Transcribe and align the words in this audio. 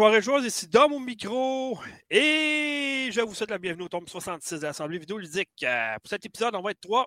joueurs 0.00 0.14
et 0.14 0.22
joueuses, 0.22 0.46
ici 0.46 0.66
Dom 0.66 0.94
au 0.94 0.98
micro 0.98 1.78
et 2.08 3.10
je 3.12 3.20
vous 3.20 3.34
souhaite 3.34 3.50
la 3.50 3.58
bienvenue 3.58 3.82
au 3.82 3.88
tome 3.90 4.08
66 4.08 4.58
de 4.58 4.62
l'Assemblée 4.62 4.98
vidéo 4.98 5.18
ludique. 5.18 5.50
Euh, 5.62 5.96
pour 6.02 6.08
cet 6.08 6.24
épisode, 6.24 6.54
on 6.54 6.62
va 6.62 6.70
être 6.70 6.80
trois. 6.80 7.06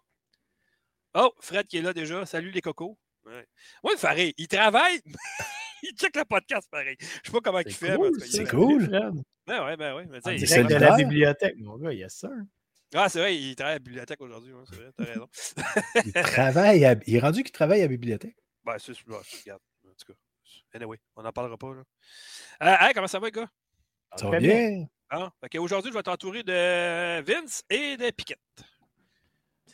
Oh, 1.15 1.33
Fred 1.39 1.65
qui 1.65 1.77
est 1.77 1.81
là 1.81 1.91
déjà. 1.91 2.23
Salut 2.27 2.51
les 2.51 2.61
cocos. 2.61 2.95
Ouais. 3.25 3.47
Oui, 3.83 3.93
Faré, 3.97 4.35
il 4.37 4.47
travaille. 4.47 5.01
il 5.81 5.93
check 5.97 6.15
le 6.15 6.23
podcast 6.23 6.67
pareil. 6.69 6.95
Je 6.99 7.05
sais 7.25 7.31
pas 7.31 7.39
comment 7.43 7.61
il 7.61 7.73
fait. 7.73 7.95
Cool, 7.95 8.21
c'est 8.21 8.47
cool. 8.47 8.87
Ben 9.47 9.65
ouais, 9.65 9.75
ben 9.75 9.95
ouais. 9.95 10.07
Il 10.27 10.45
direct 10.45 10.69
de 10.69 10.75
la 10.75 10.95
bibliothèque, 10.95 11.55
mon 11.57 11.77
gars, 11.77 11.93
il 11.93 11.97
y 11.97 12.03
a 12.03 12.09
ça. 12.09 12.29
Ah, 12.93 13.09
c'est 13.09 13.21
vrai, 13.21 13.35
il 13.35 13.55
travaille 13.55 13.71
à 13.71 13.75
la 13.77 13.79
bibliothèque 13.79 14.21
aujourd'hui. 14.21 14.53
Hein, 14.53 14.65
c'est 14.69 14.75
vrai, 14.75 14.91
t'as 14.95 15.05
raison. 15.05 15.27
il 16.05 16.11
travaille 16.13 16.85
à... 16.85 16.95
Il 17.07 17.15
est 17.15 17.19
rendu 17.19 17.41
qu'il 17.41 17.53
travaille 17.53 17.79
à 17.79 17.85
la 17.85 17.87
bibliothèque. 17.87 18.37
Ben, 18.63 18.77
c'est... 18.77 18.93
je 18.93 19.03
regarde. 19.03 19.61
En 19.83 19.89
tout 19.97 20.13
cas. 20.13 20.19
Anyway, 20.75 20.97
on 21.15 21.23
n'en 21.23 21.31
parlera 21.31 21.57
pas. 21.57 21.73
Là. 21.73 21.83
Euh, 22.61 22.75
comment 22.93 23.07
ça 23.07 23.19
va, 23.19 23.31
gars? 23.31 23.49
Ça 24.15 24.29
va 24.29 24.39
bien. 24.39 24.85
Ah, 25.09 25.31
Aujourd'hui, 25.59 25.91
je 25.91 25.97
vais 25.97 26.03
t'entourer 26.03 26.43
de 26.43 27.21
Vince 27.21 27.63
et 27.69 27.97
de 27.97 28.09
Piquette. 28.11 28.39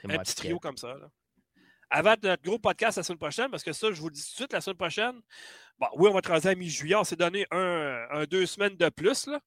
Un 0.03 0.17
petit 0.17 0.35
trio 0.35 0.59
comme 0.59 0.77
ça. 0.77 0.95
Là. 0.95 1.09
Avant 1.89 2.15
notre 2.21 2.43
gros 2.43 2.59
podcast 2.59 2.97
la 2.97 3.03
semaine 3.03 3.17
prochaine, 3.17 3.49
parce 3.49 3.63
que 3.63 3.73
ça, 3.73 3.91
je 3.91 3.99
vous 3.99 4.09
le 4.09 4.13
dis 4.13 4.21
tout 4.21 4.29
de 4.29 4.35
suite, 4.35 4.53
la 4.53 4.61
semaine 4.61 4.77
prochaine, 4.77 5.19
bon, 5.79 5.87
oui, 5.95 6.09
on 6.09 6.13
va 6.13 6.19
être 6.19 6.45
à 6.45 6.55
mi-juillet. 6.55 6.95
On 6.95 7.03
s'est 7.03 7.15
donné 7.15 7.47
un, 7.51 8.05
un, 8.11 8.23
deux 8.25 8.45
semaines 8.45 8.75
de 8.75 8.89
plus. 8.89 9.27
Là. 9.27 9.39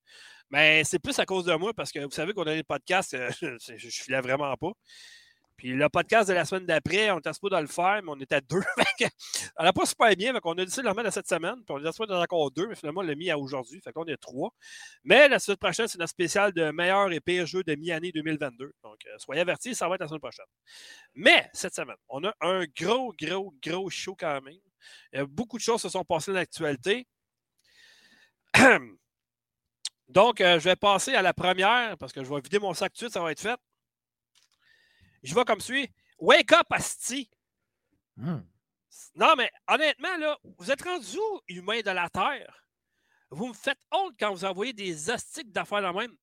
Mais 0.50 0.82
c'est 0.84 0.98
plus 0.98 1.18
à 1.18 1.24
cause 1.26 1.44
de 1.44 1.54
moi, 1.54 1.72
parce 1.72 1.92
que 1.92 2.00
vous 2.00 2.10
savez 2.10 2.32
qu'on 2.32 2.42
a 2.42 2.54
des 2.54 2.64
podcasts, 2.64 3.14
euh, 3.14 3.30
je, 3.40 3.76
je 3.76 4.02
filais 4.02 4.20
vraiment 4.20 4.54
pas. 4.56 4.72
Puis 5.56 5.72
le 5.72 5.88
podcast 5.88 6.28
de 6.28 6.34
la 6.34 6.44
semaine 6.44 6.66
d'après, 6.66 7.10
on 7.10 7.18
était 7.18 7.32
supposé 7.32 7.56
de 7.56 7.60
le 7.60 7.66
faire, 7.66 8.00
mais 8.02 8.10
on 8.10 8.20
était 8.20 8.36
à 8.36 8.40
deux. 8.40 8.62
on 9.58 9.64
n'a 9.64 9.72
pas 9.72 9.86
super 9.86 10.14
bien, 10.16 10.32
donc 10.32 10.44
on 10.44 10.52
a 10.52 10.64
décidé 10.64 10.82
de 10.82 10.86
le 10.86 10.90
remettre 10.90 11.08
à 11.08 11.12
cette 11.12 11.28
semaine. 11.28 11.56
Puis 11.64 11.74
on 11.74 11.78
était 11.78 11.92
supposé 11.92 12.14
encore 12.14 12.50
deux, 12.50 12.66
mais 12.66 12.74
finalement, 12.74 13.00
on 13.00 13.04
l'a 13.04 13.14
mis 13.14 13.30
à 13.30 13.38
aujourd'hui. 13.38 13.80
Fait 13.80 13.92
qu'on 13.92 14.04
est 14.06 14.16
trois. 14.16 14.50
Mais 15.04 15.28
la 15.28 15.38
semaine 15.38 15.58
prochaine, 15.58 15.88
c'est 15.88 15.98
notre 15.98 16.10
spécial 16.10 16.52
de 16.52 16.70
meilleur 16.70 17.12
et 17.12 17.20
pire 17.20 17.46
jeu 17.46 17.62
de 17.62 17.74
mi-année 17.74 18.12
2022. 18.12 18.72
Donc, 18.82 18.98
euh, 19.06 19.10
soyez 19.18 19.40
avertis, 19.40 19.74
ça 19.74 19.88
va 19.88 19.94
être 19.94 20.00
la 20.00 20.08
semaine 20.08 20.20
prochaine. 20.20 20.46
Mais 21.14 21.48
cette 21.52 21.74
semaine, 21.74 21.96
on 22.08 22.24
a 22.24 22.34
un 22.40 22.64
gros, 22.76 23.14
gros, 23.18 23.54
gros 23.62 23.90
show 23.90 24.16
quand 24.18 24.40
même. 24.40 25.26
Beaucoup 25.28 25.58
de 25.58 25.62
choses 25.62 25.80
se 25.80 25.88
sont 25.88 26.04
passées 26.04 26.32
dans 26.32 26.38
l'actualité. 26.38 27.06
Donc, 30.08 30.40
euh, 30.42 30.58
je 30.58 30.64
vais 30.64 30.76
passer 30.76 31.14
à 31.14 31.22
la 31.22 31.32
première 31.32 31.96
parce 31.96 32.12
que 32.12 32.22
je 32.22 32.28
vais 32.28 32.40
vider 32.40 32.58
mon 32.58 32.74
sac 32.74 32.92
tout 32.92 32.96
de 32.96 32.98
suite, 32.98 33.14
ça 33.14 33.22
va 33.22 33.32
être 33.32 33.40
fait. 33.40 33.58
Je 35.22 35.34
vais 35.34 35.44
comme 35.44 35.60
suit. 35.60 35.90
Wake 36.18 36.52
up, 36.52 36.66
Asti! 36.70 37.30
Hmm. 38.16 38.40
Non, 39.14 39.34
mais 39.36 39.50
honnêtement, 39.68 40.16
là, 40.18 40.38
vous 40.58 40.70
êtes 40.70 40.82
rendus 40.82 41.18
où, 41.18 41.40
humains 41.48 41.80
de 41.80 41.90
la 41.90 42.08
Terre? 42.08 42.64
Vous 43.30 43.48
me 43.48 43.54
faites 43.54 43.78
honte 43.90 44.12
quand 44.18 44.30
vous 44.32 44.44
envoyez 44.44 44.72
des 44.72 45.10
astiques 45.10 45.50
d'affaires 45.50 45.80
la 45.80 45.92
même. 45.92 46.14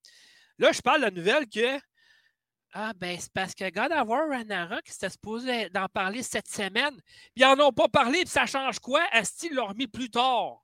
Là, 0.59 0.71
je 0.71 0.81
parle 0.81 0.99
de 0.99 1.05
la 1.05 1.11
nouvelle 1.11 1.49
que. 1.49 1.79
Ah, 2.71 2.93
ben, 2.95 3.19
c'est 3.19 3.33
parce 3.33 3.55
que 3.55 3.67
God 3.71 3.91
of 3.91 4.07
War 4.07 4.29
Ragnarok, 4.29 4.83
c'était 4.85 5.09
supposé 5.09 5.69
d'en 5.69 5.87
parler 5.87 6.21
cette 6.21 6.47
semaine. 6.47 6.95
Puis 7.33 7.37
ils 7.37 7.41
n'en 7.43 7.67
ont 7.67 7.73
pas 7.73 7.87
parlé, 7.87 8.19
puis 8.19 8.29
ça 8.29 8.45
change 8.45 8.79
quoi? 8.79 9.01
Asti 9.11 9.49
l'a 9.49 9.63
remis 9.63 9.87
plus 9.87 10.11
tard. 10.11 10.63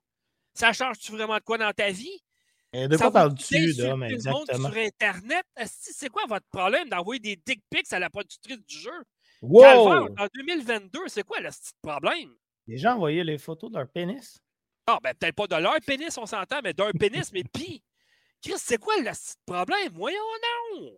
Ça 0.54 0.72
change-tu 0.72 1.12
vraiment 1.14 1.38
de 1.38 1.44
quoi 1.44 1.58
dans 1.58 1.74
ta 1.74 1.90
vie? 1.90 2.24
Et 2.78 2.88
de 2.90 2.98
quoi 2.98 3.10
parles-tu, 3.10 3.74
Dom, 3.76 4.04
exactement? 4.04 4.70
sur 4.70 4.78
Internet, 4.78 5.46
c'est 5.66 6.10
quoi 6.10 6.24
votre 6.28 6.46
problème 6.52 6.90
d'envoyer 6.90 7.22
des 7.22 7.36
dick 7.38 7.62
pics 7.70 7.92
à 7.94 8.00
la 8.00 8.10
productrice 8.10 8.60
du 8.66 8.78
jeu? 8.78 9.04
Wow! 9.42 10.10
En 10.18 10.28
2022, 10.34 11.04
c'est 11.08 11.24
quoi 11.24 11.40
le 11.40 11.50
problème? 11.82 12.36
Les 12.68 12.78
gens 12.78 12.96
envoyaient 12.96 13.24
les 13.24 13.38
photos 13.38 13.72
de 13.72 13.78
leur 13.78 13.88
pénis? 13.88 14.42
Ah, 14.88 15.00
ben 15.02 15.14
peut-être 15.14 15.36
pas 15.36 15.48
de 15.48 15.56
leur 15.56 15.80
pénis, 15.86 16.18
on 16.18 16.26
s'entend, 16.26 16.60
mais 16.64 16.74
d'un 16.74 16.92
pénis, 16.92 17.32
mais 17.32 17.44
pis. 17.44 17.82
Chris, 18.44 18.54
c'est 18.58 18.78
quoi 18.78 18.96
le 18.98 19.12
problème? 19.46 19.94
Voyons 19.94 20.20
non! 20.74 20.92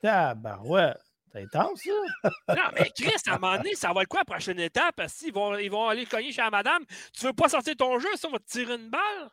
Tabarouette! 0.00 0.98
C'est 1.32 1.42
intense, 1.42 1.80
ça? 1.80 2.28
non, 2.48 2.70
mais 2.74 2.90
Chris, 2.94 3.14
à 3.26 3.36
un 3.36 3.38
moment 3.38 3.56
donné, 3.56 3.74
ça 3.74 3.92
va 3.92 4.02
être 4.02 4.08
quoi 4.08 4.20
la 4.20 4.24
prochaine 4.24 4.60
étape? 4.60 4.96
Parce 4.96 5.14
qu'ils 5.14 5.32
vont, 5.32 5.56
ils 5.56 5.70
vont 5.70 5.88
aller 5.88 6.04
cogner 6.06 6.32
chez 6.32 6.42
la 6.42 6.50
madame. 6.50 6.84
Tu 7.14 7.24
veux 7.24 7.32
pas 7.32 7.48
sortir 7.48 7.76
ton 7.76 7.98
jeu, 7.98 8.08
ça, 8.16 8.28
on 8.28 8.32
va 8.32 8.38
te 8.38 8.50
tirer 8.50 8.74
une 8.74 8.90
balle? 8.90 9.30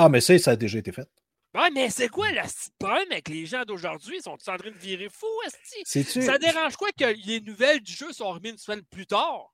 Ah, 0.00 0.08
mais 0.08 0.20
ça, 0.20 0.38
ça 0.38 0.52
a 0.52 0.56
déjà 0.56 0.78
été 0.78 0.92
fait. 0.92 1.08
Ouais, 1.56 1.70
mais 1.74 1.90
c'est 1.90 2.08
quoi 2.08 2.30
le 2.30 2.40
problème 2.78 3.08
avec 3.10 3.28
les 3.28 3.46
gens 3.46 3.64
d'aujourd'hui? 3.64 4.18
Ils 4.18 4.22
sont 4.22 4.30
en 4.30 4.36
train 4.36 4.70
de 4.70 4.78
virer 4.78 5.08
fou, 5.10 5.26
esti? 5.44 6.22
Ça 6.22 6.38
dérange 6.38 6.76
quoi 6.76 6.90
que 6.96 7.04
les 7.26 7.40
nouvelles 7.40 7.80
du 7.80 7.92
jeu 7.92 8.12
sont 8.12 8.30
remises 8.30 8.52
une 8.52 8.58
semaine 8.58 8.84
plus 8.84 9.06
tard? 9.08 9.52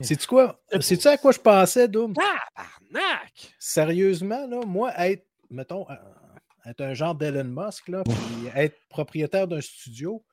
C'est-tu 0.00 0.26
quoi? 0.26 0.60
C'est-tu 0.80 1.06
à 1.06 1.16
quoi 1.16 1.30
je 1.30 1.38
pensais, 1.38 1.86
Doom? 1.86 2.14
Tabarnak! 2.14 3.54
Sérieusement, 3.60 4.44
là, 4.48 4.60
moi, 4.66 4.92
être, 5.06 5.24
mettons, 5.50 5.86
être 6.66 6.80
un 6.80 6.94
genre 6.94 7.14
d'Elon 7.14 7.44
Musk, 7.44 7.86
là, 7.90 8.02
puis 8.02 8.48
être 8.56 8.76
propriétaire 8.88 9.46
d'un 9.46 9.60
studio 9.60 10.24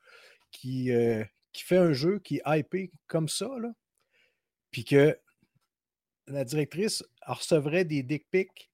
qui, 0.50 0.90
euh, 0.90 1.22
qui 1.52 1.62
fait 1.62 1.76
un 1.76 1.92
jeu 1.92 2.18
qui 2.18 2.38
est 2.38 2.58
hypé 2.58 2.90
comme 3.06 3.28
ça, 3.28 3.48
là, 3.60 3.70
puis 4.72 4.84
que 4.84 5.16
la 6.26 6.44
directrice 6.44 7.04
recevrait 7.24 7.84
des 7.84 8.02
dick 8.02 8.28
pics 8.30 8.68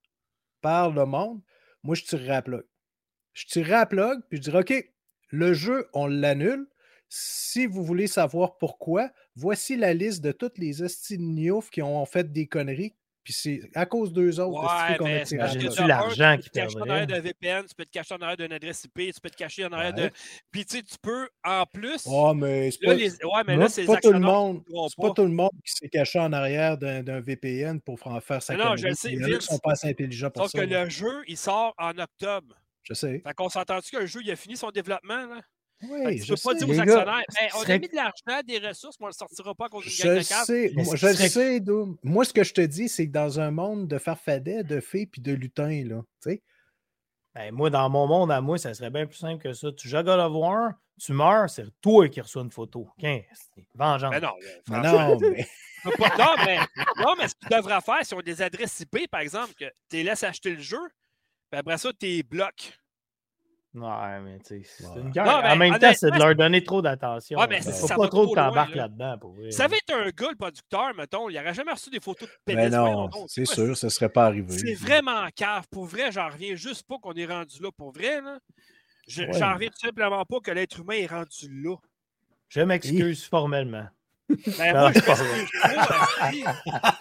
par 0.64 0.90
le 0.90 1.04
monde, 1.04 1.42
moi, 1.82 1.94
je 1.94 2.04
tirerais 2.04 2.36
à 2.36 2.40
plug. 2.40 2.64
Je 3.34 3.44
tirerais 3.44 3.74
à 3.74 3.84
plug, 3.84 4.22
puis 4.30 4.38
je 4.38 4.44
dirais, 4.44 4.60
OK, 4.60 4.92
le 5.28 5.52
jeu, 5.52 5.90
on 5.92 6.06
l'annule. 6.06 6.66
Si 7.10 7.66
vous 7.66 7.84
voulez 7.84 8.06
savoir 8.06 8.56
pourquoi, 8.56 9.10
voici 9.36 9.76
la 9.76 9.92
liste 9.92 10.24
de 10.24 10.32
toutes 10.32 10.56
les 10.56 10.82
estignoufs 10.82 11.68
qui 11.68 11.82
ont 11.82 12.06
fait 12.06 12.32
des 12.32 12.46
conneries. 12.46 12.94
Puis 13.24 13.32
c'est 13.32 13.62
à 13.74 13.86
cause 13.86 14.12
d'eux 14.12 14.38
autres 14.38 14.60
ouais, 14.60 14.98
qu'on 14.98 15.06
a 15.06 15.20
tiré 15.20 15.68
tu 15.70 15.86
l'argent 15.86 16.36
qui 16.36 16.50
Tu 16.50 16.60
peux 16.60 16.60
te 16.60 16.66
cacher 16.66 16.76
en 16.78 16.90
arrière 16.90 17.06
d'un 17.06 17.20
VPN, 17.20 17.64
tu 17.64 17.74
peux 17.74 17.84
te 17.86 17.90
cacher 17.90 18.14
en 18.14 18.18
arrière 18.18 18.36
d'une 18.36 18.52
adresse 18.52 18.84
IP, 18.84 19.14
tu 19.14 19.20
peux 19.22 19.30
te 19.30 19.36
cacher 19.36 19.64
en 19.64 19.72
arrière 19.72 19.94
de. 19.94 20.10
Puis 20.50 20.66
tu 20.66 20.76
sais, 20.76 20.82
tu 20.82 20.96
peux 21.00 21.28
en 21.42 21.64
plus. 21.64 22.02
Oh, 22.06 22.34
mais 22.34 22.70
c'est 22.70 22.84
pas, 22.84 22.92
les... 22.92 23.10
ouais, 23.10 23.42
mais 23.46 23.56
là, 23.56 23.68
c'est 23.70 23.86
pas 23.86 23.96
tout 23.96 24.12
le 24.12 24.20
monde. 24.20 24.62
C'est 24.68 25.02
pas 25.02 25.10
tout 25.10 25.22
le 25.22 25.28
monde 25.28 25.52
qui 25.64 25.72
s'est 25.72 25.88
caché 25.88 26.18
en 26.18 26.32
arrière 26.34 26.76
d'un 26.76 27.20
VPN 27.20 27.80
pour 27.80 27.98
faire 27.98 28.42
sa 28.42 28.56
Non, 28.56 28.76
je 28.76 28.92
sais. 28.92 29.12
Ils 29.12 29.40
sont 29.40 29.58
pas 29.58 29.72
assez 29.72 29.88
intelligents 29.88 30.30
pour 30.30 30.42
Sauf 30.42 30.52
ça. 30.52 30.66
que 30.66 30.70
le 30.70 30.90
jeu, 30.90 31.22
il 31.26 31.38
sort 31.38 31.74
en 31.78 31.96
octobre. 31.98 32.54
Je 32.82 32.92
sais. 32.92 33.22
Fait 33.26 33.34
qu'on 33.34 33.48
s'entend-tu 33.48 33.90
que 33.90 34.02
le 34.02 34.06
jeu, 34.06 34.20
il 34.22 34.30
a 34.30 34.36
fini 34.36 34.58
son 34.58 34.70
développement, 34.70 35.26
là? 35.26 35.40
Oui, 35.82 36.18
je 36.18 36.32
ne 36.32 36.36
peux 36.36 36.42
pas 36.42 36.54
dire 36.54 36.68
aux 36.68 36.80
actionnaires, 36.80 37.22
on 37.56 37.62
a 37.62 37.78
mis 37.78 37.88
de 37.88 37.96
l'argent, 37.96 38.42
des 38.46 38.58
ressources, 38.58 38.96
mais 39.00 39.04
on 39.04 39.08
ne 39.08 39.12
le 39.12 39.16
sortira 39.16 39.54
pas 39.54 39.68
cause 39.68 39.84
d'une 39.84 40.04
gang 40.04 40.16
de 40.16 40.22
sais, 40.22 40.72
moi, 40.74 40.96
Je 40.96 41.12
serait... 41.12 41.28
sais, 41.28 41.60
Doom. 41.60 41.96
Moi, 42.02 42.24
ce 42.24 42.32
que 42.32 42.44
je 42.44 42.54
te 42.54 42.60
dis, 42.60 42.88
c'est 42.88 43.06
que 43.06 43.12
dans 43.12 43.40
un 43.40 43.50
monde 43.50 43.88
de 43.88 43.98
farfadets, 43.98 44.64
de 44.64 44.80
fées 44.80 45.06
puis 45.06 45.20
de 45.20 45.32
lutins, 45.32 45.84
là, 45.84 46.02
tu 46.22 46.30
sais. 46.30 46.42
Ben, 47.34 47.52
moi, 47.52 47.68
dans 47.68 47.90
mon 47.90 48.06
monde, 48.06 48.30
à 48.30 48.40
moi, 48.40 48.58
ça 48.58 48.72
serait 48.74 48.90
bien 48.90 49.06
plus 49.06 49.18
simple 49.18 49.42
que 49.42 49.52
ça. 49.52 49.72
Tu 49.72 49.88
joues 49.88 49.96
à 49.96 50.02
God 50.04 50.20
of 50.20 50.32
War, 50.32 50.72
tu 51.00 51.12
meurs, 51.12 51.50
c'est 51.50 51.66
toi 51.80 52.08
qui 52.08 52.20
reçois 52.20 52.42
une 52.42 52.50
photo. 52.52 52.88
Vengeance. 53.74 54.10
Ben 54.12 54.20
non, 54.20 54.34
mais 54.68 54.80
non, 54.80 55.18
mais... 55.18 55.46
non, 56.18 56.34
mais, 56.44 56.58
non, 56.98 57.14
mais 57.18 57.28
ce 57.28 57.34
que 57.34 57.48
tu 57.48 57.56
devrais 57.56 57.80
faire, 57.80 58.04
si 58.04 58.14
on 58.14 58.20
a 58.20 58.22
des 58.22 58.40
adresses 58.40 58.80
IP, 58.80 59.10
par 59.10 59.20
exemple, 59.20 59.52
que 59.54 59.64
tu 59.90 59.96
les 59.96 60.04
laisses 60.04 60.22
acheter 60.22 60.50
le 60.50 60.60
jeu, 60.60 60.80
puis 61.50 61.58
après 61.58 61.76
ça, 61.76 61.92
tu 61.92 62.06
les 62.06 62.22
bloques. 62.22 62.72
Ouais, 63.74 64.20
mais 64.20 64.38
tu 64.38 64.62
sais, 64.62 64.84
c'est 64.84 65.00
une 65.00 65.10
guerre. 65.10 65.26
en 65.26 65.56
même 65.56 65.76
temps, 65.78 65.92
c'est 65.94 66.10
de 66.10 66.16
leur 66.18 66.34
donner 66.36 66.62
trop 66.62 66.80
d'attention. 66.80 67.38
Ouais, 67.40 67.46
mais 67.48 67.60
faut 67.60 67.88
pas 67.88 68.08
trop 68.08 68.28
que 68.28 68.34
t'embarques 68.34 68.74
là-dedans. 68.74 69.18
Pour 69.18 69.32
vrai. 69.32 69.50
Ça 69.50 69.66
va 69.66 69.76
être 69.76 69.92
un 69.92 70.10
gars, 70.10 70.30
le 70.30 70.36
producteur, 70.36 70.94
mettons, 70.96 71.28
il 71.28 71.34
n'aurait 71.36 71.54
jamais 71.54 71.72
reçu 71.72 71.90
des 71.90 71.98
photos 72.00 72.28
de 72.28 72.34
Mais 72.46 72.54
pénis. 72.54 72.70
non, 72.70 72.80
voyons 72.82 73.08
donc. 73.08 73.24
c'est 73.28 73.44
sûr, 73.46 73.76
ça 73.76 73.88
ne 73.88 73.90
serait 73.90 74.08
pas 74.08 74.26
arrivé. 74.26 74.56
C'est 74.56 74.74
vraiment 74.74 75.26
cave. 75.34 75.64
Pour 75.70 75.86
vrai, 75.86 76.12
j'en 76.12 76.28
reviens 76.28 76.54
juste 76.54 76.84
pas 76.86 76.98
qu'on 77.02 77.12
est 77.14 77.26
rendu 77.26 77.60
là. 77.60 77.70
Pour 77.76 77.92
vrai, 77.92 78.20
là. 78.20 78.38
Je- 79.08 79.22
Ouais. 79.24 79.32
J'en 79.38 79.54
reviens 79.54 79.68
tout 79.68 79.86
simplement 79.86 80.24
pas 80.24 80.40
que 80.40 80.50
l'être 80.52 80.78
humain 80.80 80.94
est 80.94 81.06
rendu 81.06 81.48
là. 81.62 81.74
Je 82.48 82.60
m'excuse 82.60 83.24
formellement. 83.24 83.86
Ben, 84.58 84.72
Non, 84.72 84.80
moi, 84.80 84.92
c'est 84.94 85.04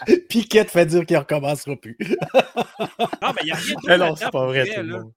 je 0.07 0.15
Piquette 0.27 0.69
fait 0.71 0.85
dire 0.85 1.05
qu'il 1.05 1.15
ne 1.15 1.21
recommencera 1.21 1.75
plus. 1.77 1.95
Non, 2.01 3.31
mais 3.33 3.41
il 3.41 3.45
n'y 3.45 3.51
a 3.51 3.55
rien 3.55 3.75
de 3.75 3.87
Mais 3.87 3.97
non, 3.97 4.15
c'est 4.15 4.29
pas 4.31 4.45
vrai, 4.45 4.65
tout 4.65 4.81
le 4.81 4.87
monde. 4.99 5.13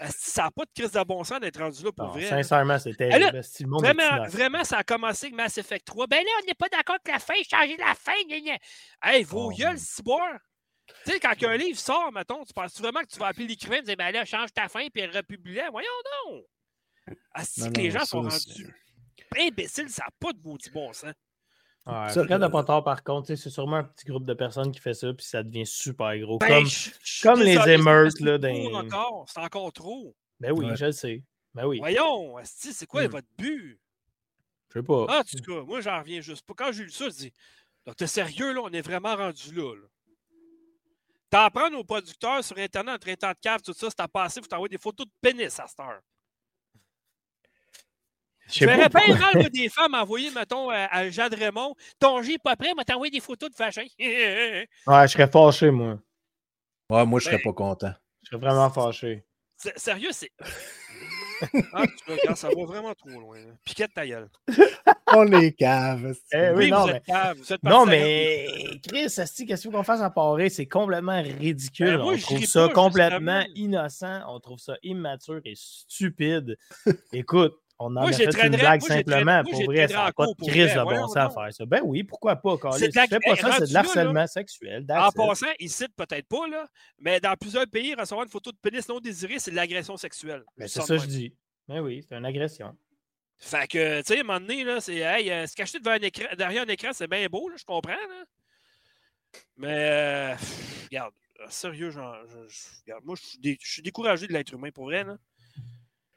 Asti, 0.00 0.30
Ça 0.30 0.44
n'a 0.44 0.50
pas 0.50 0.64
de 0.64 0.70
crise 0.74 0.92
de 0.92 1.02
bon 1.04 1.22
sens 1.24 1.40
d'être 1.40 1.60
rendu 1.60 1.84
là 1.84 1.92
pour 1.92 2.06
Non, 2.06 2.12
vrai. 2.12 2.26
sincèrement. 2.28 2.78
Si 2.78 3.66
monde 3.66 3.84
est 3.84 3.92
Vraiment, 3.92 4.26
vraiment, 4.28 4.64
ça 4.64 4.78
a 4.78 4.82
commencé 4.84 5.26
avec 5.26 5.36
Mass 5.36 5.58
Effect 5.58 5.86
3. 5.86 6.06
Ben 6.06 6.24
là, 6.24 6.30
on 6.42 6.46
n'est 6.46 6.54
pas 6.54 6.68
d'accord 6.68 6.96
avec 6.96 7.08
la 7.08 7.18
fin, 7.18 7.34
changer 7.50 7.76
la 7.76 7.94
fin. 7.94 8.14
gna, 8.26 8.40
gna. 8.40 8.58
Hey, 9.02 9.22
vos 9.24 9.46
Oh, 9.46 9.54
gueules, 9.54 9.78
ciboire. 9.78 10.38
Tu 11.04 11.12
sais, 11.12 11.20
quand 11.20 11.34
un 11.44 11.56
livre 11.56 11.78
sort, 11.78 12.10
mettons, 12.12 12.44
tu 12.44 12.52
penses 12.52 12.80
vraiment 12.80 13.00
que 13.00 13.06
tu 13.08 13.18
vas 13.18 13.26
appeler 13.28 13.46
l'écrivain 13.46 13.76
et 13.76 13.82
dire 13.82 13.96
Ben 13.96 14.10
là, 14.10 14.24
change 14.24 14.52
ta 14.52 14.68
fin 14.68 14.86
puis 14.92 15.06
republie-la. 15.06 15.70
Voyons 15.70 15.88
donc. 16.26 16.44
Asti, 17.32 17.60
Non, 17.60 17.70
que 17.72 17.80
les 17.80 17.90
gens 17.90 18.04
sont 18.04 18.22
rendus 18.22 18.74
imbéciles, 19.38 19.88
ça 19.90 20.04
n'a 20.04 20.10
pas 20.18 20.32
de 20.32 20.40
maudit 20.42 20.70
bon 20.70 20.92
sens. 20.92 21.12
Ouais, 21.86 22.08
Ça, 22.10 22.24
Fred 22.24 22.38
n'a 22.40 22.46
le- 22.46 22.50
pas 22.52 22.62
tort, 22.62 22.84
par 22.84 23.02
contre. 23.02 23.34
C'est 23.34 23.50
sûrement 23.50 23.76
un 23.76 23.84
petit 23.84 24.04
groupe 24.06 24.24
de 24.26 24.34
personnes 24.34 24.70
qui 24.70 24.80
fait 24.80 24.94
ça, 24.94 25.12
puis 25.14 25.24
ça 25.24 25.42
devient 25.42 25.66
super 25.66 26.16
gros. 26.18 26.38
Ben, 26.38 26.48
comme, 26.48 26.66
je- 26.66 26.90
je 27.02 27.12
suis 27.12 27.22
comme 27.22 27.40
les 27.40 27.56
émeutes, 27.68 28.12
c'est 28.18 28.24
là, 28.24 28.38
dans- 28.38 28.74
encore. 28.74 29.26
C'est 29.28 29.40
encore 29.40 29.72
trop. 29.72 30.14
Ben 30.38 30.52
oui, 30.52 30.66
Ouais. 30.66 30.76
je 30.76 30.86
le 30.86 30.92
sais. 30.92 31.22
Ben 31.54 31.66
oui. 31.66 31.78
Voyons, 31.78 32.36
Asti, 32.36 32.72
c'est 32.72 32.86
quoi 32.86 33.04
Hmm. 33.08 33.10
votre 33.12 33.26
but? 33.36 33.80
Je 34.68 34.78
sais 34.78 34.82
pas. 34.84 35.06
Ah, 35.08 35.20
en 35.20 35.22
tout 35.24 35.42
cas, 35.44 35.62
moi, 35.66 35.80
j'en 35.80 35.98
reviens 35.98 36.20
juste 36.20 36.46
pas. 36.46 36.54
Quand 36.56 36.70
j'ai 36.72 36.84
lu 36.84 36.90
ça, 36.90 37.06
je 37.06 37.14
dis 37.14 37.32
Donc, 37.86 37.96
t'es 37.96 38.06
sérieux, 38.06 38.52
là, 38.52 38.60
on 38.62 38.68
est 38.70 38.82
vraiment 38.82 39.16
rendu 39.16 39.52
là. 39.54 39.74
là. 39.74 39.86
T'en 41.30 41.48
prends 41.50 41.70
nos 41.70 41.82
producteurs 41.82 42.44
sur 42.44 42.58
Internet 42.58 42.94
en 42.94 42.98
traitant 42.98 43.30
de 43.30 43.38
cave, 43.40 43.62
tout 43.62 43.72
ça, 43.72 43.88
c'est 43.88 44.00
à 44.00 44.06
passer, 44.06 44.40
vous 44.40 44.46
t'envoyer 44.48 44.68
des 44.68 44.78
photos 44.78 45.06
de 45.06 45.12
pénis 45.20 45.58
à 45.58 45.66
cette 45.66 45.80
heure. 45.80 46.00
Je 48.50 48.64
verrais 48.64 48.88
bien 48.88 49.16
mal 49.16 49.50
des 49.50 49.68
femmes 49.70 49.94
envoyer, 49.94 50.30
mettons, 50.30 50.70
à, 50.70 51.10
Jade 51.10 51.34
Raymond. 51.34 51.74
Ton 51.98 52.22
G 52.22 52.38
pas 52.38 52.56
prêt, 52.56 52.74
m'a 52.74 52.84
t'envoyé 52.84 53.10
des 53.10 53.20
photos 53.20 53.50
de 53.50 53.56
vagin. 53.56 53.84
ouais, 53.98 54.66
je 54.86 55.12
serais 55.12 55.28
fâché, 55.28 55.70
moi. 55.70 55.98
Ouais, 56.90 57.06
moi, 57.06 57.20
je 57.20 57.26
serais 57.26 57.36
ben, 57.36 57.44
pas 57.44 57.52
content. 57.52 57.92
Je 58.22 58.30
serais 58.30 58.40
vraiment 58.40 58.70
fâché. 58.70 59.24
Sérieux, 59.76 60.10
c'est. 60.12 60.30
ah, 61.72 61.84
tu 61.86 62.12
regardes, 62.12 62.36
ça 62.36 62.48
va 62.48 62.64
vraiment 62.64 62.94
trop 62.94 63.10
loin. 63.10 63.38
Piquette 63.64 63.94
ta 63.94 64.06
gueule. 64.06 64.28
On 65.14 65.30
est 65.32 65.52
cave. 65.52 66.14
Eh 66.32 66.50
oui, 66.54 66.70
non, 66.70 66.86
mais... 66.86 67.02
non, 67.62 67.86
mais 67.86 68.46
Chris, 68.86 69.14
qu'est-ce 69.46 69.68
qu'on 69.68 69.82
fasse 69.82 70.00
en 70.00 70.10
parler? 70.10 70.50
C'est 70.50 70.66
complètement 70.66 71.22
ridicule. 71.22 71.98
Ben, 71.98 72.00
on 72.00 72.18
trouve 72.18 72.44
ça 72.44 72.68
complètement 72.68 73.44
innocent. 73.54 74.22
On 74.28 74.40
trouve 74.40 74.58
ça 74.58 74.76
immature 74.82 75.40
et 75.44 75.54
stupide. 75.54 76.56
Écoute, 77.12 77.54
on 77.80 77.96
en 77.96 78.06
a 78.06 78.12
fait 78.12 78.46
une 78.46 78.56
blague 78.56 78.82
simplement. 78.82 79.42
Pour 79.42 79.64
vrai, 79.64 79.88
ça 79.88 80.04
n'a 80.04 80.12
pas 80.12 80.26
de 80.26 80.46
crise 80.46 80.74
de 80.74 80.82
bon 80.84 81.08
sens 81.08 81.16
à 81.16 81.30
faire 81.30 81.52
ça. 81.52 81.64
Ben 81.64 81.80
oui, 81.82 82.04
pourquoi 82.04 82.36
pas, 82.36 82.58
Carlis? 82.58 82.78
Si 82.78 82.90
tu 82.90 83.00
fais 83.00 83.18
pas 83.18 83.36
ça, 83.36 83.52
c'est 83.58 83.68
de 83.68 83.74
l'harcèlement 83.74 84.26
sexuel. 84.26 84.84
En 84.90 85.10
passant, 85.10 85.46
ici, 85.58 85.86
peut-être 85.96 86.28
pas, 86.28 86.46
là, 86.46 86.66
mais 86.98 87.20
dans 87.20 87.34
plusieurs 87.36 87.66
pays, 87.66 87.94
recevoir 87.94 88.24
une 88.24 88.30
photo 88.30 88.52
de 88.52 88.58
pénis 88.58 88.86
non 88.88 89.00
désiré, 89.00 89.38
c'est 89.38 89.50
de 89.50 89.56
l'agression 89.56 89.96
sexuelle. 89.96 90.44
Ben, 90.58 90.68
c'est 90.68 90.82
ça 90.82 90.96
que 90.96 91.02
je 91.02 91.06
dis. 91.06 91.34
Ben 91.68 91.80
oui, 91.80 92.04
c'est 92.06 92.16
une 92.16 92.26
agression. 92.26 92.76
Fait 93.38 93.66
que, 93.66 94.00
tu 94.00 94.06
sais, 94.06 94.18
à 94.18 94.20
un 94.20 94.24
moment 94.24 94.40
donné, 94.40 94.64
là, 94.64 94.80
c'est 94.80 94.96
hey, 94.96 95.30
euh, 95.30 95.46
se 95.46 95.56
cacher 95.56 95.78
devant 95.78 95.92
un 95.92 96.00
écran, 96.00 96.26
derrière 96.36 96.64
un 96.64 96.68
écran, 96.68 96.90
c'est 96.92 97.08
bien 97.08 97.26
beau, 97.28 97.48
là, 97.48 97.56
je 97.58 97.64
comprends. 97.64 97.92
Là. 97.92 98.24
Mais, 99.56 99.90
euh, 99.90 100.34
regarde, 100.90 101.14
sérieux, 101.48 101.90
genre, 101.90 102.16
je, 102.26 102.92
moi, 103.02 103.16
je 103.16 103.56
suis, 103.60 103.82
découragé 103.82 104.26
de 104.26 104.32
l'être 104.34 104.52
humain 104.52 104.70
pour 104.70 104.84
vrai. 104.84 105.04
Là. 105.04 105.16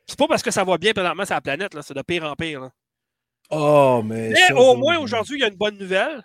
C'est 0.08 0.18
pas 0.18 0.28
parce 0.28 0.44
que 0.44 0.52
ça 0.52 0.64
va 0.64 0.78
bien 0.78 0.94
présentement 0.94 1.26
sur 1.26 1.36
la 1.36 1.42
planète, 1.42 1.78
c'est 1.82 1.94
de 1.94 2.02
pire 2.02 2.24
en 2.24 2.36
pire. 2.36 2.70
Oh, 3.50 4.02
mais. 4.04 4.30
Mais 4.30 4.54
au 4.54 4.76
moins, 4.76 4.98
aujourd'hui, 4.98 5.38
il 5.38 5.42
y 5.42 5.44
a 5.44 5.48
une 5.48 5.56
bonne 5.56 5.78
nouvelle. 5.78 6.24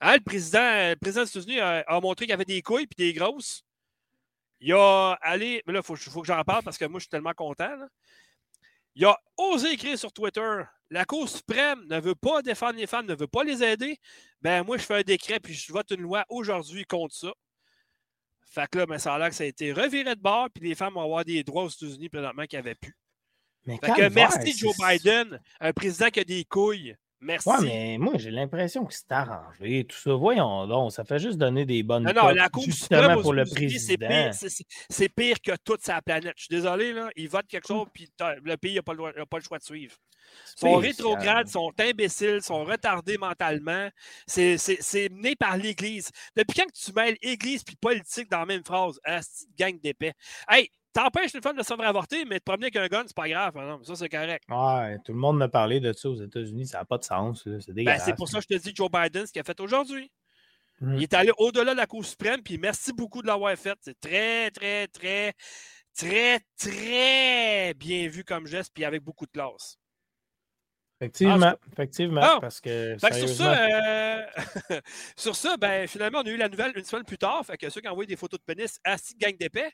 Hein, 0.00 0.14
le, 0.14 0.20
président, 0.20 0.60
le 0.60 0.96
président 0.96 1.22
des 1.22 1.30
États-Unis 1.30 1.60
a, 1.60 2.00
montré 2.00 2.26
qu'il 2.26 2.30
y 2.30 2.34
avait 2.34 2.44
des 2.44 2.62
couilles 2.62 2.86
et 2.98 3.02
des 3.02 3.12
grosses. 3.12 3.62
Il 4.60 4.72
a 4.72 5.12
allé. 5.22 5.62
Mais 5.66 5.72
là, 5.72 5.80
il 5.80 5.86
faut, 5.86 5.96
faut, 5.96 6.20
que 6.20 6.26
j'en 6.26 6.42
parle 6.44 6.62
parce 6.62 6.78
que 6.78 6.84
moi, 6.84 6.98
je 6.98 7.04
suis 7.04 7.10
tellement 7.10 7.34
content. 7.34 7.72
Il 8.94 9.04
a 9.04 9.16
osé 9.36 9.72
écrire 9.72 9.98
sur 9.98 10.12
Twitter 10.12 10.62
la 10.90 11.04
Cour 11.04 11.28
suprême 11.28 11.84
ne 11.86 12.00
veut 12.00 12.14
pas 12.14 12.42
défendre 12.42 12.78
les 12.78 12.86
femmes, 12.86 13.06
ne 13.06 13.14
veut 13.14 13.26
pas 13.26 13.44
les 13.44 13.62
aider. 13.62 13.98
Ben, 14.40 14.62
moi, 14.62 14.76
je 14.76 14.84
fais 14.84 14.94
un 14.94 15.02
décret 15.02 15.40
puis 15.40 15.54
je 15.54 15.72
vote 15.72 15.90
une 15.90 16.02
loi 16.02 16.24
aujourd'hui 16.28 16.84
contre 16.84 17.14
ça. 17.14 17.32
Fait 18.48 18.68
que 18.70 18.78
là, 18.78 18.86
ben, 18.86 18.98
ça 18.98 19.14
a 19.14 19.18
l'air 19.18 19.28
que 19.28 19.34
ça 19.34 19.44
a 19.44 19.48
été 19.48 19.72
reviré 19.72 20.14
de 20.14 20.20
bord, 20.20 20.48
puis 20.54 20.68
les 20.68 20.74
femmes 20.74 20.94
vont 20.94 21.02
avoir 21.02 21.24
des 21.24 21.42
droits 21.42 21.64
aux 21.64 21.68
États-Unis 21.68 22.08
présentement 22.08 22.44
qu'ils 22.46 22.58
n'avaient 22.58 22.76
plus. 22.76 22.96
Mais 23.66 23.78
merci 24.10 24.56
Joe 24.56 24.76
Biden, 24.78 25.40
un 25.60 25.72
président 25.72 26.08
qui 26.08 26.20
a 26.20 26.24
des 26.24 26.44
couilles. 26.44 26.96
Merci. 27.18 27.48
Ouais, 27.48 27.56
mais 27.62 27.98
moi, 27.98 28.12
j'ai 28.16 28.30
l'impression 28.30 28.84
que 28.84 28.92
c'est 28.92 29.10
arrangé, 29.10 29.84
tout 29.84 29.96
ça. 29.96 30.12
Voyons 30.12 30.66
donc, 30.66 30.92
ça 30.92 31.02
fait 31.02 31.18
juste 31.18 31.38
donner 31.38 31.64
des 31.64 31.82
bonnes 31.82 32.04
non, 32.04 32.12
non, 32.12 32.28
la 32.28 32.50
Cour 32.50 32.62
justement 32.64 33.20
pour 33.22 33.32
le 33.32 33.44
président. 33.44 34.30
C'est 34.90 35.08
pire, 35.08 35.40
que 35.40 35.52
toute 35.64 35.82
sa 35.82 36.02
planète. 36.02 36.34
Je 36.36 36.44
suis 36.44 36.54
désolé, 36.54 36.92
là, 36.92 37.08
ils 37.16 37.28
votent 37.28 37.48
quelque 37.48 37.66
chose, 37.66 37.86
puis 37.92 38.08
le 38.20 38.56
pays 38.56 38.74
n'a 38.74 38.82
pas, 38.82 38.94
pas, 38.94 39.38
le 39.38 39.42
choix 39.42 39.58
de 39.58 39.64
suivre. 39.64 39.96
Ils 40.56 40.60
sont 40.60 40.76
rétrogrades, 40.76 41.48
sont 41.48 41.72
imbéciles, 41.80 42.42
sont 42.42 42.64
retardés 42.64 43.16
mentalement. 43.16 43.88
C'est 44.26 45.08
mené 45.10 45.36
par 45.36 45.56
l'Église. 45.56 46.10
Depuis 46.36 46.60
quand 46.60 46.70
tu 46.72 46.92
mêles 46.92 47.16
Église 47.22 47.62
et 47.62 47.76
politique 47.80 48.30
dans 48.30 48.40
la 48.40 48.46
même 48.46 48.64
phrase? 48.64 49.00
Ah, 49.04 49.20
gang 49.58 49.80
d'épais. 49.80 50.12
Hey, 50.48 50.70
T'empêches 50.96 51.34
une 51.34 51.42
femme 51.42 51.58
de 51.58 51.62
se 51.62 51.74
faire 51.74 51.86
avorter, 51.86 52.24
mais 52.24 52.38
te 52.38 52.44
promener 52.44 52.70
avec 52.74 52.76
un 52.76 52.86
gun, 52.86 53.04
c'est 53.06 53.14
pas 53.14 53.28
grave. 53.28 53.54
Non, 53.54 53.84
ça, 53.84 53.96
c'est 53.96 54.08
correct. 54.08 54.44
Ouais, 54.48 54.98
tout 55.04 55.12
le 55.12 55.18
monde 55.18 55.36
me 55.36 55.46
parlait 55.46 55.78
de 55.78 55.92
ça 55.92 56.08
aux 56.08 56.16
États-Unis. 56.16 56.68
Ça 56.68 56.78
n'a 56.78 56.84
pas 56.86 56.96
de 56.96 57.04
sens. 57.04 57.42
C'est 57.44 57.72
ben, 57.74 57.98
c'est 57.98 58.16
pour 58.16 58.30
ça 58.30 58.38
que 58.38 58.46
je 58.48 58.56
te 58.56 58.62
dis 58.62 58.72
Joe 58.74 58.90
Biden, 58.90 59.26
ce 59.26 59.32
qu'il 59.32 59.40
a 59.40 59.44
fait 59.44 59.60
aujourd'hui. 59.60 60.10
Il 60.80 60.86
mmh. 60.86 61.02
est 61.02 61.12
allé 61.12 61.32
au-delà 61.36 61.72
de 61.72 61.76
la 61.76 61.86
Cour 61.86 62.02
suprême, 62.02 62.42
puis 62.42 62.56
merci 62.56 62.94
beaucoup 62.94 63.20
de 63.20 63.26
l'avoir 63.26 63.54
fait. 63.58 63.76
C'est 63.82 64.00
très, 64.00 64.50
très, 64.50 64.88
très, 64.88 65.34
très, 65.94 66.40
très 66.58 67.74
bien 67.74 68.08
vu 68.08 68.24
comme 68.24 68.46
geste, 68.46 68.72
puis 68.72 68.86
avec 68.86 69.02
beaucoup 69.02 69.26
de 69.26 69.32
classe. 69.32 69.76
Effectivement, 70.98 71.54
effectivement, 71.72 72.40
parce 72.40 72.58
que. 72.58 72.96
sur 72.98 73.28
ça, 73.28 73.66
euh, 73.68 74.26
sur 75.16 75.36
ça, 75.36 75.58
ben, 75.58 75.86
finalement, 75.86 76.20
on 76.20 76.26
a 76.26 76.30
eu 76.30 76.38
la 76.38 76.48
nouvelle 76.48 76.72
une 76.74 76.84
semaine 76.84 77.04
plus 77.04 77.18
tard. 77.18 77.44
Fait 77.44 77.58
que 77.58 77.68
ceux 77.68 77.82
qui 77.82 77.88
ont 77.88 77.92
envoyé 77.92 78.06
des 78.06 78.16
photos 78.16 78.40
de 78.40 78.44
pénis 78.44 78.78
à 78.82 78.96
six 78.96 79.14
gang 79.14 79.36
d'épais, 79.36 79.70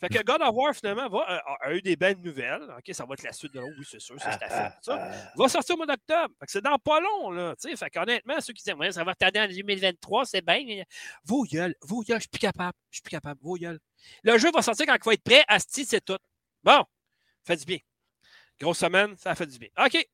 fait 0.00 0.08
que 0.08 0.22
God 0.22 0.40
of 0.40 0.54
War, 0.54 0.74
finalement, 0.74 1.08
va, 1.10 1.30
euh, 1.30 1.54
a, 1.60 1.74
eu 1.74 1.82
des 1.82 1.94
belles 1.94 2.18
nouvelles. 2.18 2.62
OK, 2.62 2.94
ça 2.94 3.04
va 3.04 3.12
être 3.12 3.22
la 3.22 3.32
suite 3.32 3.52
de 3.52 3.60
l'autre. 3.60 3.74
Oui, 3.78 3.86
c'est 3.88 4.00
sûr, 4.00 4.16
c'est 4.18 4.30
fait. 4.30 4.72
Ça. 4.80 5.10
Va 5.36 5.48
sortir 5.48 5.74
au 5.74 5.76
mois 5.76 5.86
d'octobre. 5.86 6.34
Fait 6.40 6.46
que 6.46 6.52
c'est 6.52 6.62
dans 6.62 6.78
pas 6.78 7.00
long, 7.00 7.30
là. 7.30 7.54
sais. 7.58 7.76
Fait 7.76 7.90
qu'honnêtement, 7.90 8.40
ceux 8.40 8.54
qui 8.54 8.62
disent, 8.62 8.74
ouais, 8.74 8.92
ça 8.92 9.04
va 9.04 9.14
tarder 9.14 9.40
en 9.40 9.46
2023, 9.46 10.24
c'est 10.24 10.44
bien. 10.44 10.84
Vos 11.24 11.44
gueules, 11.44 11.74
vos 11.82 12.00
gueules, 12.00 12.16
je 12.16 12.22
suis 12.22 12.28
plus 12.30 12.38
capable. 12.38 12.72
Je 12.90 12.96
suis 12.96 13.02
plus 13.02 13.10
capable. 13.10 13.40
Vos 13.42 13.56
gueules. 13.56 13.78
Le 14.22 14.38
jeu 14.38 14.50
va 14.50 14.62
sortir 14.62 14.86
quand 14.86 14.96
il 14.96 15.04
va 15.04 15.12
être 15.12 15.22
prêt. 15.22 15.44
Asti, 15.46 15.84
c'est 15.84 16.02
tout. 16.02 16.18
Bon, 16.64 16.82
fait 17.44 17.56
du 17.56 17.66
bien. 17.66 17.78
Grosse 18.58 18.78
semaine, 18.78 19.16
ça 19.18 19.34
fait 19.34 19.46
du 19.46 19.58
bien. 19.58 19.68
OK. 19.84 20.06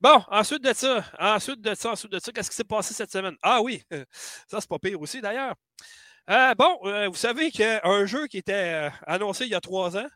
Bon, 0.00 0.22
ensuite 0.28 0.62
de 0.62 0.74
ça, 0.74 1.02
ensuite 1.18 1.62
de 1.62 1.74
ça, 1.74 1.92
ensuite 1.92 2.12
de 2.12 2.18
ça, 2.18 2.30
qu'est-ce 2.30 2.50
qui 2.50 2.56
s'est 2.56 2.64
passé 2.64 2.92
cette 2.92 3.10
semaine? 3.10 3.36
Ah 3.40 3.62
oui, 3.62 3.82
ça, 4.48 4.60
c'est 4.60 4.68
pas 4.68 4.78
pire 4.78 5.00
aussi, 5.00 5.22
d'ailleurs. 5.22 5.54
Euh, 6.30 6.54
bon, 6.54 6.78
euh, 6.84 7.08
vous 7.08 7.16
savez 7.16 7.50
qu'un 7.50 8.06
jeu 8.06 8.26
qui 8.28 8.38
était 8.38 8.88
euh, 8.88 8.90
annoncé 9.06 9.44
il 9.44 9.50
y 9.50 9.54
a 9.54 9.60
trois 9.60 9.96
ans, 9.98 10.08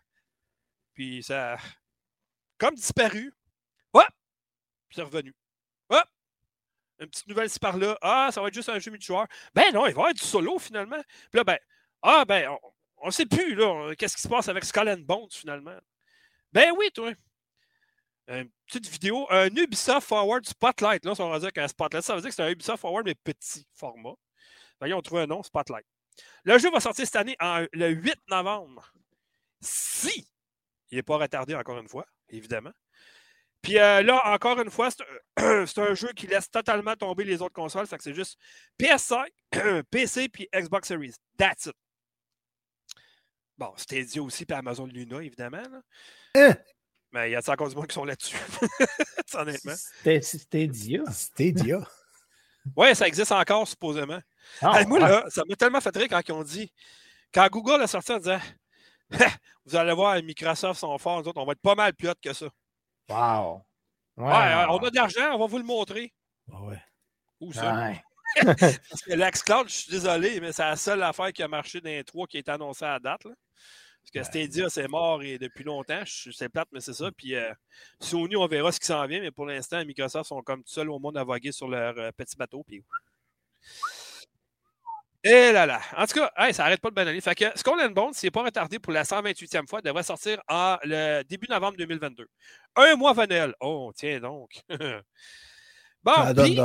puis 0.94 1.22
ça 1.22 1.54
a 1.54 1.58
comme 2.58 2.74
disparu. 2.74 3.32
Ouais! 3.94 4.04
Puis 4.88 4.96
c'est 4.96 5.02
revenu. 5.02 5.34
Ouais! 5.90 6.02
Une 7.00 7.08
petite 7.08 7.28
nouvelle 7.28 7.46
ici 7.46 7.58
par-là. 7.58 7.98
Ah, 8.02 8.30
ça 8.32 8.40
va 8.40 8.48
être 8.48 8.54
juste 8.54 8.70
un 8.70 8.78
jeu 8.78 8.90
multijoueur. 8.90 9.26
Ben 9.54 9.72
non, 9.74 9.86
il 9.86 9.94
va 9.94 10.00
avoir 10.02 10.14
du 10.14 10.24
solo 10.24 10.58
finalement. 10.58 11.00
Puis 11.30 11.38
là, 11.38 11.44
ben, 11.44 11.58
ah, 12.02 12.24
ben, 12.26 12.56
on 12.98 13.06
ne 13.08 13.12
sait 13.12 13.26
plus, 13.26 13.54
là, 13.54 13.94
qu'est-ce 13.96 14.16
qui 14.16 14.22
se 14.22 14.28
passe 14.28 14.48
avec 14.48 14.64
Skull 14.64 14.88
and 14.88 15.00
Bones 15.00 15.30
finalement. 15.30 15.78
Ben 16.52 16.72
oui, 16.76 16.90
toi. 16.92 17.12
Une 18.28 18.50
petite 18.66 18.88
vidéo, 18.88 19.26
un 19.30 19.48
Ubisoft 19.48 20.08
Forward 20.08 20.46
Spotlight. 20.46 21.04
Là, 21.04 21.14
on 21.18 21.30
va 21.30 21.38
dire 21.38 21.52
qu'un 21.52 21.68
Spotlight, 21.68 22.04
ça 22.04 22.14
veut 22.14 22.20
dire 22.20 22.30
que 22.30 22.34
c'est 22.34 22.42
un 22.42 22.50
Ubisoft 22.50 22.80
Forward, 22.80 23.06
mais 23.06 23.14
petit 23.14 23.66
format. 23.74 24.14
Voyons, 24.80 24.98
on 24.98 25.02
trouve 25.02 25.18
un 25.20 25.26
nom, 25.26 25.42
Spotlight. 25.42 25.86
Le 26.44 26.58
jeu 26.58 26.70
va 26.70 26.80
sortir 26.80 27.04
cette 27.04 27.16
année 27.16 27.36
le 27.72 27.88
8 27.88 28.14
novembre. 28.28 28.92
Si 29.60 30.28
il 30.90 30.96
n'est 30.96 31.02
pas 31.02 31.16
retardé 31.16 31.54
encore 31.54 31.78
une 31.78 31.88
fois, 31.88 32.06
évidemment. 32.28 32.72
Puis 33.62 33.78
euh, 33.78 34.02
là, 34.02 34.22
encore 34.32 34.60
une 34.60 34.70
fois, 34.70 34.90
c'est 34.90 35.78
un, 35.78 35.94
jeu 35.94 36.12
qui 36.14 36.26
laisse 36.26 36.50
totalement 36.50 36.94
tomber 36.94 37.24
les 37.24 37.42
autres 37.42 37.54
consoles. 37.54 37.86
Fait 37.86 37.98
que 37.98 38.04
c'est 38.04 38.14
juste 38.14 38.38
PS5, 38.80 39.26
PC 39.90 40.28
puis 40.28 40.48
Xbox 40.54 40.88
Series. 40.88 41.14
That's 41.36 41.66
it. 41.66 41.74
Bon, 43.56 43.72
Stadia 43.76 44.22
aussi, 44.22 44.46
puis 44.46 44.56
Amazon 44.56 44.86
Luna, 44.86 45.20
évidemment. 45.20 45.62
Hein? 46.36 46.54
Mais 47.10 47.30
il 47.30 47.32
y 47.32 47.36
a 47.36 47.40
encore 47.48 47.68
du 47.68 47.74
monde 47.74 47.88
qui 47.88 47.94
sont 47.94 48.04
là-dessus. 48.04 48.36
honnêtement. 49.34 49.74
Stadia. 50.22 51.02
Stadia. 51.10 51.88
Oui, 52.76 52.94
ça 52.94 53.06
existe 53.06 53.32
encore, 53.32 53.66
supposément. 53.66 54.20
Ah, 54.60 54.84
moi, 54.84 54.98
là, 54.98 55.24
ça 55.28 55.42
m'a 55.48 55.56
tellement 55.56 55.80
fait 55.80 55.96
rire 55.96 56.08
quand 56.10 56.20
ils 56.26 56.32
ont 56.32 56.42
dit. 56.42 56.72
Quand 57.32 57.46
Google 57.50 57.82
a 57.82 57.86
sorti 57.86 58.12
en 58.12 58.18
disant 58.18 58.40
Vous 59.66 59.76
allez 59.76 59.92
voir, 59.92 60.22
Microsoft 60.22 60.80
sont 60.80 60.96
forts, 60.98 61.22
nous 61.22 61.28
autres, 61.28 61.40
on 61.40 61.44
va 61.44 61.52
être 61.52 61.60
pas 61.60 61.74
mal 61.74 61.94
plus 61.94 62.08
hot 62.08 62.14
que 62.22 62.32
ça. 62.32 62.46
Wow. 63.08 63.62
Ouais, 64.16 64.64
on 64.68 64.78
a 64.78 64.90
de 64.90 64.96
l'argent, 64.96 65.34
on 65.34 65.38
va 65.38 65.46
vous 65.46 65.58
le 65.58 65.64
montrer. 65.64 66.12
Ah 66.52 66.62
ouais. 66.62 66.82
Où 67.40 67.52
ça? 67.52 67.92
Parce 68.44 69.02
que 69.02 69.14
l'Xcloud, 69.14 69.68
je 69.68 69.74
suis 69.74 69.90
désolé, 69.90 70.40
mais 70.40 70.52
c'est 70.52 70.64
la 70.64 70.76
seule 70.76 71.02
affaire 71.02 71.32
qui 71.32 71.42
a 71.42 71.48
marché 71.48 71.80
dans 71.80 71.88
les 71.88 72.04
trois 72.04 72.26
qui 72.26 72.38
est 72.38 72.48
annoncée 72.48 72.84
à 72.84 72.98
date. 72.98 73.24
Là. 73.24 73.32
Parce 74.12 74.28
que 74.28 74.32
Stadia, 74.32 74.70
c'est 74.70 74.88
mort 74.88 75.22
et 75.22 75.38
depuis 75.38 75.64
longtemps. 75.64 76.02
C'est 76.06 76.48
plate, 76.48 76.68
mais 76.72 76.80
c'est 76.80 76.94
ça. 76.94 77.10
Puis 77.12 77.34
euh, 77.34 77.52
Sony, 78.00 78.36
on 78.36 78.46
verra 78.46 78.72
ce 78.72 78.80
qui 78.80 78.86
s'en 78.86 79.06
vient, 79.06 79.20
mais 79.20 79.30
pour 79.30 79.46
l'instant, 79.46 79.84
Microsoft 79.84 80.28
sont 80.28 80.42
comme 80.42 80.62
tout 80.62 80.70
seuls 80.70 80.90
au 80.90 80.98
monde 80.98 81.16
à 81.18 81.24
voguer 81.24 81.52
sur 81.52 81.68
leur 81.68 81.98
euh, 81.98 82.10
petit 82.16 82.36
bateau. 82.36 82.64
Puis... 82.66 82.82
Et 85.24 85.52
là 85.52 85.66
là. 85.66 85.80
En 85.96 86.06
tout 86.06 86.20
cas, 86.20 86.32
ça 86.52 86.62
n'arrête 86.62 86.80
pas 86.80 86.90
de 86.90 86.94
bananer. 86.94 87.20
Fait 87.20 87.34
que 87.34 87.46
Skull 87.56 87.80
and 87.80 87.90
Bones, 87.90 88.14
s'il 88.14 88.28
n'est 88.28 88.30
pas 88.30 88.44
retardé 88.44 88.78
pour 88.78 88.92
la 88.92 89.02
128e 89.02 89.68
fois, 89.68 89.82
devrait 89.82 90.02
sortir 90.02 90.40
en 90.48 90.78
le 90.84 91.22
début 91.24 91.48
novembre 91.48 91.76
2022. 91.76 92.26
Un 92.76 92.96
mois 92.96 93.12
va 93.12 93.26
Oh, 93.60 93.92
tiens 93.94 94.20
donc. 94.20 94.62
bon, 96.02 96.34
puis, 96.34 96.60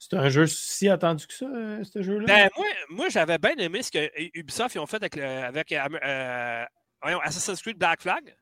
c'est 0.00 0.16
un 0.16 0.28
jeu 0.28 0.46
si 0.48 0.88
attendu 0.88 1.26
que 1.26 1.34
ça, 1.34 1.46
euh, 1.46 1.84
ce 1.84 2.02
jeu-là? 2.02 2.26
Ben, 2.26 2.50
moi, 2.56 2.66
moi 2.88 3.08
j'avais 3.08 3.38
bien 3.38 3.54
aimé 3.58 3.82
ce 3.82 3.92
que 3.92 4.10
Ubisoft 4.34 4.76
ont 4.78 4.86
fait 4.86 4.96
avec, 4.96 5.16
avec 5.16 5.70
euh, 5.70 5.86
euh, 6.02 7.18
Assassin's 7.22 7.62
Creed 7.62 7.78
Black 7.78 8.00
Flag. 8.00 8.34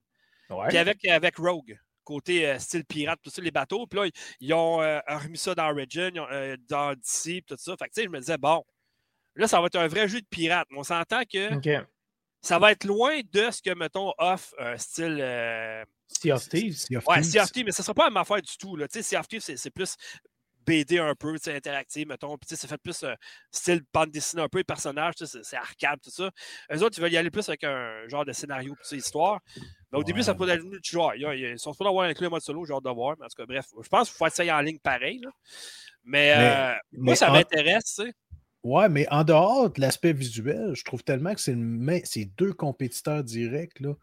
Ouais. 0.48 0.68
Puis 0.68 0.78
avec, 0.78 1.04
avec 1.04 1.36
Rogue, 1.36 1.78
côté 2.04 2.58
style 2.58 2.86
pirate, 2.86 3.18
tout 3.22 3.28
ça, 3.28 3.42
les 3.42 3.50
bateaux. 3.50 3.86
Puis 3.86 4.00
là, 4.00 4.08
ils 4.40 4.54
ont 4.54 4.78
remis 4.78 5.36
ça 5.36 5.54
dans 5.54 5.68
Origin, 5.68 6.12
dans 6.68 6.94
DC, 6.94 7.44
tout 7.46 7.56
ça. 7.58 7.76
Fait 7.76 7.86
que, 7.86 7.94
tu 7.94 8.00
sais, 8.00 8.04
je 8.04 8.10
me 8.10 8.18
disais, 8.18 8.38
bon, 8.38 8.64
Là, 9.38 9.46
ça 9.46 9.60
va 9.60 9.66
être 9.66 9.76
un 9.76 9.86
vrai 9.86 10.08
jeu 10.08 10.20
de 10.20 10.26
pirate. 10.26 10.66
On 10.76 10.82
s'entend 10.82 11.22
que 11.22 11.48
ça 12.40 12.58
va 12.58 12.72
être 12.72 12.84
loin 12.84 13.20
de 13.32 13.50
ce 13.50 13.62
que, 13.62 13.72
mettons, 13.74 14.12
offre 14.18 14.52
un 14.58 14.76
style. 14.76 15.18
Euh, 15.20 15.84
sea 16.08 16.32
of 16.32 16.48
Thieves. 16.48 16.86
ouais, 16.90 17.22
Sea 17.22 17.40
of 17.40 17.52
Thieves, 17.52 17.66
mais 17.66 17.72
ce 17.72 17.82
ne 17.82 17.84
sera 17.84 17.94
pas 17.94 18.04
même 18.06 18.16
affaire 18.16 18.42
du 18.42 18.56
tout. 18.56 18.76
Là. 18.76 18.86
Sea 18.90 19.16
of 19.16 19.28
Thieves, 19.28 19.42
c'est 19.42 19.70
plus 19.70 19.96
BD 20.68 20.98
un 20.98 21.14
peu, 21.14 21.36
interactif, 21.46 22.06
mettons. 22.06 22.36
Puis 22.36 22.56
c'est 22.56 22.68
fait 22.68 22.78
plus 22.78 23.02
euh, 23.02 23.14
style 23.50 23.82
bande 23.92 24.10
dessinée 24.10 24.42
un 24.42 24.48
peu, 24.48 24.58
les 24.58 24.64
personnages, 24.64 25.14
c'est 25.16 25.56
arcade, 25.56 25.98
tout 26.02 26.10
ça. 26.10 26.30
Eux 26.72 26.82
autres, 26.82 26.98
ils 26.98 27.02
veulent 27.02 27.12
y 27.12 27.16
aller 27.16 27.30
plus 27.30 27.48
avec 27.48 27.64
un 27.64 28.06
genre 28.08 28.24
de 28.24 28.32
scénario, 28.32 28.74
puis 28.76 28.98
histoire. 28.98 29.40
Mais 29.90 29.98
au 29.98 30.04
début, 30.04 30.22
ça 30.22 30.34
peut 30.34 30.48
être 30.48 30.62
du 30.62 30.78
joueur. 30.82 31.14
Ils, 31.14 31.58
sont 31.58 31.72
supposés 31.72 31.88
avoir 31.88 32.06
inclus 32.06 32.24
le 32.24 32.30
mode 32.30 32.42
solo, 32.42 32.64
genre 32.64 32.82
de 32.82 32.90
voir. 32.90 33.16
Mais 33.18 33.24
en 33.24 33.28
tout 33.28 33.36
cas, 33.36 33.46
bref, 33.46 33.66
je 33.82 33.88
pense 33.88 34.10
qu'il 34.10 34.16
faut 34.18 34.28
ça 34.28 34.56
en 34.56 34.60
ligne 34.60 34.78
pareil. 34.78 35.22
Mais, 36.04 36.34
euh, 36.36 36.74
moi, 36.92 37.16
ça 37.16 37.30
m'intéresse, 37.30 37.94
tu 37.96 38.04
sais. 38.04 38.12
Ouais, 38.62 38.88
mais 38.88 39.06
en 39.10 39.24
dehors 39.24 39.70
de 39.70 39.80
l'aspect 39.80 40.12
visuel, 40.12 40.72
je 40.74 40.84
trouve 40.84 41.02
tellement 41.02 41.32
que 41.32 41.40
c'est 41.40 42.24
deux 42.36 42.52
compétiteurs 42.52 43.24
directs. 43.24 43.80
Là. 43.80 43.94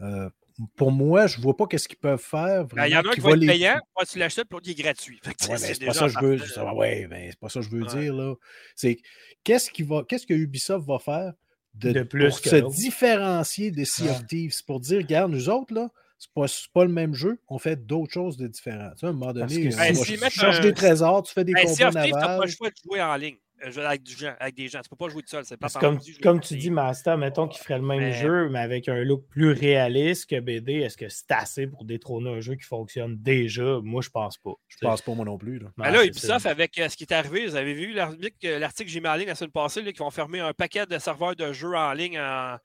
Euh, 0.00 0.28
pour 0.76 0.92
moi, 0.92 1.26
je 1.26 1.38
ne 1.38 1.42
vois 1.42 1.56
pas 1.56 1.66
qu'est-ce 1.66 1.88
qu'ils 1.88 1.98
peuvent 1.98 2.22
faire. 2.22 2.66
Ben, 2.66 2.86
il 2.86 2.92
y 2.92 2.96
en 2.96 3.02
a 3.02 3.08
un 3.08 3.12
qui, 3.12 3.20
va 3.20 3.30
être 3.30 3.46
payant, 3.46 3.78
moi, 3.96 4.04
tu 4.04 4.18
l'achètes 4.18 4.48
pour 4.48 4.60
qu'il 4.60 4.72
est 4.72 4.82
gratuit. 4.82 5.20
Ouais, 5.26 5.56
c'est 5.56 5.84
pas, 5.84 5.92
ça 5.92 6.06
que 6.06 6.12
je 6.12 6.18
veux, 6.20 6.38
ouais, 6.74 7.06
ben, 7.06 7.32
pas 7.40 7.48
ça 7.48 7.60
que 7.60 7.66
je 7.66 7.70
veux 7.70 7.84
dire. 7.84 8.14
Là. 8.14 8.34
C'est 8.74 8.98
qu'est-ce, 9.44 9.70
va, 9.84 10.04
qu'est-ce 10.08 10.26
que 10.26 10.34
Ubisoft 10.34 10.86
va 10.86 10.98
faire 10.98 11.32
de, 11.74 12.02
plus 12.02 12.28
pour 12.28 12.38
se 12.38 12.76
différencier 12.76 13.70
des 13.70 13.84
Sea 13.84 14.08
of 14.08 14.26
Thieves? 14.26 14.64
pour 14.66 14.80
dire, 14.80 14.98
regarde, 14.98 15.32
nous 15.32 15.48
autres, 15.48 15.74
là, 15.74 15.88
c'est 16.18 16.32
pas, 16.34 16.46
pas 16.74 16.84
le 16.84 16.92
même 16.92 17.14
jeu, 17.14 17.40
on 17.48 17.58
fait 17.58 17.86
d'autres 17.86 18.12
choses 18.12 18.36
de 18.36 18.46
différentes. 18.46 18.94
Tu 18.94 19.00
sais, 19.00 19.06
à 19.06 19.08
un 19.08 19.12
moment 19.12 19.32
donné, 19.32 19.68
ben, 19.68 19.96
tu 19.96 20.30
cherches 20.30 20.60
des 20.60 20.74
trésors, 20.74 21.22
tu 21.22 21.32
fais 21.32 21.44
des 21.44 21.54
ben, 21.54 21.64
combats 21.64 21.90
navals. 21.90 22.10
Tu 22.10 22.14
n'as 22.14 22.38
pas 22.38 22.44
le 22.44 22.50
choix 22.50 22.68
de 22.68 22.74
jouer 22.84 23.02
en 23.02 23.16
ligne. 23.16 23.38
Euh, 23.62 23.86
avec, 23.86 24.02
du 24.02 24.16
gens, 24.16 24.34
avec 24.40 24.54
des 24.54 24.68
gens. 24.68 24.80
Tu 24.80 24.88
peux 24.88 24.96
pas 24.96 25.08
jouer 25.08 25.22
tout 25.22 25.28
seul. 25.28 25.44
C'est 25.44 25.56
pas 25.56 25.68
comme, 25.68 25.98
comme 26.22 26.40
tu 26.40 26.56
dis, 26.56 26.70
Master, 26.70 27.18
mettons 27.18 27.46
qu'il 27.46 27.62
ferait 27.62 27.78
le 27.78 27.84
même 27.84 28.12
jeu, 28.12 28.48
mais 28.48 28.60
avec 28.60 28.88
un 28.88 29.02
look 29.04 29.26
plus 29.28 29.52
réaliste 29.52 30.30
que 30.30 30.40
BD, 30.40 30.74
est-ce 30.74 30.96
que 30.96 31.08
c'est 31.08 31.30
assez 31.30 31.66
pour 31.66 31.84
détrôner 31.84 32.30
un 32.30 32.40
jeu 32.40 32.54
qui 32.54 32.64
fonctionne 32.64 33.16
déjà? 33.18 33.80
Moi, 33.82 34.02
je 34.02 34.08
pense 34.08 34.38
pas. 34.38 34.52
Je 34.68 34.78
pense 34.80 35.02
pas 35.02 35.14
moi 35.14 35.24
non 35.24 35.36
plus. 35.36 35.58
Là, 35.58 35.68
ben 35.76 35.90
là 35.90 36.04
Ubisoft, 36.04 36.46
avec 36.46 36.78
euh, 36.78 36.88
ce 36.88 36.96
qui 36.96 37.04
est 37.04 37.12
arrivé, 37.12 37.46
vous 37.46 37.56
avez 37.56 37.74
vu 37.74 37.92
l'article 37.92 38.84
que 38.84 38.90
j'ai 38.90 39.00
mis 39.00 39.08
en 39.08 39.14
ligne 39.14 39.28
la 39.28 39.34
semaine 39.34 39.50
passée, 39.50 39.82
là, 39.82 39.92
qui 39.92 39.98
vont 39.98 40.10
fermer 40.10 40.40
un 40.40 40.54
paquet 40.54 40.86
de 40.86 40.98
serveurs 40.98 41.36
de 41.36 41.52
jeux 41.52 41.74
en 41.74 41.92
ligne 41.92 42.18
en, 42.18 42.56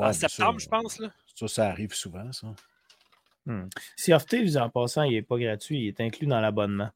ah 0.00 0.12
septembre, 0.12 0.58
je 0.58 0.68
pense. 0.68 0.98
Là. 0.98 1.10
Ça, 1.34 1.48
ça 1.48 1.66
arrive 1.66 1.94
souvent, 1.94 2.30
ça. 2.32 2.48
Hmm. 3.46 3.68
Si 3.96 4.12
of 4.12 4.24
en 4.56 4.68
passant, 4.68 5.02
il 5.02 5.12
n'est 5.12 5.22
pas 5.22 5.38
gratuit, 5.38 5.78
il 5.78 5.88
est 5.88 6.00
inclus 6.00 6.26
dans 6.26 6.40
l'abonnement. 6.40 6.90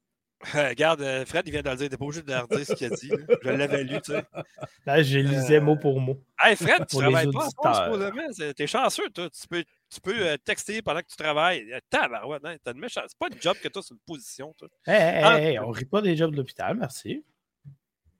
Regarde, 0.53 1.01
euh, 1.01 1.25
Fred, 1.25 1.47
il 1.47 1.53
vient 1.53 1.63
de 1.63 1.71
le 1.71 1.77
dire. 1.77 1.89
T'es 1.89 1.97
pas 1.97 2.05
obligé 2.05 2.23
de 2.23 2.31
le 2.31 2.39
redire 2.39 2.67
ce 2.67 2.75
qu'il 2.75 2.93
a 2.93 2.97
dit. 2.97 3.11
Je 3.43 3.51
l'avais 3.51 3.85
lu, 3.85 4.01
tu 4.03 4.13
sais. 4.13 4.25
Là, 4.87 5.03
je 5.03 5.19
lisais 5.19 5.61
mot 5.61 5.77
pour 5.77 6.01
mot. 6.01 6.21
Hey, 6.43 6.57
Fred, 6.57 6.87
tu 6.87 6.97
travailles 6.97 7.31
pas, 7.31 7.49
supposément. 7.49 8.53
T'es 8.55 8.67
chanceux, 8.67 9.09
toi. 9.11 9.29
Tu 9.31 9.49
peux, 9.49 9.65
tu 9.91 10.01
peux 10.01 10.27
euh, 10.27 10.37
texter 10.37 10.83
pendant 10.83 11.01
que 11.01 11.07
tu 11.07 11.17
travailles. 11.17 11.65
Tabarouette, 11.89 12.45
hein, 12.45 12.57
t'as 12.63 12.73
une 12.73 12.81
méchante. 12.81 13.05
C'est 13.09 13.19
pas 13.19 13.27
un 13.27 13.41
job 13.41 13.57
que 13.63 13.69
toi, 13.69 13.83
c'est 13.83 13.95
une 13.95 14.01
position, 14.01 14.55
toi. 14.59 14.69
Hé, 14.87 14.93
hé, 14.93 15.53
hé, 15.53 15.59
on 15.61 15.71
rit 15.71 15.87
pas 15.87 16.03
des 16.03 16.17
jobs 16.17 16.33
de 16.33 16.37
l'hôpital, 16.37 16.77
merci. 16.77 17.25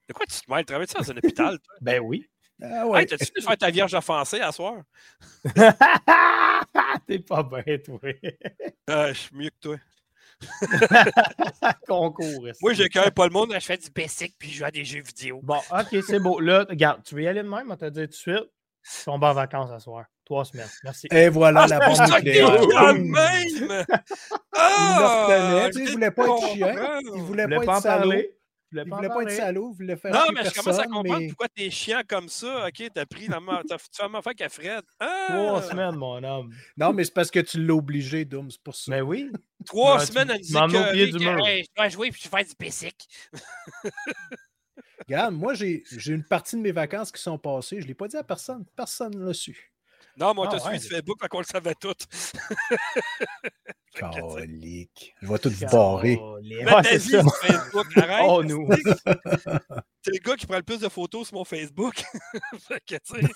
De 0.07 0.13
quoi 0.13 0.25
tu 0.25 0.39
te 0.39 0.51
mêles? 0.51 0.65
Travailles 0.65 0.87
dans 0.87 1.11
un 1.11 1.17
hôpital, 1.17 1.59
toi? 1.59 1.75
ben 1.81 1.99
oui. 1.99 2.27
Ah 2.61 2.87
ouais. 2.87 3.01
Hey, 3.01 3.05
t'as-tu 3.05 3.31
pu 3.31 3.41
faire 3.41 3.57
ta 3.57 3.69
vierge 3.69 3.93
offensée 3.93 4.39
à 4.39 4.51
soir? 4.51 4.81
T'es 7.05 7.19
pas 7.19 7.43
bête, 7.43 7.85
toi. 7.85 7.99
Ah, 8.87 9.11
je 9.11 9.19
suis 9.19 9.35
mieux 9.35 9.49
que 9.49 9.59
toi. 9.59 9.77
Concours. 11.87 12.47
Moi, 12.61 12.73
j'accueille 12.73 13.11
pas 13.11 13.27
le 13.27 13.33
monde, 13.33 13.53
je 13.53 13.59
fais 13.59 13.77
du 13.77 13.89
basic 13.89 14.35
puis 14.37 14.49
je 14.49 14.57
joue 14.59 14.65
à 14.65 14.71
des 14.71 14.85
jeux 14.85 15.01
vidéo. 15.01 15.39
Bon, 15.43 15.59
ok, 15.71 16.03
c'est 16.05 16.19
beau. 16.19 16.39
Là, 16.39 16.65
regarde, 16.69 17.01
tu 17.03 17.15
veux 17.15 17.23
y 17.23 17.27
aller 17.27 17.43
de 17.43 17.47
même, 17.47 17.71
on 17.71 17.75
t'a 17.75 17.89
dit 17.89 18.01
tout 18.01 18.07
de 18.07 18.13
suite? 18.13 18.51
On 19.07 19.17
va 19.17 19.29
en 19.29 19.33
vacances 19.33 19.71
à 19.71 19.79
soir. 19.79 20.05
Trois 20.25 20.45
semaines. 20.45 20.69
Merci. 20.83 21.07
Et 21.11 21.29
voilà 21.29 21.63
ah, 21.63 21.67
la 21.67 21.79
bombe 21.87 22.15
nucléaire. 22.15 22.95
même! 22.95 23.85
Ah, 24.53 25.69
il 25.73 25.91
voulait 25.91 26.11
pas 26.11 26.23
être 26.23 26.47
chiant. 26.47 26.99
Il 27.15 27.21
voulait 27.21 27.47
pas 27.47 27.63
être 27.63 28.34
Il 28.83 28.89
ne 28.89 28.95
voulait 28.95 29.07
pas 29.09 29.23
être 29.23 29.31
salaud, 29.31 29.71
il 29.73 29.77
voulait 29.77 29.95
faire 29.95 30.13
Non, 30.13 30.31
mais 30.33 30.43
je 30.45 30.53
commence 30.53 30.79
à 30.79 30.85
comprendre 30.85 31.27
pourquoi 31.27 31.47
t'es 31.49 31.69
chiant 31.69 32.01
comme 32.07 32.27
ça. 32.27 32.67
OK, 32.67 32.89
t'as 32.93 33.05
pris 33.05 33.27
dans 33.27 33.41
ma... 33.41 33.61
T'as 33.67 33.77
fait 33.77 34.09
ma 34.09 34.21
qu'à 34.33 34.49
Fred. 34.49 34.83
Ah! 34.99 35.27
Trois 35.29 35.61
semaines, 35.61 35.95
mon 35.95 36.23
homme. 36.23 36.53
Non, 36.77 36.93
mais 36.93 37.03
c'est 37.03 37.13
parce 37.13 37.31
que 37.31 37.39
tu 37.39 37.63
l'as 37.63 37.75
obligé, 37.75 38.25
Doom, 38.25 38.51
c'est 38.51 38.61
pour 38.61 38.75
ça. 38.75 38.91
Mais 38.91 39.01
oui. 39.01 39.31
Trois 39.65 39.99
semaines 39.99 40.31
à 40.31 40.37
dire 40.37 40.67
que, 40.67 40.91
pied 40.91 41.07
du 41.07 41.19
mur. 41.19 41.37
je 41.45 41.65
dois 41.75 41.89
jouer 41.89 42.11
puis 42.11 42.21
je 42.23 42.29
vais 42.29 42.37
faire 42.37 42.47
du 42.47 42.55
basic. 42.59 43.07
Regarde, 45.07 45.35
moi, 45.35 45.53
j'ai 45.53 45.83
une 46.07 46.23
partie 46.23 46.55
de 46.55 46.61
mes 46.61 46.71
vacances 46.71 47.11
qui 47.11 47.21
sont 47.21 47.37
passées. 47.37 47.77
Je 47.77 47.83
ne 47.83 47.87
l'ai 47.87 47.93
pas 47.93 48.07
dit 48.07 48.17
à 48.17 48.23
personne. 48.23 48.65
Personne 48.75 49.15
ne 49.15 49.25
l'a 49.25 49.33
su. 49.33 49.71
Non, 50.17 50.33
mais 50.33 50.41
on 50.41 50.47
t'a 50.47 50.59
suivi 50.59 50.79
sur 50.79 50.91
Facebook, 50.91 51.27
qu'on 51.27 51.39
le 51.39 51.45
savait 51.45 51.75
tout. 51.75 51.93
Calique. 53.93 55.13
Je 55.21 55.27
vais 55.27 55.39
tout 55.39 55.51
barrer. 55.71 56.19
Mais 56.43 56.65
ta 56.65 56.97
vie 56.97 57.09
sur 57.09 57.35
Facebook, 57.35 57.97
arrête. 57.97 58.25
Oh, 58.27 58.43
nous. 58.43 58.67
C'est 60.01 60.11
le 60.13 60.19
gars 60.19 60.35
qui 60.35 60.45
prend 60.45 60.57
le 60.57 60.63
plus 60.63 60.79
de 60.79 60.89
photos 60.89 61.27
sur 61.27 61.37
mon 61.37 61.45
Facebook. 61.45 62.03
fait 62.59 62.81
que, 62.85 62.95
tu 62.95 63.21
sais. 63.21 63.33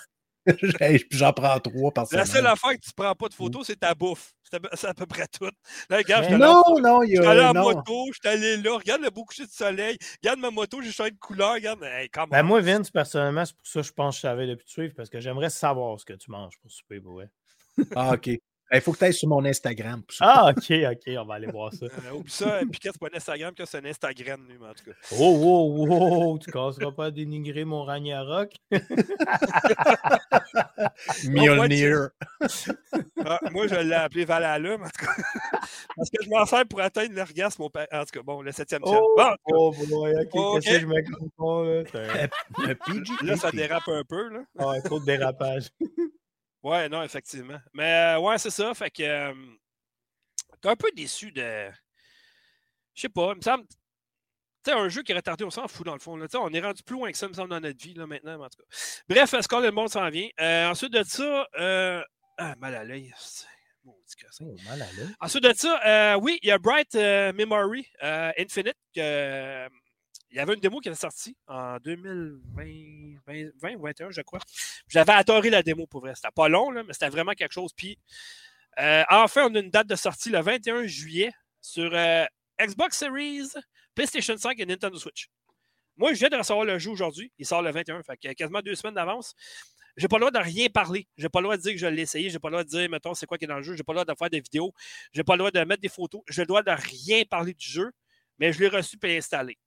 J'en 1.11 1.33
prends 1.33 1.59
trois 1.59 1.91
par 1.91 2.07
semaine. 2.07 2.25
La 2.25 2.25
seule 2.25 2.47
affaire 2.47 2.71
que 2.71 2.81
tu 2.81 2.89
ne 2.89 3.03
prends 3.03 3.15
pas 3.15 3.27
de 3.27 3.33
photos, 3.33 3.67
c'est 3.67 3.79
ta 3.79 3.93
bouffe. 3.93 4.33
C'est 4.73 4.87
à 4.87 4.93
peu 4.93 5.05
près 5.05 5.27
tout. 5.27 5.49
Là, 5.89 5.97
regarde, 5.97 6.29
non, 6.31 6.63
non, 6.81 7.03
il 7.03 7.11
y 7.11 7.17
a. 7.17 7.21
Je 7.21 7.21
suis 7.21 7.31
allé 7.31 7.45
en 7.45 7.53
moto, 7.53 8.05
je 8.07 8.19
suis 8.19 8.27
allé 8.27 8.57
là. 8.57 8.77
Regarde 8.77 9.01
le 9.01 9.09
beau 9.09 9.23
coucher 9.23 9.45
de 9.45 9.51
soleil. 9.51 9.97
Regarde 10.23 10.39
ma 10.39 10.49
moto, 10.49 10.81
j'ai 10.81 10.91
changé 10.91 11.11
de 11.11 11.19
couleur. 11.19 11.53
Regarde. 11.53 11.79
ben, 12.31 12.43
moi, 12.43 12.61
Vince, 12.61 12.89
personnellement, 12.89 13.45
c'est 13.45 13.55
pour 13.55 13.67
ça 13.67 13.81
que 13.81 13.87
je 13.87 13.93
pense 13.93 14.15
que 14.15 14.17
je 14.17 14.21
savais 14.21 14.47
depuis 14.47 14.65
te 14.65 14.71
suivre 14.71 14.93
parce 14.95 15.09
que 15.09 15.19
j'aimerais 15.19 15.49
savoir 15.49 15.99
ce 15.99 16.05
que 16.05 16.13
tu 16.13 16.31
manges 16.31 16.57
pour 16.61 16.71
souper, 16.71 16.99
ouais. 16.99 17.29
Ah, 17.95 18.13
OK. 18.13 18.29
Il 18.71 18.81
faut 18.81 18.91
que 18.91 18.99
tu 18.99 19.05
ailles 19.05 19.13
sur 19.13 19.27
mon 19.27 19.43
Instagram. 19.45 20.03
ah, 20.19 20.51
ok, 20.51 20.71
ok, 20.91 21.01
on 21.17 21.25
va 21.25 21.33
aller 21.35 21.47
voir 21.47 21.73
ça. 21.73 21.87
Euh, 22.05 22.11
oublie 22.13 22.31
ça, 22.31 22.59
Piquet, 22.71 22.89
c'est 22.93 22.99
pas 22.99 23.07
un 23.11 23.17
Instagram, 23.17 23.53
c'est 23.65 23.77
un 23.77 23.85
Instagram, 23.85 24.45
lui, 24.47 24.57
en 24.57 24.73
tout 24.73 24.85
cas? 24.85 24.91
Oh, 25.19 25.39
oh, 25.43 25.87
oh, 25.89 26.37
tu 26.39 26.51
casseras 26.51 26.91
pas 26.91 27.05
à 27.05 27.11
dénigrer 27.11 27.65
mon 27.65 27.83
Ragnarok? 27.83 28.51
Mjolnir. 31.25 32.09
ah, 33.25 33.39
moi, 33.51 33.67
je 33.67 33.75
l'ai 33.75 33.95
appelé 33.95 34.25
Valhalla, 34.25 34.75
en 34.75 34.77
tout 34.77 35.05
cas. 35.05 35.11
Parce 35.95 36.09
que 36.09 36.23
je 36.23 36.29
m'en 36.29 36.45
sers 36.45 36.65
pour 36.67 36.81
atteindre 36.81 37.15
l'orgasme, 37.15 37.63
en 37.63 37.69
tout 37.69 37.79
cas, 37.79 38.21
bon, 38.23 38.41
le 38.41 38.51
septième 38.51 38.83
ciel. 38.85 38.99
Oh, 39.01 39.15
bon, 39.17 39.35
oh, 39.47 39.73
boy, 39.87 40.13
ok, 40.13 40.61
qu'est-ce 40.61 40.75
que 40.75 40.79
je 40.81 40.85
me 40.85 41.01
comprends, 41.17 41.63
là? 41.63 41.83
Là, 43.23 43.35
ça 43.35 43.51
dérape 43.51 43.87
un 43.87 44.03
peu, 44.07 44.29
là. 44.29 44.41
Ah, 44.57 44.73
trop 44.83 44.99
de 44.99 45.05
dérapage. 45.05 45.69
Ouais, 46.63 46.89
non, 46.89 47.03
effectivement. 47.03 47.59
Mais 47.73 48.15
euh, 48.15 48.19
ouais, 48.19 48.37
c'est 48.37 48.49
ça. 48.49 48.73
Fait 48.73 48.91
que 48.91 49.03
euh, 49.03 49.33
t'es 50.61 50.69
un 50.69 50.75
peu 50.75 50.91
déçu 50.95 51.31
de. 51.31 51.69
Je 52.93 53.01
sais 53.01 53.09
pas, 53.09 53.31
il 53.31 53.37
me 53.37 53.41
semble. 53.41 53.65
Tu 53.67 54.71
sais, 54.71 54.77
un 54.77 54.89
jeu 54.89 55.03
qui 55.03 55.13
est 55.13 55.15
retardé, 55.15 55.45
on 55.45 55.49
s'en 55.49 55.69
fout 55.69 55.85
dans 55.85 55.93
le 55.93 55.99
fond. 55.99 56.17
Là. 56.17 56.27
On 56.33 56.51
est 56.51 56.59
rendu 56.59 56.83
plus 56.83 56.95
loin 56.95 57.11
que 57.11 57.17
ça, 57.17 57.27
il 57.27 57.29
me 57.29 57.33
semble, 57.33 57.49
dans 57.49 57.61
notre 57.61 57.81
vie 57.81 57.93
là, 57.93 58.05
maintenant. 58.05 58.43
En 58.43 58.49
tout 58.49 58.61
cas. 58.61 58.77
Bref, 59.07 59.39
Score 59.41 59.61
le 59.61 59.71
monde 59.71 59.89
s'en 59.89 60.09
vient. 60.09 60.27
Euh, 60.41 60.69
ensuite 60.69 60.91
de 60.91 61.03
ça, 61.03 61.47
ah, 62.37 62.55
mal 62.57 62.75
à 62.75 62.83
l'œil. 62.83 63.13
Oh, 63.85 63.95
mal 64.65 64.81
à 64.81 64.91
l'œil. 64.93 65.15
Ensuite 65.21 65.43
de 65.43 65.53
ça, 65.53 66.17
oui, 66.19 66.39
il 66.41 66.49
y 66.49 66.51
a 66.51 66.57
Bright 66.57 66.93
Memory 66.93 67.87
Infinite 68.01 68.77
il 70.31 70.37
y 70.37 70.39
avait 70.39 70.53
une 70.53 70.59
démo 70.59 70.79
qui 70.79 70.89
était 70.89 70.97
sortie 70.97 71.35
en 71.47 71.77
2020 71.83 72.89
20, 73.25 73.49
2021, 73.61 74.11
je 74.11 74.21
crois. 74.21 74.39
J'avais 74.87 75.13
adoré 75.13 75.49
la 75.49 75.63
démo 75.63 75.87
pour 75.87 76.01
vrai. 76.01 76.13
C'était 76.15 76.31
pas 76.33 76.47
long, 76.47 76.71
là, 76.71 76.83
mais 76.83 76.93
c'était 76.93 77.09
vraiment 77.09 77.33
quelque 77.33 77.51
chose. 77.51 77.71
Puis, 77.75 77.97
euh, 78.79 79.03
enfin, 79.09 79.47
on 79.49 79.55
a 79.55 79.59
une 79.59 79.69
date 79.69 79.87
de 79.87 79.95
sortie 79.95 80.29
le 80.29 80.41
21 80.41 80.85
juillet 80.85 81.31
sur 81.61 81.91
euh, 81.93 82.25
Xbox 82.61 82.97
Series, 82.97 83.49
PlayStation 83.95 84.37
5 84.37 84.59
et 84.59 84.65
Nintendo 84.65 84.97
Switch. 84.97 85.29
Moi, 85.97 86.13
je 86.13 86.19
viens 86.19 86.29
de 86.29 86.37
recevoir 86.37 86.65
le 86.65 86.79
jeu 86.79 86.91
aujourd'hui. 86.91 87.31
Il 87.37 87.45
sort 87.45 87.61
le 87.61 87.71
21, 87.71 88.03
fait 88.03 88.35
quasiment 88.35 88.61
deux 88.61 88.75
semaines 88.75 88.95
d'avance. 88.95 89.35
J'ai 89.97 90.07
pas 90.07 90.17
le 90.17 90.21
droit 90.21 90.31
de 90.31 90.45
rien 90.45 90.67
parler. 90.69 91.07
J'ai 91.17 91.27
pas 91.27 91.39
le 91.41 91.45
droit 91.45 91.57
de 91.57 91.61
dire 91.61 91.73
que 91.73 91.77
je 91.77 91.87
l'ai 91.87 92.03
essayé. 92.03 92.29
J'ai 92.29 92.39
pas 92.39 92.47
le 92.49 92.53
droit 92.53 92.63
de 92.63 92.69
dire, 92.69 92.89
mettons, 92.89 93.13
c'est 93.13 93.25
quoi 93.25 93.37
qui 93.37 93.45
est 93.45 93.49
dans 93.49 93.57
le 93.57 93.63
jeu. 93.63 93.75
J'ai 93.75 93.83
pas 93.83 93.91
le 93.91 93.97
droit 93.97 94.05
de 94.05 94.17
faire 94.17 94.29
des 94.29 94.39
vidéos. 94.39 94.73
J'ai 95.11 95.23
pas 95.23 95.33
le 95.33 95.39
droit 95.39 95.51
de 95.51 95.59
mettre 95.65 95.81
des 95.81 95.89
photos. 95.89 96.21
J'ai 96.29 96.43
le 96.43 96.47
droit 96.47 96.63
de 96.63 96.71
rien 96.71 97.23
parler 97.25 97.53
du 97.53 97.67
jeu, 97.67 97.91
mais 98.37 98.53
je 98.53 98.59
l'ai 98.59 98.69
reçu 98.69 98.97
et 99.03 99.17
installé. 99.17 99.57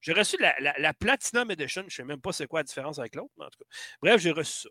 J'ai 0.00 0.12
reçu 0.12 0.36
la, 0.38 0.54
la, 0.78 0.94
Platinum 0.94 1.50
Edition. 1.50 1.82
Je 1.82 1.86
ne 1.86 1.90
sais 1.90 2.04
même 2.04 2.20
pas 2.20 2.32
c'est 2.32 2.46
quoi 2.46 2.60
la 2.60 2.64
différence 2.64 2.98
avec 2.98 3.14
l'autre, 3.14 3.32
mais 3.38 3.44
en 3.44 3.50
tout 3.50 3.58
cas. 3.58 3.76
Bref, 4.02 4.20
j'ai 4.20 4.30
reçu 4.30 4.62
ça. 4.62 4.68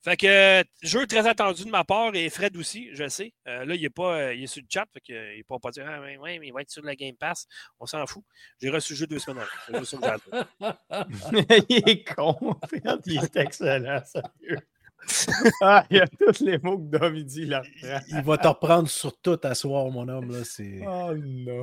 Fait 0.00 0.16
que 0.16 0.64
jeu 0.80 1.08
très 1.08 1.26
attendu 1.26 1.64
de 1.64 1.70
ma 1.70 1.82
part 1.82 2.14
et 2.14 2.30
Fred 2.30 2.56
aussi, 2.56 2.88
je 2.92 3.08
sais. 3.08 3.34
Euh, 3.48 3.64
là, 3.64 3.74
il 3.74 3.84
est 3.84 3.90
pas 3.90 4.16
euh, 4.16 4.34
il 4.34 4.44
est 4.44 4.46
sur 4.46 4.62
le 4.62 4.68
chat, 4.70 4.86
fait 4.92 5.00
qu'il 5.00 5.16
ne 5.16 5.42
peut 5.42 5.58
pas 5.60 5.72
dire 5.72 5.86
Ah 5.88 6.00
ouais, 6.00 6.38
mais 6.38 6.46
il 6.46 6.52
va 6.52 6.62
être 6.62 6.70
sur 6.70 6.84
la 6.84 6.94
Game 6.94 7.16
Pass. 7.16 7.48
On 7.80 7.86
s'en 7.86 8.06
fout. 8.06 8.22
J'ai 8.62 8.70
reçu 8.70 8.92
le 8.92 8.98
jeu 9.00 9.06
deux 9.08 9.18
semaines 9.18 9.44
avant. 9.68 10.44
il 11.68 11.88
est 11.88 12.04
con, 12.14 12.56
Fred, 12.68 13.00
il 13.06 13.24
est 13.24 13.36
excellent, 13.36 14.02
sérieux. 14.04 14.60
Ah, 15.62 15.86
il 15.90 15.96
y 15.96 16.00
a 16.00 16.06
tous 16.06 16.40
les 16.40 16.58
mots 16.58 16.76
que 16.76 16.98
Dom 16.98 17.22
dit 17.22 17.46
là. 17.46 17.62
Il 18.08 18.22
va 18.22 18.36
te 18.36 18.48
reprendre 18.48 18.88
sur 18.88 19.16
tout 19.20 19.40
à 19.42 19.54
soir, 19.54 19.88
mon 19.90 20.08
homme. 20.08 20.32
Là, 20.32 20.42
oh 20.86 21.14
non. 21.16 21.62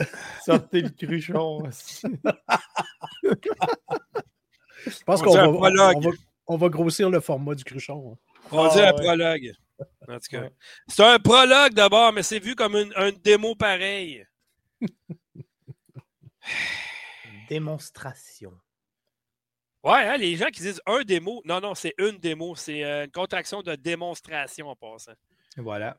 Sortez 0.44 0.82
le 0.82 0.90
cruchon. 0.90 1.62
Je 4.86 5.02
pense 5.04 5.22
qu'on 5.22 5.34
va, 5.34 5.48
on 6.46 6.56
va, 6.56 6.68
grossir 6.68 7.10
le 7.10 7.20
format 7.20 7.54
du 7.54 7.64
cruchon. 7.64 8.12
Hein. 8.12 8.18
On 8.50 8.64
va 8.64 8.74
dire 8.74 8.86
un 8.86 8.88
ah, 8.88 8.92
prologue. 8.94 9.52
En 10.08 10.18
tout 10.18 10.28
cas. 10.30 10.48
C'est 10.88 11.04
un 11.04 11.18
prologue 11.18 11.74
d'abord, 11.74 12.12
mais 12.12 12.22
c'est 12.22 12.38
vu 12.38 12.54
comme 12.54 12.74
une, 12.74 12.92
un 12.96 13.12
démo 13.12 13.54
pareil. 13.54 14.26
Démonstration. 17.48 18.52
Ouais, 19.82 19.92
hein, 19.92 20.18
les 20.18 20.36
gens 20.36 20.46
qui 20.46 20.60
disent 20.60 20.82
un 20.86 21.02
démo, 21.02 21.42
non, 21.44 21.60
non, 21.60 21.74
c'est 21.74 21.94
une 21.98 22.18
démo. 22.18 22.54
C'est 22.54 22.84
euh, 22.84 23.06
une 23.06 23.10
contraction 23.10 23.62
de 23.62 23.74
démonstration 23.76 24.68
en 24.68 24.76
passant. 24.76 25.12
Voilà. 25.56 25.98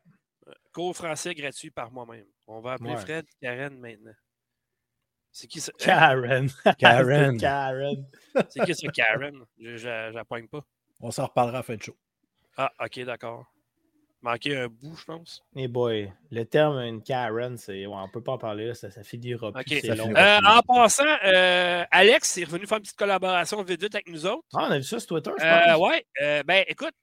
Euh, 0.51 0.55
cours 0.73 0.95
français 0.95 1.33
gratuit 1.33 1.71
par 1.71 1.91
moi-même. 1.91 2.25
On 2.47 2.59
va 2.61 2.73
appeler 2.73 2.95
Fred 2.97 3.25
Karen 3.41 3.77
maintenant. 3.79 4.13
C'est 5.31 5.47
qui 5.47 5.61
ça? 5.61 5.71
Karen. 5.79 6.49
Karen. 6.77 7.37
Karen. 7.37 8.05
C'est 8.49 8.65
qui 8.65 8.75
ça, 8.75 8.87
Karen? 8.89 9.43
Je 9.57 10.11
n'appoigne 10.11 10.47
pas. 10.47 10.65
On 10.99 11.11
s'en 11.11 11.25
reparlera 11.25 11.59
à 11.59 11.63
fin 11.63 11.75
de 11.75 11.81
show. 11.81 11.97
Ah, 12.57 12.71
ok, 12.79 12.99
d'accord. 13.05 13.45
Manquer 14.21 14.55
un 14.55 14.67
bout, 14.67 14.95
je 14.95 15.05
pense. 15.05 15.43
Eh 15.55 15.67
boy, 15.67 16.13
le 16.29 16.43
terme 16.45 16.77
une 16.79 17.01
Karen, 17.01 17.57
c'est... 17.57 17.87
on 17.87 18.05
ne 18.05 18.11
peut 18.11 18.21
pas 18.21 18.33
en 18.33 18.37
parler 18.37 18.67
là, 18.67 18.73
ça, 18.75 18.91
ça 18.91 19.03
finira 19.03 19.51
plus. 19.51 19.87
Long. 19.87 20.15
Euh, 20.15 20.39
en 20.45 20.61
passant, 20.61 21.17
euh, 21.23 21.83
Alex 21.89 22.37
est 22.37 22.43
revenu 22.43 22.67
faire 22.67 22.77
une 22.77 22.83
petite 22.83 22.97
collaboration 22.97 23.63
vite 23.63 23.83
avec 23.83 24.07
nous 24.09 24.27
autres. 24.27 24.43
Ah, 24.53 24.67
on 24.67 24.71
a 24.71 24.77
vu 24.77 24.83
ça 24.83 24.99
sur 24.99 25.07
Twitter, 25.07 25.31
je 25.39 25.43
euh, 25.43 25.73
pense. 25.73 25.89
ouais, 25.89 26.43
ben 26.43 26.63
écoute, 26.67 26.93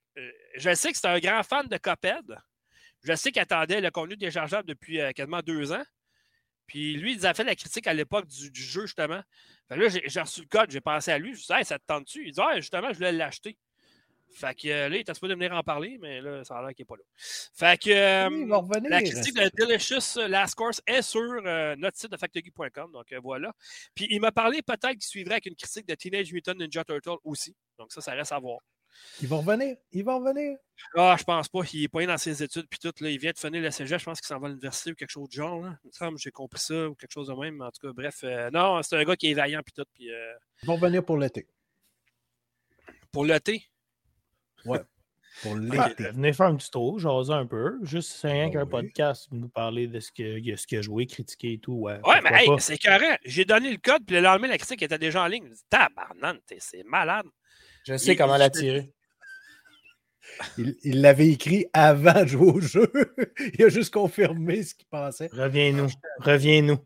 je 0.56 0.74
sais 0.74 0.92
que 0.92 0.98
c'est 0.98 1.08
un 1.08 1.18
grand 1.18 1.42
fan 1.42 1.66
de 1.66 1.76
Coped. 1.76 2.38
Je 3.08 3.14
sais 3.14 3.32
qu'il 3.32 3.40
attendait 3.40 3.80
le 3.80 3.90
contenu 3.90 4.16
déchargeable 4.16 4.68
depuis 4.68 5.00
quasiment 5.14 5.40
deux 5.40 5.72
ans. 5.72 5.84
Puis 6.66 6.94
lui, 6.96 7.14
il 7.14 7.26
a 7.26 7.32
fait 7.32 7.44
la 7.44 7.56
critique 7.56 7.86
à 7.86 7.94
l'époque 7.94 8.26
du, 8.26 8.62
jeu, 8.62 8.82
justement. 8.82 9.22
là, 9.70 9.88
j'ai 9.88 10.20
reçu 10.20 10.42
le 10.42 10.46
code, 10.46 10.70
j'ai 10.70 10.82
pensé 10.82 11.10
à 11.10 11.18
lui. 11.18 11.34
Je 11.34 11.40
dit, 11.40 11.64
ça 11.64 11.78
te 11.78 11.84
tente-tu? 11.86 12.26
Il 12.26 12.32
dit, 12.32 12.40
ah, 12.42 12.56
justement, 12.60 12.88
je 12.92 12.98
voulais 12.98 13.12
l'acheter. 13.12 13.56
Fait 14.34 14.54
que 14.54 14.68
là, 14.68 14.88
il 14.88 14.96
était 14.96 15.14
supposé 15.14 15.34
venir 15.34 15.52
en 15.52 15.62
parler, 15.62 15.96
mais 15.98 16.20
là, 16.20 16.44
ça 16.44 16.58
a 16.58 16.62
l'air 16.62 16.74
qu'il 16.74 16.82
n'est 16.82 16.86
pas 16.86 16.96
là. 16.96 17.02
Fait 17.16 17.80
que 17.80 17.90
euh, 17.90 18.80
la 18.88 19.02
critique 19.02 19.34
de 19.34 19.50
Delicious 19.56 20.28
Last 20.28 20.54
Course 20.54 20.82
est 20.86 21.00
sur 21.00 21.20
euh, 21.22 21.74
notre 21.76 21.96
site 21.96 22.12
de 22.12 22.16
factory.com. 22.18 22.92
Donc 22.92 23.10
euh, 23.12 23.20
voilà. 23.20 23.52
Puis 23.94 24.06
il 24.10 24.20
m'a 24.20 24.30
parlé 24.30 24.60
peut-être 24.60 24.92
qu'il 24.92 25.02
suivrait 25.02 25.34
avec 25.34 25.46
une 25.46 25.56
critique 25.56 25.88
de 25.88 25.94
Teenage 25.94 26.32
Mutant 26.32 26.54
Ninja 26.54 26.84
Turtle 26.84 27.16
aussi. 27.24 27.56
Donc 27.78 27.90
ça, 27.90 28.02
ça 28.02 28.12
reste 28.12 28.32
à 28.32 28.38
voir. 28.38 28.60
Il 29.20 29.28
va 29.28 29.36
revenir. 29.36 29.76
Il 29.92 30.04
va 30.04 30.14
revenir. 30.16 30.58
Ah, 30.94 31.16
je 31.18 31.24
pense 31.24 31.48
pas. 31.48 31.60
Il 31.72 31.84
est 31.84 31.88
pas 31.88 32.06
dans 32.06 32.18
ses 32.18 32.42
études. 32.42 32.66
Puis 32.68 32.78
tout, 32.78 32.92
là, 33.00 33.10
il 33.10 33.18
vient 33.18 33.32
de 33.32 33.38
finir 33.38 33.62
la 33.62 33.70
cégep. 33.70 33.98
Je 33.98 34.04
pense 34.04 34.20
qu'il 34.20 34.26
s'en 34.26 34.38
va 34.38 34.46
à 34.46 34.50
l'université 34.50 34.92
ou 34.92 34.94
quelque 34.94 35.10
chose 35.10 35.28
de 35.28 35.34
genre. 35.34 35.60
Là. 35.60 35.78
Il 35.84 35.88
me 35.88 35.92
semble 35.92 36.18
j'ai 36.18 36.30
compris 36.30 36.60
ça 36.60 36.88
ou 36.88 36.94
quelque 36.94 37.12
chose 37.12 37.28
de 37.28 37.34
même. 37.34 37.60
En 37.60 37.70
tout 37.70 37.86
cas, 37.86 37.92
bref. 37.92 38.24
non, 38.52 38.82
c'est 38.82 38.96
un 38.96 39.04
gars 39.04 39.16
qui 39.16 39.30
est 39.30 39.34
vaillant. 39.34 39.60
Puis 39.64 39.72
tout. 39.74 39.84
Puis, 39.94 40.10
Il 40.62 40.66
va 40.66 40.74
revenir 40.74 41.04
pour 41.04 41.18
l'été. 41.18 41.46
Pour 43.12 43.24
l'été? 43.24 43.64
Ouais. 44.64 44.80
Pour 45.42 45.56
l'été. 45.56 46.10
venez 46.10 46.32
faire 46.32 46.46
un 46.46 46.56
petit 46.56 46.70
tour, 46.70 46.98
jaser 46.98 47.32
un 47.32 47.46
peu. 47.46 47.78
Juste 47.82 48.12
c'est 48.12 48.30
rien 48.30 48.50
qu'un 48.50 48.66
podcast, 48.66 49.28
nous 49.30 49.48
parler 49.48 49.86
de 49.86 50.00
ce 50.00 50.10
qu'il 50.10 50.58
ce 50.58 50.76
a 50.76 50.82
joué, 50.82 51.06
critiquer 51.06 51.54
et 51.54 51.58
tout. 51.58 51.74
Ouais, 51.74 52.00
ouais 52.04 52.20
mais 52.22 52.44
hey, 52.44 52.50
c'est 52.58 52.78
carré. 52.78 53.18
J'ai 53.24 53.44
donné 53.44 53.70
le 53.70 53.76
code, 53.76 54.04
puis 54.04 54.16
le 54.16 54.22
lendemain, 54.22 54.48
la 54.48 54.58
critique 54.58 54.82
était 54.82 54.98
déjà 54.98 55.22
en 55.22 55.26
ligne. 55.26 55.50
Tabarnane, 55.70 56.40
c'est 56.58 56.82
malade. 56.84 57.26
Je 57.88 57.96
sais 57.96 58.16
comment 58.16 58.36
la 58.36 58.50
tirer. 58.50 58.92
Il 60.58 61.00
l'avait 61.00 61.28
écrit 61.28 61.66
avant 61.72 62.22
de 62.22 62.26
jouer 62.28 62.52
au 62.52 62.60
jeu. 62.60 62.92
il 63.54 63.64
a 63.64 63.70
juste 63.70 63.92
confirmé 63.92 64.62
ce 64.62 64.74
qu'il 64.74 64.86
pensait. 64.86 65.30
Reviens-nous. 65.32 65.88
Reviens-nous. 66.18 66.78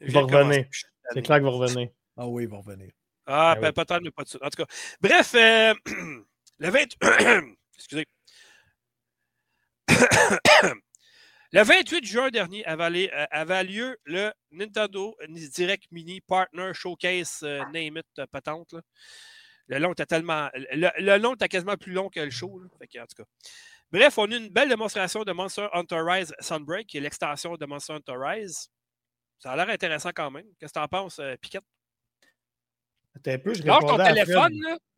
il 0.00 0.12
va 0.12 0.20
revenir. 0.20 0.66
C'est 1.14 1.22
clair 1.22 1.38
qu'il 1.38 1.46
va 1.46 1.50
revenir. 1.50 1.88
Ah 2.14 2.28
oui, 2.28 2.42
il 2.42 2.48
va 2.50 2.58
revenir. 2.58 2.92
Ah, 3.26 3.56
ben, 3.58 3.72
peut-être, 3.72 4.02
mais 4.02 4.10
pas 4.10 4.24
de 4.24 4.28
suite. 4.28 4.42
En 4.42 4.50
tout 4.50 4.62
cas, 4.62 4.70
bref, 5.00 5.34
euh, 5.34 5.72
le 6.58 6.68
20... 6.68 6.84
Excusez. 7.76 8.06
le 11.52 11.62
28 11.62 12.04
juin 12.04 12.28
dernier 12.28 12.66
avait, 12.66 13.10
euh, 13.14 13.24
avait, 13.30 13.64
lieu 13.64 13.96
le 14.04 14.30
Nintendo 14.52 15.16
Direct 15.28 15.84
Mini 15.90 16.20
Partner 16.20 16.72
Showcase 16.74 17.40
euh, 17.44 17.64
Name 17.72 17.96
It 17.96 18.26
patente. 18.30 18.74
Le 19.68 19.78
long 19.78 19.92
était 19.92 20.06
tellement. 20.06 20.50
Le, 20.54 21.18
long 21.18 21.34
était 21.34 21.48
quasiment 21.48 21.76
plus 21.76 21.92
long 21.92 22.08
que 22.08 22.20
le 22.20 22.30
show. 22.30 22.60
Fait 22.78 23.00
en 23.00 23.06
tout 23.06 23.22
cas. 23.22 23.28
Bref, 23.90 24.18
on 24.18 24.30
a 24.30 24.34
eu 24.34 24.38
une 24.38 24.48
belle 24.48 24.68
démonstration 24.68 25.24
de 25.24 25.32
Monster 25.32 25.68
Hunter 25.72 26.00
Rise 26.04 26.34
Sunbreak, 26.40 26.86
qui 26.86 26.98
est 26.98 27.00
l'extension 27.00 27.56
de 27.56 27.64
Monster 27.66 27.94
Hunter 27.94 28.14
Rise. 28.16 28.68
Ça 29.38 29.52
a 29.52 29.56
l'air 29.56 29.68
intéressant 29.68 30.10
quand 30.14 30.30
même. 30.30 30.46
Qu'est-ce 30.58 30.72
que 30.72 30.78
tu 30.78 30.84
en 30.84 30.88
penses, 30.88 31.20
Piquette? 31.40 31.64
un 33.26 33.38
peu, 33.38 33.54
je 33.54 33.62
répondais, 33.62 34.02
à 34.02 34.24
Fred. 34.24 34.52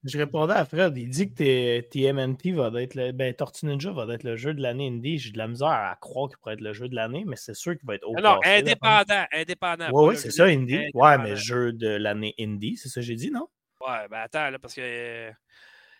je 0.05 0.19
répondais 0.19 0.55
à 0.55 0.65
Fred. 0.65 0.97
Il 0.97 1.09
dit 1.11 1.33
que 1.33 1.81
TMNT 1.81 2.53
va 2.53 2.83
être 2.83 2.95
le. 2.95 3.13
Ben, 3.13 3.35
Tortue 3.35 3.67
Ninja 3.67 3.93
va 3.93 4.13
être 4.15 4.25
le 4.25 4.37
jeu 4.37 4.55
de 4.55 4.63
l'année 4.63 4.89
indie. 4.89 5.19
J'ai 5.19 5.33
de 5.33 5.39
la 5.39 5.49
misère 5.49 5.69
à 5.69 5.97
croire 6.01 6.29
qu'il 6.29 6.39
pourrait 6.39 6.55
être 6.55 6.61
le 6.61 6.73
jeu 6.73 6.89
de 6.89 6.95
l'année, 6.95 7.25
mais 7.27 7.37
c'est 7.37 7.55
sûr 7.55 7.77
qu'il 7.77 7.87
va 7.87 7.95
être 7.95 8.09
au 8.09 8.15
Non, 8.15 8.41
indépendant. 8.45 9.27
Indépendant. 9.33 9.89
Oui, 9.93 10.09
ouais, 10.09 10.17
c'est 10.17 10.31
ça, 10.31 10.45
indie. 10.45 10.87
Ouais, 10.95 11.19
mais 11.19 11.37
jeu 11.37 11.73
de 11.73 11.89
l'année 11.89 12.35
indie, 12.39 12.77
c'est 12.77 12.89
ça 12.89 13.01
que 13.01 13.07
j'ai 13.07 13.17
dit, 13.17 13.31
non? 13.31 13.49
Ouais, 13.81 14.09
ben 14.09 14.21
attends, 14.21 14.51
là, 14.51 14.59
parce 14.59 14.75
que 14.75 15.33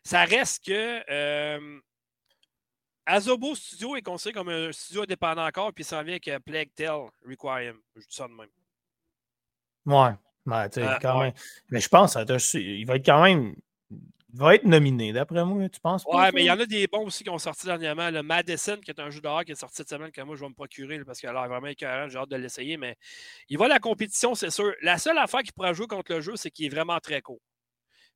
ça 0.05 0.25
reste 0.25 0.65
que. 0.65 1.03
Euh, 1.11 1.81
Azobo 3.09 3.55
Studio 3.55 3.95
est 3.95 4.03
considéré 4.03 4.35
comme 4.35 4.49
un 4.49 4.73
studio 4.73 5.03
indépendant 5.03 5.47
encore, 5.47 5.73
puis 5.73 5.85
ça 5.85 6.03
vient 6.03 6.19
avec 6.21 6.45
Plague 6.45 6.75
Tale 6.75 7.09
Requiem. 7.25 7.79
Je 7.95 8.01
dis 8.01 8.07
ça 8.17 8.27
de 8.27 8.33
même. 8.33 8.49
Ouais. 9.87 10.17
Ben, 10.47 10.69
euh, 10.77 10.99
quand 11.03 11.21
même. 11.21 11.33
Mais 11.71 11.81
je 11.81 11.89
pense 11.89 12.15
qu'il 12.15 12.87
va 12.87 12.97
être 12.97 13.05
quand 13.05 13.23
même. 13.23 13.55
Il 13.91 14.41
va 14.41 14.55
être 14.55 14.65
nominé, 14.65 15.13
d'après 15.13 15.45
moi, 15.45 15.67
tu 15.69 15.81
penses? 15.81 16.05
Ouais, 16.05 16.31
mais 16.33 16.43
il 16.43 16.47
y 16.47 16.51
en 16.51 16.61
a 16.61 16.67
des 16.67 16.87
bons 16.87 17.07
aussi 17.07 17.25
qui 17.25 17.31
ont 17.31 17.39
sorti 17.39 17.67
dernièrement. 17.67 18.11
Le 18.11 18.23
Madison, 18.23 18.77
qui 18.77 18.91
est 18.91 19.01
un 19.01 19.09
jeu 19.09 19.21
d'horreur 19.21 19.45
qui 19.45 19.53
est 19.53 19.57
sorti 19.57 19.77
cette 19.77 19.89
semaine, 19.89 20.11
que 20.11 20.21
moi, 20.21 20.37
je 20.37 20.43
vais 20.43 20.49
me 20.49 20.55
procurer 20.55 21.03
parce 21.05 21.21
qu'il 21.21 21.29
a 21.29 21.33
l'air 21.33 21.49
vraiment 21.49 21.69
écœurant. 21.69 22.09
J'ai 22.09 22.19
hâte 22.19 22.29
de 22.29 22.37
l'essayer. 22.37 22.77
Mais 22.77 22.97
il 23.49 23.57
va 23.57 23.65
à 23.65 23.69
la 23.69 23.79
compétition, 23.79 24.35
c'est 24.35 24.51
sûr. 24.51 24.75
La 24.83 24.99
seule 24.99 25.17
affaire 25.17 25.41
qu'il 25.41 25.53
pourra 25.53 25.73
jouer 25.73 25.87
contre 25.87 26.13
le 26.13 26.21
jeu, 26.21 26.37
c'est 26.37 26.51
qu'il 26.51 26.67
est 26.67 26.69
vraiment 26.69 26.99
très 27.01 27.23
court. 27.23 27.41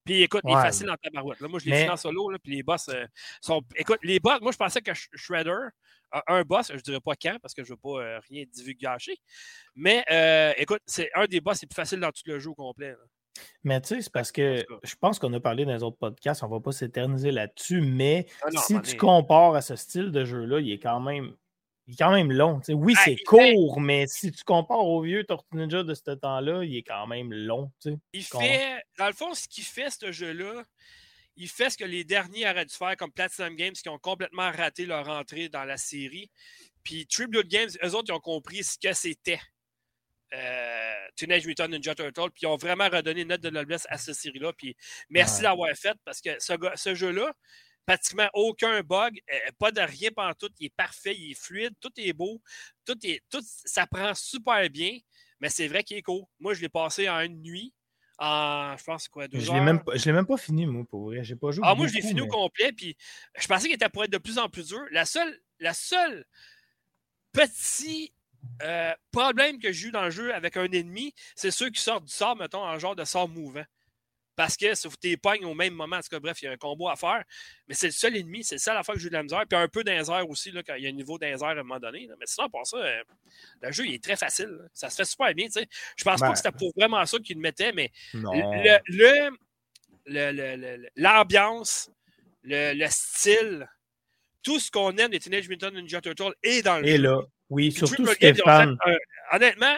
Puis 0.04 0.22
écoute, 0.22 0.42
il 0.44 0.50
est 0.50 0.54
facile 0.54 0.90
en 0.90 0.96
tabarouette. 0.96 1.40
Là, 1.40 1.48
moi, 1.48 1.58
je 1.58 1.66
l'ai 1.66 1.84
mais... 1.84 1.90
en 1.90 1.96
solo, 1.96 2.30
là, 2.30 2.38
puis 2.38 2.56
les 2.56 2.62
boss 2.62 2.88
euh, 2.88 3.04
sont. 3.40 3.62
Écoute, 3.76 3.98
les 4.02 4.18
boss, 4.18 4.40
moi, 4.40 4.52
je 4.52 4.56
pensais 4.56 4.80
que 4.80 4.92
Shredder, 4.94 5.68
un 6.26 6.42
boss, 6.42 6.68
je 6.68 6.74
ne 6.74 6.80
dirais 6.80 7.00
pas 7.00 7.14
quand 7.14 7.36
parce 7.40 7.54
que 7.54 7.64
je 7.64 7.70
ne 7.70 7.74
veux 7.74 7.80
pas 7.80 8.02
euh, 8.02 8.20
rien 8.28 8.44
divulgacher. 8.50 9.16
Mais 9.74 10.04
euh, 10.10 10.52
écoute, 10.56 10.80
c'est 10.86 11.10
un 11.14 11.26
des 11.26 11.40
boss 11.40 11.60
les 11.62 11.68
plus 11.68 11.76
faciles 11.76 12.00
dans 12.00 12.10
tout 12.10 12.22
le 12.26 12.38
jeu 12.38 12.52
complet. 12.52 12.94
Mais 13.62 13.80
tu 13.80 13.88
sais, 13.88 14.02
c'est 14.02 14.12
parce 14.12 14.32
que 14.32 14.64
je 14.82 14.94
pense 14.96 15.18
qu'on 15.18 15.32
a 15.32 15.40
parlé 15.40 15.64
dans 15.64 15.72
les 15.72 15.82
autres 15.82 15.98
podcasts, 15.98 16.42
on 16.42 16.48
ne 16.48 16.52
va 16.52 16.60
pas 16.60 16.72
s'éterniser 16.72 17.30
là-dessus, 17.30 17.80
mais 17.80 18.26
ah 18.42 18.48
si 18.66 18.80
tu 18.82 18.96
compares 18.96 19.54
à 19.54 19.60
ce 19.60 19.76
style 19.76 20.10
de 20.10 20.24
jeu-là, 20.24 20.60
il 20.60 20.72
est 20.72 20.78
quand 20.78 21.00
même. 21.00 21.34
Il 21.90 21.94
est 21.94 21.96
quand 21.96 22.12
même 22.12 22.30
long. 22.30 22.60
Oui, 22.68 22.94
ah, 22.96 23.02
c'est 23.04 23.16
court, 23.16 23.80
mais 23.80 24.06
si 24.06 24.30
tu 24.30 24.44
compares 24.44 24.86
au 24.86 25.02
vieux 25.02 25.24
Tortue 25.24 25.56
Ninja 25.56 25.82
de 25.82 25.92
ce 25.92 26.12
temps-là, 26.12 26.62
il 26.62 26.76
est 26.76 26.84
quand 26.84 27.08
même 27.08 27.32
long. 27.32 27.72
Il 28.12 28.22
fait, 28.22 28.80
dans 28.96 29.08
le 29.08 29.12
fond, 29.12 29.34
ce 29.34 29.48
qu'il 29.48 29.64
fait, 29.64 29.90
ce 29.90 30.12
jeu-là, 30.12 30.62
il 31.34 31.48
fait 31.48 31.68
ce 31.68 31.76
que 31.76 31.84
les 31.84 32.04
derniers 32.04 32.48
auraient 32.48 32.64
dû 32.64 32.74
faire, 32.76 32.96
comme 32.96 33.10
Platinum 33.10 33.56
Games, 33.56 33.72
qui 33.72 33.88
ont 33.88 33.98
complètement 33.98 34.52
raté 34.52 34.86
leur 34.86 35.08
entrée 35.08 35.48
dans 35.48 35.64
la 35.64 35.76
série. 35.76 36.30
Puis 36.84 37.08
Tribute 37.08 37.48
Games, 37.48 37.70
eux 37.82 37.94
autres, 37.96 38.10
ils 38.10 38.14
ont 38.14 38.20
compris 38.20 38.62
ce 38.62 38.78
que 38.78 38.92
c'était. 38.92 39.40
Euh, 40.32 40.94
Teenage 41.16 41.44
Mutant 41.44 41.66
Ninja 41.66 41.96
Turtle, 41.96 42.30
puis 42.30 42.42
ils 42.42 42.46
ont 42.46 42.56
vraiment 42.56 42.88
redonné 42.88 43.22
une 43.22 43.28
note 43.28 43.40
de 43.40 43.50
noblesse 43.50 43.88
à 43.90 43.98
cette 43.98 44.14
série-là. 44.14 44.52
Puis 44.52 44.76
merci 45.08 45.42
d'avoir 45.42 45.74
fait, 45.74 45.96
parce 46.04 46.20
que 46.20 46.30
ce, 46.38 46.94
jeu-là, 46.94 47.32
pratiquement 47.86 48.28
aucun 48.34 48.82
bug, 48.82 49.20
euh, 49.32 49.50
pas 49.58 49.72
de 49.72 49.80
rien 49.80 50.10
pendant 50.14 50.34
tout, 50.34 50.50
il 50.58 50.66
est 50.66 50.74
parfait, 50.74 51.16
il 51.16 51.32
est 51.32 51.40
fluide, 51.40 51.74
tout 51.80 51.92
est 51.96 52.12
beau, 52.12 52.40
tout 52.84 52.96
est, 53.04 53.22
tout, 53.30 53.42
ça 53.44 53.86
prend 53.86 54.14
super 54.14 54.68
bien, 54.70 54.98
mais 55.40 55.48
c'est 55.48 55.68
vrai 55.68 55.82
qu'il 55.82 55.96
est 55.96 56.02
court. 56.02 56.30
Moi, 56.38 56.54
je 56.54 56.60
l'ai 56.60 56.68
passé 56.68 57.08
en 57.08 57.20
une 57.20 57.40
nuit 57.40 57.72
je 58.20 58.84
pense, 58.84 59.08
quoi, 59.08 59.28
deux 59.28 59.40
je 59.40 59.50
ne 59.50 60.04
l'ai 60.04 60.12
même 60.12 60.26
pas 60.26 60.36
fini, 60.36 60.66
moi, 60.66 60.84
pour 60.88 61.06
vrai. 61.06 61.24
J'ai 61.24 61.36
pas 61.36 61.50
joué. 61.50 61.64
Ah, 61.66 61.74
moi, 61.74 61.86
je 61.86 61.94
l'ai 61.94 62.02
fini 62.02 62.20
au 62.20 62.26
complet, 62.26 62.72
puis 62.72 62.96
je 63.38 63.46
pensais 63.46 63.66
qu'il 63.66 63.74
était 63.74 63.88
pour 63.88 64.04
être 64.04 64.12
de 64.12 64.18
plus 64.18 64.38
en 64.38 64.48
plus 64.48 64.68
dur. 64.68 64.80
La 64.90 65.04
seule, 65.04 65.40
la 65.58 65.72
seule 65.72 66.24
petit 67.32 68.12
euh, 68.62 68.92
problème 69.10 69.58
que 69.58 69.72
j'ai 69.72 69.88
eu 69.88 69.90
dans 69.90 70.04
le 70.04 70.10
jeu 70.10 70.34
avec 70.34 70.56
un 70.56 70.70
ennemi, 70.70 71.14
c'est 71.34 71.50
ceux 71.50 71.70
qui 71.70 71.80
sortent 71.80 72.04
du 72.04 72.12
sort, 72.12 72.36
mettons, 72.36 72.62
en 72.62 72.78
genre 72.78 72.96
de 72.96 73.04
sort 73.04 73.28
mouvant 73.28 73.64
parce 74.40 74.56
que 74.56 74.74
si 74.74 75.16
pognes 75.18 75.44
au 75.44 75.52
même 75.52 75.74
moment. 75.74 75.96
En 75.96 76.00
tout 76.00 76.08
cas, 76.10 76.18
bref, 76.18 76.40
il 76.40 76.46
y 76.46 76.48
a 76.48 76.52
un 76.52 76.56
combo 76.56 76.88
à 76.88 76.96
faire. 76.96 77.22
Mais 77.68 77.74
c'est 77.74 77.88
le 77.88 77.92
seul 77.92 78.16
ennemi, 78.16 78.42
c'est 78.42 78.56
ça 78.56 78.72
la 78.72 78.82
fois 78.82 78.94
que 78.94 79.00
j'ai 79.00 79.08
eu 79.08 79.10
de 79.10 79.14
la 79.14 79.22
misère. 79.22 79.44
Puis 79.46 79.58
un 79.58 79.68
peu 79.68 79.84
d'inzer 79.84 80.26
aussi, 80.26 80.50
là, 80.50 80.62
quand 80.62 80.76
il 80.76 80.84
y 80.84 80.86
a 80.86 80.88
un 80.88 80.92
niveau 80.92 81.18
d'inzer 81.18 81.48
à 81.48 81.50
un 81.50 81.56
moment 81.56 81.78
donné. 81.78 82.08
Mais 82.18 82.24
sinon, 82.24 82.48
pour 82.48 82.66
ça, 82.66 82.78
euh, 82.78 83.02
le 83.60 83.70
jeu 83.70 83.84
il 83.84 83.92
est 83.96 84.02
très 84.02 84.16
facile. 84.16 84.58
Ça 84.72 84.88
se 84.88 84.96
fait 84.96 85.04
super 85.04 85.34
bien. 85.34 85.46
Je 85.54 85.60
Je 85.94 86.04
pense 86.04 86.20
pas 86.20 86.28
que 86.28 86.32
ben. 86.32 86.36
c'était 86.36 86.56
pour 86.56 86.72
vraiment 86.74 87.04
ça 87.04 87.18
qu'il 87.18 87.36
le 87.36 87.42
mettait, 87.42 87.74
mais 87.74 87.92
le, 88.14 89.28
l'ambiance, 90.96 91.90
le, 92.42 92.86
style, 92.88 93.68
tout 94.42 94.58
ce 94.58 94.70
qu'on 94.70 94.96
aime 94.96 95.10
des 95.10 95.20
Teenage 95.20 95.50
Mutant 95.50 95.70
Ninja 95.70 96.00
Turtles 96.00 96.32
est 96.42 96.62
dans 96.62 96.78
le 96.78 96.88
Et 96.88 96.96
là, 96.96 97.20
oui, 97.50 97.72
surtout 97.72 98.06
Stéphane. 98.06 98.78
honnêtement, 99.32 99.76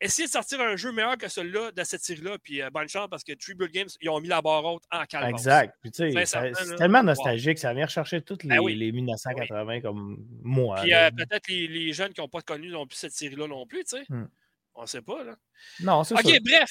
essayez 0.00 0.26
de 0.26 0.32
sortir 0.32 0.60
un 0.60 0.76
jeu 0.76 0.92
meilleur 0.92 1.16
que 1.16 1.28
celui-là 1.28 1.72
de 1.72 1.84
cette 1.84 2.02
série-là. 2.02 2.38
Puis 2.42 2.60
bonne 2.72 2.88
chance 2.88 3.08
parce 3.10 3.24
que 3.24 3.32
Tribute 3.32 3.72
Games, 3.72 3.88
ils 4.00 4.08
ont 4.10 4.20
mis 4.20 4.28
la 4.28 4.42
barre 4.42 4.64
haute 4.64 4.84
en 4.90 5.04
calme. 5.04 5.30
Exact. 5.30 5.74
c'est 5.92 6.76
tellement 6.76 7.02
nostalgique. 7.02 7.58
Ça 7.58 7.72
vient 7.74 7.86
rechercher 7.86 8.22
toutes 8.22 8.46
ben 8.46 8.64
les, 8.66 8.74
les 8.74 8.92
1980 8.92 9.80
comme 9.80 10.24
moi. 10.42 10.80
Puis 10.82 10.90
peut-être 10.90 11.48
les, 11.48 11.68
les, 11.68 11.92
jeunes 11.92 12.12
qui 12.12 12.20
n'ont 12.20 12.28
pas 12.28 12.42
connu 12.42 12.68
non 12.68 12.86
plus 12.86 12.96
cette 12.96 13.12
série-là 13.12 13.46
non 13.46 13.66
plus. 13.66 13.84
tu 13.84 13.98
sais. 13.98 14.04
Hmm. 14.08 14.26
On 14.74 14.82
ne 14.82 14.86
sait 14.86 15.02
pas. 15.02 15.22
Là. 15.22 15.36
Non, 15.80 16.04
c'est 16.04 16.14
OK, 16.14 16.40
bref. 16.44 16.70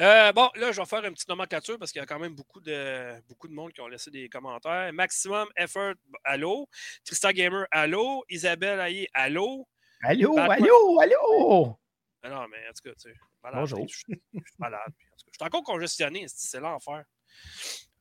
Euh, 0.00 0.32
bon, 0.32 0.50
là, 0.56 0.72
je 0.72 0.80
vais 0.80 0.86
faire 0.86 1.04
une 1.04 1.14
petite 1.14 1.28
nomenclature 1.28 1.78
parce 1.78 1.92
qu'il 1.92 2.00
y 2.00 2.02
a 2.02 2.06
quand 2.06 2.18
même 2.18 2.34
beaucoup 2.34 2.60
de, 2.60 3.20
beaucoup 3.28 3.46
de 3.46 3.54
monde 3.54 3.72
qui 3.72 3.80
ont 3.80 3.86
laissé 3.86 4.10
des 4.10 4.28
commentaires. 4.28 4.92
Maximum 4.92 5.48
Effort, 5.56 5.94
allô? 6.24 6.68
Tristan 7.04 7.30
Gamer, 7.30 7.66
allô? 7.70 8.24
Isabelle 8.28 8.80
Aïe, 8.80 9.06
allô? 9.14 9.68
Allô, 10.04 10.38
allô, 10.38 11.00
allô. 11.00 11.78
Ah 12.22 12.28
non, 12.28 12.48
mais 12.48 12.58
en 12.68 12.72
tout 12.72 12.88
cas, 12.88 12.94
tu 12.94 13.10
sais, 13.10 13.14
Bonjour. 13.52 13.86
Je, 13.88 13.96
suis 13.96 14.20
malade. 14.58 14.80
je 14.98 15.36
suis 15.36 15.44
encore 15.44 15.62
congestionné, 15.62 16.26
c'est 16.28 16.60
l'enfer. 16.60 17.04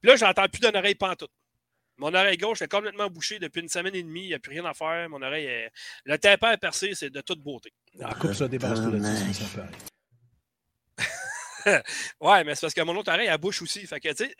Puis 0.01 0.09
là, 0.09 0.15
j'entends 0.15 0.47
plus 0.47 0.59
d'une 0.59 0.75
oreille 0.75 0.95
pantoute. 0.95 1.31
Mon 1.97 2.13
oreille 2.13 2.37
gauche 2.37 2.61
est 2.61 2.71
complètement 2.71 3.09
bouchée 3.09 3.39
depuis 3.39 3.61
une 3.61 3.69
semaine 3.69 3.95
et 3.95 4.03
demie. 4.03 4.23
Il 4.23 4.27
n'y 4.27 4.33
a 4.33 4.39
plus 4.39 4.51
rien 4.51 4.65
à 4.65 4.73
faire. 4.73 5.09
Mon 5.09 5.21
oreille 5.21 5.45
est... 5.45 5.71
Le 6.05 6.17
tympan 6.17 6.51
est 6.51 6.57
percé, 6.57 6.95
c'est 6.95 7.09
de 7.09 7.21
toute 7.21 7.41
beauté. 7.41 7.71
Ah, 8.01 8.13
coupe 8.15 8.33
ça, 8.33 8.47
débarrasse 8.47 8.81
tout 8.81 8.91
là-dessus, 8.91 9.33
ça 9.33 9.45
peut 9.55 9.67
ouais, 12.19 12.43
mais 12.43 12.55
c'est 12.55 12.61
parce 12.61 12.73
que 12.73 12.81
mon 12.81 12.93
autre 12.97 13.09
oreille, 13.09 13.29
elle 13.29 13.37
bouche 13.37 13.61
aussi. 13.61 13.87
Fait 13.87 14.01
que, 14.01 14.09
tu 14.09 14.25
sais, 14.25 14.35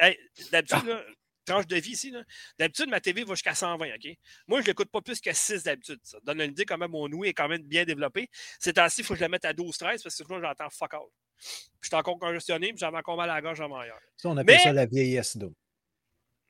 d'habitude, 0.52 0.89
ah. 0.89 1.02
Tranche 1.46 1.68
de 1.68 1.76
vie 1.76 1.92
ici, 1.92 2.14
d'habitude, 2.58 2.90
ma 2.90 3.00
TV 3.00 3.24
va 3.24 3.34
jusqu'à 3.34 3.56
120, 3.56 3.86
OK? 3.88 4.18
Moi, 4.48 4.60
je 4.60 4.64
ne 4.64 4.68
l'écoute 4.68 4.90
pas 4.90 5.02
plus 5.02 5.20
que 5.22 5.34
6 5.34 5.64
d'habitude. 5.64 6.00
Ça 6.04 6.18
donne 6.24 6.42
une 6.42 6.52
idée 6.52 6.66
quand 6.66 6.78
même, 6.78 6.92
mon 6.92 7.12
ouïe 7.12 7.30
est 7.30 7.34
quand 7.34 7.48
même 7.48 7.64
bien 7.64 7.84
développé. 7.84 8.30
C'est 8.60 8.78
ainsi, 8.78 9.02
il 9.02 9.04
faut 9.04 9.14
que 9.14 9.20
je 9.20 9.24
la 9.24 9.30
mette 9.30 9.46
à 9.46 9.54
12-13 9.54 9.80
parce 9.84 10.04
que 10.04 10.10
sinon, 10.10 10.40
j'entends 10.42 10.70
fuck 10.70 10.94
all. 10.94 11.02
Puis 11.38 11.70
je 11.82 11.88
suis 11.88 11.96
encore 11.96 12.18
congestionné, 12.20 12.70
puis 12.70 12.78
j'avais 12.78 12.98
encore 12.98 13.18
mal 13.18 13.30
à 13.30 13.36
la 13.36 13.42
gorge 13.42 13.60
en 13.62 13.74
ailleurs. 13.76 14.00
Ça, 14.18 14.30
on 14.30 14.38
appelle 14.38 14.60
ça 14.60 14.74
la 14.74 14.86
vieillesse 14.86 15.38
d'eau. 15.38 15.54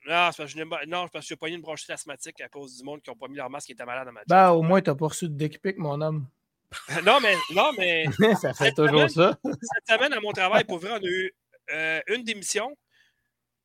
Non, 0.05 0.29
c'est 0.31 0.43
parce 0.43 0.53
que 0.53 0.59
je 0.59 0.63
non, 0.63 1.07
parce 1.07 1.25
que 1.25 1.29
j'ai 1.29 1.35
pas 1.37 1.47
eu 1.47 1.53
une 1.53 1.61
bronchite 1.61 1.89
asthmatique 1.89 2.41
à 2.41 2.49
cause 2.49 2.77
du 2.77 2.83
monde 2.83 3.01
qui 3.01 3.09
n'ont 3.09 3.15
pas 3.15 3.27
mis 3.29 3.37
leur 3.37 3.49
masque 3.49 3.69
et 3.69 3.73
étaient 3.73 3.85
malades 3.85 4.05
dans 4.05 4.11
ma 4.11 4.21
Ben, 4.27 4.51
au 4.51 4.61
moins, 4.61 4.81
tu 4.81 4.89
n'as 4.89 4.95
pas 4.95 5.07
reçu 5.07 5.29
de 5.29 5.33
dick 5.33 5.59
mon 5.77 6.01
homme. 6.01 6.27
non, 7.05 7.19
mais. 7.21 7.35
Non, 7.55 7.71
mais 7.77 8.05
ça 8.41 8.53
fait 8.53 8.73
toujours 8.73 9.09
ça. 9.09 9.37
Cette 9.43 9.97
semaine, 9.97 10.13
à 10.13 10.19
mon 10.19 10.31
travail, 10.31 10.65
pour 10.65 10.79
vrai, 10.79 10.91
on 10.91 11.03
a 11.03 11.07
eu 11.07 11.31
euh, 11.71 12.01
une 12.07 12.23
démission, 12.23 12.75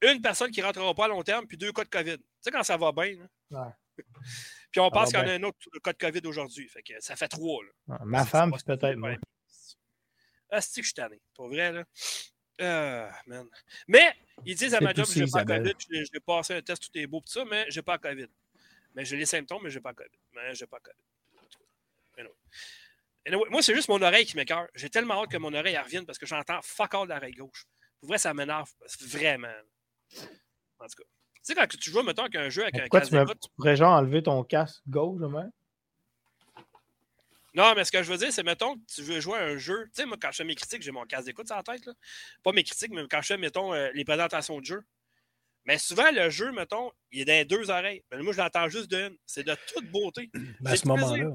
une 0.02 0.20
personne 0.20 0.50
qui 0.50 0.60
ne 0.60 0.66
rentrera 0.66 0.94
pas 0.94 1.06
à 1.06 1.08
long 1.08 1.22
terme, 1.22 1.46
puis 1.46 1.56
deux 1.56 1.72
cas 1.72 1.84
de 1.84 1.88
COVID. 1.88 2.18
Tu 2.18 2.24
sais, 2.40 2.50
quand 2.50 2.62
ça 2.62 2.76
va 2.76 2.92
bien. 2.92 3.14
Puis 4.70 4.80
on 4.80 4.90
pense 4.90 5.10
qu'il 5.10 5.18
y 5.18 5.22
en 5.22 5.28
a 5.28 5.32
un 5.32 5.42
autre 5.42 5.58
cas 5.82 5.92
de 5.92 5.98
COVID 5.98 6.26
aujourd'hui. 6.26 6.68
Fait 6.68 6.82
que 6.82 6.94
ça 7.00 7.16
fait 7.16 7.28
trois. 7.28 7.62
Là. 7.64 7.98
ma 8.04 8.24
femme, 8.24 8.52
peut-être 8.64 8.96
moi. 8.96 9.16
Ah, 10.50 10.60
c'est 10.60 10.80
que 10.80 10.82
je 10.82 10.88
suis 10.88 10.94
tanné? 10.94 11.20
Pour 11.34 11.48
vrai, 11.48 11.72
là. 11.72 11.84
Euh, 12.60 13.08
man. 13.26 13.46
Mais 13.86 14.14
ils 14.44 14.56
disent 14.56 14.74
à 14.74 14.80
ma 14.80 14.92
job, 14.92 15.06
je 15.08 15.20
n'ai 15.20 15.30
pas 15.30 15.44
COVID. 15.44 15.74
J'ai 15.88 16.20
passé 16.20 16.54
un 16.54 16.62
test, 16.62 16.82
tout 16.82 16.98
est 16.98 17.06
beau, 17.06 17.20
tout 17.20 17.32
ça, 17.32 17.44
mais 17.44 17.66
j'ai 17.68 17.82
pas 17.82 17.98
COVID. 17.98 18.26
Mais 18.94 19.04
j'ai 19.04 19.16
les 19.16 19.26
symptômes, 19.26 19.62
mais 19.62 19.70
j'ai 19.70 19.80
pas 19.80 19.94
COVID. 19.94 20.08
Mais 20.32 20.54
j'ai 20.54 20.66
pas 20.66 20.80
COVID. 20.80 22.28
moi, 23.50 23.62
c'est 23.62 23.74
juste 23.74 23.88
mon 23.88 24.02
oreille 24.02 24.26
qui 24.26 24.36
m'écœure. 24.36 24.66
J'ai 24.74 24.90
tellement 24.90 25.22
hâte 25.22 25.30
que 25.30 25.36
mon 25.36 25.52
oreille 25.54 25.78
revienne 25.78 26.04
parce 26.04 26.18
que 26.18 26.26
j'entends 26.26 26.60
fuck 26.62 26.94
all 26.94 27.08
l'oreille 27.08 27.34
gauche. 27.34 27.64
Pour 28.00 28.08
vrai, 28.08 28.18
ça 28.18 28.34
m'énerve. 28.34 28.70
Vraiment. 29.02 29.48
En 30.80 30.86
tout 30.86 31.02
cas. 31.02 31.04
Tu 31.34 31.40
sais, 31.42 31.54
quand 31.54 31.66
tu 31.68 31.90
joues, 31.90 32.02
mettons, 32.02 32.22
avec 32.22 32.36
un 32.36 32.48
jeu 32.48 32.62
avec 32.62 32.74
un 32.78 32.88
casque 32.88 33.12
d'écoute. 33.12 33.40
Tu 33.40 33.48
pourrais 33.56 33.76
genre 33.76 33.92
enlever 33.92 34.22
ton 34.22 34.44
casque 34.44 34.82
gauche, 34.86 35.20
même? 35.20 35.50
Non, 37.54 37.74
mais 37.74 37.84
ce 37.84 37.90
que 37.90 38.02
je 38.02 38.12
veux 38.12 38.18
dire, 38.18 38.32
c'est, 38.32 38.42
mettons, 38.42 38.76
que 38.76 38.80
tu 38.94 39.02
veux 39.02 39.20
jouer 39.20 39.38
à 39.38 39.44
un 39.44 39.56
jeu. 39.56 39.86
Tu 39.86 40.02
sais, 40.02 40.06
moi, 40.06 40.16
quand 40.20 40.30
je 40.30 40.36
fais 40.36 40.44
mes 40.44 40.54
critiques, 40.54 40.82
j'ai 40.82 40.92
mon 40.92 41.04
casque 41.06 41.26
d'écoute 41.26 41.46
sur 41.46 41.56
la 41.56 41.62
tête. 41.62 41.84
Là. 41.86 41.92
Pas 42.42 42.52
mes 42.52 42.62
critiques, 42.62 42.92
mais 42.92 43.02
quand 43.10 43.20
je 43.22 43.26
fais, 43.26 43.38
mettons, 43.38 43.72
euh, 43.72 43.90
les 43.94 44.04
présentations 44.04 44.60
de 44.60 44.64
jeu. 44.64 44.84
Mais 45.64 45.76
souvent, 45.76 46.10
le 46.12 46.30
jeu, 46.30 46.52
mettons, 46.52 46.92
il 47.10 47.20
est 47.20 47.24
dans 47.24 47.32
les 47.32 47.44
deux 47.44 47.70
oreilles. 47.70 48.02
Mais 48.10 48.18
moi, 48.22 48.32
je 48.32 48.38
l'entends 48.38 48.68
juste 48.68 48.90
d'une. 48.90 49.16
C'est 49.26 49.44
de 49.44 49.56
toute 49.74 49.90
beauté. 49.90 50.30
à 50.64 50.76
ce 50.76 50.86
moment-là. 50.86 51.30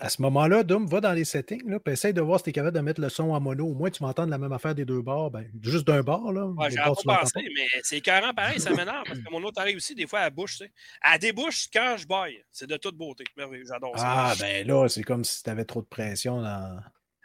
À 0.00 0.08
ce 0.08 0.22
moment-là, 0.22 0.62
Dom, 0.62 0.86
va 0.86 1.02
dans 1.02 1.12
les 1.12 1.26
settings, 1.26 1.68
là, 1.68 1.78
puis 1.78 1.92
essaye 1.92 2.14
de 2.14 2.22
voir 2.22 2.38
si 2.38 2.44
tu 2.44 2.50
es 2.50 2.52
capable 2.54 2.74
de 2.74 2.80
mettre 2.80 3.02
le 3.02 3.10
son 3.10 3.32
en 3.32 3.40
mono. 3.40 3.66
Au 3.66 3.74
moins, 3.74 3.90
tu 3.90 4.02
m'entends 4.02 4.24
de 4.24 4.30
la 4.30 4.38
même 4.38 4.52
affaire 4.52 4.74
des 4.74 4.86
deux 4.86 5.02
bords. 5.02 5.30
Ben, 5.30 5.46
juste 5.62 5.86
d'un 5.86 6.00
bord. 6.00 6.32
Là, 6.32 6.46
ouais, 6.46 6.74
pas 6.74 6.94
pensé, 6.94 7.40
mais 7.54 7.66
c'est 7.82 7.98
écœurant 7.98 8.32
pareil, 8.32 8.58
ça 8.58 8.70
m'énerve. 8.70 9.04
parce 9.06 9.18
que 9.24 9.30
mon 9.30 9.42
autre 9.42 9.60
oreille 9.60 9.76
aussi, 9.76 9.94
des 9.94 10.06
fois, 10.06 10.20
elle 10.20 10.32
bouche. 10.32 10.56
Tu 10.56 10.64
sais. 10.64 10.72
Elle 11.04 11.18
débouche 11.18 11.68
quand 11.70 11.96
je 11.98 12.06
baille. 12.06 12.42
C'est 12.50 12.66
de 12.66 12.78
toute 12.78 12.96
beauté. 12.96 13.24
Merveilleux, 13.36 13.66
j'adore 13.68 13.98
ça. 13.98 14.04
Ah, 14.06 14.34
ben 14.40 14.66
là, 14.66 14.88
c'est 14.88 15.02
comme 15.02 15.22
si 15.22 15.42
tu 15.42 15.50
avais 15.50 15.66
trop 15.66 15.82
de 15.82 15.86
pression 15.86 16.40
dans. 16.40 16.80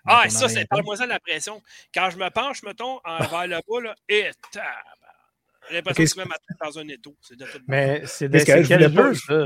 ah, 0.06 0.30
ça, 0.30 0.50
c'est 0.50 0.68
pas 0.68 0.82
moi 0.82 0.98
ça 0.98 1.06
la 1.06 1.20
pression. 1.22 1.62
Quand 1.94 2.10
je 2.10 2.18
me 2.18 2.30
penche, 2.30 2.62
mettons, 2.64 3.00
vers 3.32 3.48
le 3.48 3.60
bas, 3.68 3.82
là, 3.82 3.96
et 4.10 4.30
j'ai 5.70 5.76
l'impression 5.76 6.04
okay. 6.04 6.10
que 6.10 6.14
tu 6.14 6.20
mets 6.20 6.26
ma 6.26 6.36
tête 6.36 6.58
dans 6.62 6.80
un 6.80 6.88
étau. 6.88 7.16
C'est 7.22 7.38
de 7.38 7.46
Mais 7.68 8.04
c'est 8.06 8.30
de 8.30 8.40
quel 8.40 8.66
jeu, 8.66 9.14
ça? 9.16 9.46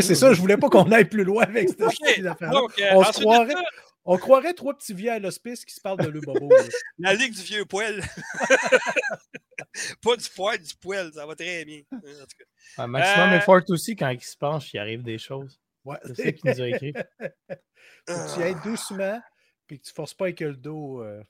C'est 0.00 0.14
ça. 0.14 0.32
Je 0.32 0.40
voulais 0.40 0.56
pas 0.56 0.68
qu'on 0.68 0.90
aille 0.92 1.08
plus 1.08 1.24
loin 1.24 1.44
avec 1.44 1.68
cette 1.68 1.82
okay. 1.82 2.26
affaire 2.26 2.52
euh, 2.52 2.66
on, 2.92 3.04
se 3.04 3.20
croirait, 3.20 3.52
ça... 3.52 3.62
on 4.04 4.16
croirait 4.16 4.54
trois 4.54 4.76
petits 4.76 4.94
vieux 4.94 5.10
à 5.10 5.18
l'hospice 5.18 5.64
qui 5.64 5.74
se 5.74 5.80
parlent 5.80 6.00
de 6.00 6.08
le 6.08 6.20
bobo. 6.20 6.48
La 6.98 7.14
ligue 7.14 7.34
du 7.34 7.42
vieux 7.42 7.64
poil. 7.64 8.00
pas 10.02 10.16
du 10.16 10.28
poil, 10.34 10.58
du 10.58 10.74
poil. 10.80 11.12
Ça 11.12 11.26
va 11.26 11.34
très 11.34 11.64
bien. 11.64 11.82
En 11.92 11.98
tout 11.98 12.36
cas. 12.38 12.82
Un 12.82 12.86
maximum 12.86 13.30
euh... 13.30 13.38
effort 13.38 13.60
aussi, 13.68 13.96
quand 13.96 14.08
il 14.08 14.22
se 14.22 14.36
penche, 14.36 14.72
il 14.72 14.78
arrive 14.78 15.02
des 15.02 15.18
choses. 15.18 15.60
Ouais. 15.84 15.98
C'est 16.04 16.14
ça 16.14 16.32
qu'il 16.32 16.50
nous 16.50 16.60
a 16.60 16.68
écrit. 16.68 16.92
Faut 18.08 18.14
que 18.14 18.34
tu 18.34 18.42
ailles 18.42 18.56
doucement, 18.64 19.20
puis 19.66 19.78
que 19.78 19.84
tu 19.84 19.90
ne 19.90 19.94
forces 19.94 20.14
pas 20.14 20.26
avec 20.26 20.40
le 20.40 20.56
dos. 20.56 21.02
Euh... 21.02 21.22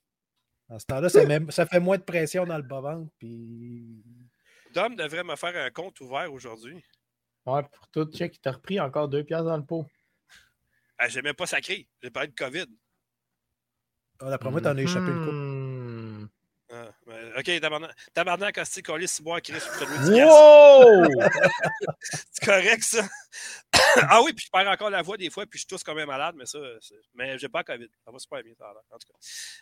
En 0.70 0.78
ce 0.78 0.86
temps-là, 0.86 1.08
ça, 1.08 1.22
ça, 1.50 1.66
fait 1.66 1.80
moins 1.80 1.98
de 1.98 2.02
pression 2.02 2.46
dans 2.46 2.56
le 2.56 2.62
bas-ventre. 2.62 3.10
Puis... 3.18 4.04
Dom 4.72 4.94
devrait 4.94 5.24
me 5.24 5.34
faire 5.34 5.56
un 5.56 5.70
compte 5.70 6.00
ouvert 6.00 6.32
aujourd'hui. 6.32 6.82
Ouais, 7.44 7.62
pour 7.72 7.88
tout, 7.88 8.04
check, 8.04 8.36
il 8.36 8.38
t'a 8.38 8.52
repris 8.52 8.78
encore 8.78 9.08
deux 9.08 9.24
pièces 9.24 9.42
dans 9.42 9.56
le 9.56 9.64
pot. 9.64 9.84
Ah, 10.96 11.08
J'ai 11.08 11.22
même 11.22 11.34
pas 11.34 11.46
sacré. 11.46 11.88
J'ai 12.00 12.10
parlé 12.10 12.28
de 12.28 12.34
COVID. 12.34 12.66
Ah, 14.20 14.30
D'après 14.30 14.50
moi, 14.50 14.60
t'en 14.60 14.76
as 14.76 14.82
échappé 14.82 15.10
une 15.10 15.24
coupe. 15.24 15.49
Ok, 17.40 17.50
tabarnak, 18.12 18.54
quand 18.54 18.64
c'est 18.66 18.82
collé, 18.82 19.06
si 19.06 19.22
boire, 19.22 19.40
Chris, 19.40 19.54
Wow! 20.10 21.06
c'est 22.02 22.44
correct, 22.44 22.82
ça. 22.82 23.08
ah 24.10 24.20
oui, 24.22 24.34
puis 24.34 24.44
je 24.44 24.50
perds 24.50 24.68
encore 24.68 24.90
la 24.90 25.00
voix 25.00 25.16
des 25.16 25.30
fois, 25.30 25.46
puis 25.46 25.58
je 25.58 25.66
tousse 25.66 25.82
comme 25.82 25.96
un 25.96 26.04
malade, 26.04 26.34
mais 26.36 26.44
ça, 26.44 26.58
mais 27.14 27.38
j'ai 27.38 27.48
pas 27.48 27.64
COVID. 27.64 27.88
Ça 28.04 28.10
va 28.10 28.18
super 28.18 28.42
bien, 28.42 28.52
ça, 28.58 28.74
en 28.90 28.98
tout 28.98 29.08
cas. 29.08 29.18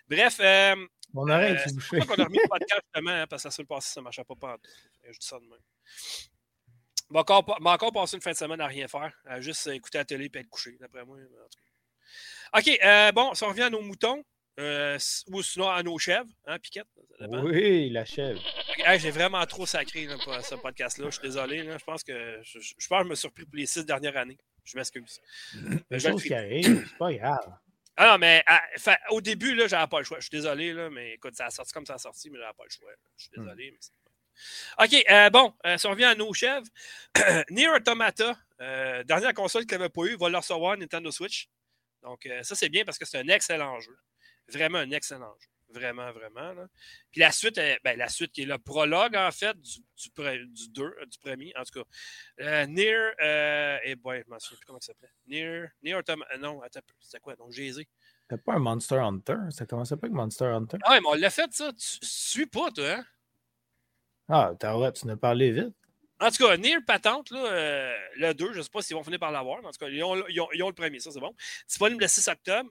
Bref. 0.09 0.39
Euh, 0.41 0.75
Mon 1.13 1.29
oreille 1.29 1.57
euh, 1.57 1.73
bouchée. 1.73 2.01
qu'on 2.01 2.15
a 2.15 2.25
remis 2.25 2.39
le 2.43 2.49
podcast 2.49 2.81
justement, 2.85 3.11
hein, 3.11 3.27
parce 3.29 3.45
que 3.45 3.51
ça 3.51 3.57
se 3.57 3.63
passé, 3.63 3.91
ça 3.95 4.01
ne 4.01 4.05
marchait 4.05 4.25
pas 4.25 4.35
pas. 4.35 4.57
Je 5.05 5.19
dis 5.19 5.27
ça 5.27 5.39
de 5.39 5.45
même. 5.45 5.59
M'a 7.11 7.21
encore, 7.21 7.59
encore 7.65 7.93
passé 7.93 8.17
une 8.17 8.23
fin 8.23 8.33
de 8.33 8.37
semaine 8.37 8.61
à 8.61 8.67
rien 8.67 8.89
faire, 8.89 9.13
à 9.25 9.41
juste 9.41 9.69
écouter 9.69 9.99
la 9.99 10.05
télé 10.05 10.29
et 10.35 10.39
être 10.39 10.49
couché, 10.49 10.77
d'après 10.81 11.05
moi. 11.05 11.17
En 11.17 11.49
tout 11.49 11.59
cas. 11.61 12.59
OK, 12.59 12.81
euh, 12.83 13.13
bon, 13.13 13.35
si 13.35 13.45
on 13.45 13.49
revient 13.49 13.63
à 13.63 13.71
nos 13.71 13.83
moutons, 13.83 14.25
euh, 14.59 14.99
ou 15.29 15.43
sinon 15.43 15.69
à 15.69 15.83
nos 15.83 15.99
chèvres, 15.99 16.29
hein, 16.47 16.59
Piquette? 16.59 16.87
Oui, 17.21 17.91
la 17.91 18.05
chèvre. 18.05 18.41
J'ai 18.99 19.11
vraiment 19.11 19.45
trop 19.47 19.67
sacré 19.67 20.07
là, 20.07 20.17
pour 20.23 20.35
ce 20.41 20.55
podcast-là. 20.55 21.07
Je 21.07 21.11
suis 21.11 21.23
désolé. 21.23 21.63
Là. 21.63 21.79
Je 21.79 21.85
pense 21.85 22.05
que 22.05 22.41
je, 22.43 22.59
je, 22.61 22.89
pense 22.89 22.99
que 23.01 23.05
je 23.05 23.11
me 23.11 23.15
suis 23.15 23.21
surpris 23.23 23.45
pour 23.45 23.57
les 23.57 23.67
six 23.67 23.85
dernières 23.85 24.17
années. 24.17 24.39
Je 24.65 24.77
m'excuse. 24.77 25.21
C'est 25.91 25.99
chose 25.99 26.23
qui 26.23 26.35
arrive, 26.35 26.87
c'est 26.89 26.99
pas 26.99 27.13
grave. 27.13 27.55
Ah 27.97 28.13
non, 28.13 28.19
mais 28.19 28.45
au 29.11 29.21
début, 29.21 29.55
là, 29.55 29.67
j'avais 29.67 29.89
pas 29.89 29.99
le 29.99 30.05
choix. 30.05 30.19
Je 30.19 30.27
suis 30.27 30.37
désolé, 30.37 30.73
là, 30.73 30.89
mais 30.89 31.15
écoute, 31.15 31.35
ça 31.35 31.47
a 31.47 31.51
sorti 31.51 31.73
comme 31.73 31.87
ça 31.87 31.95
a 31.95 31.99
sorti, 31.99 32.31
mais 32.31 32.39
j'avais 32.39 32.53
pas 32.53 32.65
le 32.65 32.71
choix. 32.71 32.91
Je 33.17 33.23
suis 33.25 33.31
désolé, 33.37 33.73
mais 33.73 33.79
OK, 34.79 35.05
euh, 35.11 35.31
bon, 35.31 35.53
euh, 35.67 35.77
si 35.79 35.87
on 35.87 35.91
revient 35.91 36.05
à 36.05 36.15
nos 36.15 36.33
chèvres, 36.33 36.67
Nier 37.51 37.69
Automata, 37.69 38.37
euh, 38.61 39.03
dernière 39.05 39.35
console 39.35 39.67
qu'il 39.67 39.77
n'avait 39.77 39.89
pas 39.89 40.05
eu, 40.05 40.17
va 40.17 40.29
le 40.29 40.37
recevoir 40.37 40.77
Nintendo 40.77 41.11
Switch. 41.11 41.49
Donc, 42.03 42.29
ça, 42.43 42.55
c'est 42.55 42.69
bien 42.69 42.85
parce 42.85 42.97
que 42.97 43.05
c'est 43.05 43.19
un 43.19 43.29
excellent 43.29 43.81
jeu. 43.81 43.97
Vraiment 44.49 44.79
un 44.79 44.91
excellent 44.91 45.35
jeu. 45.41 45.49
Vraiment, 45.71 46.11
vraiment. 46.13 46.55
Là. 46.55 46.67
Puis 47.11 47.21
la 47.21 47.31
suite, 47.31 47.61
ben, 47.85 47.99
la 47.99 48.09
suite 48.09 48.33
qui 48.33 48.43
est 48.43 48.47
le 48.47 48.59
prologue, 48.59 49.17
en 49.17 49.31
fait, 49.31 49.55
du, 49.61 49.81
du, 49.81 50.47
du, 50.47 50.69
deux, 50.71 50.97
euh, 51.01 51.05
du 51.05 51.19
premier, 51.19 51.53
en 51.57 51.63
tout 51.63 51.83
cas. 51.83 51.89
Euh, 52.41 52.67
Near, 52.67 53.13
euh, 53.21 53.79
et 53.85 53.95
bon, 53.95 54.13
je 54.13 54.31
m'en 54.31 54.39
souviens 54.39 54.57
plus 54.57 54.67
comment 54.67 54.81
ça 54.81 54.93
s'appelait. 54.93 55.11
Near, 55.27 55.69
Near 55.83 55.99
Autom 55.99 56.25
non, 56.39 56.63
attends, 56.63 56.81
c'était 57.01 57.21
quoi? 57.21 57.37
Donc, 57.37 57.53
Gésé. 57.53 57.87
C'était 58.23 58.43
pas 58.43 58.55
un 58.55 58.59
Monster 58.59 58.97
Hunter? 58.97 59.37
Ça 59.51 59.67
commençait 59.67 59.97
pas 59.97 60.07
avec 60.07 60.17
Monster 60.17 60.47
Hunter? 60.47 60.79
Ah, 60.85 60.99
mais 61.01 61.07
on 61.07 61.15
l'a 61.15 61.31
fait, 61.31 61.53
ça. 61.53 61.71
Tu 61.73 61.99
suis 62.03 62.47
pas, 62.47 62.71
toi, 62.71 62.91
hein? 62.91 63.05
Ah, 64.31 64.53
t'as 64.59 64.93
tu 64.93 65.07
nous 65.07 65.17
parlé 65.17 65.51
vite. 65.53 65.75
En 66.21 66.31
tout 66.31 66.47
cas, 66.47 66.57
Near 66.57 66.81
Patente, 66.87 67.31
là, 67.31 67.45
euh, 67.45 67.97
le 68.17 68.33
2, 68.33 68.53
je 68.53 68.59
ne 68.59 68.63
sais 68.63 68.71
pas 68.71 68.83
s'ils 68.83 68.97
vont 68.97 69.05
finir 69.05 69.21
par 69.21 69.31
l'avoir. 69.31 69.65
En 69.65 69.71
tout 69.71 69.79
cas, 69.79 69.89
ils 69.89 70.03
ont, 70.03 70.17
ils, 70.29 70.41
ont, 70.41 70.49
ils 70.53 70.63
ont, 70.63 70.69
le 70.69 70.75
premier, 70.75 70.99
ça, 70.99 71.11
c'est 71.11 71.21
bon. 71.21 71.35
Disponible 71.69 72.03
le 72.03 72.09
6 72.09 72.27
octobre. 72.29 72.71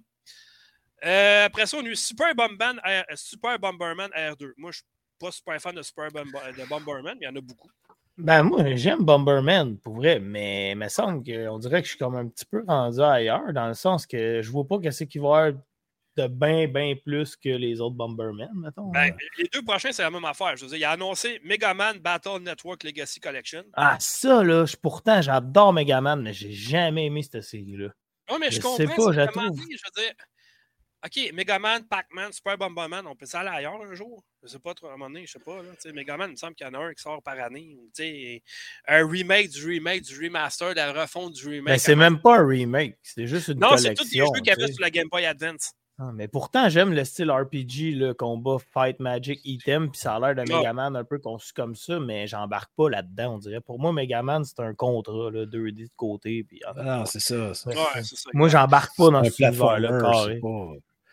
Euh, 1.05 1.45
après 1.45 1.65
ça, 1.65 1.77
on 1.77 1.85
a 1.85 1.87
eu 1.87 1.95
Super, 1.95 2.33
Bomberman, 2.35 2.79
Super 3.15 3.59
Bomberman 3.59 4.09
R2. 4.11 4.53
Moi, 4.57 4.71
je 4.71 4.79
ne 4.79 4.81
suis 4.81 4.83
pas 5.19 5.31
super 5.31 5.61
fan 5.61 5.75
de 5.75 5.81
Super 5.81 6.11
de 6.11 6.67
Bomberman, 6.67 7.17
mais 7.19 7.25
il 7.25 7.25
y 7.25 7.27
en 7.27 7.35
a 7.35 7.41
beaucoup. 7.41 7.69
Ben, 8.17 8.41
moi, 8.41 8.75
j'aime 8.75 9.03
Bomberman, 9.03 9.77
pour 9.77 9.97
vrai, 9.97 10.19
mais 10.19 10.71
il 10.71 10.75
me 10.75 10.89
semble 10.89 11.23
qu'on 11.23 11.59
dirait 11.59 11.81
que 11.81 11.85
je 11.85 11.91
suis 11.91 11.99
comme 11.99 12.15
un 12.15 12.27
petit 12.27 12.45
peu 12.45 12.63
rendu 12.67 12.99
ailleurs, 12.99 13.53
dans 13.53 13.67
le 13.67 13.75
sens 13.75 14.07
que 14.07 14.41
je 14.41 14.49
vois 14.49 14.67
pas 14.67 14.79
qu'est-ce 14.79 15.03
qu'il 15.03 15.21
va 15.21 15.27
y 15.27 15.47
avoir 15.49 15.63
de 16.17 16.27
bien, 16.27 16.67
bien 16.67 16.95
plus 16.95 17.35
que 17.35 17.49
les 17.49 17.79
autres 17.79 17.95
Bomberman, 17.95 18.49
mettons. 18.55 18.89
Ben, 18.89 19.15
les 19.37 19.47
deux 19.53 19.61
prochains, 19.61 19.91
c'est 19.91 20.01
la 20.01 20.09
même 20.09 20.25
affaire. 20.25 20.55
Je 20.57 20.63
veux 20.63 20.69
dire, 20.69 20.79
il 20.79 20.83
a 20.83 20.91
annoncé 20.91 21.39
Megaman 21.43 21.99
Battle 21.99 22.41
Network 22.41 22.83
Legacy 22.83 23.19
Collection. 23.19 23.63
Ah, 23.73 23.97
ça, 23.99 24.43
là, 24.43 24.65
pourtant, 24.81 25.21
j'adore 25.21 25.73
Megaman, 25.73 26.19
mais 26.19 26.33
j'ai 26.33 26.51
jamais 26.51 27.05
aimé 27.05 27.21
cette 27.21 27.43
série-là. 27.43 27.89
Oui, 28.31 28.37
mais 28.39 28.49
je, 28.49 28.55
je 28.55 28.61
comprends. 28.61 28.77
Sais 28.77 28.87
pas, 28.87 29.11
je, 29.11 29.11
je 29.11 29.19
veux 29.21 30.03
dire, 30.03 30.13
OK, 31.05 31.31
Megaman, 31.33 31.83
Pac-Man, 31.87 32.33
Super 32.33 32.57
Bomberman, 32.57 33.05
on 33.05 33.15
peut 33.15 33.25
s'aller 33.25 33.49
ailleurs 33.49 33.81
un 33.81 33.93
jour? 33.93 34.23
Je 34.41 34.47
sais 34.47 34.59
pas 34.59 34.73
trop, 34.73 34.87
à 34.87 34.93
un 34.93 34.97
moment 34.97 35.09
donné, 35.09 35.25
je 35.25 35.33
sais 35.33 35.39
pas. 35.39 35.61
Là, 35.61 35.91
Megaman, 35.93 36.29
il 36.29 36.31
me 36.31 36.35
semble 36.37 36.55
qu'il 36.55 36.65
y 36.65 36.69
en 36.69 36.73
a 36.73 36.79
un 36.79 36.93
qui 36.93 37.01
sort 37.01 37.21
par 37.21 37.39
année. 37.39 37.77
un 38.87 39.07
remake 39.07 39.49
du 39.49 39.65
remake, 39.65 40.01
du 40.01 40.23
remaster, 40.23 40.71
de 40.71 40.75
la 40.75 40.93
refonte 40.93 41.33
du 41.33 41.47
remake. 41.47 41.73
Mais 41.73 41.77
c'est 41.77 41.95
même 41.95 42.19
pas 42.19 42.39
un 42.39 42.47
remake, 42.47 42.97
c'est 43.03 43.27
juste 43.27 43.49
une 43.49 43.59
collection. 43.59 43.89
Non, 43.89 43.95
c'est 43.95 44.03
tous 44.03 44.09
des 44.09 44.19
jeux 44.19 44.41
qu'il 44.43 44.47
y 44.47 44.51
avait 44.51 44.71
sur 44.71 44.81
la 44.81 44.89
Game 44.89 45.07
Boy 45.07 45.25
Advance. 45.25 45.73
Ah, 45.99 46.11
mais 46.13 46.27
pourtant, 46.27 46.69
j'aime 46.69 46.93
le 46.93 47.03
style 47.03 47.31
RPG, 47.31 47.95
le 47.95 48.13
combat 48.13 48.57
Fight 48.71 48.99
Magic 48.99 49.39
Item, 49.43 49.89
puis 49.89 49.99
ça 49.99 50.15
a 50.15 50.19
l'air 50.19 50.35
d'un 50.35 50.53
ah. 50.53 50.57
Megaman 50.57 50.95
un 50.95 51.03
peu 51.03 51.17
conçu 51.17 51.53
comme 51.53 51.75
ça, 51.75 51.99
mais 51.99 52.27
j'embarque 52.27 52.71
pas 52.77 52.87
là-dedans, 52.87 53.33
on 53.33 53.37
dirait. 53.39 53.61
Pour 53.61 53.79
moi, 53.79 53.91
Megaman, 53.91 54.43
c'est 54.43 54.59
un 54.59 54.75
contrat, 54.75 55.31
là, 55.31 55.47
2D 55.47 55.85
de 55.85 55.89
côté. 55.95 56.43
Puis, 56.43 56.61
ah, 56.65 56.73
non, 56.75 57.05
c'est 57.05 57.19
ça. 57.19 57.55
ça. 57.55 57.69
Ouais, 57.71 58.03
ça. 58.03 58.29
Moi, 58.33 58.47
j'embarque 58.47 58.95
pas 58.95 59.09
dans 59.09 59.23
ce 59.23 59.41
univers-là, 59.41 59.99
carré. 59.99 60.39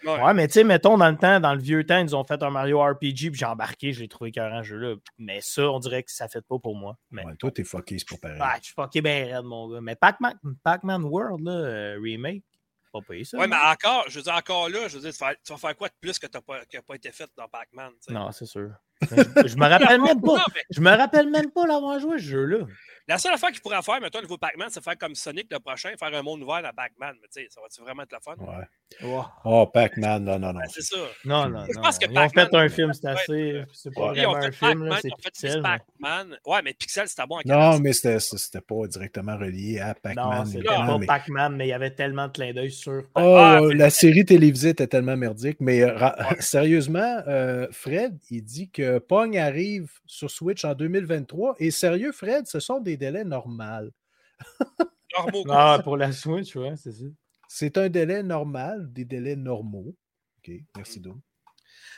Ouais. 0.05 0.35
mais 0.35 0.47
tu 0.47 0.55
sais, 0.55 0.65
mettons, 0.65 0.97
dans 0.99 1.11
le 1.11 1.17
temps, 1.17 1.41
dans 1.41 1.55
le 1.55 1.61
vieux 1.61 1.85
temps, 1.85 1.99
ils 1.99 2.15
ont 2.15 2.25
fait 2.25 2.43
un 2.43 2.51
Mario 2.51 2.81
RPG, 2.81 3.31
puis 3.31 3.35
j'ai 3.35 3.47
embarqué, 3.47 3.93
j'ai 3.93 4.09
trouvé 4.09 4.33
carrément 4.33 4.63
jeu-là. 4.63 4.97
Mais 5.19 5.41
ça, 5.41 5.71
on 5.71 5.79
dirait 5.79 6.03
que 6.03 6.13
ça 6.13 6.29
fait 6.29 6.43
pas 6.43 6.59
pour 6.59 6.77
moi. 6.77 6.97
Mais... 7.11 7.25
Ouais, 7.25 7.37
toi, 7.37 7.51
t'es 7.51 7.65
fucké, 7.65 7.99
c'est 7.99 8.09
pas 8.19 8.29
pareil. 8.29 8.41
Ouais, 8.41 8.59
je 8.61 8.67
suis 8.67 8.75
fucké 8.75 9.01
bien 9.01 9.25
raide, 9.25 9.45
mon 9.45 9.71
gars. 9.71 9.81
Mais 9.81 9.97
Pac-Man 9.97 10.35
Pac 10.63 10.83
World, 10.85 11.45
là, 11.45 11.53
euh, 11.53 11.99
remake, 12.03 12.45
pas 12.93 13.01
payé 13.01 13.25
ça. 13.25 13.39
Ouais, 13.39 13.49
mais 13.49 13.57
encore, 13.57 14.05
je 14.09 14.19
veux 14.19 14.23
dire, 14.23 14.35
encore 14.35 14.69
là, 14.69 14.89
je 14.89 14.99
veux 14.99 15.11
dire, 15.11 15.35
tu 15.45 15.53
vas 15.53 15.59
faire 15.59 15.77
quoi 15.77 15.89
de 15.89 15.95
plus 16.01 16.19
que 16.19 16.27
t'as 16.27 16.41
pas, 16.41 16.61
pas 16.87 16.95
été 16.95 17.11
fait 17.11 17.31
dans 17.37 17.49
Pac-Man? 17.49 17.93
Non, 18.09 18.31
c'est 18.33 18.47
sûr. 18.47 18.71
Je, 19.03 19.57
me 19.57 19.69
rappelle 19.69 20.01
même 20.01 20.21
pas. 20.21 20.45
Je 20.71 20.81
me 20.81 20.91
rappelle 20.91 21.29
même 21.29 21.51
pas 21.51 21.67
l'avoir 21.67 21.99
joué 22.01 22.19
ce 22.19 22.25
jeu-là. 22.25 22.67
La 23.07 23.19
seule 23.19 23.35
affaire 23.35 23.51
qu'il 23.51 23.61
pourrait 23.61 23.83
faire, 23.83 24.01
mettons, 24.01 24.19
au 24.19 24.23
niveau 24.23 24.39
Pac-Man, 24.39 24.69
c'est 24.71 24.83
faire 24.83 24.97
comme 24.97 25.15
Sonic 25.15 25.49
le 25.53 25.59
prochain, 25.59 25.91
faire 25.99 26.15
un 26.15 26.23
monde 26.23 26.43
ouvert 26.43 26.65
à 26.65 26.73
Pac-Man. 26.73 27.17
Mais 27.21 27.29
tu 27.29 27.43
sais, 27.43 27.49
ça 27.51 27.61
va-tu 27.61 27.83
vraiment 27.83 28.03
être 28.05 28.13
la 28.13 28.21
fun? 28.21 28.35
Ouais. 28.39 29.21
Oh, 29.45 29.67
Pac-Man, 29.67 30.25
non, 30.25 30.39
non, 30.39 30.55
non. 30.55 30.61
Ben, 30.61 30.69
c'est 30.71 30.83
ça. 30.83 30.97
Non, 31.27 31.51
non, 31.51 31.67
je 31.69 31.79
pense 31.79 31.99
Que 31.99 32.07
Ils 32.11 32.19
ont 32.19 32.29
fait 32.31 32.55
un 32.55 32.69
film, 32.71 32.93
c'est 32.95 33.07
assez. 33.07 33.63
C'est 33.75 33.95
pas 33.95 34.13
vraiment 34.13 34.37
un 34.37 34.51
film, 34.51 34.91
c'est 35.03 35.11
Pixel. 35.23 35.63
Pac-Man. 35.63 36.39
Ouais, 36.47 36.63
mais 36.65 36.73
Pixel, 36.73 37.07
c'était 37.07 37.27
bon. 37.27 37.41
Non, 37.45 37.79
mais 37.79 37.93
c'était 37.93 38.61
pas 38.61 38.87
directement 38.87 39.37
relié 39.37 39.81
à 39.81 39.95
Pac-Man. 39.95 40.39
Non, 40.39 40.45
c'était 40.47 40.65
pas 40.65 40.99
Pac-Man, 41.07 41.57
mais 41.57 41.67
il 41.67 41.71
y 41.71 41.75
avait 41.75 41.95
tellement 41.95 42.29
de 42.29 42.33
clins 42.33 42.55
d'œil 42.55 42.71
sur. 42.71 43.03
Oh, 43.17 43.37
ah, 43.37 43.61
la 43.75 43.91
série 43.91 44.25
télévisée 44.25 44.71
était 44.71 44.87
tellement 44.87 45.17
merdique. 45.17 45.59
Mais 45.61 45.83
euh, 45.83 45.99
sérieusement, 46.41 47.23
euh, 47.27 47.67
Fred, 47.71 48.17
il 48.31 48.43
dit 48.43 48.71
que 48.71 48.94
Pong 48.99 49.37
arrive 49.37 49.91
sur 50.07 50.31
Switch 50.31 50.65
en 50.65 50.75
2023. 50.75 51.57
Et 51.59 51.71
sérieux, 51.71 52.13
Fred, 52.13 52.47
ce 52.47 52.61
sont 52.61 52.81
des 52.81 52.97
délais 52.97 53.25
normaux. 53.25 53.91
ah, 55.49 55.81
pour 55.83 55.97
la 55.97 56.13
Switch, 56.13 56.55
ouais, 56.57 56.75
c'est 56.77 56.93
ça. 56.93 57.05
C'est 57.49 57.79
un 57.79 57.89
délai 57.89 58.23
normal, 58.23 58.93
des 58.93 59.05
délais 59.05 59.37
normaux. 59.37 59.95
OK, 60.39 60.55
merci 60.77 61.01
donc. 61.01 61.19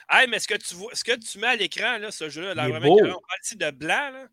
Hey, 0.09 0.29
mais 0.29 0.39
ce 0.39 0.47
que 0.47 0.55
tu 0.55 0.75
vois, 0.75 0.95
ce 0.95 1.03
que 1.03 1.17
tu 1.17 1.39
mets 1.39 1.49
à 1.49 1.57
l'écran, 1.57 1.99
là, 1.99 2.11
ce 2.11 2.29
jeu-là, 2.29 2.69
on 2.69 2.81
parle 2.81 3.21
ici 3.43 3.57
de 3.57 3.71
blanc, 3.71 4.11
là. 4.13 4.29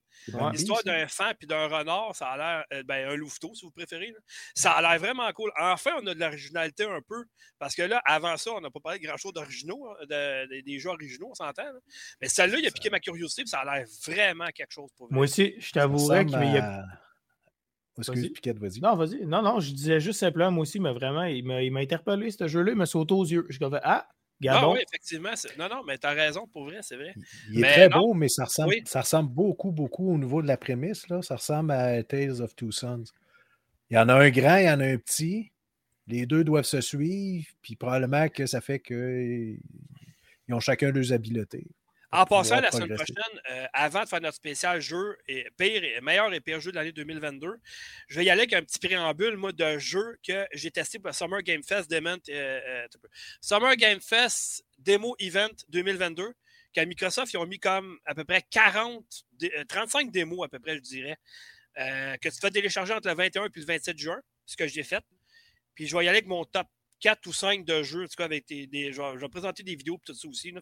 L'histoire 0.52 0.84
d'un 0.84 1.08
fan 1.08 1.34
puis 1.38 1.48
d'un 1.48 1.68
renard, 1.68 2.16
ça 2.16 2.28
a 2.28 2.38
l'air. 2.38 2.66
Euh, 2.74 2.84
ben, 2.84 3.10
un 3.10 3.16
louveteau, 3.16 3.54
si 3.54 3.66
vous 3.66 3.72
préférez. 3.72 4.14
Ça 4.56 4.72
a 4.72 4.82
l'air 4.82 5.00
vraiment 5.00 5.32
cool. 5.34 5.52
Enfin, 5.60 5.92
on 6.02 6.08
a 6.08 6.14
de 6.14 6.20
l'originalité 6.20 6.86
un 6.86 7.02
peu. 7.08 7.26
Parce 7.60 7.76
que 7.76 7.84
là, 7.84 8.02
avant 8.06 8.38
ça, 8.38 8.52
on 8.52 8.62
n'a 8.62 8.70
pas 8.70 8.80
parlé 8.80 9.00
de 9.00 9.06
grand-chose 9.06 9.34
d'originaux, 9.34 9.88
hein, 9.90 10.06
des 10.10 10.80
jeux 10.80 10.90
originaux, 10.90 11.30
on 11.32 11.36
s'entend. 11.36 11.64
Mais 12.22 12.28
celle-là, 12.28 12.60
il 12.60 12.68
a 12.68 12.72
piqué 12.72 12.90
ma 12.90 13.00
curiosité, 13.00 13.46
ça 13.46 13.60
a 13.60 13.66
l'air 13.66 13.88
vraiment 14.06 14.48
quelque 14.48 14.72
chose 14.72 14.92
pour 14.96 15.12
Moi 15.12 15.24
aussi, 15.24 15.56
je 15.60 15.72
t'avouerais 15.72 16.26
qu'il 16.26 16.40
y 16.40 16.58
a. 16.58 16.84
Excuse, 17.98 18.34
Piquette, 18.34 18.58
vas-y. 18.58 18.80
Non, 18.80 18.96
vas-y. 18.96 19.26
Non, 19.26 19.44
non, 19.44 19.60
je 19.60 19.72
disais 19.72 20.00
juste 20.00 20.20
simplement, 20.20 20.52
moi 20.52 20.64
aussi, 20.64 20.80
mais 20.80 20.92
vraiment, 20.94 21.26
il 21.26 21.44
m'a 21.46 21.80
interpellé, 21.80 22.32
ce 22.32 22.48
jeu-là, 22.48 22.72
il 22.72 22.78
m'a 22.78 22.88
sauté 22.88 23.14
aux 23.14 23.24
yeux. 23.24 23.46
Je 23.50 23.60
disais, 23.60 23.80
ah, 23.84 24.08
ah 24.50 24.70
oui, 24.70 24.80
effectivement. 24.88 25.34
Non, 25.58 25.68
non, 25.70 25.84
mais 25.86 25.98
tu 25.98 26.08
as 26.08 26.12
raison, 26.12 26.48
pour 26.48 26.66
vrai, 26.66 26.80
c'est 26.82 26.96
vrai. 26.96 27.14
Il 27.52 27.64
est 27.64 27.72
très 27.72 27.90
beau, 27.90 28.14
mais 28.14 28.30
ça 28.30 28.46
ressemble, 28.46 28.76
ça 28.86 29.02
ressemble 29.02 29.30
beaucoup, 29.30 29.72
beaucoup 29.72 30.14
au 30.14 30.18
niveau 30.18 30.42
de 30.42 30.48
la 30.48 30.58
prémisse. 30.58 31.08
Là. 31.10 31.22
Ça 31.22 31.36
ressemble 31.36 31.72
à 31.72 32.04
Tales 32.04 32.42
of 32.42 32.56
Two 32.56 32.72
Sons. 32.72 33.06
Il 33.90 33.96
y 33.96 34.00
en 34.00 34.10
a 34.10 34.16
un 34.16 34.30
grand, 34.30 34.58
il 34.58 34.66
y 34.66 34.70
en 34.70 34.80
a 34.80 34.86
un 34.86 34.98
petit. 34.98 35.52
Les 36.08 36.26
deux 36.26 36.44
doivent 36.44 36.66
se 36.66 36.82
suivre, 36.82 37.46
puis 37.62 37.76
probablement 37.76 38.28
que 38.28 38.46
ça 38.46 38.60
fait 38.60 38.80
qu'ils 38.80 39.60
ont 40.50 40.60
chacun 40.60 40.92
leurs 40.92 41.14
habiletés. 41.14 41.68
En 42.14 42.26
passant, 42.26 42.62
la 42.62 42.72
semaine 42.72 42.94
prochaine, 42.94 43.42
euh, 43.50 43.66
avant 43.74 44.04
de 44.04 44.08
faire 44.08 44.22
notre 44.22 44.36
spécial 44.36 44.80
jeu, 44.80 45.18
et 45.28 45.48
pire, 45.58 45.84
et 45.84 46.00
meilleur 46.00 46.32
et 46.32 46.42
pire 46.42 46.60
jeu 46.60 46.70
de 46.70 46.76
l'année 46.76 46.92
2022, 46.92 47.56
je 48.08 48.16
vais 48.20 48.26
y 48.26 48.30
aller 48.30 48.42
avec 48.42 48.54
un 48.54 48.62
petit 48.62 48.78
préambule, 48.78 49.36
moi, 49.36 49.52
de 49.52 49.80
jeu 49.80 50.20
que 50.26 50.46
j'ai 50.54 50.70
testé 50.70 51.00
pour 51.00 51.12
Summer 51.16 51.42
Game 51.42 51.64
Fest 51.64 51.90
Demo, 51.90 52.10
euh, 52.10 52.18
euh, 52.30 52.88
Summer 53.42 53.76
Game 53.78 54.00
Fest 54.00 54.64
Demo 54.78 55.16
Event 55.18 55.56
2022, 55.70 56.34
qu'à 56.72 56.86
Microsoft, 56.86 57.34
ils 57.34 57.38
ont 57.38 57.48
mis 57.48 57.58
comme 57.58 57.98
à 58.06 58.14
peu 58.14 58.24
près 58.24 58.44
40, 58.48 59.04
35 59.68 60.12
démos 60.12 60.46
à 60.46 60.50
peu 60.50 60.60
près, 60.60 60.76
je 60.76 60.82
dirais, 60.82 61.18
que 61.76 62.30
tu 62.30 62.40
fais 62.40 62.52
télécharger 62.52 62.94
entre 62.94 63.08
le 63.08 63.16
21 63.16 63.46
et 63.46 63.50
le 63.56 63.66
27 63.66 63.98
juin, 63.98 64.22
ce 64.46 64.56
que 64.56 64.68
j'ai 64.68 64.84
fait. 64.84 65.04
Puis 65.74 65.88
je 65.88 65.98
vais 65.98 66.06
y 66.06 66.08
aller 66.08 66.20
avec 66.20 66.28
mon 66.28 66.46
top 66.46 66.68
4 67.04 67.28
ou 67.28 67.34
5 67.34 67.66
de 67.66 67.84
jeux, 67.84 68.06
en 68.06 68.08
tout 68.08 68.16
cas, 68.18 68.24
avec 68.24 68.48
des. 68.48 68.66
des 68.66 68.94
je, 68.94 69.02
vais, 69.02 69.30
présenter 69.30 69.62
des 69.62 69.76
vidéos 69.76 69.96
et 69.96 70.06
tout 70.06 70.14
ça 70.14 70.26
aussi. 70.26 70.54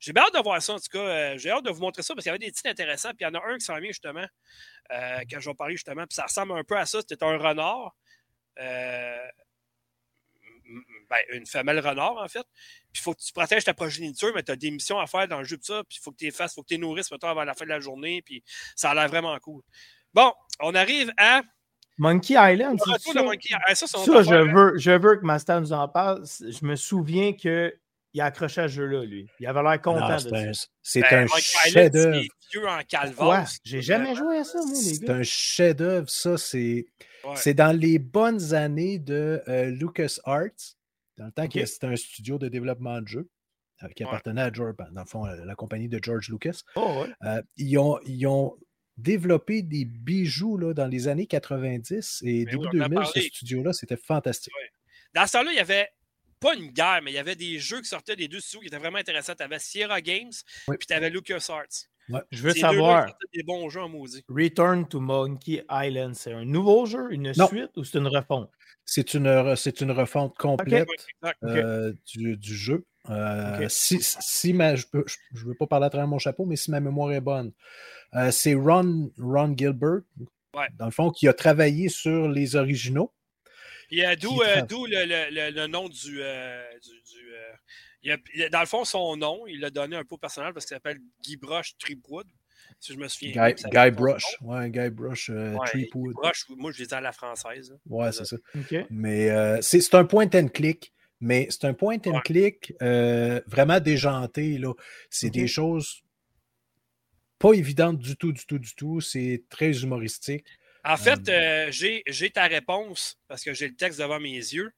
j'ai 0.00 0.12
bien 0.14 0.22
hâte 0.22 0.34
de 0.34 0.42
voir 0.42 0.62
ça, 0.62 0.72
en 0.72 0.78
tout 0.78 0.88
cas. 0.90 0.98
Euh, 0.98 1.38
j'ai 1.38 1.50
hâte 1.50 1.64
de 1.66 1.70
vous 1.70 1.82
montrer 1.82 2.02
ça 2.02 2.14
parce 2.14 2.24
qu'il 2.24 2.30
y 2.30 2.34
avait 2.34 2.38
des 2.38 2.50
titres 2.50 2.70
intéressants. 2.70 3.10
Puis 3.10 3.18
il 3.20 3.24
y 3.24 3.26
en 3.26 3.34
a 3.34 3.46
un 3.46 3.58
qui 3.58 3.64
s'en 3.66 3.78
vient 3.78 3.90
justement, 3.90 4.26
euh, 4.92 5.20
quand 5.30 5.40
je 5.40 5.50
vais 5.50 5.54
parler 5.54 5.74
justement. 5.74 6.06
Puis 6.06 6.14
ça 6.14 6.24
ressemble 6.24 6.52
un 6.52 6.64
peu 6.64 6.78
à 6.78 6.86
ça. 6.86 7.00
C'était 7.06 7.22
un 7.22 7.36
renard. 7.36 7.94
Euh, 8.60 9.28
ben, 11.10 11.18
une 11.32 11.44
femelle 11.44 11.80
renard, 11.80 12.16
en 12.16 12.28
fait. 12.28 12.46
Puis 12.90 13.00
il 13.00 13.00
faut 13.02 13.12
que 13.12 13.20
tu 13.20 13.32
protèges 13.34 13.64
ta 13.64 13.74
progéniture, 13.74 14.32
mais 14.34 14.42
tu 14.42 14.52
as 14.52 14.56
des 14.56 14.70
missions 14.70 14.98
à 14.98 15.06
faire 15.06 15.28
dans 15.28 15.38
le 15.38 15.44
jeu 15.44 15.58
de 15.58 15.64
ça. 15.64 15.84
Puis 15.84 15.98
il 16.00 16.02
faut 16.02 16.12
que 16.12 16.16
tu 16.16 16.24
les 16.24 16.30
fasses, 16.30 16.52
il 16.52 16.54
faut 16.54 16.62
que 16.62 16.68
tu 16.68 16.74
les 16.74 16.80
nourrisses 16.80 17.12
avant 17.22 17.44
la 17.44 17.54
fin 17.54 17.66
de 17.66 17.70
la 17.70 17.80
journée. 17.80 18.22
Puis 18.22 18.42
ça 18.74 18.92
a 18.92 18.94
l'air 18.94 19.08
vraiment 19.08 19.38
cool. 19.40 19.62
Bon, 20.14 20.32
on 20.60 20.74
arrive 20.74 21.12
à 21.18 21.42
Monkey 21.98 22.34
Island, 22.36 22.78
c'est 22.84 23.12
ça? 23.12 23.24
Ah, 23.66 23.74
ça, 23.74 23.86
ça 23.86 23.98
je, 24.04 24.52
veux, 24.52 24.78
je 24.78 24.90
veux 24.90 25.16
que 25.16 25.24
Master 25.24 25.60
nous 25.60 25.72
en 25.72 25.88
parle. 25.88 26.24
Je 26.40 26.64
me 26.64 26.76
souviens 26.76 27.32
qu'il 27.32 27.72
a 28.18 28.24
accroché 28.24 28.62
à 28.62 28.68
ce 28.68 28.74
jeu-là, 28.74 29.04
lui. 29.04 29.28
Il 29.40 29.46
avait 29.46 29.62
l'air 29.62 29.80
content 29.80 30.16
de 30.16 30.52
ça. 30.52 30.68
C'est 30.82 31.04
un, 31.04 31.26
ben, 31.26 31.28
chef-d'œuvre. 31.38 32.22
en 32.66 33.44
J'ai 33.64 33.82
jamais 33.82 34.14
joué 34.14 34.38
à 34.38 34.44
ça, 34.44 34.58
moi, 34.58 34.78
les 34.82 34.92
gars. 34.92 34.98
C'est 35.00 35.10
un 35.10 35.22
chef-d'œuvre, 35.22 36.08
ça. 36.08 36.36
C'est 36.38 37.54
dans 37.54 37.76
les 37.76 37.98
bonnes 37.98 38.54
années 38.54 38.98
de 38.98 39.42
euh, 39.48 39.70
LucasArts, 39.70 40.76
dans 41.18 41.26
le 41.26 41.32
temps 41.32 41.48
que 41.48 41.64
c'était 41.66 41.86
un 41.86 41.96
studio 41.96 42.38
de 42.38 42.48
développement 42.48 43.00
de 43.00 43.06
jeux 43.06 43.28
euh, 43.82 43.88
qui 43.94 44.02
appartenait 44.02 44.42
à 44.42 44.52
George, 44.52 44.74
dans 44.76 45.02
le 45.02 45.06
fond, 45.06 45.24
la 45.24 45.54
compagnie 45.54 45.88
de 45.88 46.00
George 46.02 46.28
Lucas. 46.30 46.62
Oh, 46.74 47.04
euh, 47.24 47.42
ils, 47.56 47.78
ont, 47.78 47.98
ils 48.06 48.26
ont 48.26 48.56
développé 49.02 49.62
des 49.62 49.84
bijoux 49.84 50.56
là, 50.56 50.74
dans 50.74 50.86
les 50.86 51.08
années 51.08 51.26
90 51.26 52.22
et 52.24 52.44
début 52.44 52.68
2000, 52.72 52.98
ce 53.14 53.20
studio-là, 53.20 53.72
c'était 53.72 53.96
fantastique. 53.96 54.52
Dans 55.14 55.26
ce 55.26 55.32
temps-là, 55.32 55.52
il 55.52 55.56
y 55.56 55.60
avait 55.60 55.88
pas 56.40 56.54
une 56.54 56.68
guerre, 56.68 57.00
mais 57.02 57.12
il 57.12 57.14
y 57.14 57.18
avait 57.18 57.36
des 57.36 57.58
jeux 57.58 57.80
qui 57.80 57.88
sortaient 57.88 58.16
des 58.16 58.28
deux 58.28 58.40
studios 58.40 58.60
qui 58.60 58.66
étaient 58.66 58.78
vraiment 58.78 58.98
intéressants. 58.98 59.34
Tu 59.34 59.42
avais 59.42 59.58
Sierra 59.58 60.00
Games, 60.00 60.32
puis 60.66 60.86
tu 60.86 60.92
avais 60.92 61.10
LucasArts. 61.10 61.88
Je 62.30 62.42
veux 62.42 62.52
savoir. 62.52 63.06
Des 63.34 63.42
bons 63.42 63.68
jeux 63.70 63.82
en 63.82 63.88
maudit. 63.88 64.24
Return 64.28 64.86
to 64.86 65.00
Monkey 65.00 65.64
Island, 65.70 66.14
c'est 66.14 66.32
un 66.32 66.44
nouveau 66.44 66.86
jeu, 66.86 67.12
une 67.12 67.32
suite 67.32 67.76
ou 67.76 67.84
c'est 67.84 67.98
une 67.98 68.08
refonte? 68.08 68.50
C'est 68.84 69.14
une, 69.14 69.54
c'est 69.56 69.80
une 69.80 69.92
refonte 69.92 70.36
complète 70.36 70.88
euh, 71.44 71.92
du, 72.06 72.36
du, 72.36 72.54
jeu. 72.54 72.84
Euh, 73.10 73.66
si, 73.68 73.98
si 74.00 74.52
ma, 74.52 74.74
je 74.74 74.84
ne 74.92 75.38
veux 75.44 75.54
pas 75.54 75.68
parler 75.68 75.86
à 75.86 75.90
travers 75.90 76.08
mon 76.08 76.18
chapeau, 76.18 76.44
mais 76.44 76.56
si 76.56 76.70
ma 76.72 76.80
mémoire 76.80 77.12
est 77.12 77.20
bonne, 77.20 77.52
euh, 78.14 78.30
c'est 78.30 78.54
Ron, 78.54 79.10
Ron 79.18 79.54
Gilbert, 79.56 80.02
dans 80.78 80.86
le 80.86 80.90
fond, 80.90 81.10
qui 81.10 81.28
a 81.28 81.32
travaillé 81.32 81.88
sur 81.88 82.28
les 82.28 82.56
originaux. 82.56 83.12
D'où 83.90 84.40
le, 84.40 85.50
le, 85.50 85.66
nom 85.66 85.88
du. 85.88 86.20
du, 88.02 88.48
dans 88.50 88.60
le 88.60 88.66
fond, 88.66 88.84
son 88.84 89.16
nom, 89.16 89.46
il 89.46 89.60
l'a 89.60 89.70
donné 89.70 89.96
un 89.96 90.04
peu 90.04 90.14
au 90.14 90.18
personnage 90.18 90.54
parce 90.54 90.66
qu'il 90.66 90.74
s'appelle 90.74 90.98
Guy 91.22 91.36
Broche 91.36 91.76
Tripwood. 91.78 92.26
Si 92.80 92.94
je 92.94 92.98
me 92.98 93.06
souviens. 93.08 93.50
Guy, 93.50 93.62
Guy 93.70 93.90
Brush. 93.90 94.24
Ouais, 94.40 94.70
Guy 94.70 94.90
Brush 94.90 95.30
euh, 95.30 95.56
Tripwood. 95.66 96.14
moi, 96.56 96.72
je 96.72 96.82
l'ai 96.82 96.94
à 96.94 97.00
la 97.00 97.12
française. 97.12 97.76
Ouais, 97.86 98.10
c'est 98.12 98.24
ça. 98.24 98.36
Mais 98.90 99.60
c'est 99.60 99.94
un 99.94 100.04
point 100.04 100.28
and 100.34 100.48
click 100.48 100.92
mais 101.22 101.46
c'est 101.50 101.64
un 101.64 101.72
point 101.72 101.98
and 102.04 102.20
click 102.24 102.74
euh, 102.82 103.40
vraiment 103.46 103.78
déjanté. 103.78 104.60
C'est 105.08 105.30
des 105.30 105.46
choses 105.46 106.01
pas 107.42 107.52
évidentes 107.54 107.98
du 107.98 108.16
tout, 108.16 108.32
du 108.32 108.46
tout, 108.46 108.58
du 108.58 108.72
tout. 108.74 109.00
C'est 109.00 109.42
très 109.50 109.82
humoristique. 109.82 110.46
En 110.84 110.96
fait, 110.96 111.28
euh, 111.28 111.68
euh, 111.68 112.02
j'ai 112.06 112.30
ta 112.30 112.44
réponse 112.44 113.18
parce 113.26 113.42
que 113.42 113.52
j'ai 113.52 113.68
le 113.68 113.74
texte 113.74 113.98
devant 113.98 114.20
mes 114.20 114.30
yeux. 114.30 114.72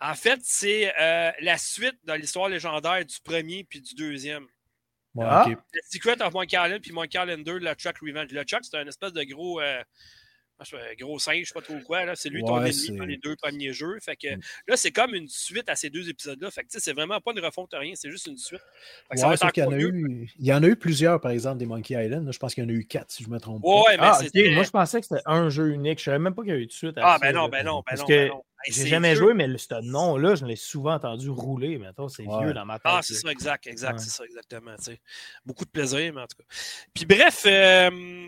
En 0.00 0.14
fait, 0.14 0.40
c'est 0.42 0.92
euh, 1.00 1.30
la 1.40 1.56
suite 1.56 1.96
dans 2.04 2.16
l'histoire 2.16 2.48
légendaire 2.48 3.04
du 3.04 3.16
premier 3.22 3.64
puis 3.64 3.80
du 3.80 3.94
deuxième. 3.94 4.46
Ouais, 5.14 5.26
ah. 5.28 5.46
The 5.48 5.78
Secret 5.92 6.20
of 6.22 6.32
Monkey 6.32 6.56
Island 6.56 6.80
puis 6.80 6.92
Monkey 6.92 7.18
Island 7.18 7.44
2, 7.44 7.58
le 7.58 7.74
Chuck 7.74 7.98
Revenge. 7.98 8.30
Le 8.32 8.42
Chuck, 8.42 8.60
c'est 8.62 8.76
un 8.76 8.86
espèce 8.86 9.12
de 9.12 9.22
gros. 9.22 9.60
Euh, 9.60 9.82
gros 10.98 11.18
singe, 11.18 11.40
je 11.40 11.44
sais 11.46 11.54
pas 11.54 11.62
trop 11.62 11.78
quoi. 11.80 12.04
Là. 12.04 12.14
C'est 12.16 12.28
lui 12.28 12.42
ton 12.42 12.62
ennemi 12.64 12.90
dans 12.96 13.04
les 13.04 13.16
deux 13.16 13.36
premiers 13.36 13.72
jeux. 13.72 13.98
Fait 14.00 14.16
que, 14.16 14.36
mm. 14.36 14.40
Là, 14.68 14.76
c'est 14.76 14.90
comme 14.90 15.14
une 15.14 15.28
suite 15.28 15.68
à 15.68 15.76
ces 15.76 15.90
deux 15.90 16.08
épisodes-là. 16.08 16.50
Fait 16.50 16.62
que 16.62 16.68
c'est 16.70 16.92
vraiment 16.92 17.20
pas 17.20 17.32
une 17.32 17.40
refonte 17.40 17.72
rien, 17.72 17.92
c'est 17.94 18.10
juste 18.10 18.26
une 18.26 18.36
suite. 18.36 18.60
il, 19.14 19.18
y 19.20 19.24
en 19.24 19.70
a 19.70 19.78
eu, 19.78 20.28
il 20.38 20.46
y 20.46 20.52
en 20.52 20.62
a 20.62 20.66
eu 20.66 20.76
plusieurs, 20.76 21.20
par 21.20 21.30
exemple, 21.30 21.58
des 21.58 21.66
Monkey 21.66 21.94
Island. 21.94 22.30
je 22.32 22.38
pense 22.38 22.54
qu'il 22.54 22.64
y 22.64 22.66
en 22.66 22.70
a 22.70 22.72
eu 22.72 22.84
quatre, 22.84 23.10
si 23.10 23.24
je 23.24 23.30
me 23.30 23.38
trompe 23.38 23.62
pas. 23.62 23.68
mais 23.90 23.96
ah, 24.00 24.20
Moi, 24.52 24.62
je 24.62 24.70
pensais 24.70 25.00
que 25.00 25.06
c'était 25.06 25.22
un 25.26 25.48
jeu 25.48 25.70
unique. 25.70 25.98
Je 25.98 26.04
savais 26.04 26.18
même 26.18 26.34
pas 26.34 26.42
qu'il 26.42 26.52
y 26.52 26.54
a 26.54 26.58
eu 26.58 26.66
de 26.66 26.72
suite. 26.72 26.96
ah, 26.96 27.18
ben 27.20 27.34
non, 27.34 27.48
ben 27.48 27.64
non, 27.64 27.82
ben 27.86 27.96
non. 27.96 28.06
Ben 28.06 28.32
j'ai 28.66 28.86
jamais 28.86 29.14
joué, 29.14 29.34
mais 29.34 29.46
ce 29.56 29.80
nom-là, 29.82 30.34
je 30.34 30.44
l'ai 30.44 30.56
souvent 30.56 30.94
entendu 30.94 31.30
rouler. 31.30 31.78
Maintenant, 31.78 32.08
c'est 32.08 32.24
vieux 32.24 32.52
dans 32.52 32.64
ma 32.64 32.74
tête. 32.74 32.92
Ah, 32.92 33.00
c'est 33.02 33.14
ça, 33.14 33.30
exact, 33.30 33.66
exact, 33.66 33.98
c'est 34.00 34.10
ça, 34.10 34.24
exactement. 34.24 34.74
Beaucoup 35.46 35.64
de 35.64 35.70
plaisir, 35.70 36.12
mais 36.14 36.22
en 36.22 36.26
tout 36.26 36.36
cas. 36.38 36.44
Puis 36.94 37.06
bref, 37.06 37.44
euh, 37.46 38.26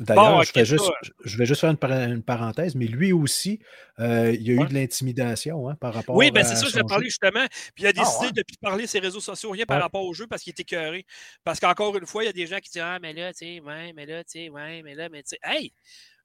D'ailleurs, 0.00 0.44
je, 0.44 1.36
vais 1.36 1.46
juste 1.46 1.60
faire 1.60 1.70
une, 1.70 2.22
parenthèse, 2.22 2.74
mais 2.76 2.86
lui 2.86 3.12
aussi, 3.12 3.58
euh, 3.98 4.32
il 4.32 4.42
y 4.42 4.50
a 4.50 4.62
eu 4.62 4.66
de 4.66 4.74
l'intimidation 4.74 5.68
hein, 5.68 5.74
par 5.74 5.92
rapport 5.92 6.14
Oui, 6.14 6.30
ben 6.30 6.44
c'est 6.44 6.54
ça, 6.54 6.66
je 6.66 6.74
vais 6.74 6.84
parler 6.84 7.06
justement. 7.06 7.44
Puis 7.74 7.84
il 7.84 7.86
a 7.86 7.90
ah, 7.90 7.92
décidé 7.92 8.32
de 8.32 8.38
ne 8.38 8.42
plus 8.44 8.56
parler 8.60 8.86
ses 8.86 9.00
réseaux 9.00 9.20
sociaux, 9.20 9.50
rien 9.50 9.66
par 9.66 9.80
rapport 9.80 10.04
au 10.04 10.14
jeu 10.14 10.26
parce 10.28 10.42
qu'il 10.42 10.52
était 10.52 10.62
écœuré. 10.62 11.04
Parce 11.42 11.58
qu'encore 11.58 11.96
une 11.96 12.06
fois, 12.06 12.22
il 12.22 12.26
y 12.26 12.30
a 12.30 12.32
des 12.32 12.46
gens 12.46 12.58
qui 12.58 12.70
disent 12.70 12.82
Ah, 12.84 12.98
mais 13.00 13.12
là, 13.12 13.32
tu 13.32 13.38
sais, 13.38 13.60
ouais, 13.60 13.92
mais 13.92 14.06
là, 14.06 14.22
tu 14.22 14.30
sais, 14.32 14.48
ouais, 14.48 14.82
mais 14.82 14.94
là, 14.94 15.08
mais 15.08 15.22
tu 15.22 15.30
sais. 15.30 15.38
Hey! 15.42 15.72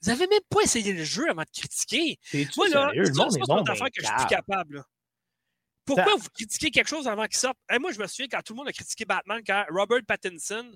Vous 0.03 0.09
avez 0.09 0.27
même 0.27 0.41
pas 0.49 0.62
essayé 0.62 0.91
le 0.93 1.03
jeu 1.03 1.29
avant 1.29 1.43
de 1.43 1.59
critiquer. 1.59 2.19
Moi, 2.57 2.67
là, 2.69 2.91
c'est 2.93 3.39
bon, 3.47 3.62
une 3.62 3.69
affaire 3.69 3.88
que 3.88 4.01
je 4.01 4.05
suis 4.05 4.15
plus 4.15 4.27
capable. 4.27 4.83
Pourquoi 5.86 6.15
vous 6.15 6.29
critiquez 6.33 6.71
quelque 6.71 6.88
chose 6.88 7.07
avant 7.07 7.25
qu'il 7.25 7.38
sorte? 7.38 7.57
moi, 7.79 7.91
je 7.91 7.99
me 7.99 8.07
souviens 8.07 8.27
quand 8.29 8.41
tout 8.41 8.53
le 8.53 8.57
monde 8.57 8.67
a 8.67 8.73
critiqué 8.73 9.05
Batman, 9.05 9.41
quand 9.45 9.65
Robert 9.69 10.01
Pattinson 10.07 10.71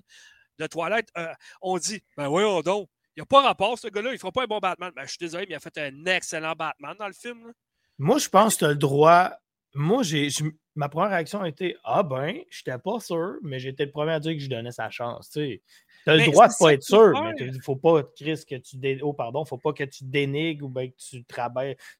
de 0.58 0.66
Toilette, 0.66 1.10
euh, 1.16 1.32
on 1.62 1.78
dit 1.78 2.02
Ben 2.16 2.28
voyons 2.28 2.60
donc, 2.62 2.88
il 3.16 3.20
n'y 3.20 3.22
a 3.22 3.26
pas 3.26 3.42
rapport, 3.42 3.78
ce 3.78 3.88
gars-là, 3.88 4.10
il 4.10 4.14
ne 4.14 4.18
fera 4.18 4.30
pas 4.30 4.44
un 4.44 4.46
bon 4.46 4.58
Batman. 4.58 4.92
Ben, 4.94 5.02
je 5.02 5.08
suis 5.08 5.18
désolé, 5.18 5.46
mais 5.48 5.54
il 5.54 5.56
a 5.56 5.60
fait 5.60 5.76
un 5.78 6.04
excellent 6.06 6.52
Batman 6.52 6.94
dans 6.98 7.08
le 7.08 7.12
film. 7.12 7.52
Moi, 7.98 8.18
je 8.18 8.28
pense 8.28 8.54
que 8.54 8.58
tu 8.60 8.64
as 8.66 8.68
le 8.68 8.76
droit. 8.76 9.32
Moi, 9.78 10.02
j'ai, 10.02 10.28
ma 10.74 10.88
première 10.88 11.10
réaction 11.10 11.40
a 11.40 11.48
été 11.48 11.76
Ah 11.84 12.02
ben, 12.02 12.34
je 12.50 12.62
n'étais 12.66 12.78
pas 12.82 12.98
sûr, 12.98 13.36
mais 13.42 13.60
j'étais 13.60 13.84
le 13.84 13.92
premier 13.92 14.10
à 14.10 14.18
dire 14.18 14.32
que 14.32 14.40
je 14.40 14.48
donnais 14.48 14.72
sa 14.72 14.90
chance. 14.90 15.30
Tu 15.30 15.62
as 16.04 16.16
le 16.16 16.24
droit 16.24 16.48
de 16.48 16.54
pas 16.58 16.72
être 16.72 16.82
sûr, 16.82 17.12
mais 17.22 17.34
il 17.38 17.62
faut 17.62 17.76
pas, 17.76 18.02
Chris, 18.16 18.42
que 18.44 18.56
tu 18.56 18.76
dé... 18.76 18.98
oh, 19.02 19.12
pardon, 19.12 19.44
faut 19.44 19.56
pas 19.56 19.72
que 19.72 19.84
tu 19.84 20.02
dénigres 20.02 20.66
ou 20.66 20.68
ben, 20.68 20.90
que 20.90 20.96
tu, 20.96 21.24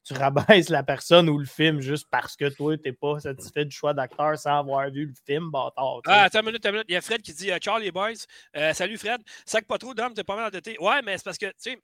tu 0.03 0.13
rabaisses 0.13 0.67
la 0.67 0.83
personne 0.83 1.29
ou 1.29 1.37
le 1.37 1.45
film 1.45 1.79
juste 1.79 2.09
parce 2.11 2.35
que 2.35 2.49
toi, 2.49 2.77
tu 2.77 2.83
n'es 2.89 2.91
pas 2.91 3.17
satisfait 3.21 3.63
du 3.63 3.71
choix 3.71 3.93
d'acteur 3.93 4.37
sans 4.37 4.59
avoir 4.59 4.91
vu 4.91 5.05
le 5.05 5.13
film, 5.25 5.49
bâtard. 5.49 6.01
Ah, 6.05 6.23
attends 6.23 6.41
une 6.41 6.47
minute, 6.47 6.65
attends 6.65 6.69
une 6.69 6.75
minute. 6.79 6.89
Il 6.89 6.95
y 6.95 6.97
a 6.97 7.01
Fred 7.01 7.21
qui 7.21 7.33
dit 7.33 7.49
Charlie 7.61 7.91
Boys, 7.91 8.25
euh, 8.57 8.73
salut 8.73 8.97
Fred, 8.97 9.21
sac 9.45 9.65
pas 9.65 9.77
trop 9.77 9.93
d'hommes, 9.93 10.13
t'es 10.13 10.25
pas 10.25 10.35
mal 10.35 10.47
endetté. 10.47 10.75
Ouais, 10.81 11.01
mais 11.05 11.17
c'est 11.17 11.23
parce 11.23 11.37
que, 11.37 11.45
tu 11.45 11.53
sais, 11.59 11.79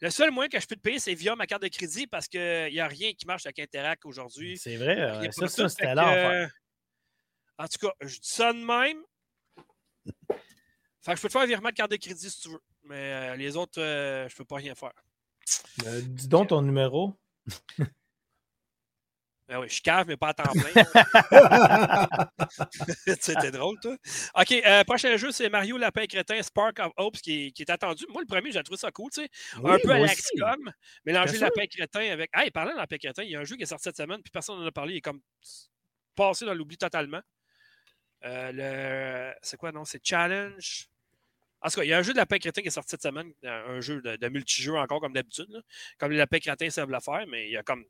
le 0.00 0.10
seul 0.10 0.30
moyen 0.30 0.48
que 0.48 0.60
je 0.60 0.66
peux 0.66 0.76
te 0.76 0.80
payer, 0.80 0.98
c'est 0.98 1.14
via 1.14 1.34
ma 1.36 1.46
carte 1.46 1.62
de 1.62 1.68
crédit 1.68 2.06
parce 2.06 2.28
qu'il 2.28 2.72
n'y 2.72 2.80
a 2.80 2.88
rien 2.88 3.12
qui 3.12 3.26
marche 3.26 3.46
avec 3.46 3.58
Interact 3.58 4.04
aujourd'hui. 4.04 4.56
C'est 4.58 4.76
vrai, 4.76 5.00
euh, 5.00 5.30
ça, 5.30 5.48
ça 5.48 5.68
c'était 5.68 5.94
là. 5.94 6.48
En 7.58 7.66
tout 7.66 7.78
cas, 7.86 7.92
je 8.00 8.20
dis 8.20 8.28
ça 8.28 8.52
de 8.52 8.64
même. 8.64 9.02
Fait 11.00 11.12
que 11.12 11.16
je 11.16 11.22
peux 11.22 11.28
te 11.28 11.32
faire 11.32 11.42
un 11.42 11.46
virement 11.46 11.70
de 11.70 11.74
carte 11.74 11.90
de 11.90 11.96
crédit 11.96 12.30
si 12.30 12.40
tu 12.40 12.50
veux. 12.50 12.62
Mais 12.84 13.12
euh, 13.12 13.36
les 13.36 13.56
autres, 13.56 13.80
euh, 13.80 14.28
je 14.28 14.36
peux 14.36 14.44
pas 14.44 14.56
rien 14.56 14.74
faire. 14.74 14.92
Euh, 15.86 16.00
dis 16.02 16.28
donc 16.28 16.48
ton 16.48 16.62
numéro. 16.62 17.14
Ben 19.48 19.60
oui, 19.60 19.68
je 19.70 19.80
cave, 19.80 20.06
mais 20.06 20.18
pas 20.18 20.28
à 20.28 20.34
temps 20.34 20.52
plein. 20.52 20.84
C'était 23.18 23.50
drôle, 23.50 23.80
toi. 23.80 23.96
OK, 24.34 24.62
prochain 24.86 25.16
jeu, 25.16 25.32
c'est 25.32 25.48
Mario 25.48 25.78
Lapin 25.78 26.04
Crétin 26.04 26.42
Spark 26.42 26.78
of 26.80 26.92
Hope, 26.98 27.16
qui, 27.16 27.52
qui 27.54 27.62
est 27.62 27.70
attendu. 27.70 28.04
Moi, 28.10 28.20
le 28.20 28.26
premier, 28.26 28.52
j'ai 28.52 28.62
trouvé 28.62 28.76
ça 28.76 28.90
cool, 28.90 29.10
tu 29.10 29.22
sais. 29.22 29.30
un 29.56 29.78
peu 29.78 29.90
à 29.90 30.00
l'Axcom, 30.00 30.70
mélanger 31.06 31.38
Lapin 31.38 31.64
Crétin 31.66 32.12
avec. 32.12 32.30
Hey, 32.34 32.50
parlant 32.50 32.72
de 32.72 32.76
Lapin 32.76 32.98
Crétin, 32.98 33.22
il 33.22 33.30
y 33.30 33.36
a 33.36 33.40
un 33.40 33.44
jeu 33.44 33.56
qui 33.56 33.62
est 33.62 33.66
sorti 33.66 33.84
cette 33.84 33.96
semaine, 33.96 34.22
puis 34.22 34.30
personne 34.30 34.58
n'en 34.58 34.66
a 34.66 34.72
parlé. 34.72 34.94
Il 34.94 34.96
est 34.98 35.00
comme 35.00 35.20
passé 36.14 36.44
dans 36.44 36.54
l'oubli 36.54 36.76
totalement. 36.76 37.22
le... 38.22 39.32
C'est 39.40 39.56
quoi, 39.56 39.72
non? 39.72 39.86
C'est 39.86 40.04
Challenge. 40.04 40.88
En 41.60 41.70
tout 41.70 41.76
cas, 41.76 41.84
il 41.84 41.88
y 41.88 41.92
a 41.92 41.98
un 41.98 42.02
jeu 42.02 42.12
de 42.12 42.18
Lapin 42.18 42.38
Crétin 42.38 42.60
qui 42.60 42.68
est 42.68 42.72
sorti 42.72 42.90
cette 42.90 43.02
semaine, 43.02 43.32
un 43.42 43.80
jeu 43.80 44.00
de, 44.02 44.16
de 44.16 44.28
multijoueur 44.28 44.82
encore 44.82 45.00
comme 45.00 45.14
d'habitude. 45.14 45.62
Comme 45.98 46.12
les 46.12 46.18
Lapins 46.18 46.38
Crétins 46.38 46.70
savent 46.70 46.90
le 46.90 47.00
faire, 47.00 47.24
mais 47.26 47.46
il 47.46 47.52
y 47.52 47.56
a 47.56 47.62
comme. 47.62 47.84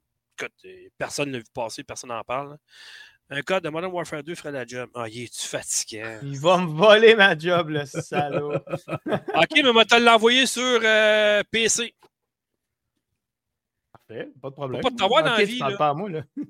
Personne 0.97 1.29
ne 1.29 1.35
l'a 1.35 1.39
vu 1.39 1.45
passer, 1.53 1.85
personne 1.85 2.11
n'en 2.11 2.25
parle. 2.25 2.59
Un 3.31 3.43
code 3.43 3.63
de 3.63 3.69
Modern 3.69 3.93
Warfare 3.93 4.23
2 4.23 4.35
ferait 4.35 4.53
la 4.53 4.67
job. 4.67 4.89
Ah, 4.95 5.07
il 5.07 5.25
est-tu 5.25 5.47
fatiguant? 5.47 6.19
Il 6.23 6.39
va 6.41 6.57
me 6.59 6.67
voler 6.67 7.15
ma 7.15 7.37
job, 7.37 7.69
le 7.69 7.85
salaud. 7.85 8.55
ok, 9.07 9.51
mais 9.55 9.73
moi, 9.73 9.85
te 9.85 9.97
l'envoyer 9.97 10.47
sur 10.47 10.63
euh, 10.63 11.43
PC. 11.51 11.95
Parfait, 13.93 14.31
pas 14.41 14.49
de 14.49 14.55
problème. 14.55 14.81
Pas 14.81 14.91
de 14.91 14.97
t'avoir 14.97 15.23
dans 15.23 15.37
la 15.37 15.45
vie. 15.45 15.59
Pas 15.59 15.91
à 15.91 15.95
moi, 15.95 16.09
là. 16.09 16.23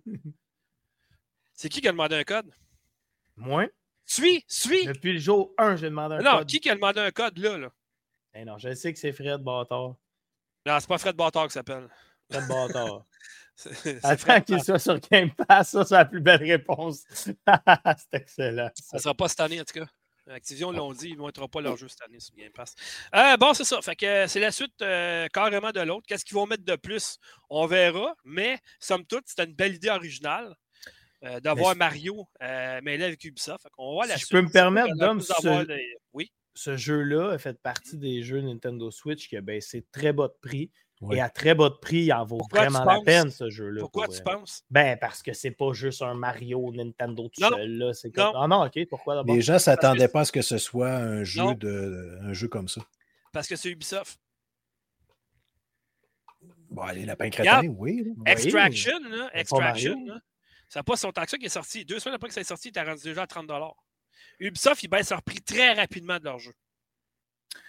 C'est 1.54 1.68
qui 1.68 1.80
qui 1.80 1.88
a 1.88 1.90
demandé 1.90 2.14
un 2.14 2.22
code? 2.22 2.52
Moi? 3.36 3.66
Suis, 4.04 4.44
suis. 4.46 4.86
Depuis 4.86 5.14
le 5.14 5.18
jour 5.18 5.52
1, 5.58 5.74
j'ai 5.74 5.90
demandé 5.90 6.14
un 6.14 6.18
non, 6.18 6.30
code. 6.30 6.40
Non, 6.40 6.46
qui 6.46 6.60
qui 6.60 6.70
a 6.70 6.76
demandé 6.76 7.00
un 7.00 7.10
code 7.10 7.36
là? 7.38 7.58
là? 7.58 7.72
Eh 8.34 8.44
non, 8.44 8.56
je 8.58 8.72
sais 8.74 8.92
que 8.92 8.98
c'est 9.00 9.12
Fred 9.12 9.42
Bâtard. 9.42 9.96
Non, 10.64 10.78
c'est 10.78 10.88
pas 10.88 10.98
Fred 10.98 11.16
Bâtard 11.16 11.48
qui 11.48 11.54
s'appelle. 11.54 11.88
Fred 12.30 12.46
Bâtard. 12.46 13.04
Attends 14.02 14.40
qu'il 14.40 14.62
soit 14.62 14.78
sur 14.78 14.98
Game 15.00 15.30
Pass, 15.32 15.70
ça, 15.70 15.84
c'est 15.84 15.94
la 15.94 16.04
plus 16.04 16.20
belle 16.20 16.42
réponse. 16.42 17.04
c'est 17.10 17.36
excellent. 18.12 18.70
Ça 18.74 18.96
ne 18.96 19.02
sera 19.02 19.14
pas 19.14 19.28
cette 19.28 19.40
année, 19.40 19.60
en 19.60 19.64
tout 19.64 19.80
cas. 19.80 19.86
Activision 20.30 20.72
l'ont 20.72 20.92
dit, 20.92 21.08
ils 21.08 21.14
ne 21.14 21.20
montreront 21.20 21.48
pas 21.48 21.62
leur 21.62 21.76
jeu 21.76 21.88
cette 21.88 22.02
année 22.02 22.20
sur 22.20 22.34
Game 22.34 22.52
Pass. 22.52 22.74
Euh, 23.14 23.36
bon, 23.38 23.54
c'est 23.54 23.64
ça. 23.64 23.80
Fait 23.80 23.96
que 23.96 24.26
c'est 24.26 24.40
la 24.40 24.52
suite 24.52 24.74
euh, 24.82 25.26
carrément 25.32 25.70
de 25.70 25.80
l'autre. 25.80 26.04
Qu'est-ce 26.06 26.24
qu'ils 26.24 26.34
vont 26.34 26.46
mettre 26.46 26.64
de 26.64 26.76
plus? 26.76 27.18
On 27.48 27.66
verra. 27.66 28.14
Mais, 28.24 28.58
somme 28.78 29.06
toute, 29.06 29.24
c'était 29.26 29.44
une 29.44 29.54
belle 29.54 29.74
idée 29.74 29.88
originale. 29.88 30.54
Euh, 31.24 31.40
d'avoir 31.40 31.74
Mario, 31.74 32.28
euh, 32.42 32.80
mais 32.84 32.96
là 32.96 33.06
avec 33.06 33.24
Ubisoft. 33.24 33.66
Voit 33.76 34.06
si 34.06 34.20
je 34.20 34.28
peux 34.28 34.40
me 34.40 34.50
permettre, 34.50 34.94
Dom, 34.94 35.20
ce, 35.20 35.32
oui? 36.12 36.30
ce 36.54 36.76
jeu-là 36.76 37.32
a 37.32 37.38
fait 37.38 37.60
partie 37.60 37.96
des 37.96 38.22
jeux 38.22 38.40
Nintendo 38.40 38.88
Switch 38.92 39.28
qui 39.28 39.36
a 39.36 39.40
baissé 39.40 39.84
très 39.90 40.12
bas 40.12 40.28
de 40.28 40.36
prix. 40.40 40.70
Et 41.12 41.20
à 41.20 41.28
très 41.28 41.54
bas 41.54 41.68
de 41.68 41.74
prix, 41.74 42.04
il 42.04 42.12
en 42.12 42.24
vaut 42.24 42.40
vraiment 42.50 42.84
la 42.84 43.00
peine, 43.04 43.30
ce 43.30 43.50
jeu-là. 43.50 43.80
Pourquoi 43.80 44.08
tu 44.08 44.22
penses? 44.22 44.64
Ben, 44.70 44.98
parce 44.98 45.22
que 45.22 45.32
c'est 45.32 45.52
pas 45.52 45.72
juste 45.72 46.02
un 46.02 46.14
Mario 46.14 46.72
Nintendo 46.72 47.28
tout 47.28 47.40
seul. 47.40 47.78
Là. 47.78 47.92
Comme... 48.14 48.32
Ah 48.36 48.48
non, 48.48 48.64
ok, 48.66 48.86
pourquoi 48.88 49.14
d'abord? 49.14 49.34
Les 49.34 49.40
gens 49.40 49.54
ne 49.54 49.58
s'attendaient 49.58 50.08
pas 50.08 50.20
à 50.20 50.24
ce 50.24 50.32
que 50.32 50.42
ce 50.42 50.58
soit 50.58 50.90
un 50.90 51.22
jeu, 51.24 51.54
de... 51.54 52.18
un 52.22 52.32
jeu 52.32 52.48
comme 52.48 52.68
ça. 52.68 52.80
Parce 53.32 53.46
que 53.46 53.56
c'est 53.56 53.70
Ubisoft. 53.70 54.18
Bon, 56.70 56.86
les 56.86 57.06
lapins 57.06 57.30
crétins, 57.30 57.62
oui. 57.66 58.12
Extraction, 58.26 58.98
là, 59.08 59.30
Extraction, 59.32 60.04
là, 60.06 60.20
ça 60.68 60.80
n'a 60.80 60.84
pas 60.84 60.96
son 60.96 61.12
temps 61.12 61.22
que 61.22 61.30
ça 61.30 61.38
qui 61.38 61.46
est 61.46 61.50
sorti. 61.50 61.84
Deux 61.84 61.98
semaines 61.98 62.16
après 62.16 62.28
que 62.28 62.34
ça 62.34 62.40
est 62.40 62.44
sorti, 62.44 62.70
il 62.74 62.78
rendu 62.78 63.02
déjà 63.02 63.22
à 63.22 63.26
30 63.26 63.50
Ubisoft, 64.38 64.82
ils 64.82 64.88
baissent 64.88 65.10
leur 65.10 65.22
prix 65.22 65.40
très 65.40 65.72
rapidement 65.72 66.18
de 66.18 66.24
leur 66.24 66.38
jeu. 66.38 66.52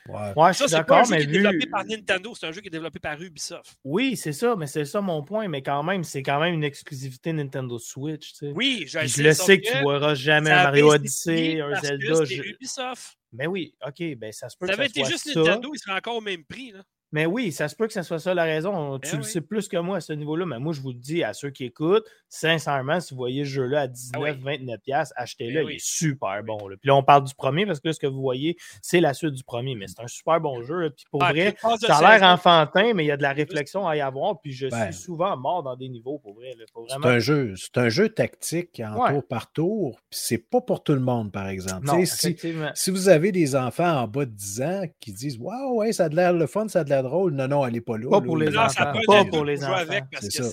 Ouais, 0.07 0.33
ouais 0.35 0.53
je 0.53 0.63
suis 0.63 0.71
d'accord, 0.71 1.07
mais. 1.09 1.21
C'est 1.21 1.27
développé 1.27 1.67
par 1.67 1.85
Nintendo, 1.85 2.33
c'est 2.35 2.47
un 2.47 2.51
jeu 2.51 2.61
qui 2.61 2.67
est 2.67 2.71
développé 2.71 2.99
par 2.99 3.21
Ubisoft. 3.21 3.77
Oui, 3.83 4.17
c'est 4.17 4.33
ça, 4.33 4.55
mais 4.55 4.67
c'est 4.67 4.85
ça 4.85 5.01
mon 5.01 5.23
point. 5.23 5.47
Mais 5.47 5.61
quand 5.61 5.83
même, 5.83 6.03
c'est 6.03 6.23
quand 6.23 6.39
même 6.39 6.53
une 6.53 6.63
exclusivité 6.63 7.31
Nintendo 7.31 7.77
Switch. 7.77 8.33
Tu 8.33 8.35
sais. 8.37 8.51
Oui, 8.55 8.85
je, 8.87 9.05
je 9.05 9.23
le 9.23 9.33
sais 9.33 9.61
que, 9.61 9.69
tu 9.69 9.77
ne 9.77 9.91
verras 9.91 10.15
jamais 10.15 10.51
un 10.51 10.63
Mario 10.63 10.93
Odyssey, 10.93 11.61
un 11.61 11.79
Zelda. 11.79 12.25
C'est 12.25 12.35
Ubisoft. 12.35 13.17
Mais 13.31 13.45
ben 13.45 13.51
oui, 13.51 13.75
ok, 13.85 14.15
ben 14.17 14.31
ça 14.31 14.49
se 14.49 14.57
peut. 14.57 14.65
Ça 14.65 14.73
avait 14.73 14.87
été 14.87 15.05
juste 15.05 15.27
Nintendo, 15.35 15.71
il 15.73 15.79
serait 15.79 15.97
encore 15.97 16.15
au 16.15 16.21
même 16.21 16.43
prix. 16.43 16.71
Là. 16.71 16.81
Mais 17.11 17.25
oui, 17.25 17.51
ça 17.51 17.67
se 17.67 17.75
peut 17.75 17.87
que 17.87 17.93
ce 17.93 18.03
soit 18.03 18.19
ça 18.19 18.33
la 18.33 18.43
raison. 18.43 18.99
Tu 18.99 19.11
ben 19.11 19.17
le 19.17 19.23
sais 19.23 19.41
plus 19.41 19.67
que 19.67 19.77
moi 19.77 19.97
à 19.97 20.01
ce 20.01 20.13
niveau-là, 20.13 20.45
mais 20.45 20.59
moi, 20.59 20.73
je 20.73 20.81
vous 20.81 20.91
le 20.91 20.99
dis 20.99 21.23
à 21.23 21.33
ceux 21.33 21.49
qui 21.49 21.65
écoutent, 21.65 22.05
sincèrement, 22.27 22.99
si 22.99 23.13
vous 23.13 23.17
voyez 23.17 23.45
ce 23.45 23.49
jeu-là 23.49 23.81
à 23.81 23.87
19, 23.87 24.37
29 24.37 24.79
achetez-le, 25.15 25.63
ben 25.63 25.69
il 25.71 25.75
est 25.75 25.83
super 25.83 26.43
bon. 26.43 26.57
Puis 26.57 26.77
là, 26.83 26.95
on 26.95 27.03
parle 27.03 27.23
du 27.23 27.33
premier 27.33 27.65
parce 27.65 27.79
que 27.79 27.87
là, 27.87 27.93
ce 27.93 27.99
que 27.99 28.07
vous 28.07 28.21
voyez, 28.21 28.57
c'est 28.81 28.99
la 28.99 29.13
suite 29.13 29.33
du 29.33 29.43
premier, 29.43 29.75
mais 29.75 29.87
c'est 29.87 30.01
un 30.01 30.07
super 30.07 30.39
bon 30.39 30.61
jeu. 30.61 30.91
Puis 30.95 31.05
pour 31.09 31.23
ah, 31.23 31.31
vrai, 31.31 31.55
ça 31.79 31.97
a 31.97 32.17
l'air 32.17 32.29
enfantin, 32.29 32.93
mais 32.93 33.03
il 33.05 33.07
y 33.07 33.11
a 33.11 33.17
de 33.17 33.23
la 33.23 33.33
réflexion 33.33 33.87
à 33.87 33.97
y 33.97 34.01
avoir. 34.01 34.39
Puis 34.41 34.51
je 34.51 34.67
suis 34.67 34.93
souvent 34.93 35.35
mort 35.35 35.63
dans 35.63 35.75
des 35.75 35.89
niveaux, 35.89 36.19
pour 36.19 36.35
vrai. 36.35 36.53
C'est 36.87 37.07
un 37.07 37.19
jeu, 37.19 37.53
c'est 37.55 37.77
un 37.77 37.89
jeu 37.89 38.09
tactique 38.09 38.81
en 38.85 39.07
tour 39.07 39.27
par 39.27 39.51
tour. 39.51 39.99
Puis 40.09 40.19
c'est 40.21 40.37
pas 40.37 40.61
pour 40.61 40.83
tout 40.83 40.93
le 40.93 40.99
monde, 40.99 41.31
par 41.31 41.47
exemple. 41.47 41.87
si, 42.05 42.37
si, 42.75 42.91
vous 42.91 43.09
avez 43.09 43.31
des 43.31 43.55
enfants 43.55 44.01
en 44.01 44.07
bas 44.07 44.25
de 44.25 44.31
10 44.31 44.61
ans 44.61 44.83
qui 44.99 45.11
disent 45.11 45.37
Waouh, 45.39 45.77
ouais, 45.77 45.93
ça 45.93 46.05
a 46.05 46.09
l'air 46.09 46.33
le 46.33 46.47
fun, 46.47 46.67
ça 46.67 46.81
a 46.81 46.83
l'air 46.83 46.98
drôle. 47.01 47.33
Non, 47.33 47.47
non, 47.47 47.65
elle 47.65 47.73
n'est 47.73 47.81
pas 47.81 47.97
là. 47.97 48.09
Pas 48.09 48.21
pour 48.21 48.37
les 48.37 48.57
enfants. 48.57 48.93
Pas 49.07 49.25
pour 49.25 49.45
les 49.45 49.63
enfants. 49.63 49.73
Avec 49.73 50.05
parce 50.11 50.29
que 50.29 50.43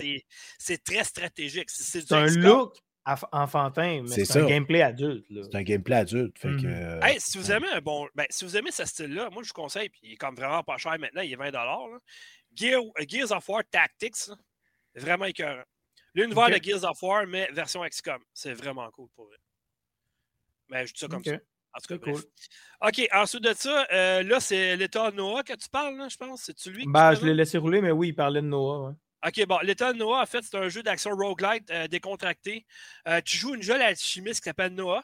c'est 0.58 0.84
très 0.84 1.04
stratégique. 1.04 1.70
C'est 1.70 2.12
un 2.12 2.26
look 2.26 2.76
enfantin, 3.32 4.02
mais 4.02 4.24
c'est 4.24 4.40
un 4.40 4.46
gameplay 4.46 4.82
adulte. 4.82 5.24
C'est 5.30 5.54
un 5.54 5.62
gameplay 5.62 5.96
adulte. 5.96 6.38
Fait 6.38 6.48
que, 6.48 7.04
hey, 7.04 7.20
si 7.20 7.38
vous 7.38 7.52
aimez 7.52 7.68
un 7.72 7.80
bon. 7.80 8.08
Ben, 8.14 8.26
si 8.30 8.44
vous 8.44 8.56
aimez 8.56 8.72
ce 8.72 8.84
style-là, 8.84 9.30
moi 9.30 9.42
je 9.42 9.48
vous 9.48 9.54
conseille, 9.54 9.88
puis 9.88 10.00
il 10.02 10.12
est 10.14 10.16
comme 10.16 10.34
vraiment 10.34 10.62
pas 10.62 10.76
cher 10.76 10.98
maintenant, 10.98 11.22
il 11.22 11.32
est 11.32 11.36
20 11.36 11.50
là. 11.52 11.78
Gear, 12.54 12.82
Gears 13.06 13.32
of 13.32 13.48
War 13.48 13.62
Tactics, 13.70 14.30
vraiment 14.94 15.26
écœurant. 15.26 15.62
L'univers 16.14 16.48
de 16.48 16.62
Gears 16.62 16.84
of 16.84 17.02
War, 17.02 17.26
mais 17.26 17.48
version 17.52 17.82
XCOM. 17.82 18.22
C'est 18.32 18.54
vraiment 18.54 18.90
cool 18.90 19.08
pour 19.14 19.26
vrai. 19.26 19.36
Mais 20.68 20.86
je 20.86 20.94
dis 20.94 21.00
ça 21.00 21.08
comme 21.08 21.22
ça. 21.22 21.36
En 21.76 21.80
tout 21.80 21.98
cas, 21.98 22.10
Cool. 22.10 22.22
OK, 22.80 23.08
ensuite 23.12 23.42
de 23.42 23.52
ça, 23.54 23.86
euh, 23.92 24.22
là, 24.22 24.40
c'est 24.40 24.76
l'état 24.76 25.10
Noah 25.10 25.42
que 25.42 25.52
tu 25.52 25.68
parles, 25.68 26.08
je 26.10 26.16
pense. 26.16 26.42
C'est-tu 26.42 26.70
lui? 26.70 26.84
Bah, 26.86 27.14
je 27.14 27.24
l'ai 27.24 27.34
laissé 27.34 27.58
rouler, 27.58 27.80
mais 27.80 27.90
oui, 27.90 28.08
il 28.08 28.14
parlait 28.14 28.40
de 28.40 28.46
Noah. 28.46 28.94
OK, 29.26 29.46
bon, 29.46 29.58
l'état 29.62 29.92
Noah, 29.92 30.22
en 30.22 30.26
fait, 30.26 30.42
c'est 30.42 30.56
un 30.56 30.68
jeu 30.68 30.82
d'action 30.82 31.10
roguelite 31.10 31.70
euh, 31.70 31.86
décontracté. 31.88 32.64
Euh, 33.08 33.20
tu 33.24 33.36
joues 33.36 33.54
une 33.54 33.62
jeune 33.62 33.80
alchimiste 33.80 34.40
qui 34.40 34.48
s'appelle 34.48 34.74
Noah. 34.74 35.02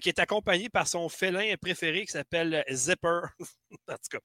qui 0.00 0.08
est 0.08 0.18
accompagné 0.20 0.68
par 0.68 0.86
son 0.86 1.08
félin 1.08 1.54
préféré 1.60 2.06
qui 2.06 2.12
s'appelle 2.12 2.64
Zipper. 2.70 3.20
en 3.88 3.94
tout 3.94 4.10
cas, 4.12 4.20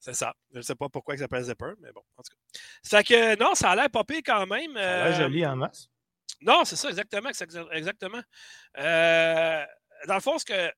c'est 0.00 0.14
ça. 0.14 0.34
Je 0.52 0.58
ne 0.58 0.62
sais 0.62 0.74
pas 0.74 0.88
pourquoi 0.88 1.14
il 1.14 1.18
s'appelle 1.18 1.42
Zipper, 1.42 1.72
mais 1.80 1.92
bon, 1.92 2.02
en 2.16 2.22
tout 2.22 2.32
cas. 2.32 2.58
Fait 2.82 3.04
que 3.04 3.38
non, 3.38 3.54
ça 3.54 3.70
a 3.72 3.76
l'air 3.76 3.90
popé 3.90 4.22
quand 4.22 4.46
même. 4.46 4.74
Ça 4.74 5.04
a 5.04 5.08
l'air 5.08 5.20
joli 5.20 5.44
en 5.46 5.56
masse. 5.56 5.88
Non, 6.40 6.64
c'est 6.64 6.76
ça, 6.76 6.88
exactement. 6.88 7.28
Exactement. 7.72 8.22
dans 8.74 10.14
le 10.14 10.20
fond, 10.20 10.38
ce 10.38 10.46
que 10.46 10.72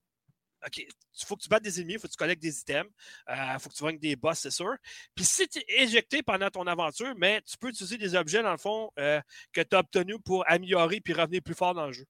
OK, 0.66 0.78
il 0.78 1.26
faut 1.26 1.36
que 1.36 1.42
tu 1.42 1.48
battes 1.48 1.62
des 1.62 1.80
ennemis, 1.80 1.94
il 1.94 1.98
faut 1.98 2.06
que 2.06 2.12
tu 2.12 2.16
collectes 2.16 2.42
des 2.42 2.60
items, 2.60 2.90
il 3.28 3.32
euh, 3.32 3.58
faut 3.58 3.68
que 3.70 3.74
tu 3.74 3.84
vaincres 3.84 4.00
des 4.00 4.16
boss, 4.16 4.38
c'est 4.38 4.50
sûr. 4.50 4.74
Puis 5.14 5.24
si 5.24 5.46
tu 5.48 5.58
es 5.58 5.82
éjecté 5.82 6.22
pendant 6.22 6.50
ton 6.50 6.66
aventure, 6.66 7.14
mais 7.16 7.42
tu 7.42 7.56
peux 7.58 7.68
utiliser 7.68 7.98
des 7.98 8.14
objets, 8.14 8.42
dans 8.42 8.52
le 8.52 8.58
fond, 8.58 8.90
euh, 8.98 9.20
que 9.52 9.60
tu 9.60 9.76
as 9.76 9.80
obtenus 9.80 10.18
pour 10.24 10.48
améliorer 10.50 11.00
puis 11.00 11.12
revenir 11.12 11.42
plus 11.42 11.54
fort 11.54 11.74
dans 11.74 11.86
le 11.86 11.92
jeu. 11.92 12.04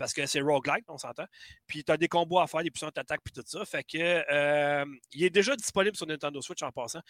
Parce 0.00 0.14
que 0.14 0.24
c'est 0.24 0.40
roguelike, 0.40 0.84
on 0.88 0.96
s'entend. 0.96 1.26
Puis 1.66 1.84
tu 1.84 1.92
as 1.92 1.98
des 1.98 2.08
combos 2.08 2.38
à 2.38 2.46
faire, 2.46 2.62
des 2.62 2.70
puissantes 2.70 2.96
attaques, 2.96 3.20
puis 3.22 3.34
tout 3.34 3.42
ça. 3.44 3.66
Fait 3.66 3.84
que 3.84 3.98
euh, 3.98 4.86
il 5.12 5.24
est 5.24 5.30
déjà 5.30 5.54
disponible 5.54 5.94
sur 5.94 6.06
Nintendo 6.06 6.40
Switch 6.40 6.62
en 6.62 6.72
passant. 6.72 7.02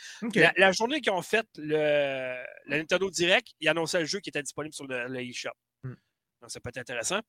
La, 0.57 0.73
journée 0.73 1.01
qu'ils 1.01 1.13
ont 1.13 1.23
fait 1.23 1.47
le, 1.57 2.43
Nintendo 2.67 3.09
Direct, 3.09 3.47
ils 3.61 3.69
annonçaient 3.69 4.01
le 4.01 4.07
jeu 4.07 4.19
qui 4.19 4.31
était 4.31 4.43
disponible 4.43 4.75
sur 4.75 4.89
le, 4.89 5.21
eShop. 5.21 5.51
Hmm. 5.85 5.95
Donc, 6.41 6.51
ça 6.51 6.59
peut 6.59 6.71
être 6.71 6.79
intéressant. 6.79 7.21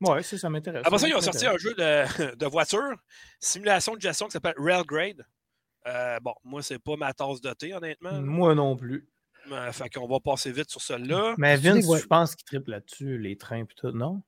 Oui, 0.00 0.22
ça, 0.22 0.38
ça 0.38 0.50
m'intéresse. 0.50 0.82
Après 0.84 0.98
ça, 0.98 1.08
ils 1.08 1.14
ont 1.14 1.20
sorti 1.20 1.46
un 1.46 1.56
jeu 1.56 1.74
de, 1.74 2.34
de, 2.36 2.46
voiture, 2.46 2.94
simulation 3.40 3.94
de 3.94 4.00
gestion 4.00 4.26
qui 4.26 4.32
s'appelle 4.32 4.54
Railgrade. 4.56 5.24
Euh, 5.86 6.18
bon, 6.20 6.34
moi, 6.44 6.62
c'est 6.62 6.78
pas 6.78 6.96
ma 6.96 7.12
tasse 7.12 7.40
de 7.40 7.52
thé, 7.52 7.74
honnêtement. 7.74 8.20
Moi 8.20 8.54
non 8.54 8.76
plus. 8.76 9.08
Euh, 9.50 9.72
fait 9.72 9.88
qu'on 9.88 10.06
va 10.06 10.20
passer 10.20 10.52
vite 10.52 10.70
sur 10.70 10.82
celle-là. 10.82 11.34
Mais 11.38 11.56
Vince, 11.56 11.84
je 11.84 12.06
pense 12.06 12.34
qu'il 12.34 12.44
triple 12.44 12.70
là-dessus, 12.70 13.18
les 13.18 13.36
trains 13.36 13.62
et 13.62 13.66
tout, 13.76 13.92
non? 13.92 14.22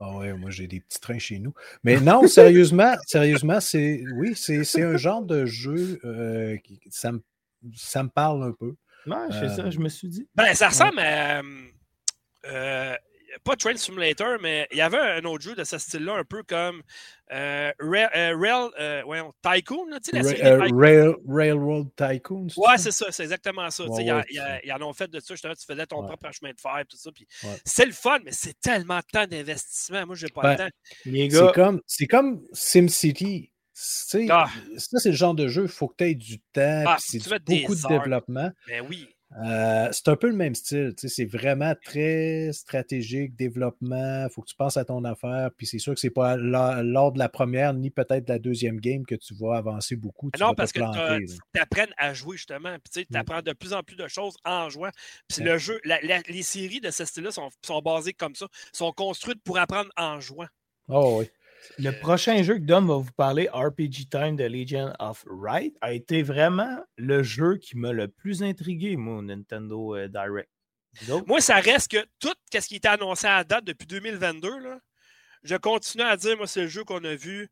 Ah 0.00 0.16
ouais, 0.16 0.32
moi 0.34 0.50
j'ai 0.50 0.66
des 0.66 0.80
petits 0.80 1.00
trains 1.00 1.20
chez 1.20 1.38
nous. 1.38 1.54
Mais 1.84 2.00
non, 2.00 2.26
sérieusement, 2.26 2.96
sérieusement, 3.06 3.60
c'est 3.60 4.02
oui, 4.14 4.34
c'est 4.34 4.82
un 4.82 4.96
genre 4.96 5.22
de 5.22 5.46
jeu 5.46 6.00
euh, 6.04 6.56
qui 6.58 6.80
ça 6.90 7.12
me, 7.12 7.22
ça 7.76 8.02
me 8.02 8.08
parle 8.08 8.42
un 8.42 8.52
peu. 8.52 8.74
Ouais, 9.06 9.28
c'est 9.30 9.50
ça, 9.50 9.70
je 9.70 9.78
me 9.78 9.88
suis 9.88 10.08
dit. 10.08 10.28
Ben, 10.34 10.52
ça 10.54 10.68
ressemble 10.68 10.98
à 10.98 11.42
pas 13.42 13.56
Train 13.56 13.76
Simulator, 13.76 14.38
mais 14.40 14.68
il 14.70 14.78
y 14.78 14.80
avait 14.80 14.98
un 14.98 15.24
autre 15.24 15.42
jeu 15.42 15.54
de 15.54 15.64
ce 15.64 15.78
style-là, 15.78 16.16
un 16.18 16.24
peu 16.24 16.42
comme 16.42 16.82
euh, 17.32 17.72
Rail, 17.80 18.08
euh, 18.78 19.02
euh, 19.08 19.22
Tycoon, 19.42 19.86
la 19.90 20.22
série 20.22 20.72
Rail, 20.72 21.14
Railroad 21.26 21.88
Tycoon. 21.96 22.48
Ouais, 22.56 22.78
c'est 22.78 22.92
ça, 22.92 23.06
c'est 23.10 23.22
exactement 23.22 23.70
ça. 23.70 23.84
ils 23.98 24.72
en 24.72 24.82
ont 24.82 24.92
fait 24.92 25.10
de 25.10 25.20
ça, 25.20 25.34
justement, 25.34 25.54
tu 25.54 25.66
faisais 25.66 25.86
ton 25.86 26.02
propre 26.04 26.30
chemin 26.32 26.52
de 26.52 26.60
fer, 26.60 26.84
tout 26.88 26.96
ça. 26.96 27.10
Puis 27.12 27.26
C'est 27.64 27.86
le 27.86 27.92
fun, 27.92 28.18
mais 28.24 28.32
c'est 28.32 28.58
tellement 28.60 28.98
de 28.98 29.06
temps 29.10 29.26
d'investissement. 29.26 30.06
Moi, 30.06 30.16
j'ai 30.16 30.28
pas 30.28 30.52
le 30.52 30.56
ben, 30.56 30.70
temps. 30.70 31.82
C'est 31.86 32.06
comme, 32.06 32.36
comme 32.36 32.46
SimCity. 32.52 33.50
Ah. 34.30 34.46
Ça, 34.76 34.98
c'est 34.98 35.10
le 35.10 35.16
genre 35.16 35.34
de 35.34 35.48
jeu, 35.48 35.62
il 35.62 35.68
faut 35.68 35.88
que 35.88 35.96
tu 35.98 36.04
aies 36.04 36.14
du 36.14 36.38
temps, 36.52 36.84
ah, 36.86 36.96
c'est 37.00 37.18
beaucoup 37.18 37.74
de 37.74 37.88
développement. 37.88 38.50
Ben 38.68 38.86
oui. 38.88 39.08
Euh, 39.42 39.88
c'est 39.90 40.08
un 40.08 40.16
peu 40.16 40.28
le 40.28 40.36
même 40.36 40.54
style. 40.54 40.94
C'est 40.96 41.24
vraiment 41.24 41.74
très 41.84 42.52
stratégique, 42.52 43.34
développement. 43.34 44.26
Il 44.26 44.32
faut 44.32 44.42
que 44.42 44.48
tu 44.48 44.54
penses 44.54 44.76
à 44.76 44.84
ton 44.84 45.04
affaire. 45.04 45.50
Puis 45.56 45.66
c'est 45.66 45.78
sûr 45.78 45.94
que 45.94 46.00
c'est 46.00 46.10
pas 46.10 46.36
lors 46.36 47.12
de 47.12 47.18
la 47.18 47.28
première 47.28 47.74
ni 47.74 47.90
peut-être 47.90 48.28
la 48.28 48.38
deuxième 48.38 48.78
game 48.78 49.04
que 49.04 49.14
tu 49.14 49.34
vas 49.34 49.56
avancer 49.56 49.96
beaucoup. 49.96 50.30
non, 50.38 50.54
parce 50.54 50.72
que 50.72 50.80
tu 50.80 51.60
apprends 51.60 51.92
à 51.96 52.14
jouer 52.14 52.36
justement. 52.36 52.76
Puis 52.78 53.06
tu 53.06 53.16
apprends 53.16 53.42
de 53.42 53.52
plus 53.52 53.72
en 53.72 53.82
plus 53.82 53.96
de 53.96 54.06
choses 54.06 54.36
en 54.44 54.68
jouant. 54.68 54.90
Puis 55.28 55.42
le 55.42 55.58
jeu, 55.58 55.80
les 55.84 56.42
séries 56.42 56.80
de 56.80 56.90
ce 56.90 57.04
style-là 57.04 57.32
sont, 57.32 57.48
sont 57.62 57.80
basées 57.80 58.12
comme 58.12 58.34
ça, 58.34 58.46
sont 58.72 58.92
construites 58.92 59.42
pour 59.42 59.58
apprendre 59.58 59.90
en 59.96 60.20
jouant. 60.20 60.46
Oh 60.88 61.16
oui. 61.18 61.30
Le 61.78 61.90
prochain 61.90 62.42
jeu 62.42 62.54
que 62.54 62.64
Dom 62.64 62.86
va 62.86 62.96
vous 62.96 63.12
parler, 63.16 63.48
RPG 63.52 64.08
Time 64.10 64.36
de 64.36 64.44
Legion 64.44 64.92
of 64.98 65.24
Right, 65.26 65.74
a 65.80 65.92
été 65.92 66.22
vraiment 66.22 66.78
le 66.96 67.22
jeu 67.22 67.56
qui 67.56 67.76
m'a 67.76 67.92
le 67.92 68.08
plus 68.08 68.42
intrigué, 68.42 68.96
moi, 68.96 69.22
Nintendo 69.22 69.96
euh, 69.96 70.08
Direct. 70.08 70.50
Moi, 71.26 71.40
ça 71.40 71.56
reste 71.56 71.90
que 71.90 72.04
tout 72.20 72.34
ce 72.52 72.60
qui 72.60 72.76
était 72.76 72.88
annoncé 72.88 73.26
à 73.26 73.42
date 73.44 73.64
depuis 73.64 73.86
2022, 73.86 74.50
je 75.42 75.56
continue 75.56 76.04
à 76.04 76.16
dire, 76.16 76.36
moi, 76.36 76.46
c'est 76.46 76.62
le 76.62 76.68
jeu 76.68 76.84
qu'on 76.84 77.02
a 77.04 77.14
vu 77.14 77.48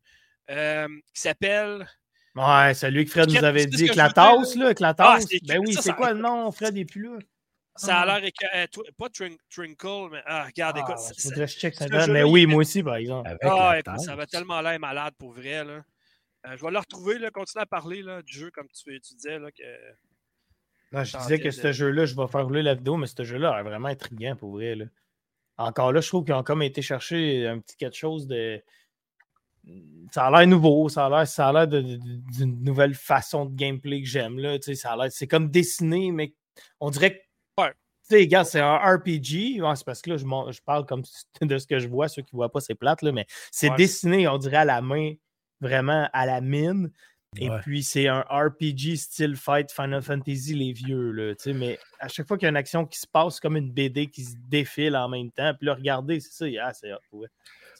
euh, 0.49 0.87
qui 1.13 1.21
s'appelle. 1.21 1.87
Ouais, 2.35 2.73
celui 2.73 3.05
que 3.05 3.11
Fred 3.11 3.29
nous 3.29 3.43
avait 3.43 3.65
dit, 3.65 3.87
Clatos, 3.87 4.55
là, 4.55 4.73
Clatos. 4.73 5.05
Ah, 5.07 5.19
ben 5.43 5.59
oui, 5.59 5.75
c'est 5.79 5.93
quoi 5.93 6.13
le 6.13 6.19
nom? 6.19 6.51
Fred 6.51 6.73
n'est 6.73 6.85
plus 6.85 7.03
là. 7.03 7.19
Ça 7.75 7.99
a 7.99 8.01
ah. 8.01 8.19
l'air. 8.19 8.31
Euh, 8.55 8.65
pas 8.97 9.09
Trinkle, 9.09 10.09
mais 10.11 10.21
ah, 10.25 10.45
regarde, 10.45 10.77
écoute. 10.77 10.95
Ah, 10.97 11.11
je 11.17 11.45
check 11.47 11.73
ça 11.75 12.07
mais 12.07 12.23
oui, 12.23 12.45
moi 12.45 12.59
aussi, 12.59 12.83
par 12.83 12.95
exemple. 12.95 13.35
ah, 13.41 13.79
écoute, 13.79 13.99
ça 13.99 14.15
va 14.15 14.25
tellement 14.25 14.61
l'air 14.61 14.79
malade 14.79 15.13
pour 15.17 15.31
vrai. 15.31 15.63
Là. 15.63 15.83
Euh, 16.45 16.57
je 16.57 16.63
vais 16.63 16.71
le 16.71 16.79
retrouver, 16.79 17.19
là, 17.19 17.31
continuer 17.31 17.63
à 17.63 17.65
parler 17.65 18.01
là, 18.01 18.21
du 18.21 18.33
jeu 18.33 18.51
comme 18.51 18.67
tu, 18.67 18.99
tu 18.99 19.15
disais. 19.15 19.39
Là, 19.39 19.49
que... 19.51 19.63
Non, 20.91 21.03
je 21.03 21.17
disais 21.17 21.39
que 21.39 21.51
ce 21.51 21.71
jeu-là, 21.71 22.05
je 22.05 22.15
vais 22.15 22.27
faire 22.27 22.45
rouler 22.45 22.61
la 22.61 22.75
vidéo, 22.75 22.97
mais 22.97 23.07
ce 23.07 23.23
jeu-là 23.23 23.59
est 23.59 23.63
vraiment 23.63 23.87
intriguant 23.87 24.35
pour 24.35 24.51
vrai. 24.51 24.75
Là. 24.75 24.85
Encore 25.57 25.91
là, 25.91 26.01
je 26.01 26.07
trouve 26.07 26.25
qu'ils 26.25 26.33
ont 26.33 26.43
comme 26.43 26.61
été 26.61 26.81
chercher 26.81 27.47
un 27.47 27.59
petit 27.59 27.77
quelque 27.77 27.97
chose 27.97 28.27
de. 28.27 28.61
Ça 30.11 30.25
a 30.25 30.31
l'air 30.31 30.47
nouveau, 30.47 30.89
ça 30.89 31.05
a 31.05 31.53
l'air 31.53 31.67
d'une 31.67 32.63
nouvelle 32.63 32.95
façon 32.95 33.45
de 33.45 33.55
gameplay 33.55 34.01
que 34.01 34.07
j'aime. 34.07 34.39
C'est 35.09 35.27
comme 35.27 35.49
dessiné, 35.49 36.11
mais 36.11 36.33
on 36.81 36.89
dirait 36.89 37.17
que 37.17 37.22
sais, 38.09 38.27
gars, 38.27 38.43
c'est 38.43 38.59
un 38.59 38.75
RPG. 38.75 39.59
c'est 39.75 39.85
parce 39.85 40.01
que 40.01 40.11
là, 40.11 40.17
je, 40.17 40.25
je, 40.25 40.61
parle 40.61 40.85
comme 40.85 41.03
de 41.41 41.57
ce 41.57 41.67
que 41.67 41.79
je 41.79 41.87
vois. 41.87 42.07
Ceux 42.07 42.21
qui 42.21 42.35
ne 42.35 42.37
voient 42.37 42.51
pas, 42.51 42.61
c'est 42.61 42.75
plate, 42.75 43.01
là, 43.01 43.11
mais 43.11 43.25
c'est 43.51 43.73
dessiné, 43.75 44.27
on 44.27 44.37
dirait, 44.37 44.57
à 44.57 44.65
la 44.65 44.81
main, 44.81 45.13
vraiment 45.61 46.09
à 46.13 46.25
la 46.25 46.41
mine. 46.41 46.91
Et 47.37 47.49
puis, 47.61 47.81
c'est 47.83 48.07
un 48.07 48.23
RPG 48.29 48.95
style 48.95 49.35
Fight 49.35 49.71
Final 49.71 50.01
Fantasy, 50.01 50.53
les 50.53 50.71
vieux. 50.71 51.11
Là, 51.11 51.33
mais 51.47 51.79
à 51.99 52.07
chaque 52.07 52.27
fois 52.27 52.37
qu'il 52.37 52.45
y 52.45 52.47
a 52.47 52.49
une 52.49 52.57
action 52.57 52.85
qui 52.85 52.99
se 52.99 53.07
passe, 53.07 53.39
comme 53.39 53.57
une 53.57 53.71
BD 53.71 54.07
qui 54.07 54.23
se 54.23 54.35
défile 54.47 54.95
en 54.95 55.09
même 55.09 55.31
temps. 55.31 55.53
Puis 55.55 55.65
là, 55.65 55.73
regardez, 55.73 56.19
c'est 56.19 56.31
ça. 56.31 56.45
Ah, 56.61 56.73
c'est 56.73 56.91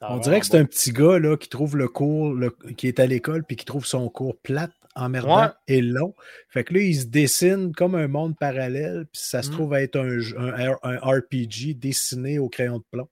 On 0.01 0.17
dirait 0.17 0.39
que 0.39 0.45
c'est 0.45 0.57
un 0.57 0.65
petit 0.65 0.91
gars 0.91 1.19
là, 1.19 1.37
qui 1.37 1.49
trouve 1.49 1.77
le 1.77 1.87
cours, 1.87 2.35
qui 2.77 2.87
est 2.87 2.99
à 2.99 3.05
l'école, 3.05 3.43
puis 3.43 3.55
qui 3.55 3.65
trouve 3.65 3.85
son 3.85 4.09
cours 4.09 4.35
plate 4.37 4.73
emmerdant 4.95 5.51
et 5.67 5.81
long. 5.81 6.13
Fait 6.49 6.63
que 6.63 6.73
là, 6.73 6.81
il 6.81 6.95
se 6.95 7.05
dessine 7.05 7.73
comme 7.73 7.95
un 7.95 8.07
monde 8.07 8.37
parallèle, 8.37 9.05
puis 9.11 9.21
ça 9.21 9.41
se 9.41 9.49
mmh. 9.49 9.53
trouve 9.53 9.73
être 9.75 9.99
un, 9.99 10.77
un, 10.83 11.17
RPG 11.17 11.75
dessiné 11.75 12.39
au 12.39 12.49
crayon 12.49 12.79
de 12.79 12.83
plomb. 12.91 13.09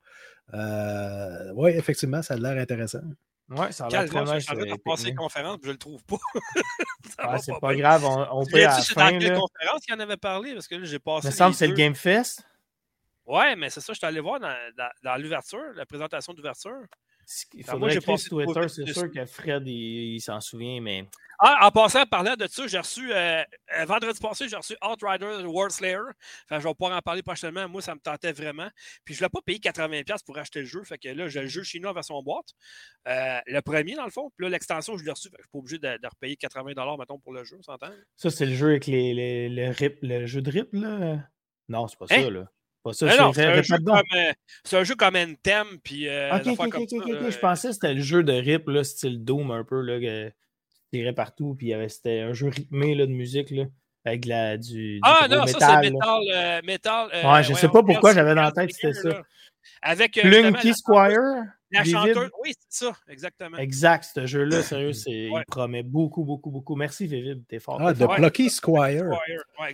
Euh, 0.54 1.52
oui, 1.56 1.72
effectivement, 1.72 2.22
ça 2.22 2.36
a 2.36 2.38
l'air 2.38 2.58
intéressant. 2.62 3.02
Oui, 3.50 3.66
ça 3.72 3.86
a 3.86 3.90
l'air 3.90 4.06
très 4.06 4.24
nice. 4.24 4.46
Je 4.48 4.76
passer 4.84 5.10
une 5.10 5.16
conférence, 5.16 5.58
je 5.64 5.72
le 5.72 5.78
trouve 5.78 6.04
pas. 6.06 6.18
ah, 7.18 7.38
c'est 7.38 7.60
pas, 7.60 7.76
grave, 7.76 8.06
on, 8.06 8.40
on 8.40 8.46
peut 8.46 8.58
à 8.58 8.78
la 8.78 8.82
fin. 8.82 9.12
dans 9.12 9.20
quelle 9.20 9.38
conférence 9.38 9.82
qu'il 9.86 9.96
en 9.96 10.00
avait 10.00 10.18
parlé? 10.18 10.54
Parce 10.54 10.68
que 10.68 10.76
là, 10.76 10.86
j'ai 10.86 11.00
passé. 11.00 11.28
Il 11.28 11.32
me 11.32 11.36
semble 11.36 11.52
que 11.52 11.58
c'est 11.58 11.68
le 11.68 11.76
Game 11.76 11.96
Fest. 11.96 12.46
Ouais, 13.26 13.56
mais 13.56 13.70
c'est 13.70 13.82
ça, 13.82 13.94
je 13.94 13.98
suis 13.98 14.06
allé 14.06 14.20
voir 14.20 14.40
dans, 14.40 14.56
dans, 14.78 14.90
dans 15.04 15.22
l'ouverture, 15.22 15.74
la 15.76 15.86
présentation 15.86 16.34
d'ouverture. 16.34 16.82
Il 17.54 17.64
faudrait 17.64 17.96
que 17.96 18.30
Twitter, 18.30 18.68
c'est 18.70 18.94
sûr 18.94 19.12
que 19.12 19.26
Fred, 19.26 19.68
il, 19.68 20.20
s'en 20.20 20.40
souvient, 20.40 20.82
mais... 20.82 21.06
Ah, 21.44 21.66
en 21.66 21.72
passant, 21.72 22.06
parlant 22.06 22.36
de 22.36 22.46
ça, 22.48 22.68
j'ai 22.68 22.78
reçu, 22.78 23.12
euh, 23.12 23.44
euh, 23.76 23.86
vendredi 23.86 24.20
passé, 24.20 24.48
j'ai 24.48 24.56
reçu 24.56 24.76
Outrider 24.84 25.44
World 25.44 25.72
Slayer. 25.72 25.98
Enfin, 26.46 26.60
je 26.60 26.68
vais 26.68 26.74
pouvoir 26.76 26.96
en 26.96 27.02
parler 27.02 27.24
prochainement. 27.24 27.68
Moi, 27.68 27.82
ça 27.82 27.96
me 27.96 28.00
tentait 28.00 28.32
vraiment. 28.32 28.70
Puis, 29.04 29.16
je 29.16 29.24
ne 29.24 29.28
voulais 29.28 29.30
pas 29.30 29.42
payer 29.42 29.58
80$ 29.58 30.24
pour 30.24 30.38
acheter 30.38 30.60
le 30.60 30.68
jeu. 30.68 30.84
Fait 30.84 31.00
que 31.00 31.10
là, 31.10 31.28
j'ai 31.30 31.42
le 31.42 31.48
jeu 31.48 31.64
chinois 31.64 31.94
vers 31.94 32.06
son 32.06 32.22
boîte. 32.22 32.50
Euh, 33.08 33.40
le 33.48 33.62
premier, 33.62 33.96
dans 33.96 34.06
le 34.06 34.12
fond. 34.12 34.32
Puis 34.38 34.46
là, 34.46 34.52
l'extension, 34.52 34.98
je 34.98 35.04
l'ai 35.04 35.10
reçu. 35.10 35.30
je 35.30 35.38
ne 35.38 35.42
suis 35.42 35.50
pas 35.52 35.58
obligé 35.58 35.80
de, 35.80 36.08
repayer 36.08 36.36
80$, 36.36 37.00
mettons, 37.00 37.18
pour 37.18 37.34
le 37.34 37.44
jeu, 37.44 37.56
on 37.58 37.64
s'entend? 37.64 37.90
Ça, 38.18 38.30
c'est 38.30 38.46
le 38.46 38.54
jeu 38.54 38.68
avec 38.68 38.86
les, 38.86 39.14
les, 39.16 39.50
le 39.50 40.26
jeu 40.28 40.42
de 40.44 40.52
rip, 40.52 40.70
là? 40.74 41.28
Non, 41.70 41.88
c'est 41.88 41.98
pas 41.98 42.06
hein? 42.12 42.22
ça, 42.22 42.30
là. 42.30 42.52
C'est 42.94 43.06
un, 43.06 43.62
jeu 43.62 44.96
comme, 44.96 45.16
euh, 45.16 45.26
un 45.26 45.32
Anthem. 45.32 45.68
Puis, 45.84 46.08
euh, 46.08 46.36
ok, 46.36 46.48
ok, 46.60 46.76
ok, 46.76 46.94
ok. 46.94 47.30
Je 47.30 47.38
pensais 47.38 47.68
que 47.70 47.74
c'était 47.76 47.94
le 47.94 48.02
jeu 48.02 48.24
de 48.24 48.34
rip, 48.34 48.68
là, 48.68 48.84
style 48.84 49.24
Doom 49.24 49.52
un 49.52 49.64
peu, 49.64 49.82
là, 49.82 50.00
que 50.00 50.32
tirais 50.92 51.14
partout. 51.14 51.56
Puis 51.58 51.74
c'était 51.90 52.22
un 52.22 52.34
jeu 52.34 52.50
rythmé 52.50 52.96
là, 52.96 53.06
de 53.06 53.12
musique, 53.12 53.52
là, 53.52 53.66
avec 54.06 54.26
la, 54.26 54.58
du, 54.58 55.00
Ah 55.04 55.28
non, 55.30 55.46
ça 55.46 55.82
c'est 55.82 55.92
Metal. 55.92 56.22
Euh, 56.34 56.62
metal 56.64 57.08
ouais, 57.14 57.44
je 57.44 57.54
sais 57.54 57.70
pas 57.70 57.84
pourquoi 57.84 58.14
j'avais 58.14 58.36
dans 58.36 58.42
la 58.42 58.52
tête 58.52 58.72
c'était 58.74 58.94
ça. 58.94 59.22
Avec. 59.82 60.14
Plunky 60.14 60.74
Squire? 60.74 61.44
La 61.72 61.84
chanteuse, 61.84 62.30
oui, 62.44 62.54
c'est 62.60 62.86
ça, 62.86 62.98
exactement. 63.08 63.58
Exact, 63.58 64.10
ce 64.14 64.26
jeu-là, 64.26 64.62
sérieux, 64.62 64.92
il 65.08 65.44
promet 65.48 65.84
beaucoup, 65.84 66.24
beaucoup, 66.24 66.52
beaucoup. 66.52 66.76
Merci, 66.76 67.08
Vivid, 67.08 67.46
t'es 67.48 67.60
fort. 67.60 67.80
Ah, 67.82 67.94
de 67.94 68.06
Plucky 68.06 68.50
Squire. 68.50 69.10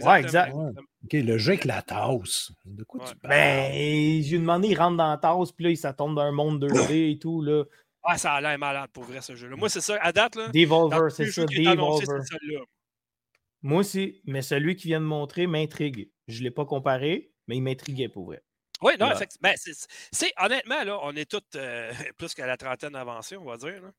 Ouais, 0.06 0.20
exact. 0.20 0.54
OK, 0.56 1.14
le 1.14 1.38
jeu 1.38 1.54
avec 1.54 1.66
la 1.66 1.82
tasse. 1.82 2.52
De 2.66 2.84
quoi 2.84 3.06
tu 3.06 3.16
parles? 3.16 3.34
Ben, 3.34 4.22
j'ai 4.22 4.38
demandé, 4.38 4.70
il 4.70 4.78
rentre 4.78 4.98
dans 4.98 5.10
la 5.10 5.18
tasse, 5.18 5.52
puis 5.52 5.66
là, 5.66 5.72
il 5.72 5.78
s'attend 5.78 6.12
dans 6.12 6.22
un 6.22 6.32
monde 6.32 6.64
2D 6.64 7.14
et 7.14 7.20
tout, 7.20 7.42
là. 7.42 7.64
Ah, 8.04 8.18
ça 8.18 8.34
a 8.34 8.42
l'air 8.42 8.58
malade 8.58 8.90
pour 8.94 9.04
vrai, 9.04 9.22
ce 9.22 9.36
jeu-là. 9.36 9.56
Moi, 9.56 9.70
c'est 9.70 9.82
ça, 9.82 9.98
à 10.02 10.12
date, 10.12 10.36
là. 10.36 10.50
Devolver, 10.50 11.10
c'est 11.12 11.32
ça, 11.32 11.46
Devolver. 11.46 12.22
Moi 13.64 13.80
aussi, 13.80 14.22
mais 14.26 14.42
celui 14.42 14.76
qui 14.76 14.88
vient 14.88 15.02
de 15.02 15.06
montrer 15.06 15.48
m'intrigue. 15.48 16.10
Je 16.28 16.40
ne 16.40 16.44
l'ai 16.44 16.52
pas 16.52 16.66
comparé, 16.66 17.32
mais 17.48 17.58
il 17.58 17.62
m'intriguait 17.62 18.08
pour 18.08 18.26
vrai. 18.28 18.44
Oui, 18.82 18.94
non, 19.00 19.12
effectivement. 19.12 19.50
Ben, 19.50 19.74
c'est, 20.12 20.34
honnêtement, 20.38 20.84
là, 20.84 21.00
on 21.02 21.16
est 21.16 21.30
tous 21.30 21.42
euh, 21.56 21.92
plus 22.18 22.34
qu'à 22.34 22.46
la 22.46 22.58
trentaine 22.58 22.96
avancée, 22.96 23.38
on 23.38 23.46
va 23.46 23.58
dire. 23.58 23.82
Là. 23.82 23.92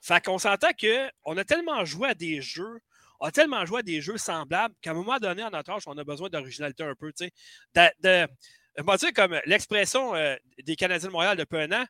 Fait 0.00 0.24
qu'on 0.24 0.38
s'entend 0.38 0.70
qu'on 0.72 1.36
a 1.36 1.44
tellement 1.44 1.84
joué 1.84 2.08
à 2.08 2.14
des 2.14 2.40
jeux, 2.40 2.80
on 3.20 3.26
a 3.26 3.30
tellement 3.30 3.64
joué 3.64 3.80
à 3.80 3.82
des 3.82 4.00
jeux 4.00 4.18
semblables 4.18 4.74
qu'à 4.80 4.90
un 4.90 4.94
moment 4.94 5.18
donné, 5.18 5.44
en 5.44 5.50
notre 5.50 5.70
âge, 5.70 5.82
on 5.86 5.96
a 5.96 6.04
besoin 6.04 6.28
d'originalité 6.28 6.82
un 6.82 6.94
peu. 6.94 7.12
Tu 7.12 7.26
sais. 7.74 7.92
De, 8.02 8.26
comme 9.14 9.40
l'expression 9.46 10.14
euh, 10.14 10.34
des 10.64 10.76
Canadiens 10.76 11.08
de 11.08 11.12
Montréal 11.12 11.36
depuis 11.36 11.58
un 11.58 11.72
an, 11.72 11.84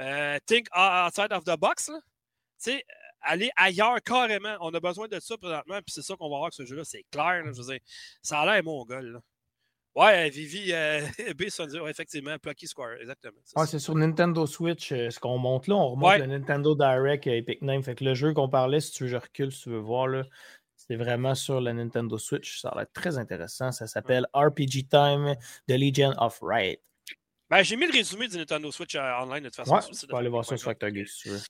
euh, 0.00 0.38
think 0.46 0.66
outside 0.76 1.32
of 1.32 1.44
the 1.44 1.58
box. 1.58 1.86
Tu 1.86 2.72
sais, 2.72 2.84
aller 3.22 3.50
ailleurs 3.56 4.02
carrément. 4.02 4.56
On 4.60 4.72
a 4.74 4.80
besoin 4.80 5.08
de 5.08 5.18
ça 5.20 5.36
présentement, 5.38 5.78
puis 5.78 5.92
c'est 5.94 6.02
ça 6.02 6.14
qu'on 6.16 6.28
va 6.30 6.38
voir 6.38 6.50
que 6.50 6.56
ce 6.56 6.64
jeu-là, 6.64 6.84
c'est 6.84 7.04
clair. 7.10 7.42
je 7.46 7.62
veux 7.62 7.72
dire, 7.72 7.80
ça 8.22 8.40
a 8.40 8.46
l'air 8.46 8.64
mon 8.64 8.84
Là. 8.86 9.20
Ouais, 9.96 10.28
Vivi 10.28 10.74
euh, 10.74 11.00
B, 11.38 11.44
effectivement, 11.88 12.38
Plucky 12.38 12.66
Square, 12.66 13.00
exactement. 13.00 13.38
Ouais, 13.56 13.66
c'est 13.66 13.78
sur 13.78 13.94
Nintendo 13.94 14.46
Switch, 14.46 14.92
euh, 14.92 15.08
ce 15.08 15.18
qu'on 15.18 15.38
monte 15.38 15.68
là. 15.68 15.74
On 15.74 15.88
remonte 15.88 16.18
le 16.18 16.26
Nintendo 16.26 16.74
Direct 16.74 17.26
Epic 17.26 17.62
Name. 17.62 17.82
Fait 17.82 17.94
que 17.94 18.04
le 18.04 18.14
jeu 18.14 18.34
qu'on 18.34 18.50
parlait, 18.50 18.80
si 18.80 18.92
tu 18.92 19.04
veux, 19.04 19.08
je 19.08 19.16
recule, 19.16 19.50
si 19.50 19.62
tu 19.62 19.70
veux 19.70 19.78
voir, 19.78 20.06
là, 20.08 20.24
c'est 20.76 20.96
vraiment 20.96 21.34
sur 21.34 21.62
la 21.62 21.72
Nintendo 21.72 22.18
Switch. 22.18 22.60
Ça 22.60 22.68
a 22.68 22.76
l'air 22.76 22.86
très 22.92 23.16
intéressant. 23.16 23.72
Ça 23.72 23.86
s'appelle 23.86 24.26
RPG 24.34 24.88
Time 24.90 25.34
The 25.66 25.72
Legion 25.72 26.12
of 26.18 26.38
Right. 26.42 26.78
Ben, 27.48 27.62
j'ai 27.62 27.76
mis 27.76 27.86
le 27.86 27.92
résumé 27.92 28.28
du 28.28 28.36
Nintendo 28.36 28.70
Switch 28.70 28.96
euh, 28.96 29.20
online 29.22 29.44
de 29.44 29.48
toute 29.48 29.56
façon. 29.56 29.76
Ouais, 29.76 29.96
tu 29.98 30.06
peux 30.06 30.16
aller 30.16 30.28
voir 30.28 30.44
ça 30.44 30.58
sur 30.58 30.66
Factor 30.66 30.90
si 31.06 31.22
tu 31.22 31.28
veux. 31.30 31.40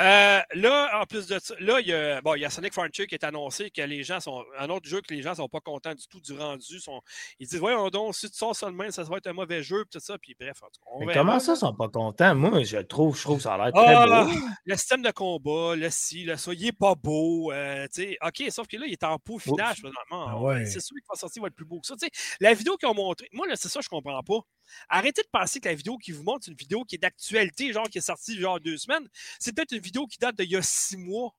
Euh, 0.00 0.40
là, 0.54 1.00
en 1.00 1.04
plus 1.04 1.26
de 1.26 1.38
ça, 1.38 1.54
là, 1.60 1.78
il 1.80 1.86
y 1.86 1.92
a, 1.92 2.22
bon, 2.22 2.34
il 2.34 2.40
y 2.40 2.44
a 2.46 2.50
Sonic 2.50 2.72
Frontier 2.72 3.06
qui 3.06 3.14
est 3.14 3.24
annoncé 3.24 3.70
que 3.70 3.82
les 3.82 4.02
gens 4.02 4.20
sont. 4.20 4.42
Un 4.58 4.70
autre 4.70 4.88
jeu 4.88 5.02
que 5.02 5.12
les 5.12 5.20
gens 5.20 5.30
ne 5.30 5.36
sont 5.36 5.48
pas 5.48 5.60
contents 5.60 5.94
du 5.94 6.06
tout 6.08 6.20
du 6.20 6.32
rendu. 6.32 6.80
Sont, 6.80 7.02
ils 7.38 7.46
disent 7.46 7.60
Voyons 7.60 7.90
donc, 7.90 8.14
si 8.14 8.30
tu 8.30 8.36
sors 8.36 8.56
seulement, 8.56 8.90
ça 8.90 9.02
va 9.02 9.18
être 9.18 9.26
un 9.26 9.34
mauvais 9.34 9.62
jeu, 9.62 9.84
tout 9.90 10.00
ça. 10.00 10.16
Puis 10.18 10.34
bref, 10.38 10.62
Mais 11.00 11.12
comment 11.12 11.38
ça, 11.38 11.52
ils 11.52 11.58
sont 11.58 11.74
pas 11.74 11.88
contents? 11.88 12.34
Moi, 12.34 12.62
je 12.62 12.78
trouve, 12.78 13.16
je 13.16 13.22
trouve 13.22 13.36
que 13.36 13.42
ça 13.42 13.54
a 13.54 13.58
l'air 13.58 13.72
très 13.72 13.94
ah, 13.94 14.24
beau. 14.24 14.32
Le 14.64 14.76
système 14.76 15.02
de 15.02 15.10
combat, 15.10 15.76
le 15.76 15.90
si, 15.90 16.24
le 16.24 16.36
ça, 16.36 16.52
il 16.54 16.66
est 16.66 16.72
pas 16.72 16.94
beau. 16.94 17.52
Euh, 17.52 17.86
ok, 18.22 18.44
sauf 18.50 18.66
que 18.66 18.78
là, 18.78 18.86
il 18.86 18.92
est 18.92 19.04
en 19.04 19.18
peau 19.18 19.38
finage. 19.38 19.82
Ah 20.10 20.56
c'est 20.64 20.80
sûr 20.80 20.96
qu'il 20.96 21.04
va 21.10 21.16
sortir 21.16 21.42
va 21.42 21.48
être 21.48 21.54
plus 21.54 21.64
beau 21.64 21.80
que 21.80 21.86
ça. 21.86 21.94
la 22.40 22.54
vidéo 22.54 22.76
qu'ils 22.76 22.88
ont 22.88 22.94
montré, 22.94 23.28
moi, 23.32 23.46
c'est 23.54 23.68
ça, 23.68 23.80
je 23.82 23.88
comprends 23.88 24.22
pas. 24.22 24.40
Arrêtez 24.88 25.22
de 25.22 25.28
penser 25.30 25.60
que 25.60 25.68
la 25.68 25.74
vidéo 25.74 25.98
qui 25.98 26.12
vous 26.12 26.22
montre, 26.22 26.44
c'est 26.44 26.50
une 26.50 26.56
vidéo 26.56 26.84
qui 26.84 26.94
est 26.94 26.98
d'actualité, 26.98 27.72
genre 27.72 27.88
qui 27.88 27.98
est 27.98 28.02
sortie 28.02 28.38
genre 28.38 28.60
deux 28.60 28.78
semaines. 28.78 29.06
C'est 29.38 29.54
peut-être 29.54 29.72
une 29.72 29.81
vidéo 29.82 30.06
qui 30.06 30.18
date 30.18 30.36
d'il 30.36 30.50
y 30.50 30.56
a 30.56 30.62
six 30.62 30.96
mois. 30.96 31.34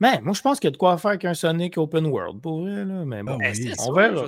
Mais 0.00 0.20
moi, 0.20 0.34
je 0.34 0.40
pense 0.40 0.58
qu'il 0.58 0.68
y 0.68 0.72
a 0.72 0.72
de 0.72 0.76
quoi 0.76 0.98
faire 0.98 1.18
qu'un 1.18 1.34
Sonic 1.34 1.78
Open 1.78 2.06
World 2.06 2.40
pour 2.40 2.62
vrai, 2.62 2.84
là. 2.84 3.04
Mais 3.04 3.22
bon, 3.22 3.38
ah 3.42 3.52
on 3.78 3.92
verra. 3.92 4.26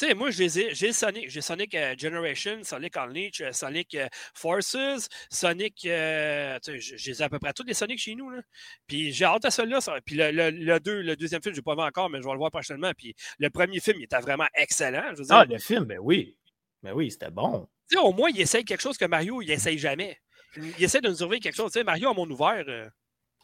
Tu 0.00 0.06
sais, 0.06 0.14
moi, 0.14 0.30
j'ai 0.30 0.48
Sonic, 0.92 1.28
j'ai 1.28 1.40
Sonic 1.42 1.74
euh, 1.74 1.94
Generation, 1.98 2.60
Sonic 2.62 2.96
Unleashed, 2.96 3.46
euh, 3.46 3.52
Sonic 3.52 3.94
euh, 3.94 4.08
Forces, 4.32 5.08
Sonic. 5.30 5.74
j'ai 5.82 7.20
à 7.20 7.28
peu 7.28 7.38
près 7.38 7.52
tous 7.52 7.64
les 7.64 7.74
Sonic 7.74 7.98
chez 7.98 8.14
nous. 8.14 8.30
Là. 8.30 8.40
Puis 8.86 9.12
j'ai 9.12 9.26
hâte 9.26 9.44
à 9.44 9.50
celui-là. 9.50 9.80
Puis 10.06 10.14
le, 10.14 10.30
le, 10.30 10.80
deux, 10.80 11.02
le 11.02 11.16
deuxième 11.16 11.42
film, 11.42 11.54
je 11.54 11.60
n'ai 11.60 11.62
pas 11.62 11.74
vu 11.74 11.82
encore, 11.82 12.08
mais 12.08 12.16
je 12.22 12.26
vais 12.26 12.32
le 12.32 12.38
voir 12.38 12.50
prochainement. 12.50 12.92
Puis 12.96 13.14
le 13.38 13.50
premier 13.50 13.78
film, 13.80 13.98
il 13.98 14.04
était 14.04 14.20
vraiment 14.20 14.48
excellent. 14.54 15.04
Je 15.12 15.18
veux 15.18 15.24
dire. 15.24 15.34
Ah, 15.34 15.44
le 15.44 15.58
film, 15.58 15.84
ben 15.84 15.98
oui. 16.00 16.34
Ben 16.82 16.94
oui, 16.94 17.10
c'était 17.10 17.30
bon. 17.30 17.68
Tu 17.90 17.98
sais, 17.98 18.02
au 18.02 18.14
moins, 18.14 18.30
il 18.30 18.40
essaye 18.40 18.64
quelque 18.64 18.80
chose 18.80 18.96
que 18.96 19.04
Mario, 19.04 19.42
il 19.42 19.50
essaye 19.50 19.76
jamais. 19.76 20.18
Il 20.56 20.82
essaie 20.82 21.00
de 21.00 21.08
nous 21.08 21.22
ouvrir 21.22 21.40
quelque 21.40 21.56
chose. 21.56 21.72
Tu 21.72 21.78
sais, 21.78 21.84
Mario 21.84 22.10
a 22.10 22.14
mon 22.14 22.28
ouvert. 22.28 22.64
Euh. 22.68 22.88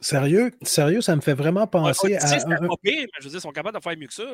Sérieux, 0.01 0.51
sérieux, 0.61 1.01
ça 1.01 1.17
me 1.17 1.23
fait 1.23 1.33
vraiment 1.33 1.67
penser 1.67 2.17
à. 2.17 2.21
C'est 2.21 2.45
pas 2.47 2.59
pire, 2.83 3.07
mais 3.07 3.09
je 3.19 3.25
veux 3.25 3.31
dire, 3.31 3.39
ils 3.39 3.41
sont 3.41 3.51
capables 3.51 3.79
de 3.79 3.83
faire 3.83 3.97
mieux 3.97 4.07
que 4.07 4.13
ça. 4.13 4.25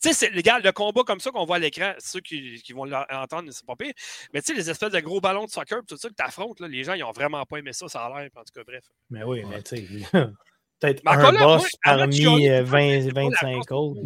Tu 0.00 0.12
sais, 0.12 0.30
gars, 0.42 0.60
le 0.60 0.70
combat 0.70 1.02
comme 1.02 1.18
ça 1.18 1.30
qu'on 1.30 1.44
voit 1.44 1.56
à 1.56 1.58
l'écran, 1.58 1.92
ceux 1.98 2.20
qui, 2.20 2.62
qui 2.62 2.72
vont 2.72 2.84
l'entendre, 2.84 3.50
c'est 3.50 3.66
pas 3.66 3.74
pire. 3.74 3.92
Mais 4.32 4.42
tu 4.42 4.52
sais, 4.52 4.58
les 4.58 4.70
espèces 4.70 4.92
de 4.92 5.00
gros 5.00 5.20
ballons 5.20 5.46
de 5.46 5.50
soccer, 5.50 5.80
tout 5.86 5.96
ça 5.96 6.08
que 6.08 6.14
tu 6.14 6.24
affrontes, 6.24 6.60
les 6.60 6.84
gens, 6.84 6.94
ils 6.94 7.02
ont 7.02 7.12
vraiment 7.12 7.44
pas 7.44 7.58
aimé 7.58 7.72
ça, 7.72 7.88
ça 7.88 8.04
a 8.04 8.20
l'air. 8.20 8.30
En 8.36 8.42
tout 8.42 8.52
cas, 8.54 8.62
bref. 8.64 8.84
Mais 9.10 9.24
oui, 9.24 9.42
mais 9.48 9.62
tu 9.62 9.76
sais. 9.76 9.86
Peut-être 10.80 11.02
un 11.06 11.32
boss 11.32 11.68
parmi 11.82 12.46
20, 12.46 13.12
25 13.12 13.72
autres. 13.72 14.00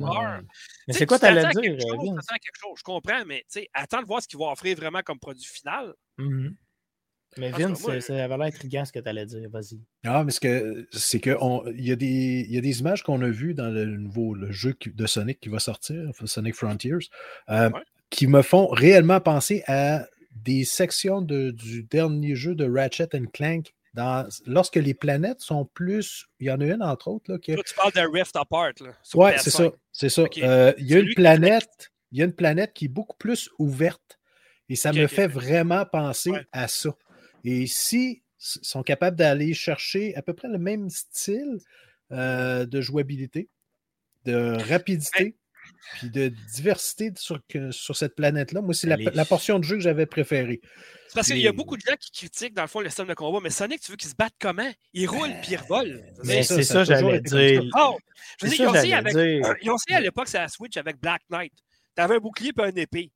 Mais 0.88 0.94
c'est 0.94 1.06
quoi 1.06 1.18
tu 1.18 1.26
allais 1.26 1.42
dire? 1.42 1.52
quelque 1.60 2.58
chose, 2.58 2.78
je 2.78 2.82
comprends, 2.82 3.24
mais 3.26 3.44
attends 3.74 4.00
de 4.00 4.06
voir 4.06 4.22
ce 4.22 4.28
qu'ils 4.28 4.38
vont 4.38 4.50
offrir 4.50 4.76
vraiment 4.76 5.02
comme 5.02 5.18
produit 5.18 5.44
final. 5.44 5.92
Mm-hmm. 6.18 6.54
Mais 7.38 7.50
Vince, 7.50 7.80
ça 7.80 8.24
avait 8.24 8.36
l'air 8.36 8.40
intriguant 8.42 8.84
ce 8.84 8.92
que 8.92 8.98
tu 8.98 9.08
allais 9.08 9.26
dire. 9.26 9.48
Vas-y. 9.50 9.80
Ah, 10.04 10.24
mais 10.24 10.32
c'est 10.32 11.20
que 11.20 11.36
il 11.74 11.86
y, 11.86 11.92
a 11.92 11.96
des, 11.96 12.46
y 12.48 12.58
a 12.58 12.60
des 12.60 12.80
images 12.80 13.02
qu'on 13.02 13.22
a 13.22 13.28
vues 13.28 13.54
dans 13.54 13.68
le 13.68 13.84
nouveau 13.86 14.34
le 14.34 14.52
jeu 14.52 14.74
de 14.84 15.06
Sonic 15.06 15.40
qui 15.40 15.48
va 15.48 15.58
sortir, 15.58 16.10
Sonic 16.24 16.54
Frontiers, 16.54 17.08
euh, 17.48 17.70
qui 18.10 18.26
me 18.26 18.42
font 18.42 18.66
réellement 18.66 19.20
penser 19.20 19.62
à 19.66 20.06
des 20.34 20.64
sections 20.64 21.22
de, 21.22 21.50
du 21.50 21.82
dernier 21.84 22.34
jeu 22.34 22.54
de 22.54 22.68
Ratchet 22.68 23.08
Clank 23.32 23.72
lorsque 24.46 24.76
les 24.76 24.94
planètes 24.94 25.40
sont 25.40 25.64
plus. 25.64 26.26
Il 26.40 26.46
y 26.46 26.50
en 26.50 26.60
a 26.60 26.64
une, 26.64 26.82
entre 26.82 27.08
autres. 27.08 27.32
Là, 27.32 27.38
tu 27.38 27.56
parles 27.74 27.92
de 27.92 28.10
Rift 28.12 28.36
Apart. 28.36 28.72
Oui, 29.14 29.30
c'est 29.38 29.50
ça. 29.50 29.70
C'est 29.92 30.08
ça. 30.08 30.24
Euh, 30.38 30.72
il 30.78 30.86
y 30.86 30.94
a 30.94 30.98
une 30.98 31.14
planète. 31.14 31.92
Il 32.10 32.18
y 32.18 32.22
a 32.22 32.24
une 32.24 32.34
planète 32.34 32.72
qui 32.74 32.86
est 32.86 32.88
beaucoup 32.88 33.16
plus 33.16 33.50
ouverte. 33.58 34.18
Et 34.68 34.76
ça 34.76 34.92
me 34.92 35.06
fait 35.06 35.26
vraiment 35.26 35.84
penser 35.84 36.32
à 36.52 36.68
ça. 36.68 36.94
Et 37.44 37.66
si 37.66 38.22
sont 38.38 38.82
capables 38.82 39.16
d'aller 39.16 39.54
chercher 39.54 40.14
à 40.16 40.22
peu 40.22 40.34
près 40.34 40.48
le 40.48 40.58
même 40.58 40.90
style 40.90 41.58
euh, 42.10 42.66
de 42.66 42.80
jouabilité, 42.80 43.48
de 44.24 44.56
rapidité, 44.68 45.36
puis 45.94 46.10
de 46.10 46.28
diversité 46.54 47.12
sur, 47.16 47.40
sur 47.70 47.96
cette 47.96 48.14
planète-là, 48.14 48.60
moi, 48.60 48.74
c'est 48.74 48.86
la, 48.86 49.24
portion 49.24 49.58
de 49.58 49.64
jeu 49.64 49.76
que 49.76 49.82
j'avais 49.82 50.06
préférée. 50.06 50.60
C'est 51.08 51.14
parce 51.14 51.28
qu'il 51.28 51.38
y 51.38 51.48
a 51.48 51.52
beaucoup 51.52 51.76
de 51.76 51.82
gens 51.82 51.94
qui 52.00 52.10
critiquent, 52.10 52.54
dans 52.54 52.62
le 52.62 52.68
fond, 52.68 52.80
le 52.80 52.88
système 52.88 53.06
de 53.06 53.14
combat, 53.14 53.38
mais 53.42 53.50
Sonic, 53.50 53.80
tu 53.80 53.90
veux 53.90 53.96
qu'il 53.96 54.08
se 54.08 54.14
batte 54.14 54.34
comment? 54.40 54.70
Il 54.92 55.08
roule 55.08 55.30
puis 55.42 55.52
il 55.52 55.56
revole. 55.56 56.02
Mais 56.24 56.42
c'est 56.42 56.62
ça, 56.62 56.84
j'allais 56.84 57.20
dire. 57.20 57.62
je 58.40 58.46
veux 58.46 58.50
dire, 58.50 58.62
ils 59.62 59.70
ont 59.70 59.76
essayé 59.76 59.96
à 59.96 60.00
l'époque, 60.00 60.28
c'est 60.28 60.38
la 60.38 60.48
Switch 60.48 60.76
avec 60.76 60.98
Black 61.00 61.22
Knight. 61.30 61.52
T'avais 61.94 62.16
un 62.16 62.20
bouclier 62.20 62.52
et 62.56 62.62
un 62.62 62.74
épée. 62.74 63.10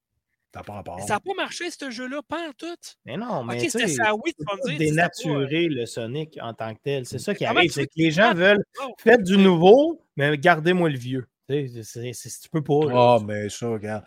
Ça 1.07 1.15
n'a 1.15 1.21
pas 1.21 1.35
marché, 1.37 1.71
ce 1.71 1.91
jeu-là, 1.91 2.23
pas 2.27 2.49
en 2.49 2.53
tout. 2.53 2.67
Mais 3.05 3.17
non, 3.17 3.45
mais 3.45 3.57
okay, 3.57 3.69
c'était 3.69 3.89
ça, 3.89 4.15
oui, 4.15 4.33
tu 4.39 4.77
dénaturer 4.77 5.67
le 5.69 5.87
Sonic 5.87 6.39
en 6.41 6.55
tant 6.55 6.75
que 6.75 6.81
tel. 6.83 7.07
C'est 7.07 7.19
ça 7.19 7.35
qui 7.35 7.45
arrive, 7.45 7.71
c'est 7.71 7.87
que 7.87 7.93
les 7.97 8.11
gens 8.11 8.35
veulent 8.35 8.65
faire 8.99 9.19
du 9.19 9.37
nouveau, 9.37 10.03
mais 10.17 10.37
gardez-moi 10.39 10.89
le 10.89 10.99
vieux. 10.99 11.27
Tu 11.49 11.71
tu 11.71 12.49
peux 12.51 12.63
pas. 12.63 12.81
Ah, 12.93 13.19
mais 13.25 13.49
ça, 13.49 13.69
regarde. 13.69 14.05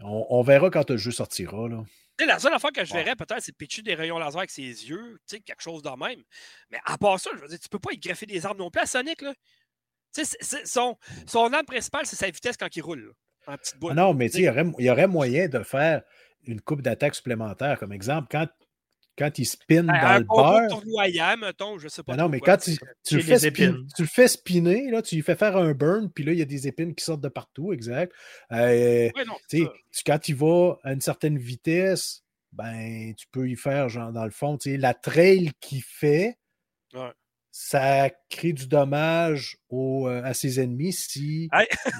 on, 0.00 0.42
verra 0.42 0.70
quand 0.70 0.88
le 0.90 0.96
jeu 0.96 1.10
sortira. 1.10 1.68
Là. 1.68 1.82
la 2.24 2.38
seule 2.38 2.54
affaire 2.54 2.72
que 2.72 2.84
je 2.84 2.92
verrais 2.92 3.16
peut-être, 3.16 3.42
c'est 3.42 3.56
pitcher 3.56 3.82
des 3.82 3.94
rayons 3.94 4.18
laser 4.18 4.38
avec 4.38 4.50
ses 4.50 4.62
yeux, 4.62 5.18
quelque 5.28 5.60
chose 5.60 5.82
de 5.82 5.90
même. 5.90 6.22
Mais 6.70 6.78
à 6.84 6.98
part 6.98 7.18
ça, 7.18 7.30
je 7.34 7.40
veux 7.40 7.48
dire, 7.48 7.58
tu 7.58 7.68
peux 7.68 7.80
pas 7.80 7.92
y 7.92 7.98
greffer 7.98 8.26
des 8.26 8.46
armes 8.46 8.58
non 8.58 8.70
plus 8.70 8.82
à 8.82 8.86
Sonic. 8.86 9.22
Là. 9.22 9.32
son, 10.64 10.96
son 11.26 11.52
arme 11.52 11.66
principale, 11.66 12.06
c'est 12.06 12.16
sa 12.16 12.30
vitesse 12.30 12.56
quand 12.56 12.74
il 12.76 12.82
roule. 12.82 13.14
Ah 13.46 13.56
non, 13.94 14.14
mais 14.14 14.30
il 14.30 14.42
y 14.42 14.48
aurait, 14.48 14.66
y 14.78 14.90
aurait 14.90 15.08
moyen 15.08 15.48
de 15.48 15.62
faire 15.62 16.02
une 16.44 16.60
coupe 16.60 16.82
d'attaque 16.82 17.14
supplémentaire. 17.14 17.78
Comme 17.78 17.92
exemple, 17.92 18.28
quand, 18.30 18.48
quand 19.18 19.38
il 19.38 19.44
spin 19.44 19.84
ben, 19.84 20.00
dans 20.00 20.18
le 20.18 20.24
beurre. 20.24 21.36
mettons, 21.36 21.78
je 21.78 21.88
sais 21.88 22.02
pas. 22.02 22.12
Ben 22.12 22.22
non, 22.22 22.28
mais 22.28 22.40
quand 22.40 22.56
tu, 22.56 22.76
tu, 23.04 23.16
le 23.16 23.22
fais 23.22 23.38
tu, 23.38 24.02
le 24.02 24.06
fais 24.06 24.28
spinner, 24.28 24.90
là, 24.90 25.02
tu 25.02 25.16
lui 25.16 25.22
fais 25.22 25.36
faire 25.36 25.56
un 25.56 25.72
burn, 25.72 26.10
puis 26.10 26.24
là, 26.24 26.32
il 26.32 26.38
y 26.38 26.42
a 26.42 26.46
des 26.46 26.68
épines 26.68 26.94
qui 26.94 27.04
sortent 27.04 27.20
de 27.20 27.28
partout, 27.28 27.72
exact. 27.72 28.12
Euh, 28.52 29.10
quand 30.06 30.28
il 30.28 30.34
va 30.34 30.78
à 30.82 30.92
une 30.92 31.00
certaine 31.00 31.38
vitesse, 31.38 32.24
ben, 32.52 33.14
tu 33.14 33.26
peux 33.30 33.48
y 33.48 33.56
faire, 33.56 33.88
genre, 33.88 34.12
dans 34.12 34.24
le 34.24 34.30
fond, 34.30 34.58
la 34.66 34.94
trail 34.94 35.50
qu'il 35.60 35.82
fait. 35.82 36.38
Ça 37.54 38.08
crée 38.30 38.54
du 38.54 38.66
dommage 38.66 39.58
euh, 39.72 40.22
à 40.24 40.32
ses 40.32 40.58
ennemis 40.58 40.94
si 40.94 41.50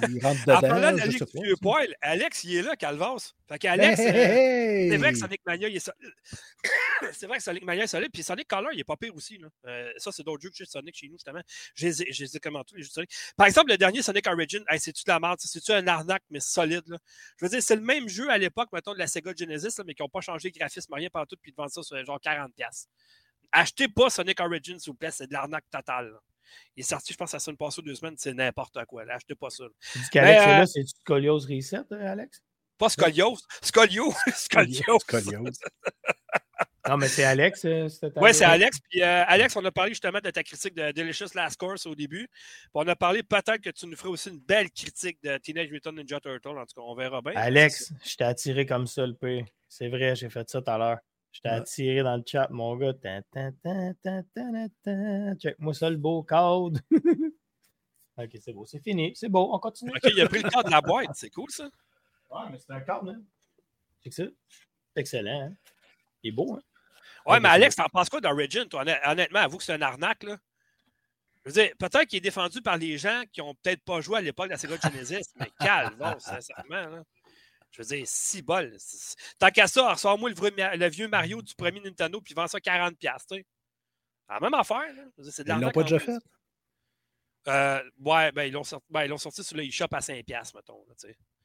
ils 0.09 0.19
rentrent 0.21 0.41
dedans. 0.47 0.57
En 0.57 0.61
parlant 0.61 0.95
vieux 0.95 1.55
poil, 1.61 1.95
Alex, 2.01 2.43
il 2.43 2.55
est 2.55 2.61
là, 2.63 2.75
Calvas. 2.75 3.33
Fait 3.47 3.59
qu'Alex, 3.59 3.99
euh, 3.99 4.03
c'est 4.89 4.97
vrai 4.97 5.11
que 5.11 5.19
Sonic 5.19 5.41
Mania, 5.45 5.67
il 5.67 5.75
est 5.75 5.91
c'est 7.13 7.27
vrai 7.27 7.37
que 7.37 7.43
Sonic 7.43 7.63
Mania 7.65 7.83
est 7.83 7.87
solide, 7.87 8.09
puis 8.11 8.23
Sonic 8.23 8.47
Color, 8.47 8.73
il 8.73 8.79
est 8.79 8.83
pas 8.83 8.97
pire 8.97 9.15
aussi. 9.15 9.37
Là. 9.37 9.47
Euh, 9.67 9.91
ça, 9.97 10.11
c'est 10.11 10.23
d'autres 10.23 10.41
jeux 10.41 10.49
que 10.49 10.65
Sonic 10.65 10.95
chez 10.95 11.07
nous, 11.07 11.15
justement. 11.15 11.41
Je 11.75 11.87
les 11.87 12.35
ai 12.35 12.39
commentés, 12.39 12.75
les 12.75 12.81
jeux 12.81 12.89
de 12.89 12.93
Sonic. 12.93 13.11
Par 13.37 13.45
exemple, 13.45 13.69
le 13.69 13.77
dernier 13.77 14.01
Sonic 14.01 14.27
Origin, 14.27 14.63
c'est-tu 14.79 15.03
de 15.03 15.11
la 15.11 15.19
merde? 15.19 15.39
C'est-tu 15.39 15.71
un 15.71 15.85
arnaque, 15.85 16.23
mais 16.31 16.39
solide? 16.39 16.87
Là? 16.87 16.97
Je 17.37 17.45
veux 17.45 17.49
dire, 17.49 17.61
c'est 17.61 17.75
le 17.75 17.81
même 17.81 18.09
jeu 18.09 18.27
à 18.31 18.39
l'époque, 18.39 18.69
mettons, 18.73 18.93
de 18.93 18.99
la 18.99 19.07
Sega 19.07 19.33
Genesis, 19.37 19.79
mais 19.85 19.93
qui 19.93 20.01
n'ont 20.01 20.09
pas 20.09 20.21
changé 20.21 20.51
le 20.51 20.59
graphisme, 20.59 20.91
rien 20.95 21.09
partout, 21.11 21.35
puis 21.39 21.51
de 21.51 21.57
vendre 21.57 21.71
ça 21.71 21.83
sur 21.83 22.03
genre 22.03 22.19
40$. 22.19 22.87
Achetez 23.53 23.87
pas 23.87 24.09
Sonic 24.09 24.39
Origins, 24.39 24.79
s'il 24.79 24.91
vous 24.91 24.97
plaît, 24.97 25.11
c'est 25.11 25.27
de 25.27 25.33
l'arnaque 25.33 25.69
totale. 25.71 26.11
Il 26.75 26.81
est 26.81 26.83
sorti, 26.83 27.13
je 27.13 27.17
pense, 27.17 27.33
à 27.33 27.39
ça 27.39 27.51
une 27.51 27.57
passe 27.57 27.79
deux 27.79 27.95
semaines, 27.95 28.15
c'est 28.17 28.33
n'importe 28.33 28.83
quoi. 28.85 29.03
Achetez 29.09 29.35
pas 29.35 29.49
ça. 29.49 29.65
Tu 29.91 29.99
dis 29.99 30.09
qu'Alex 30.09 30.43
est 30.43 30.47
là, 30.47 30.61
euh, 30.61 30.65
c'est 30.65 30.87
Scoliose 30.87 31.45
Reset, 31.45 31.77
hein, 31.77 31.85
Alex? 31.91 32.41
Pas 32.77 32.89
Scoliose. 32.89 33.43
Scoliose. 33.61 34.15
Scoliose. 34.35 35.59
non, 36.89 36.97
mais 36.97 37.07
c'est 37.07 37.23
Alex. 37.23 37.63
Euh, 37.65 37.87
oui, 38.15 38.33
c'est 38.33 38.45
Alex. 38.45 38.79
Puis 38.89 39.03
euh, 39.03 39.23
Alex, 39.27 39.55
on 39.55 39.63
a 39.63 39.71
parlé 39.71 39.91
justement 39.91 40.19
de 40.19 40.31
ta 40.31 40.41
critique 40.41 40.73
de 40.73 40.91
Delicious 40.91 41.35
Last 41.35 41.57
Course 41.57 41.85
au 41.85 41.93
début. 41.93 42.27
Puis 42.27 42.69
on 42.73 42.87
a 42.87 42.95
parlé 42.95 43.21
peut-être 43.21 43.61
que 43.61 43.69
tu 43.69 43.85
nous 43.85 43.95
ferais 43.95 44.09
aussi 44.09 44.29
une 44.29 44.39
belle 44.39 44.71
critique 44.71 45.21
de 45.23 45.37
Teenage 45.37 45.69
Mutant 45.69 45.93
Ninja 45.93 46.19
Turtle. 46.19 46.57
En 46.57 46.65
tout 46.65 46.75
cas, 46.75 46.81
on 46.81 46.95
verra 46.95 47.21
bien. 47.21 47.33
Alex, 47.35 47.93
je 48.03 48.15
t'ai 48.15 48.23
attiré 48.23 48.65
comme 48.65 48.87
ça 48.87 49.05
le 49.05 49.13
P. 49.13 49.45
C'est 49.69 49.89
vrai, 49.89 50.15
j'ai 50.15 50.29
fait 50.29 50.49
ça 50.49 50.61
tout 50.61 50.69
à 50.71 50.77
l'heure. 50.77 50.97
Je 51.33 51.41
t'ai 51.41 51.49
attiré 51.49 52.03
dans 52.03 52.15
le 52.15 52.23
chat, 52.25 52.47
mon 52.51 52.75
gars. 52.77 52.93
Check-moi 55.39 55.73
ça, 55.73 55.89
le 55.89 55.97
beau 55.97 56.21
code. 56.21 56.79
ok, 58.17 58.29
c'est 58.39 58.53
beau, 58.53 58.65
c'est 58.65 58.79
fini. 58.79 59.13
C'est 59.15 59.29
beau, 59.29 59.49
on 59.51 59.57
continue. 59.57 59.91
Ok, 59.91 60.11
il 60.15 60.21
a 60.21 60.27
pris 60.27 60.43
le 60.43 60.49
code 60.49 60.67
de 60.67 60.71
la 60.71 60.81
boîte. 60.81 61.09
C'est 61.15 61.31
cool, 61.31 61.49
ça. 61.49 61.65
Ouais, 62.29 62.41
mais 62.51 62.59
c'est 62.59 62.71
un 62.71 62.81
code, 62.81 63.09
hein. 63.09 63.21
C'est 64.03 64.13
ça. 64.13 64.23
C'est 64.93 65.01
excellent, 65.01 65.49
hein. 65.49 65.53
Il 66.21 66.29
est 66.29 66.31
beau, 66.31 66.53
hein. 66.53 66.61
Ouais, 67.25 67.39
mais 67.39 67.49
Alex, 67.49 67.75
t'en 67.75 67.87
penses 67.87 68.09
quoi 68.09 68.21
d'Origin, 68.21 68.65
toi? 68.65 68.83
Honnêtement, 69.05 69.39
avoue 69.39 69.57
que 69.57 69.63
c'est 69.63 69.73
un 69.73 69.81
arnaque, 69.81 70.23
là. 70.23 70.37
Je 71.43 71.49
veux 71.49 71.53
dire, 71.53 71.71
peut-être 71.79 72.05
qu'il 72.05 72.17
est 72.17 72.21
défendu 72.21 72.61
par 72.61 72.77
les 72.77 72.97
gens 72.97 73.23
qui 73.31 73.41
n'ont 73.41 73.55
peut-être 73.55 73.83
pas 73.83 74.01
joué 74.01 74.19
à 74.19 74.21
l'époque 74.21 74.47
de 74.47 74.51
la 74.51 74.57
Sega 74.57 74.77
Genesis, 74.77 75.33
mais 75.39 75.49
calme, 75.59 75.97
sincèrement, 76.19 76.89
là. 76.89 77.03
Je 77.73 77.81
veux 77.81 77.87
dire, 77.87 78.03
si 78.07 78.43
bol. 78.43 78.77
Tant 79.39 79.49
qu'à 79.49 79.65
ça, 79.65 79.93
ressors-moi 79.93 80.29
le, 80.29 80.89
vieux 80.89 81.07
Mario 81.07 81.41
du 81.41 81.55
premier 81.55 81.79
Nintendo 81.79 82.21
puis 82.21 82.35
vends 82.35 82.47
ça 82.47 82.59
40$. 82.59 82.95
Tu 83.27 83.45
La 84.29 84.39
même 84.39 84.53
affaire. 84.53 84.93
C'est 85.31 85.43
de 85.43 85.51
ils 85.51 85.59
l'ont 85.59 85.71
pas 85.71 85.81
déjà 85.81 85.99
fait? 85.99 86.19
Euh, 87.47 87.81
ouais, 87.99 88.31
ben 88.31 88.43
ils 88.43 88.53
l'ont 88.53 88.63
sorti, 88.63 88.85
ben, 88.89 89.17
sorti 89.17 89.43
sur 89.43 89.57
le 89.57 89.63
eShop 89.65 89.87
à 89.91 89.99
5$, 89.99 90.55
mettons. 90.55 90.85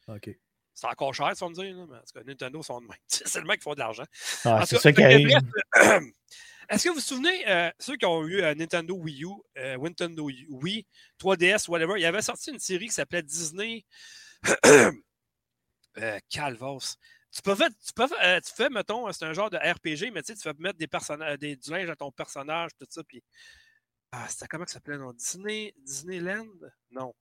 OK. 0.09 0.39
C'est 0.74 0.87
encore 0.87 1.12
cher, 1.14 1.35
ça 1.35 1.49
me 1.49 1.55
dire. 1.55 1.74
Là, 1.74 1.87
mais 1.89 1.97
en 1.97 2.01
tout 2.01 2.12
cas, 2.14 2.22
Nintendo 2.24 2.62
sont 2.62 2.81
de 2.81 2.87
même. 2.87 2.97
C'est 3.09 3.41
le 3.41 3.47
mec 3.47 3.59
qui 3.59 3.64
font 3.64 3.74
de 3.74 3.81
l'argent. 3.81 4.05
Ah, 4.45 4.64
c'est 4.64 4.79
ça 4.79 4.93
qui 4.93 5.03
arrive. 5.03 5.31
Est-ce 6.68 6.85
que 6.85 6.89
vous 6.91 6.97
vous 6.97 7.01
souvenez, 7.01 7.49
euh, 7.49 7.70
ceux 7.79 7.97
qui 7.97 8.05
ont 8.05 8.24
eu 8.26 8.43
euh, 8.43 8.55
Nintendo 8.55 8.95
Wii 8.95 9.24
U, 9.24 9.31
Nintendo 9.57 10.29
Wii, 10.51 10.87
3DS, 11.18 11.68
whatever, 11.68 11.95
il 11.97 12.03
y 12.03 12.07
avait 12.07 12.22
sorti 12.22 12.51
une 12.51 12.59
série 12.59 12.89
qui 12.89 12.93
s'appelait 12.93 13.22
Disney. 13.22 13.87
Euh, 16.01 16.18
Calvos. 16.28 16.96
Tu 17.30 17.42
peux 17.42 17.55
faire, 17.55 17.68
tu, 17.68 17.92
peux, 17.94 18.07
euh, 18.24 18.40
tu 18.40 18.53
fais, 18.55 18.70
mettons, 18.70 19.11
c'est 19.12 19.24
un 19.24 19.32
genre 19.34 19.51
de 19.51 19.59
RPG, 19.59 20.11
mais 20.12 20.22
tu 20.22 20.32
sais, 20.32 20.38
tu 20.38 20.49
vas 20.49 20.55
mettre 20.59 20.78
des 20.78 20.86
personnages, 20.86 21.38
des, 21.38 21.57
du 21.57 21.70
linge 21.70 21.90
à 21.90 21.96
ton 21.96 22.11
personnage, 22.11 22.70
tout 22.78 22.86
ça, 22.88 23.03
puis. 23.05 23.22
Ah, 24.11 24.26
c'était 24.28 24.46
comment 24.46 24.64
ça 24.66 24.74
s'appelait, 24.74 24.96
non? 24.96 25.12
Disney, 25.12 25.74
Disneyland? 25.84 26.46
Non. 26.90 27.14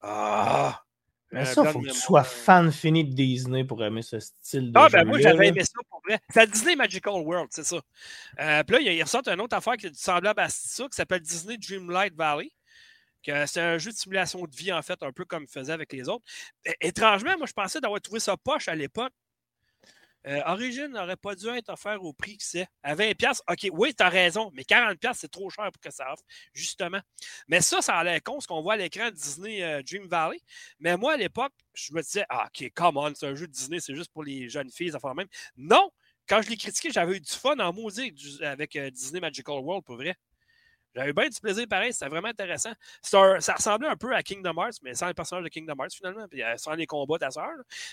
Ah! 0.00 0.82
Mais 1.30 1.44
ça, 1.44 1.62
il 1.62 1.72
faut 1.72 1.80
que 1.80 1.88
tu 1.88 1.94
sois 1.94 2.24
fan 2.24 2.72
fini 2.72 3.04
de 3.04 3.14
Disney 3.14 3.62
pour 3.62 3.84
aimer 3.84 4.00
ce 4.00 4.18
style 4.18 4.72
de 4.72 4.78
Ah, 4.78 4.88
ben 4.88 5.06
moi, 5.06 5.20
j'avais 5.20 5.48
aimé 5.48 5.62
ça 5.62 5.78
pour 5.90 6.00
vrai. 6.06 6.18
C'est 6.30 6.50
Disney 6.50 6.74
Magical 6.74 7.20
World, 7.20 7.48
c'est 7.50 7.64
ça. 7.64 7.76
Euh, 8.40 8.64
puis 8.64 8.76
là, 8.76 8.92
il 8.92 9.02
ressort 9.02 9.28
une 9.28 9.40
autre 9.42 9.54
affaire 9.54 9.76
qui 9.76 9.88
est 9.88 9.94
semblable 9.94 10.40
à 10.40 10.48
ça, 10.48 10.84
qui 10.84 10.96
s'appelle 10.96 11.20
Disney 11.20 11.58
Dreamlight 11.58 12.14
Valley 12.14 12.50
c'est 13.24 13.60
un 13.60 13.78
jeu 13.78 13.90
de 13.92 13.96
simulation 13.96 14.44
de 14.44 14.54
vie, 14.54 14.72
en 14.72 14.82
fait, 14.82 15.02
un 15.02 15.12
peu 15.12 15.24
comme 15.24 15.44
il 15.44 15.48
faisait 15.48 15.72
avec 15.72 15.92
les 15.92 16.08
autres. 16.08 16.24
étrangement, 16.80 17.36
moi, 17.38 17.46
je 17.46 17.52
pensais 17.52 17.80
d'avoir 17.80 18.00
trouvé 18.00 18.20
ça 18.20 18.36
poche 18.36 18.68
à 18.68 18.74
l'époque. 18.74 19.12
Euh, 20.26 20.42
Origin 20.46 20.88
n'aurait 20.88 21.16
pas 21.16 21.34
dû 21.34 21.46
être 21.48 21.70
offert 21.70 22.02
au 22.02 22.12
prix 22.12 22.36
que 22.36 22.44
c'est. 22.44 22.66
À 22.82 22.94
20$, 22.94 23.40
OK, 23.48 23.68
oui, 23.72 23.94
tu 23.94 24.04
raison, 24.04 24.50
mais 24.52 24.62
40$, 24.62 25.14
c'est 25.14 25.30
trop 25.30 25.48
cher 25.48 25.70
pour 25.72 25.80
que 25.80 25.90
ça 25.90 26.12
offre, 26.12 26.22
justement. 26.52 27.00
Mais 27.46 27.60
ça, 27.60 27.80
ça 27.80 27.96
a 27.96 28.04
l'air 28.04 28.22
con, 28.22 28.40
ce 28.40 28.46
qu'on 28.46 28.60
voit 28.60 28.74
à 28.74 28.76
l'écran 28.76 29.10
Disney 29.10 29.62
euh, 29.62 29.82
Dream 29.82 30.06
Valley. 30.06 30.40
Mais 30.80 30.96
moi, 30.96 31.14
à 31.14 31.16
l'époque, 31.16 31.52
je 31.74 31.92
me 31.94 32.02
disais, 32.02 32.24
ah, 32.28 32.46
OK, 32.48 32.70
come 32.74 32.96
on, 32.96 33.14
c'est 33.14 33.26
un 33.26 33.34
jeu 33.34 33.46
de 33.46 33.52
Disney, 33.52 33.80
c'est 33.80 33.94
juste 33.94 34.12
pour 34.12 34.24
les 34.24 34.48
jeunes 34.48 34.70
filles, 34.70 34.90
fait 34.90 35.14
même. 35.14 35.28
Non! 35.56 35.90
Quand 36.26 36.42
je 36.42 36.50
l'ai 36.50 36.58
critiqué, 36.58 36.90
j'avais 36.90 37.16
eu 37.16 37.20
du 37.20 37.32
fun 37.32 37.58
en 37.58 37.72
musique 37.72 38.14
avec 38.42 38.76
euh, 38.76 38.90
Disney 38.90 39.20
Magical 39.20 39.60
World, 39.60 39.84
pour 39.84 39.96
vrai. 39.96 40.14
J'avais 40.94 41.12
bien 41.12 41.28
du 41.28 41.40
plaisir 41.40 41.66
pareil, 41.68 41.92
c'était 41.92 42.08
vraiment 42.08 42.28
intéressant. 42.28 42.72
ça 43.02 43.54
ressemblait 43.54 43.88
un 43.88 43.96
peu 43.96 44.14
à 44.14 44.22
Kingdom 44.22 44.54
Hearts, 44.56 44.78
mais 44.82 44.94
sans 44.94 45.06
les 45.06 45.14
personnages 45.14 45.44
de 45.44 45.48
Kingdom 45.48 45.74
Hearts 45.78 45.94
finalement, 45.94 46.26
puis 46.28 46.42
euh, 46.42 46.56
sans 46.56 46.72
les 46.72 46.86
combats 46.86 47.18
ta 47.18 47.30
sœur. 47.30 47.52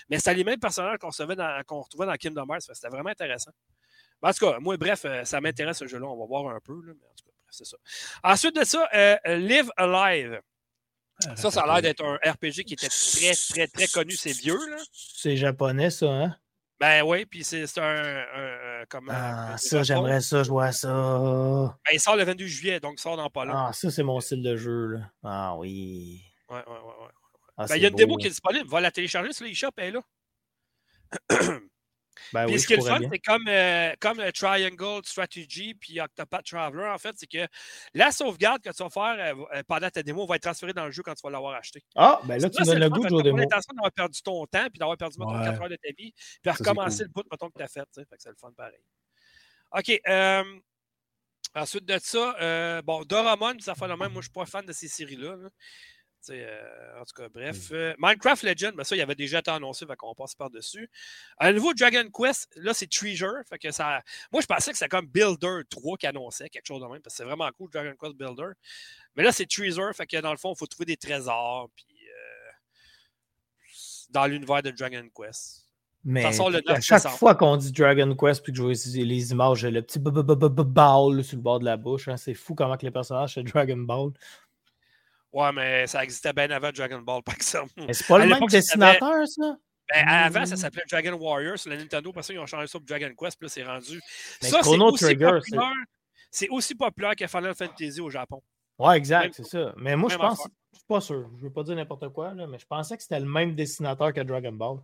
Mais 0.10 0.18
c'était 0.18 0.34
les 0.34 0.44
mêmes 0.44 0.60
personnages 0.60 0.98
qu'on 0.98 1.10
retrouvait 1.10 1.36
dans, 1.36 2.16
Kingdom 2.18 2.46
Hearts. 2.50 2.62
C'était 2.74 2.90
vraiment 2.90 3.10
intéressant. 3.10 3.52
en 4.22 4.32
tout 4.32 4.46
cas, 4.46 4.60
moi, 4.60 4.78
bref, 4.78 5.04
euh, 5.06 5.24
ça 5.26 5.42
m'intéresse 5.42 5.78
ce 5.78 5.88
jeu-là. 5.88 6.08
On 6.08 6.18
va 6.18 6.26
voir 6.26 6.56
un 6.56 6.60
peu. 6.60 6.82
mais 6.86 6.92
en 6.92 7.16
tout 7.16 7.26
cas, 7.26 7.32
bref, 7.44 7.50
c'est 7.52 7.66
ça. 7.66 7.78
Ensuite 8.24 8.56
de 8.56 8.64
ça, 8.64 8.90
euh, 8.94 9.18
Live 9.38 9.70
Alive. 9.78 10.42
Ah, 11.28 11.36
ça, 11.36 11.50
ça 11.50 11.62
a 11.62 11.68
l'air 11.68 11.82
d'être 11.82 12.04
un 12.04 12.16
RPG 12.16 12.66
qui 12.66 12.74
était 12.74 12.90
très, 12.90 13.34
très, 13.34 13.68
très 13.68 13.88
connu. 13.88 14.12
C'est 14.12 14.34
vieux. 14.34 14.60
C'est 14.92 15.38
japonais, 15.38 15.90
ça, 15.90 16.08
hein? 16.08 16.36
Ben 16.80 17.04
oui, 17.04 17.26
puis 17.26 17.44
c'est 17.44 17.66
un, 17.78 18.26
un, 18.36 18.86
comment, 18.90 19.14
Ah, 19.16 19.58
ça, 19.58 19.84
j'aimerais 19.84 20.20
ça, 20.20 20.44
je 20.44 20.50
vois 20.50 20.74
ça. 20.74 20.90
Ben, 20.90 21.92
il 21.94 22.00
sort 22.00 22.18
le 22.18 22.24
22 22.24 22.48
juillet, 22.48 22.80
donc 22.82 22.96
il 22.98 23.02
sort 23.02 23.16
dans 23.16 23.30
pas 23.30 23.46
long. 23.46 23.54
Ah, 23.56 23.72
ça, 23.72 23.90
c'est 23.90 24.04
mon 24.04 24.20
style 24.20 24.44
de 24.44 24.58
jeu, 24.58 24.88
là. 24.88 25.00
Ah 25.24 25.56
oui. 25.56 26.22
Ouais, 26.50 26.58
ouais, 26.58 26.64
ouais. 26.68 27.06
ouais. 27.06 27.12
Ah, 27.58 27.66
ben, 27.68 27.76
il 27.78 27.82
y 27.82 27.86
a 27.86 27.90
une 27.90 27.96
démo 27.96 28.18
qui 28.18 28.28
est 28.28 28.32
disponible. 28.32 28.68
Va 28.68 28.82
la 28.82 28.92
télécharger 28.92 29.32
sur 29.32 29.46
l'eShop, 29.46 29.70
elle 29.78 29.88
est 29.88 29.92
là. 29.92 30.02
Ben 32.34 32.58
ce 32.58 32.68
qui 32.68 32.74
est 32.74 32.78
le 32.78 32.84
fun, 32.84 33.00
c'est 33.12 33.20
comme, 33.20 33.48
euh, 33.48 33.94
comme 34.00 34.20
euh, 34.20 34.32
Triangle 34.32 35.02
Strategy 35.04 35.74
puis 35.74 36.00
Octopath 36.00 36.46
Traveler, 36.46 36.88
en 36.88 36.98
fait, 36.98 37.16
c'est 37.18 37.28
que 37.28 37.48
la 37.94 38.12
sauvegarde 38.12 38.62
que 38.62 38.70
tu 38.70 38.84
vas 38.84 38.90
faire 38.90 39.36
euh, 39.54 39.64
pendant 39.68 39.90
ta 39.90 40.04
démo 40.04 40.26
va 40.26 40.36
être 40.36 40.44
transférée 40.44 40.74
dans 40.74 40.86
le 40.86 40.92
jeu 40.92 41.04
quand 41.04 41.14
tu 41.14 41.22
vas 41.24 41.32
l'avoir 41.32 41.56
acheté. 41.56 41.84
Ah, 41.96 42.20
ben 42.24 42.40
là, 42.40 42.50
tu 42.50 42.64
donnes 42.64 42.80
le 42.80 42.90
goût 42.90 43.04
de 43.04 43.10
jouer 43.10 43.24
démo. 43.24 43.38
l'intention 43.38 43.74
d'avoir 43.74 43.92
perdu 43.92 44.22
ton 44.22 44.46
temps 44.46 44.68
puis 44.70 44.80
d'avoir 44.80 44.98
perdu, 44.98 45.18
mettons, 45.20 45.44
4 45.44 45.62
heures 45.62 45.70
de 45.70 45.76
ta 45.76 45.90
vie 45.98 46.14
puis 46.42 46.52
recommencer 46.52 47.04
le 47.04 47.10
bout, 47.10 47.24
mettons, 47.32 47.50
que 47.50 47.58
tu 47.58 47.64
as 47.64 47.68
fait. 47.68 47.88
C'est 48.18 48.30
le 48.30 48.36
fun 48.40 48.52
pareil. 48.56 48.80
OK. 49.72 50.02
ensuite 51.56 51.86
de 51.86 51.98
ça, 52.02 52.82
bon, 52.84 53.04
Doraemon, 53.04 53.60
ça 53.60 53.76
fait 53.76 53.88
le 53.88 53.98
même. 53.98 54.12
Moi, 54.12 54.16
je 54.16 54.18
ne 54.18 54.22
suis 54.24 54.32
pas 54.32 54.46
fan 54.46 54.66
de 54.66 54.74
ces 54.74 54.88
séries-là. 54.88 55.36
là 55.36 55.50
euh, 56.30 57.02
en 57.02 57.06
tout 57.06 57.14
cas, 57.16 57.30
bref. 57.30 57.70
Euh, 57.72 57.94
Minecraft 57.98 58.44
Legend, 58.44 58.74
mais 58.76 58.84
ça, 58.84 58.96
il 58.96 59.02
avait 59.02 59.16
déjà 59.16 59.40
été 59.40 59.52
annoncé, 59.52 59.86
fait 59.86 59.96
qu'on 59.96 60.14
passe 60.16 60.36
par-dessus. 60.36 60.90
Un 61.40 61.54
nouveau 61.54 61.74
Dragon 61.74 62.10
Quest, 62.12 62.50
là, 62.56 62.74
c'est 62.74 62.90
Treasure. 62.90 63.44
Fait 63.50 63.58
que 63.58 63.72
ça... 63.72 64.02
Moi, 64.32 64.42
je 64.42 64.48
pensais 64.48 64.72
que 64.72 64.78
c'était 64.78 64.90
comme 64.90 65.08
Builder 65.08 65.62
3 65.70 65.98
qui 65.98 66.08
annonçait 66.08 66.50
quelque 66.50 66.68
chose 66.68 66.82
de 66.82 66.88
même, 66.88 67.02
parce 67.02 67.16
que 67.16 67.18
c'est 67.18 67.24
vraiment 67.24 67.50
cool, 67.58 67.70
Dragon 67.72 67.94
Quest 68.00 68.16
Builder. 68.16 68.54
Mais 69.16 69.24
là, 69.24 69.32
c'est 69.32 69.46
Treasure, 69.46 69.94
fait 69.96 70.08
que 70.08 70.18
dans 70.18 70.32
le 70.32 70.38
fond, 70.38 70.54
il 70.54 70.58
faut 70.58 70.68
trouver 70.68 70.86
des 70.86 70.98
trésors, 70.98 71.70
puis 71.76 71.86
euh, 72.08 72.52
dans 74.10 74.26
l'univers 74.26 74.62
de 74.62 74.72
Dragon 74.72 75.08
Quest. 75.16 75.66
Mais 76.08 76.24
à 76.24 76.80
chaque 76.82 77.08
fois 77.08 77.34
qu'on 77.34 77.58
dit 77.58 77.72
Dragon 77.72 78.16
Quest 78.16 78.44
puis 78.44 78.52
que 78.52 78.58
je 78.58 78.62
vois 78.62 78.74
les 78.74 79.32
images, 79.32 79.66
le 79.66 79.82
petit 79.82 79.98
ball 79.98 81.24
sur 81.24 81.36
le 81.36 81.42
bord 81.42 81.60
de 81.60 81.66
la 81.66 81.78
bouche, 81.78 82.08
hein, 82.08 82.16
c'est 82.16 82.36
fou 82.36 82.54
comment 82.54 82.78
que 82.78 82.86
les 82.86 82.92
personnages 82.92 83.34
c'est 83.34 83.44
Dragon 83.44 83.78
Ball. 83.78 84.12
Ouais, 85.36 85.52
mais 85.52 85.86
ça 85.86 86.02
existait 86.02 86.32
bien 86.32 86.50
avant 86.50 86.72
Dragon 86.72 87.02
Ball, 87.02 87.22
par 87.22 87.36
exemple. 87.36 87.74
Mais 87.76 87.94
c'est 87.94 88.08
pas 88.08 88.20
le 88.20 88.28
même 88.28 88.46
dessinateur, 88.46 89.28
ça? 89.28 89.58
Ben, 89.94 90.08
avant, 90.08 90.46
ça 90.46 90.56
s'appelait 90.56 90.86
Dragon 90.90 91.14
Warrior 91.14 91.60
sur 91.60 91.70
la 91.70 91.78
Nintendo, 91.78 92.14
parce 92.14 92.28
qu'ils 92.28 92.40
ont 92.40 92.46
changé 92.46 92.68
ça 92.68 92.80
pour 92.80 92.88
Dragon 92.88 93.12
Quest, 93.20 93.38
puis 93.38 93.46
là, 93.46 93.50
c'est 93.50 93.64
rendu. 93.64 94.00
ça, 94.40 94.64
c'est 94.64 94.70
aussi, 94.70 95.16
populaire, 95.16 95.42
c'est 96.32 96.50
aussi 96.50 96.74
populaire 96.74 97.16
que 97.18 97.28
Final 97.28 97.54
Fantasy 97.54 98.00
au 98.00 98.10
Japon. 98.10 98.42
Ouais, 98.80 98.96
exact, 98.98 99.36
c'est 99.36 99.46
ça. 99.46 99.74
Mais 99.76 99.98
moi, 99.98 100.10
je 100.10 100.16
pense, 100.16 100.42
je 100.72 100.78
suis 100.78 100.88
pas 100.88 101.02
sûr, 101.02 101.30
je 101.38 101.44
veux 101.44 101.52
pas 101.52 101.64
dire 101.64 101.76
n'importe 101.76 102.08
quoi, 102.10 102.34
là, 102.34 102.48
mais 102.48 102.58
je 102.58 102.66
pensais 102.66 102.96
que 102.96 103.04
c'était 103.04 103.20
le 103.20 103.28
même 103.28 103.56
dessinateur 103.56 104.14
que 104.14 104.22
Dragon 104.22 104.54
Ball. 104.54 104.78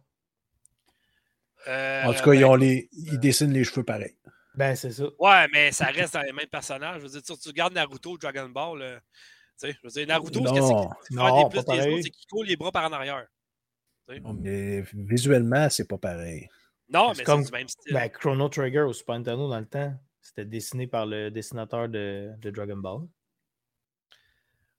Euh, 1.68 2.04
en 2.04 2.14
tout 2.14 2.24
cas, 2.24 2.34
ils, 2.34 2.41
ben, 2.41 2.49
ont 2.49 2.56
les... 2.56 2.89
ils 2.91 3.20
dessinent 3.20 3.54
les 3.54 3.64
cheveux 3.64 3.86
pareils. 3.86 4.18
Ben, 4.54 4.76
c'est 4.76 4.91
ça. 4.91 5.06
Ouais, 5.18 5.47
mais 5.54 5.72
ça 5.72 5.86
reste 5.86 6.14
dans 6.14 6.22
les 6.22 6.34
mêmes 6.34 6.47
personnages. 6.47 7.02
Je 7.02 7.08
veux 7.08 7.22
dire, 7.22 7.38
tu 7.38 7.47
regardes 7.47 7.74
Naruto, 7.74 8.18
Dragon 8.18 8.49
Ball, 8.49 9.02
euh, 9.64 9.74
je 9.74 9.80
veux 9.84 9.89
dire, 9.89 10.07
Naruto, 10.07 10.45
ce 10.45 10.53
qu'il 10.53 10.62
fait 10.62 11.43
des 11.43 11.49
plus 11.49 11.66
des 11.66 11.93
autres, 11.93 12.03
c'est 12.03 12.09
qu'il 12.09 12.28
coule 12.30 12.45
les 12.45 12.55
bras 12.55 12.72
par 12.72 12.86
en 12.86 12.93
arrière. 12.93 13.28
mais 14.07 14.84
visuellement, 14.93 15.70
c'est 15.70 15.88
pas 15.88 15.97
pareil. 15.97 16.47
Non, 16.89 17.14
mais 17.18 17.24
c'est 17.26 17.43
du 17.43 17.51
même 17.51 17.68
style. 17.68 17.93
Ben, 17.93 18.09
Chrono 18.09 18.49
Trigger 18.49 18.82
au 18.82 18.93
Super 18.93 19.16
Nintendo 19.16 19.49
dans 19.49 19.59
le 19.59 19.66
temps. 19.66 19.93
C'était 20.22 20.45
dessiné 20.45 20.88
par 20.88 21.05
le 21.05 21.32
dessinateur 21.32 21.89
de, 21.89 22.32
Dragon 22.41 22.78
Ball. 22.78 23.01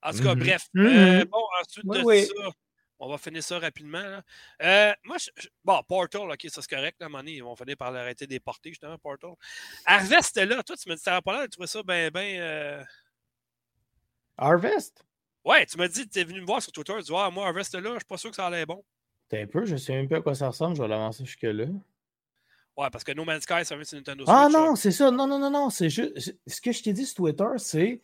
En 0.05 0.11
tout 0.11 0.23
cas, 0.23 0.35
mm-hmm. 0.35 0.39
bref. 0.39 0.69
Mm-hmm. 0.75 1.25
bon, 1.27 1.39
ensuite 1.61 1.87
de 1.87 2.25
ça, 2.27 2.51
on 2.99 3.09
va 3.09 3.19
finir 3.19 3.43
ça 3.43 3.59
rapidement. 3.59 4.21
moi, 5.05 5.17
bon, 5.65 5.83
Portal, 5.89 6.31
ok, 6.31 6.47
ça 6.49 6.63
c'est 6.63 6.71
correct. 6.71 7.01
Là, 7.01 7.09
à 7.13 7.23
ils 7.25 7.43
vont 7.43 7.57
finir 7.57 7.77
par 7.77 7.91
l'arrêter 7.91 8.27
des 8.27 8.41
portées, 8.41 8.71
justement, 8.71 8.99
Portal. 8.99 9.33
Harvest 9.87 10.37
là. 10.37 10.63
Toi, 10.63 10.77
tu 10.77 10.89
me 10.89 10.95
dis, 10.95 11.03
ça 11.03 11.21
pas 11.23 11.33
l'air 11.33 11.43
de 11.43 11.51
trouver 11.51 11.67
ça 11.67 11.83
bien, 11.83 12.11
bien. 12.11 12.85
Harvest? 14.43 15.05
Ouais, 15.45 15.67
tu 15.67 15.77
m'as 15.79 15.89
dit, 15.89 16.09
tu 16.09 16.19
es 16.19 16.25
venu 16.25 16.41
me 16.41 16.47
voir 16.47 16.63
sur 16.63 16.73
Twitter, 16.73 16.95
tu 16.99 17.05
dis, 17.05 17.13
ah, 17.15 17.31
moi, 17.31 17.47
Harvest 17.47 17.75
là, 17.75 17.81
je 17.95 17.99
suis 17.99 18.05
pas 18.09 18.17
sûr 18.17 18.31
que 18.31 18.37
ça 18.37 18.47
allait 18.47 18.67
bon. 18.67 18.85
T'es 19.29 19.43
un 19.43 19.47
peu, 19.47 19.65
je 19.65 19.77
sais 19.77 19.93
même 19.93 20.09
pas 20.09 20.19
à 20.19 20.21
quoi 20.21 20.35
ça 20.35 20.49
ressemble, 20.49 20.77
je 20.77 20.83
vais 20.83 20.89
l'avancer 20.89 21.25
jusque-là. 21.25 21.67
Ouais, 22.77 22.89
parce 22.91 23.05
que 23.05 23.13
No 23.13 23.25
Man's 23.25 23.43
Sky, 23.43 23.65
ça 23.65 23.75
vient 23.75 23.85
sur 23.85 23.97
Nintendo 23.97 24.25
ah, 24.27 24.45
Switch. 24.45 24.57
Ah 24.57 24.59
non, 24.59 24.77
c'est 24.77 24.91
ça. 24.93 25.11
Non, 25.11 25.27
non, 25.27 25.39
non, 25.39 25.51
non. 25.51 25.69
C'est 25.69 25.91
juste. 25.91 26.35
Ce 26.47 26.61
que 26.61 26.73
je 26.73 26.83
t'ai 26.83 26.93
dit 26.93 27.05
sur 27.05 27.17
Twitter, 27.17 27.45
c'est. 27.59 28.01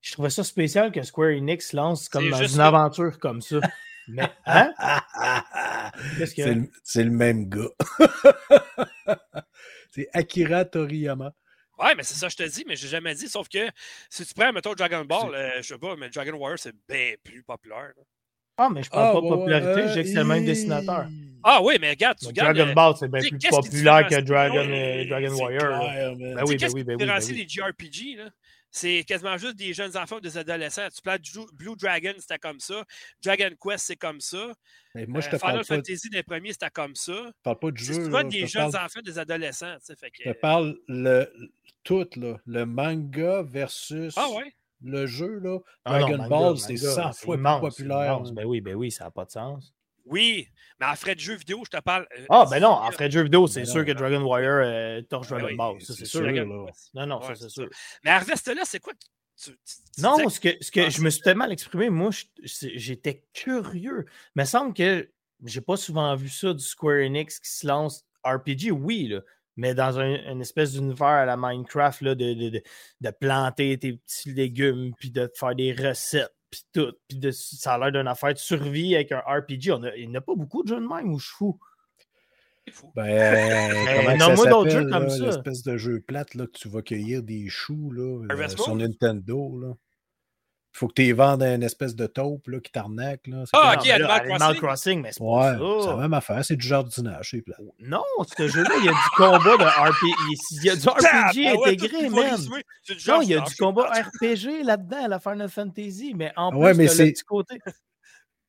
Je 0.00 0.12
trouvais 0.12 0.30
ça 0.30 0.44
spécial 0.44 0.92
que 0.92 1.02
Square 1.02 1.30
Enix 1.30 1.72
lance 1.72 2.08
comme 2.08 2.30
dans 2.30 2.44
une 2.44 2.60
aventure 2.60 3.18
comme 3.18 3.42
ça. 3.42 3.58
Mais, 4.08 4.30
hein? 4.44 4.72
C'est 6.84 7.02
le, 7.02 7.10
même 7.10 7.48
gars. 7.48 7.70
c'est 9.90 10.08
Akira 10.12 10.64
Toriyama. 10.64 11.32
Ouais, 11.78 11.94
mais 11.94 12.02
c'est 12.02 12.14
ça 12.14 12.26
que 12.26 12.32
je 12.32 12.36
te 12.36 12.48
dis, 12.48 12.64
mais 12.66 12.76
j'ai 12.76 12.88
jamais 12.88 13.14
dit. 13.14 13.28
Sauf 13.28 13.48
que 13.48 13.68
si 14.08 14.24
tu 14.24 14.34
prends, 14.34 14.52
mettons, 14.52 14.72
Dragon 14.74 15.04
Ball, 15.04 15.34
euh, 15.34 15.50
je 15.58 15.62
sais 15.62 15.78
pas, 15.78 15.94
mais 15.96 16.08
Dragon 16.08 16.32
Warrior, 16.36 16.58
c'est 16.58 16.74
bien 16.88 17.14
plus 17.22 17.42
populaire. 17.42 17.92
Ah, 18.58 18.70
mais 18.70 18.82
je 18.82 18.88
parle 18.88 19.10
ah, 19.10 19.12
pas 19.12 19.20
de 19.20 19.28
popularité, 19.28 19.92
j'ai 19.92 20.02
que 20.02 20.08
c'est 20.08 20.14
le 20.14 20.24
même 20.24 20.44
dessinateur. 20.44 21.06
Ah 21.44 21.60
oui, 21.62 21.76
mais 21.78 21.90
regarde, 21.90 22.18
tu 22.18 22.26
regardes. 22.26 22.56
Dragon 22.56 22.72
Ball, 22.72 22.94
c'est 22.98 23.08
bien 23.08 23.20
plus 23.20 23.50
populaire 23.50 24.06
que 24.08 24.20
Dragon, 24.20 24.66
euh, 24.66 25.04
Dragon 25.04 25.34
Warrior. 25.34 25.60
ben 25.60 26.42
oui, 26.46 26.56
ben 26.56 26.70
oui, 26.72 26.84
ben 26.84 26.96
oui. 26.98 27.06
Ben 27.06 27.18
oui. 27.20 27.34
les 27.34 27.46
JRPG, 27.46 28.16
là? 28.16 28.30
C'est 28.76 29.04
quasiment 29.04 29.38
juste 29.38 29.56
des 29.56 29.72
jeunes 29.72 29.96
enfants 29.96 30.16
ou 30.16 30.20
des 30.20 30.36
adolescents. 30.36 30.86
Tu 30.94 31.00
parles 31.00 31.20
Blue 31.54 31.76
Dragon, 31.76 32.12
c'était 32.18 32.38
comme 32.38 32.60
ça. 32.60 32.84
Dragon 33.24 33.48
Quest, 33.58 33.86
c'est 33.86 33.96
comme 33.96 34.20
ça. 34.20 34.52
Mais 34.94 35.06
moi, 35.06 35.22
je 35.22 35.30
te 35.30 35.36
euh, 35.36 35.38
Final 35.38 35.54
parle 35.54 35.64
Fantasy, 35.64 36.10
les 36.12 36.22
premiers, 36.22 36.52
c'était 36.52 36.68
comme 36.68 36.94
ça. 36.94 37.14
Je 37.14 37.42
parle 37.42 37.58
pas 37.58 37.70
de 37.70 37.76
jeu. 37.78 38.04
Tu 38.04 38.10
parles 38.10 38.28
des 38.28 38.46
jeunes 38.46 38.76
enfants, 38.76 39.00
des 39.02 39.18
adolescents. 39.18 39.76
Fait 39.98 40.10
que... 40.10 40.24
Je 40.26 40.32
parle 40.32 40.78
le, 40.88 41.26
tout, 41.84 42.06
là, 42.16 42.36
le 42.44 42.66
manga 42.66 43.42
versus 43.42 44.12
ah, 44.18 44.28
ouais? 44.28 44.54
le 44.82 45.06
jeu. 45.06 45.38
Là. 45.38 45.58
Ah 45.86 45.98
Dragon 46.00 46.28
Ball, 46.28 46.58
c'est 46.58 46.76
100 46.76 47.14
fois 47.14 47.36
plus 47.38 47.60
populaire. 47.60 48.20
Ben 48.34 48.44
oui, 48.44 48.60
ben 48.60 48.74
oui, 48.74 48.90
ça 48.90 49.04
n'a 49.04 49.10
pas 49.10 49.24
de 49.24 49.30
sens. 49.30 49.72
Oui, 50.06 50.48
mais 50.80 50.86
en 50.86 50.94
frais 50.94 51.14
de 51.14 51.20
jeu 51.20 51.34
vidéo, 51.34 51.62
je 51.64 51.76
te 51.76 51.82
parle. 51.82 52.06
Euh, 52.18 52.26
ah, 52.30 52.46
ben 52.48 52.60
non, 52.60 52.70
en 52.70 52.90
frais 52.92 53.08
de 53.08 53.12
jeu 53.12 53.22
vidéo, 53.22 53.46
c'est 53.46 53.60
ben 53.60 53.66
sûr 53.66 53.84
que 53.84 53.92
Dragon 53.92 54.22
Warrior 54.22 54.62
euh, 54.64 55.02
torche 55.02 55.30
ben 55.30 55.40
Dragon 55.40 55.56
Ball. 55.56 55.80
Ça, 55.82 55.94
c'est 55.94 56.04
sûr. 56.04 56.22
Non, 56.94 57.06
non, 57.06 57.20
ça, 57.20 57.34
c'est 57.34 57.48
sûr. 57.48 57.68
Mais 58.04 58.10
Harvest, 58.10 58.46
là, 58.48 58.62
c'est 58.64 58.80
quoi 58.80 58.92
Non, 59.98 60.28
ce 60.28 60.40
que, 60.40 60.56
ce 60.60 60.70
que 60.70 60.88
je 60.88 61.00
me 61.02 61.10
suis 61.10 61.22
tellement 61.22 61.46
exprimé, 61.46 61.90
moi, 61.90 62.10
j'étais 62.42 63.24
curieux. 63.34 64.06
Mais 64.34 64.44
il 64.44 64.48
semble 64.48 64.74
que 64.74 65.10
j'ai 65.44 65.60
pas 65.60 65.76
souvent 65.76 66.14
vu 66.14 66.28
ça 66.28 66.54
du 66.54 66.64
Square 66.64 67.04
Enix 67.04 67.40
qui 67.40 67.50
se 67.50 67.66
lance 67.66 68.04
RPG. 68.24 68.70
Oui, 68.70 69.08
là, 69.08 69.20
mais 69.56 69.74
dans 69.74 69.98
un, 69.98 70.32
une 70.32 70.40
espèce 70.40 70.72
d'univers 70.72 71.06
à 71.06 71.24
la 71.24 71.36
Minecraft, 71.36 72.02
là, 72.02 72.14
de, 72.14 72.34
de, 72.34 72.62
de, 73.00 73.10
planter 73.10 73.78
tes 73.78 73.94
petits 73.94 74.32
légumes, 74.32 74.92
puis 74.98 75.10
de 75.10 75.30
faire 75.34 75.54
des 75.54 75.72
recettes, 75.72 76.34
puis 76.50 76.62
tout. 76.72 76.92
Puis 77.08 77.18
de, 77.18 77.30
ça 77.30 77.74
a 77.74 77.78
l'air 77.78 77.92
d'une 77.92 78.08
affaire 78.08 78.32
de 78.32 78.38
survie 78.38 78.94
avec 78.94 79.12
un 79.12 79.20
RPG. 79.20 79.70
On 79.72 79.82
a, 79.84 79.94
il 79.96 80.10
n'y 80.10 80.16
a 80.16 80.20
pas 80.20 80.34
beaucoup 80.34 80.62
de 80.62 80.68
jeux 80.68 80.80
de 80.80 80.86
même 80.86 81.12
où 81.12 81.18
je 81.18 81.28
fous. 81.28 81.58
Ben, 82.94 83.04
ben 84.06 84.18
non, 84.18 84.34
moi 84.34 84.46
d'autres 84.46 84.70
jeux 84.70 84.88
comme 84.88 85.08
ça. 85.08 85.26
L'espèce 85.26 85.62
de 85.62 85.76
jeu 85.76 86.00
plate 86.00 86.34
là, 86.34 86.46
que 86.46 86.58
tu 86.58 86.68
vas 86.68 86.82
cueillir 86.82 87.22
des 87.22 87.48
choux 87.48 87.92
là, 87.92 88.24
euh, 88.30 88.48
sur 88.48 88.74
Nintendo. 88.74 89.58
Là 89.60 89.74
faut 90.76 90.88
que 90.88 90.94
tu 90.94 91.04
y 91.04 91.12
vendes 91.12 91.42
une 91.42 91.62
espèce 91.62 91.94
de 91.96 92.06
taupe 92.06 92.48
là, 92.48 92.60
qui 92.60 92.70
t'arnaque. 92.70 93.26
Là. 93.26 93.44
Ah, 93.52 93.76
ok, 93.76 93.88
Animal, 93.88 94.20
Animal 94.30 94.56
Crossing? 94.56 95.02
mais 95.02 95.12
c'est 95.12 95.20
pas 95.20 95.24
ouais, 95.24 95.58
ça. 95.58 95.82
C'est 95.82 95.88
la 95.88 95.96
même 95.96 96.14
affaire, 96.14 96.44
c'est 96.44 96.56
du 96.56 96.66
jardinage, 96.66 97.30
c'est 97.30 97.42
plat. 97.42 97.56
Non, 97.80 98.02
ce 98.36 98.48
jeu-là, 98.48 98.70
il 98.78 98.84
y 98.84 98.88
a 98.88 98.92
du 98.92 99.08
combat 99.16 99.56
de 99.56 99.64
RPG. 99.64 100.36
Il 100.52 100.64
y 100.64 100.70
a 100.70 100.76
du 100.76 100.88
RPG 100.88 101.58
intégré, 101.58 102.10
même. 102.10 102.36
Non, 103.08 103.22
il 103.22 103.28
y 103.28 103.34
a 103.34 103.40
du 103.40 103.54
combat 103.56 103.90
RPG 103.90 104.64
là-dedans, 104.64 105.04
à 105.04 105.08
la 105.08 105.18
Final 105.18 105.48
Fantasy, 105.48 106.14
mais 106.14 106.32
en 106.36 106.50
plus, 106.50 106.58
ouais, 106.58 106.74
mais 106.74 106.84
le 106.86 107.12
petit 107.12 107.24
côté. 107.24 107.58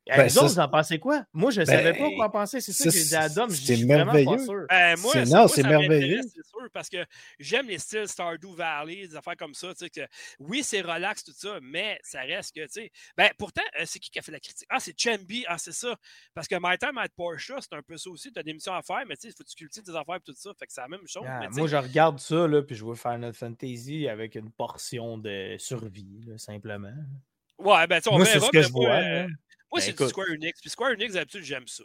Ben, 0.07 0.23
les 0.23 0.37
autres, 0.37 0.47
vous 0.47 0.59
en 0.59 0.69
pensez 0.69 0.99
quoi? 0.99 1.25
Moi, 1.33 1.51
je 1.51 1.61
ne 1.61 1.65
savais 1.65 1.93
pas 1.93 2.09
ben, 2.09 2.15
quoi 2.15 2.31
penser. 2.31 2.61
C'est 2.61 2.73
ça, 2.73 2.85
que 2.85 2.91
j'ai 2.91 3.03
dit 3.03 3.15
à 3.15 3.29
Dom. 3.29 3.49
C'est 3.49 3.83
merveilleux. 3.83 4.65
Ben, 4.69 4.97
moi, 4.99 5.25
non, 5.25 5.47
c'est 5.47 5.63
merveilleux. 5.63 6.21
C'est 6.23 6.45
sûr, 6.45 6.69
parce 6.73 6.89
que 6.89 7.05
j'aime 7.39 7.67
les 7.67 7.79
styles 7.79 8.07
Stardew 8.07 8.53
Valley, 8.55 9.07
des 9.07 9.15
affaires 9.15 9.37
comme 9.37 9.53
ça. 9.53 9.73
Que, 9.93 10.01
oui, 10.39 10.63
c'est 10.63 10.81
relax, 10.81 11.23
tout 11.23 11.33
ça, 11.35 11.59
mais 11.61 11.99
ça 12.03 12.21
reste 12.21 12.55
que, 12.55 12.61
tu 12.65 12.71
sais. 12.71 12.91
Ben, 13.15 13.29
pourtant, 13.37 13.63
euh, 13.79 13.83
c'est 13.85 13.99
qui 13.99 14.09
qui 14.09 14.19
a 14.19 14.21
fait 14.21 14.31
la 14.31 14.39
critique? 14.39 14.67
Ah, 14.69 14.79
c'est 14.79 14.99
Chambi. 14.99 15.45
Ah, 15.47 15.57
c'est 15.57 15.73
ça. 15.73 15.95
Parce 16.33 16.47
que 16.47 16.55
My 16.59 16.77
Time 16.77 16.97
at 16.97 17.09
Porsche, 17.15 17.53
c'est 17.59 17.73
un 17.73 17.81
peu 17.81 17.97
ça 17.97 18.09
aussi. 18.09 18.31
Tu 18.31 18.39
as 18.39 18.43
des 18.43 18.53
missions 18.53 18.73
à 18.73 18.81
faire, 18.81 19.03
mais 19.07 19.15
tu 19.15 19.23
sais, 19.23 19.27
il 19.29 19.33
faut 19.37 19.43
que 19.43 19.49
tu 19.49 19.55
cultives 19.55 19.83
tes 19.83 19.95
affaires 19.95 20.15
et 20.15 20.21
tout 20.25 20.33
ça. 20.35 20.51
Fait 20.57 20.65
que 20.65 20.73
c'est 20.73 20.81
la 20.81 20.87
même 20.87 21.07
chose. 21.07 21.23
Ah, 21.27 21.47
moi, 21.51 21.67
je 21.67 21.77
regarde 21.77 22.19
ça, 22.19 22.47
là, 22.47 22.61
puis 22.61 22.75
je 22.75 22.85
veux 22.85 22.95
Final 22.95 23.33
Fantasy 23.33 24.07
avec 24.07 24.35
une 24.35 24.51
portion 24.51 25.17
de 25.17 25.55
survie, 25.57 26.23
là, 26.25 26.37
simplement. 26.37 26.93
Ouais, 27.57 27.87
ben, 27.87 27.99
tu 28.01 28.09
on 28.09 28.17
Moi, 28.17 28.25
c'est 28.25 28.39
ce 28.39 28.51
que 28.51 28.61
je 28.61 28.71
vois. 28.71 28.95
Euh, 28.95 29.27
moi, 29.71 29.79
ben, 29.79 29.85
c'est 29.85 29.97
du 29.97 30.07
Square 30.09 30.27
Enix. 30.31 30.61
Puis 30.61 30.69
Square 30.69 30.91
Enix, 30.91 31.13
d'habitude, 31.13 31.43
j'aime 31.43 31.67
ça. 31.67 31.83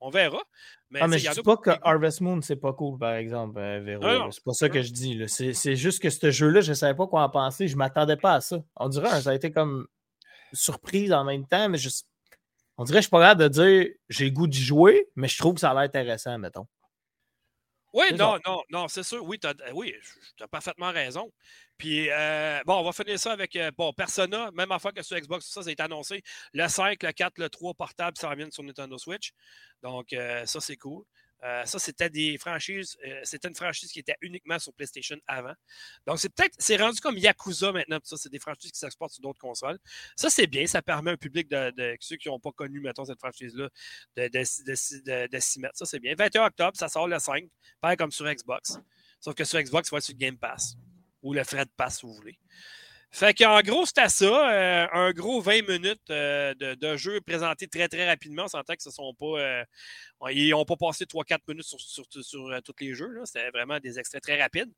on 0.00 0.10
verra. 0.10 0.42
Mais, 0.90 1.00
ah, 1.02 1.08
mais 1.08 1.18
je 1.18 1.30
dis 1.30 1.42
pas 1.42 1.56
que 1.56 1.70
Harvest 1.82 2.20
Moon, 2.20 2.40
c'est 2.42 2.56
pas 2.56 2.72
cool, 2.72 2.98
par 2.98 3.14
exemple, 3.14 3.58
euh, 3.58 4.30
C'est 4.30 4.44
pas 4.44 4.52
ça 4.52 4.68
que 4.68 4.82
je 4.82 4.92
dis. 4.92 5.22
C'est 5.28 5.76
juste 5.76 6.00
que 6.00 6.10
ce 6.10 6.30
jeu-là, 6.30 6.60
je 6.60 6.72
savais 6.72 6.94
pas 6.94 7.06
quoi 7.06 7.22
en 7.22 7.30
penser. 7.30 7.68
Je 7.68 7.76
m'attendais 7.76 8.16
pas 8.16 8.34
à 8.34 8.40
ça. 8.40 8.62
On 8.76 8.88
dirait, 8.88 9.22
ça 9.22 9.30
a 9.30 9.34
été 9.34 9.52
comme 9.52 9.86
surprise 10.52 11.12
en 11.12 11.24
même 11.24 11.46
temps, 11.46 11.68
mais 11.68 11.78
je... 11.78 11.88
on 12.76 12.84
dirait 12.84 12.98
que 12.98 13.02
je 13.02 13.06
suis 13.06 13.10
pas 13.10 13.20
capable 13.20 13.42
de 13.42 13.48
dire 13.48 13.88
j'ai 14.08 14.26
le 14.26 14.30
goût 14.30 14.46
d'y 14.46 14.62
jouer, 14.62 15.08
mais 15.16 15.28
je 15.28 15.38
trouve 15.38 15.54
que 15.54 15.60
ça 15.60 15.70
a 15.70 15.74
l'air 15.74 15.82
intéressant, 15.82 16.38
mettons. 16.38 16.66
Oui, 17.92 18.06
non, 18.14 18.38
non, 18.46 18.62
non, 18.70 18.88
c'est 18.88 19.02
sûr. 19.02 19.22
Oui, 19.24 19.38
tu 19.38 19.46
as, 19.46 19.54
oui, 19.74 19.94
as 20.40 20.48
parfaitement 20.48 20.90
raison. 20.92 21.30
Puis, 21.76 22.08
euh, 22.10 22.60
bon, 22.64 22.76
on 22.78 22.84
va 22.84 22.92
finir 22.92 23.18
ça 23.18 23.32
avec, 23.32 23.54
euh, 23.56 23.70
bon, 23.76 23.92
Persona, 23.92 24.50
même 24.52 24.72
affaire 24.72 24.94
que 24.94 25.02
sur 25.02 25.18
Xbox, 25.18 25.46
ça, 25.46 25.62
ça 25.62 25.68
a 25.68 25.72
été 25.72 25.82
annoncé. 25.82 26.22
Le 26.54 26.68
5, 26.68 27.02
le 27.02 27.12
4, 27.12 27.38
le 27.38 27.50
3 27.50 27.74
portable, 27.74 28.16
ça 28.16 28.30
revient 28.30 28.48
sur 28.50 28.62
Nintendo 28.62 28.96
Switch. 28.96 29.32
Donc, 29.82 30.12
euh, 30.12 30.46
ça, 30.46 30.60
c'est 30.60 30.76
cool. 30.76 31.04
Ça, 31.42 31.78
c'était 31.78 32.08
des 32.08 32.38
franchises, 32.38 32.96
c'était 33.24 33.48
une 33.48 33.54
franchise 33.54 33.90
qui 33.90 33.98
était 33.98 34.16
uniquement 34.20 34.58
sur 34.58 34.72
PlayStation 34.72 35.16
avant. 35.26 35.54
Donc, 36.06 36.20
c'est 36.20 36.32
peut-être, 36.32 36.54
c'est 36.58 36.76
rendu 36.76 37.00
comme 37.00 37.18
Yakuza 37.18 37.72
maintenant, 37.72 37.98
ça, 38.04 38.16
c'est 38.16 38.30
des 38.30 38.38
franchises 38.38 38.70
qui 38.70 38.78
s'exportent 38.78 39.12
sur 39.12 39.22
d'autres 39.22 39.40
consoles. 39.40 39.78
Ça, 40.16 40.30
c'est 40.30 40.46
bien, 40.46 40.66
ça 40.66 40.82
permet 40.82 41.10
un 41.10 41.16
public 41.16 41.48
de, 41.48 41.96
ceux 42.00 42.16
qui 42.16 42.28
n'ont 42.28 42.38
pas 42.38 42.52
connu, 42.52 42.80
mettons, 42.80 43.04
cette 43.04 43.18
franchise-là, 43.18 43.68
de, 44.16 44.44
s'y 44.44 45.60
mettre. 45.60 45.76
Ça, 45.76 45.84
c'est 45.84 46.00
bien. 46.00 46.14
21 46.16 46.46
octobre, 46.46 46.76
ça 46.76 46.88
sort 46.88 47.08
le 47.08 47.18
5, 47.18 47.44
pareil 47.80 47.96
comme 47.96 48.12
sur 48.12 48.26
Xbox. 48.32 48.78
Sauf 49.20 49.34
que 49.34 49.44
sur 49.44 49.60
Xbox, 49.60 49.88
il 49.88 49.92
va 49.92 49.98
être 49.98 50.04
sur 50.04 50.14
Game 50.14 50.38
Pass 50.38 50.76
ou 51.22 51.32
le 51.32 51.44
frais 51.44 51.64
de 51.64 51.70
passe, 51.76 52.00
si 52.00 52.06
vous 52.06 52.14
voulez. 52.14 52.38
Fait 53.14 53.34
qu'en 53.34 53.60
gros, 53.60 53.84
c'était 53.84 54.08
ça. 54.08 54.50
Euh, 54.50 54.86
un 54.90 55.12
gros 55.12 55.42
20 55.42 55.68
minutes 55.68 56.00
euh, 56.08 56.54
de, 56.54 56.96
jeu 56.96 57.20
présenté 57.20 57.68
très, 57.68 57.86
très 57.86 58.08
rapidement. 58.08 58.44
On 58.44 58.48
s'entend 58.48 58.74
que 58.74 58.82
ce 58.82 58.90
sont 58.90 59.12
pas. 59.12 59.38
Euh, 59.38 59.64
ils 60.30 60.50
n'ont 60.50 60.64
pas 60.64 60.76
passé 60.76 61.04
3-4 61.04 61.40
minutes 61.46 61.66
sur, 61.66 62.08
tous 62.08 62.74
les 62.80 62.94
jeux. 62.94 63.20
C'était 63.26 63.50
vraiment 63.50 63.78
des 63.80 63.98
extraits 63.98 64.22
très 64.22 64.40
rapides. 64.40 64.72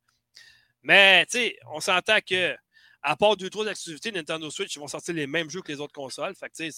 Mais, 0.82 1.24
tu 1.26 1.38
sais, 1.38 1.56
on 1.72 1.78
s'entend 1.78 2.18
que, 2.28 2.56
à 3.02 3.16
part 3.16 3.36
deux, 3.36 3.50
trois 3.50 3.68
activités, 3.68 4.10
Nintendo 4.10 4.50
Switch, 4.50 4.74
ils 4.74 4.80
vont 4.80 4.88
sortir 4.88 5.14
les 5.14 5.28
mêmes 5.28 5.48
jeux 5.48 5.62
que 5.62 5.70
les 5.70 5.80
autres 5.80 5.94
consoles. 5.94 6.34
Fait 6.34 6.50
que, 6.50 6.70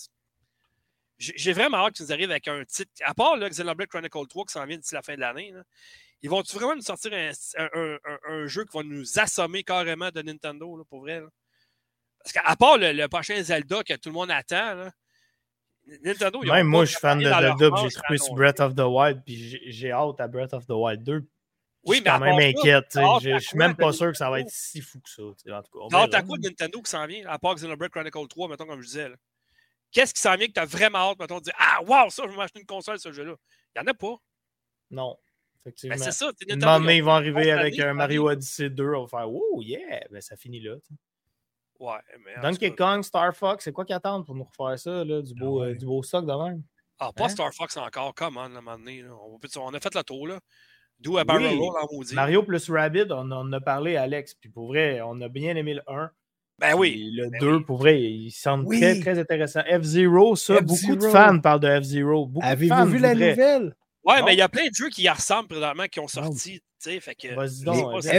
j'ai 1.18 1.52
vraiment 1.54 1.78
hâte 1.78 1.94
qu'ils 1.94 2.12
arrivent 2.12 2.30
avec 2.30 2.48
un 2.48 2.64
titre. 2.66 2.92
À 3.02 3.14
part 3.14 3.38
là, 3.38 3.48
Xenoblade 3.48 3.88
Chronicle 3.88 4.26
3 4.28 4.44
qui 4.44 4.52
s'en 4.52 4.66
vient 4.66 4.76
d'ici 4.76 4.94
la 4.94 5.00
fin 5.00 5.14
de 5.14 5.20
l'année, 5.20 5.54
ils 6.20 6.28
vont-tu 6.28 6.54
vraiment 6.56 6.76
nous 6.76 6.82
sortir 6.82 7.12
un, 7.14 8.46
jeu 8.46 8.64
qui 8.66 8.76
va 8.76 8.82
nous 8.82 9.18
assommer 9.18 9.64
carrément 9.64 10.10
de 10.10 10.20
Nintendo, 10.20 10.84
pour 10.90 11.00
vrai? 11.00 11.22
Parce 12.32 12.46
qu'à 12.46 12.56
part 12.56 12.76
le, 12.78 13.06
prochain 13.06 13.40
Zelda 13.40 13.84
que 13.84 13.94
tout 13.94 14.08
le 14.08 14.14
monde 14.14 14.30
attend, 14.32 14.90
Nintendo. 16.02 16.42
Même 16.42 16.66
moi, 16.66 16.84
je 16.84 16.90
suis 16.90 17.00
fan 17.00 17.18
de 17.18 17.24
Zelda, 17.24 17.54
j'ai 17.82 17.90
trouvé 17.90 18.18
sur 18.18 18.34
Breath 18.34 18.58
of 18.58 18.74
the 18.74 18.80
Wild, 18.80 19.22
puis 19.24 19.60
j'ai 19.70 19.92
hâte 19.92 20.20
à 20.20 20.26
Breath 20.26 20.52
of 20.52 20.66
the 20.66 20.72
Wild 20.72 21.04
2. 21.04 21.24
Oui, 21.84 22.02
mais 22.04 22.10
quand 22.10 22.18
même 22.18 22.38
inquiète. 22.40 22.98
Je 23.22 23.38
suis 23.38 23.56
même 23.56 23.76
pas 23.76 23.92
sûr 23.92 24.10
que 24.10 24.18
ça 24.18 24.28
va 24.28 24.40
être 24.40 24.50
si 24.50 24.80
fou 24.80 24.98
que 25.00 25.08
ça. 25.08 25.22
En 25.22 25.62
tout 25.62 25.88
cas, 25.88 26.08
t'as 26.08 26.22
quoi 26.22 26.36
de 26.38 26.48
Nintendo 26.48 26.82
qui 26.82 26.90
s'en 26.90 27.06
vient, 27.06 27.24
à 27.28 27.38
part 27.38 27.54
Xenoblade 27.54 27.90
Chronicle 27.90 28.26
3, 28.28 28.48
mettons, 28.48 28.66
comme 28.66 28.80
je 28.80 28.86
disais? 28.86 29.08
Qu'est-ce 29.92 30.12
qui 30.12 30.20
s'en 30.20 30.34
vient 30.34 30.48
que 30.48 30.52
tu 30.52 30.60
as 30.60 30.64
vraiment 30.64 31.10
hâte, 31.10 31.20
mettons, 31.20 31.38
de 31.38 31.44
dire 31.44 31.54
Ah, 31.58 31.78
wow, 31.84 32.10
ça, 32.10 32.24
je 32.24 32.30
vais 32.30 32.36
m'acheter 32.36 32.58
une 32.58 32.66
console, 32.66 32.98
ce 32.98 33.12
jeu-là? 33.12 33.36
Il 33.74 33.80
n'y 33.80 33.88
en 33.88 33.90
a 33.92 33.94
pas. 33.94 34.16
Non. 34.90 35.16
Ben, 35.64 35.96
c'est 35.96 36.12
ça. 36.12 36.32
Nintendo, 36.48 36.90
ils 36.90 37.04
vont 37.04 37.12
arriver 37.12 37.52
avec 37.52 37.78
un 37.78 37.94
Mario 37.94 38.28
Odyssey 38.28 38.68
2, 38.68 38.94
on 38.94 39.04
va 39.04 39.08
faire 39.08 39.30
Oh 39.30 39.62
yeah, 39.62 40.04
ben, 40.10 40.20
ça 40.20 40.36
finit 40.36 40.60
là. 40.60 40.74
Ouais, 41.78 41.98
mais. 42.24 42.40
Donkey 42.42 42.74
Kong, 42.74 43.02
Star 43.02 43.34
Fox, 43.34 43.64
c'est 43.64 43.72
quoi 43.72 43.84
qu'ils 43.84 43.96
attendent 43.96 44.24
pour 44.24 44.34
nous 44.34 44.44
refaire 44.44 44.78
ça, 44.78 45.04
là, 45.04 45.22
du, 45.22 45.34
beau, 45.34 45.62
ah 45.62 45.66
euh, 45.66 45.74
du 45.74 45.84
beau 45.86 46.02
stock 46.02 46.24
de 46.24 46.32
même? 46.32 46.62
Ah, 46.98 47.10
pas 47.14 47.24
hein? 47.24 47.28
Star 47.28 47.52
Fox 47.52 47.76
encore, 47.76 48.14
comment, 48.14 48.42
à 48.42 48.46
un 48.46 48.48
moment 48.48 48.78
donné. 48.78 49.04
On, 49.10 49.74
a 49.74 49.80
fait 49.80 49.94
le 49.94 50.02
tour, 50.02 50.26
là. 50.26 50.38
D'où 50.98 51.18
à 51.18 51.24
Barrel 51.24 51.58
Roll 51.58 51.76
en 51.78 51.94
maudit. 51.94 52.14
Mario 52.14 52.42
plus 52.42 52.70
Rabbit, 52.70 53.06
on 53.10 53.30
en 53.30 53.52
a 53.52 53.60
parlé, 53.60 53.96
Alex. 53.96 54.34
Puis 54.34 54.48
pour 54.48 54.68
vrai, 54.68 55.00
on 55.02 55.20
a 55.20 55.28
bien 55.28 55.54
aimé 55.54 55.74
le 55.74 55.82
1. 55.86 56.10
Ben 56.58 56.74
oui. 56.74 57.10
le 57.12 57.28
2, 57.38 57.58
ben 57.58 57.64
pour 57.64 57.76
vrai, 57.76 58.00
il 58.00 58.30
semble 58.30 58.74
très, 58.74 58.98
très 58.98 59.18
intéressant. 59.18 59.60
F-Zero, 59.60 60.36
ça, 60.36 60.62
beaucoup 60.62 60.96
de 60.96 61.06
fans 61.06 61.38
parlent 61.38 61.60
de 61.60 61.80
F-Zero. 61.80 62.30
Avez-vous 62.40 62.86
vu 62.86 62.98
la 62.98 63.14
nouvelle? 63.14 63.74
Ouais, 64.06 64.22
mais 64.22 64.34
il 64.34 64.38
y 64.38 64.42
a 64.42 64.48
plein 64.48 64.68
de 64.68 64.74
jeux 64.74 64.88
qui 64.88 65.02
y 65.02 65.08
ressemblent 65.08 65.48
présentement 65.48 65.86
qui 65.90 65.98
ont 65.98 66.06
sorti. 66.06 66.62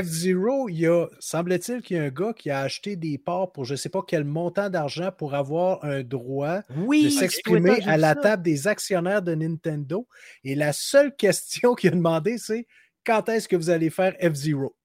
F-Zero, 0.04 0.68
il 0.68 0.80
y 0.80 0.88
a, 0.88 1.08
semble-t-il 1.20 1.82
qu'il 1.82 1.96
y 1.96 2.00
a 2.00 2.04
un 2.04 2.10
gars 2.10 2.34
qui 2.34 2.50
a 2.50 2.60
acheté 2.60 2.98
des 2.98 3.18
parts 3.18 3.54
pour 3.54 3.64
je 3.64 3.74
ne 3.74 3.78
sais 3.78 3.88
pas 3.88 4.02
quel 4.06 4.26
montant 4.26 4.70
d'argent 4.70 5.12
pour 5.18 5.36
avoir 5.36 5.86
un 5.86 6.04
droit 6.04 6.60
de 6.70 7.10
s'exprimer 7.10 7.82
à 7.86 7.96
la 7.96 8.16
table 8.16 8.44
des 8.44 8.68
actionnaires 8.68 9.22
de 9.22 9.34
Nintendo. 9.36 10.08
Et 10.44 10.56
la 10.56 10.74
seule 10.74 11.16
question 11.16 11.76
qu'il 11.76 11.94
a 11.94 11.96
demandé, 11.96 12.38
c'est 12.38 12.68
quand 13.06 13.30
est-ce 13.30 13.48
que 13.48 13.56
vous 13.56 13.70
allez 13.70 13.90
faire 13.90 14.14
F-Zero? 14.20 14.76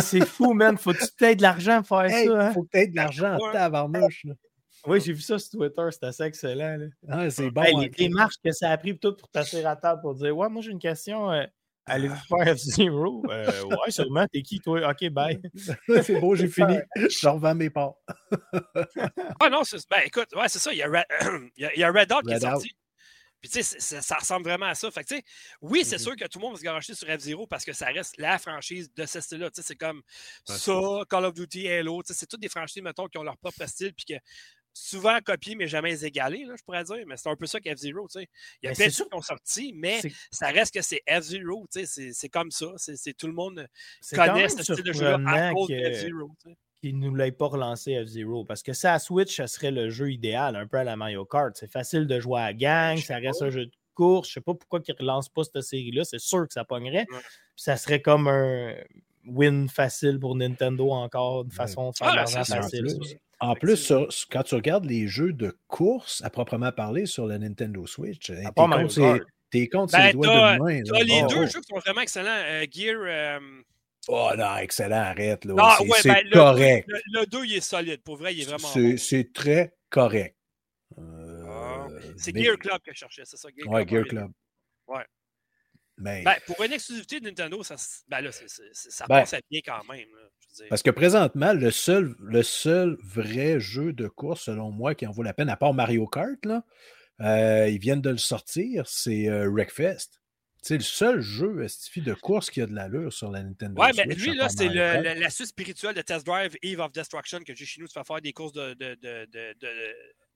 c'est 0.00 0.24
fou, 0.24 0.52
man. 0.52 0.76
Faut-tu 0.76 1.04
peut-être 1.16 1.38
de 1.38 1.42
l'argent 1.42 1.82
pour 1.82 2.00
faire 2.00 2.10
ça? 2.10 2.46
Hein? 2.46 2.52
Faut 2.52 2.64
peut-être 2.64 2.90
de 2.90 2.96
l'argent 2.96 3.36
en 3.40 3.52
tabarnouche. 3.52 4.26
Oui, 4.86 5.00
j'ai 5.00 5.12
vu 5.12 5.20
ça 5.20 5.38
sur 5.38 5.58
Twitter, 5.58 5.82
c'était 5.90 6.06
assez 6.06 6.22
excellent. 6.24 6.78
Ah, 7.08 7.28
c'est 7.30 7.50
bon. 7.50 7.62
les 7.78 7.88
démarches 7.88 8.36
que 8.42 8.52
ça 8.52 8.70
a 8.70 8.78
pris 8.78 8.98
tout 8.98 9.14
pour 9.14 9.28
passer 9.28 9.64
à 9.64 9.76
table 9.76 10.00
pour 10.00 10.14
dire 10.14 10.36
Ouais, 10.36 10.48
moi 10.48 10.62
j'ai 10.62 10.70
une 10.70 10.78
question. 10.78 11.30
Euh, 11.30 11.44
allez-vous 11.86 12.16
faire 12.28 12.56
F-Zero? 12.56 13.22
Euh, 13.28 13.64
ouais, 13.64 13.90
sûrement. 13.90 14.26
T'es 14.32 14.42
qui, 14.42 14.60
toi? 14.60 14.90
OK, 14.90 15.08
bye. 15.10 15.40
c'est 16.02 16.20
beau, 16.20 16.34
j'ai 16.34 16.48
fini. 16.48 16.78
Je 16.96 17.28
revends 17.28 17.54
mes 17.54 17.70
parts. 17.70 17.94
ah 19.40 19.50
non, 19.50 19.64
c'est, 19.64 19.78
ben, 19.90 20.00
écoute, 20.04 20.28
ouais, 20.34 20.48
c'est 20.48 20.58
ça. 20.58 20.72
Il 20.72 20.78
y, 20.78 20.82
a 20.82 20.88
Red, 20.88 21.04
il, 21.56 21.70
y 21.76 21.84
a, 21.84 21.90
Red 21.90 22.08
Dot 22.08 22.22
qui 22.26 22.32
est 22.32 22.40
sorti. 22.40 22.70
Puis, 23.40 23.48
tu 23.48 23.62
sais, 23.62 24.00
ça, 24.02 24.16
ressemble 24.16 24.44
vraiment 24.44 24.66
à 24.66 24.74
ça. 24.74 24.90
Fait 24.90 25.02
que, 25.02 25.08
tu 25.08 25.16
sais, 25.16 25.22
oui, 25.62 25.82
c'est 25.82 25.96
mm-hmm. 25.96 26.02
sûr 26.02 26.16
que 26.16 26.24
tout 26.26 26.38
le 26.38 26.42
monde 26.42 26.52
va 26.52 26.58
se 26.58 26.62
garocher 26.62 26.94
sur 26.94 27.08
F-Zero 27.08 27.46
parce 27.46 27.64
que 27.64 27.72
ça 27.72 27.86
reste 27.86 28.18
la 28.18 28.38
franchise 28.38 28.92
de 28.92 29.06
ce 29.06 29.18
style-là. 29.20 29.50
Tu 29.50 29.62
sais, 29.62 29.68
c'est 29.68 29.76
comme 29.76 30.02
ça, 30.44 30.78
Call 31.08 31.24
of 31.24 31.32
Duty, 31.32 31.66
Halo. 31.66 32.02
Tu 32.02 32.08
sais, 32.08 32.18
c'est 32.18 32.26
toutes 32.26 32.42
des 32.42 32.50
franchises, 32.50 32.82
mettons, 32.82 33.08
qui 33.08 33.16
ont 33.16 33.22
leur 33.22 33.38
propre 33.38 33.64
style. 33.66 33.94
Puis 33.94 34.04
que 34.04 34.20
souvent 34.80 35.18
copiés, 35.20 35.54
mais 35.54 35.66
jamais 35.66 36.04
égalés, 36.04 36.44
là, 36.44 36.54
je 36.56 36.62
pourrais 36.62 36.84
dire. 36.84 37.04
Mais 37.06 37.16
c'est 37.16 37.28
un 37.28 37.36
peu 37.36 37.46
ça 37.46 37.60
qu'F-Zero. 37.60 38.08
Tu 38.08 38.20
sais. 38.20 38.28
Il 38.62 38.68
y 38.68 38.72
a 38.72 38.74
plein 38.74 38.86
de 38.86 38.92
qui 38.92 39.02
ont 39.12 39.22
sorti, 39.22 39.72
mais 39.74 40.00
ça 40.30 40.48
reste 40.48 40.74
que 40.74 40.82
c'est 40.82 41.02
F-Zero. 41.08 41.66
Tu 41.72 41.86
sais, 41.86 42.12
c'est 42.12 42.28
comme 42.28 42.50
ça. 42.50 42.66
C'est 42.76 43.16
tout 43.16 43.26
le 43.26 43.32
monde 43.32 43.66
connaît 44.14 44.48
ce 44.48 44.62
style 44.62 44.82
de 44.82 44.92
jeu 44.92 45.06
à 45.06 45.52
cause 45.52 45.68
de 45.68 45.92
F-Zero. 45.94 46.30
Tu 46.42 46.50
sais 46.50 46.56
qu'ils 46.80 46.98
ne 46.98 47.14
l'ait 47.14 47.30
pas 47.30 47.46
relancé 47.46 48.02
F-Zero. 48.02 48.44
Parce 48.44 48.62
que 48.62 48.72
ça, 48.72 48.98
Switch, 48.98 49.36
ça 49.36 49.46
serait 49.46 49.70
le 49.70 49.90
jeu 49.90 50.10
idéal, 50.12 50.56
un 50.56 50.66
peu 50.66 50.78
à 50.78 50.84
la 50.84 50.96
Mario 50.96 51.24
Kart. 51.26 51.54
C'est 51.54 51.70
facile 51.70 52.06
de 52.06 52.18
jouer 52.20 52.40
à 52.40 52.54
gang, 52.54 52.96
ça 52.96 53.16
reste 53.16 53.42
un 53.42 53.50
jeu 53.50 53.66
de 53.66 53.72
course. 53.94 54.28
Je 54.28 54.32
ne 54.32 54.34
sais 54.34 54.40
pas 54.40 54.54
pourquoi 54.54 54.80
ils 54.86 54.92
ne 54.92 54.98
relancent 54.98 55.28
pas 55.28 55.44
cette 55.44 55.60
série-là. 55.60 56.04
C'est 56.04 56.18
sûr 56.18 56.46
que 56.46 56.54
ça 56.54 56.64
pognerait. 56.64 57.06
ça 57.54 57.76
serait 57.76 58.00
comme 58.00 58.26
un 58.28 58.74
win 59.26 59.68
facile 59.68 60.18
pour 60.18 60.34
Nintendo 60.34 60.90
encore, 60.92 61.44
une 61.44 61.50
façon 61.50 61.90
de 61.90 61.96
faire 61.96 62.14
l'argent 62.14 62.42
facile. 62.42 62.86
En 63.40 63.54
plus, 63.54 63.92
quand 64.30 64.42
tu 64.42 64.54
regardes 64.54 64.84
les 64.84 65.06
jeux 65.08 65.32
de 65.32 65.56
course 65.66 66.22
à 66.22 66.30
proprement 66.30 66.72
parler 66.72 67.06
sur 67.06 67.26
la 67.26 67.38
Nintendo 67.38 67.86
Switch, 67.86 68.30
t'es 69.50 69.68
contre 69.68 69.90
ses 69.90 70.12
doigts 70.12 70.54
de 70.54 70.58
main. 70.58 70.82
Les 71.04 71.22
deux 71.22 71.46
jeux 71.46 71.60
qui 71.60 71.68
sont 71.68 71.78
vraiment 71.78 72.02
excellents. 72.02 72.28
Euh, 72.30 72.66
Gear. 72.70 72.96
Euh, 73.00 73.40
Oh 74.08 74.30
non, 74.36 74.56
excellent, 74.56 74.96
arrête. 74.96 75.44
Là. 75.44 75.78
c'est 76.00 76.08
ben, 76.08 76.30
correct. 76.32 76.88
Le, 76.88 77.26
2, 77.26 77.44
il 77.44 77.56
est 77.56 77.60
solide. 77.60 78.02
Pour 78.02 78.16
vrai, 78.16 78.34
il 78.34 78.42
est 78.42 78.44
vraiment 78.44 78.72
bon. 78.72 78.96
C'est 78.96 79.32
très 79.32 79.74
correct. 79.90 80.36
Ah, 80.96 81.00
euh, 81.00 82.12
c'est 82.16 82.36
Gear 82.36 82.56
Club 82.56 82.80
que 82.82 82.92
je 82.92 82.98
cherchais, 82.98 83.22
c'est 83.24 83.36
ça? 83.36 83.48
Gear 83.56 83.68
ouais, 83.68 83.86
Gear 83.86 84.04
Club. 84.04 84.30
Ouais. 84.88 85.04
Mais... 85.98 86.22
Ben, 86.22 86.36
pour 86.46 86.62
une 86.62 86.72
exclusivité 86.72 87.20
de 87.20 87.26
Nintendo, 87.26 87.62
ça, 87.62 87.76
ben 88.08 88.22
là, 88.22 88.32
ça 88.32 89.06
ben 89.06 89.20
passe 89.20 89.34
à 89.34 89.40
bien 89.50 89.60
quand 89.64 89.84
même. 89.92 90.08
Parce 90.68 90.82
que 90.82 90.90
présentement, 90.90 91.52
le 91.52 91.70
seul, 91.70 92.14
le 92.20 92.42
seul 92.42 92.96
vrai 93.02 93.60
jeu 93.60 93.92
de 93.92 94.08
course, 94.08 94.44
selon 94.44 94.70
moi, 94.70 94.94
qui 94.94 95.06
en 95.06 95.12
vaut 95.12 95.22
la 95.22 95.32
peine, 95.32 95.48
à 95.48 95.56
part 95.56 95.74
Mario 95.74 96.06
Kart, 96.06 96.44
là, 96.44 96.64
euh, 97.20 97.68
ils 97.68 97.78
viennent 97.78 98.00
de 98.00 98.10
le 98.10 98.18
sortir, 98.18 98.86
c'est 98.86 99.28
euh, 99.28 99.48
Wreckfest. 99.50 100.20
C'est 100.62 100.76
le 100.76 100.82
seul 100.82 101.20
jeu 101.20 101.66
de 101.96 102.14
course 102.14 102.50
qui 102.50 102.60
a 102.60 102.66
de 102.66 102.74
l'allure 102.74 103.12
sur 103.12 103.30
la 103.30 103.42
Nintendo 103.42 103.80
Ouais, 103.80 103.92
mais 103.96 104.14
lui, 104.14 104.34
là, 104.34 104.48
c'est 104.50 104.68
la 104.68 105.30
suite 105.30 105.48
spirituelle 105.48 105.94
de 105.94 106.02
Test 106.02 106.26
Drive 106.26 106.54
Eve 106.62 106.80
of 106.80 106.92
Destruction 106.92 107.40
que 107.40 107.54
j'ai 107.54 107.64
chez 107.64 107.80
nous. 107.80 107.88
Tu 107.88 107.94
vas 107.94 108.04
faire 108.04 108.20
des 108.20 108.32
courses 108.32 108.52
de, 108.52 108.74
de, 108.74 108.94
de, 108.94 109.56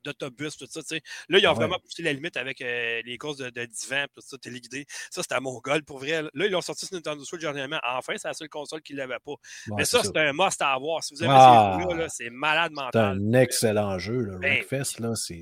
d'autobus, 0.05 0.57
tout 0.57 0.67
ça. 0.67 0.83
Tu 0.83 0.89
sais. 0.89 1.03
Là, 1.29 1.39
ils 1.39 1.47
ont 1.47 1.55
vraiment 1.55 1.79
poussé 1.79 2.03
la 2.03 2.13
limite 2.13 2.37
avec 2.37 2.61
euh, 2.61 3.03
les 3.05 3.19
courses 3.19 3.39
de, 3.39 3.51
de 3.51 3.65
divan, 3.65 4.05
tout 4.15 4.23
ça, 4.25 4.39
téléguidé. 4.39 4.87
Ça, 5.11 5.23
c'était 5.23 5.35
à 5.35 5.41
Mongol 5.41 5.83
pour 5.85 5.99
vrai. 5.99 6.23
Là, 6.23 6.47
ils 6.47 6.51
l'ont 6.51 6.61
sorti 6.61 6.87
sur 6.87 6.95
Nintendo 6.95 7.25
Switch 7.25 7.41
dernièrement. 7.41 7.79
Enfin, 7.85 8.15
c'est 8.17 8.29
la 8.29 8.35
seule 8.35 8.49
console 8.49 8.83
qui 8.83 8.93
ne 8.93 8.99
l'avait 8.99 9.19
pas. 9.25 9.35
Mais 9.77 9.85
ça, 9.85 10.03
c'est 10.03 10.17
un 10.17 10.33
must 10.33 10.61
à 10.61 10.73
avoir. 10.73 11.03
Si 11.03 11.15
vous 11.15 11.23
avez 11.23 11.33
ah, 11.35 11.79
ces 11.79 11.91
jeux-là, 11.91 12.09
c'est 12.09 12.31
malade 12.31 12.73
mental. 12.73 13.19
C'est 13.21 13.37
un 13.37 13.41
excellent 13.41 13.99
jeu. 13.99 14.21
Le 14.21 14.39
ben, 14.39 14.63
là, 14.71 15.15
c'est 15.15 15.41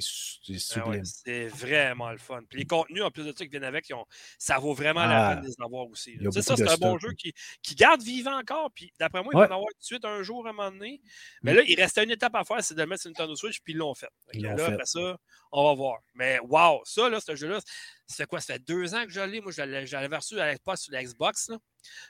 ben 0.49 0.59
sublime. 0.59 1.05
c'est 1.05 1.47
vraiment 1.49 2.11
le 2.11 2.19
fun. 2.19 2.41
Puis 2.49 2.61
les 2.61 2.67
contenus, 2.67 3.03
en 3.03 3.11
plus 3.11 3.25
de 3.25 3.33
ça, 3.37 3.45
qui 3.45 3.51
viennent 3.51 3.65
avec, 3.65 3.91
ont, 3.95 4.05
ça 4.39 4.59
vaut 4.59 4.75
vraiment 4.75 5.05
la 5.05 5.29
ah, 5.29 5.35
peine 5.35 5.45
de 5.45 5.49
les 5.49 5.55
avoir 5.63 5.87
aussi. 5.89 6.19
C'est 6.31 6.43
ça, 6.43 6.57
c'est 6.57 6.69
un 6.69 6.77
bon 6.77 6.99
jeu 6.99 7.13
qui, 7.13 7.33
qui, 7.63 7.75
garde 7.75 8.03
vivant 8.03 8.39
encore. 8.39 8.71
Puis 8.75 8.93
d'après 8.99 9.23
moi, 9.23 9.33
ils 9.33 9.37
vont 9.37 9.43
en 9.43 9.45
avoir 9.45 9.69
tout 9.73 9.81
de 9.81 9.85
suite 9.85 10.05
un 10.05 10.23
jour 10.23 10.47
à 10.47 10.51
un 10.51 10.53
moment 10.53 10.71
donné. 10.71 11.01
Mais 11.43 11.53
mm. 11.53 11.57
là, 11.57 11.63
il 11.67 11.81
restait 11.81 12.05
une 12.05 12.11
étape 12.11 12.35
à 12.35 12.45
faire, 12.45 12.63
c'est 12.63 12.75
de 12.75 12.85
mettre 12.85 13.03
sur 13.03 13.11
Nintendo 13.11 13.35
Switch, 13.35 13.61
puis 13.61 13.75
ils 13.75 13.79
l'ont 13.79 13.95
fait. 13.95 14.09
Là, 14.57 14.67
après 14.67 14.87
ça, 14.87 15.17
on 15.53 15.69
va 15.69 15.75
voir. 15.75 15.99
Mais 16.15 16.39
wow, 16.41 16.81
ça, 16.85 17.09
là, 17.09 17.21
ce 17.21 17.37
jeu-là, 17.37 17.61
ça 18.07 18.17
fait 18.17 18.27
quoi? 18.27 18.41
Ça 18.41 18.55
fait 18.55 18.59
deux 18.61 18.95
ans 18.95 19.05
que 19.05 19.11
je 19.11 19.21
l'ai. 19.21 19.41
Moi, 19.41 19.53
je 19.53 19.63
l'avais 19.63 20.17
reçu 20.17 20.41
à 20.41 20.51
l'époque 20.51 20.79
sur 20.79 20.93
la 20.93 21.03
Xbox. 21.03 21.49
Là. 21.49 21.59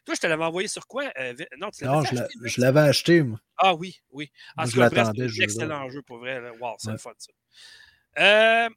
Toi, 0.04 0.14
je 0.14 0.20
te 0.20 0.26
l'avais 0.26 0.44
envoyé 0.44 0.68
sur 0.68 0.86
quoi? 0.86 1.10
Euh, 1.18 1.34
non, 1.58 1.70
tu 1.70 1.84
non 1.84 2.02
je 2.02 2.60
l'avais 2.60 2.80
acheté, 2.80 3.22
moi. 3.22 3.38
Ah 3.56 3.74
oui, 3.74 4.00
oui. 4.10 4.30
En 4.56 4.66
je 4.66 4.78
l'attendais. 4.78 5.28
C'est 5.28 5.40
un 5.40 5.44
excellent 5.44 5.90
jeu 5.90 6.02
pour 6.02 6.18
vrai. 6.18 6.40
Wow, 6.60 6.76
c'est 6.78 6.92
le 6.92 6.98
fun, 6.98 7.12
ça. 7.18 7.32
Euh, 8.18 8.68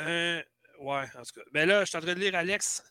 euh, 0.00 0.42
ouais, 0.80 1.04
en 1.16 1.22
tout 1.22 1.34
cas. 1.34 1.42
Mais 1.52 1.66
ben 1.66 1.68
là, 1.68 1.80
je 1.84 1.88
suis 1.88 1.98
en 1.98 2.00
train 2.00 2.14
de 2.14 2.20
lire 2.20 2.34
Alex. 2.34 2.82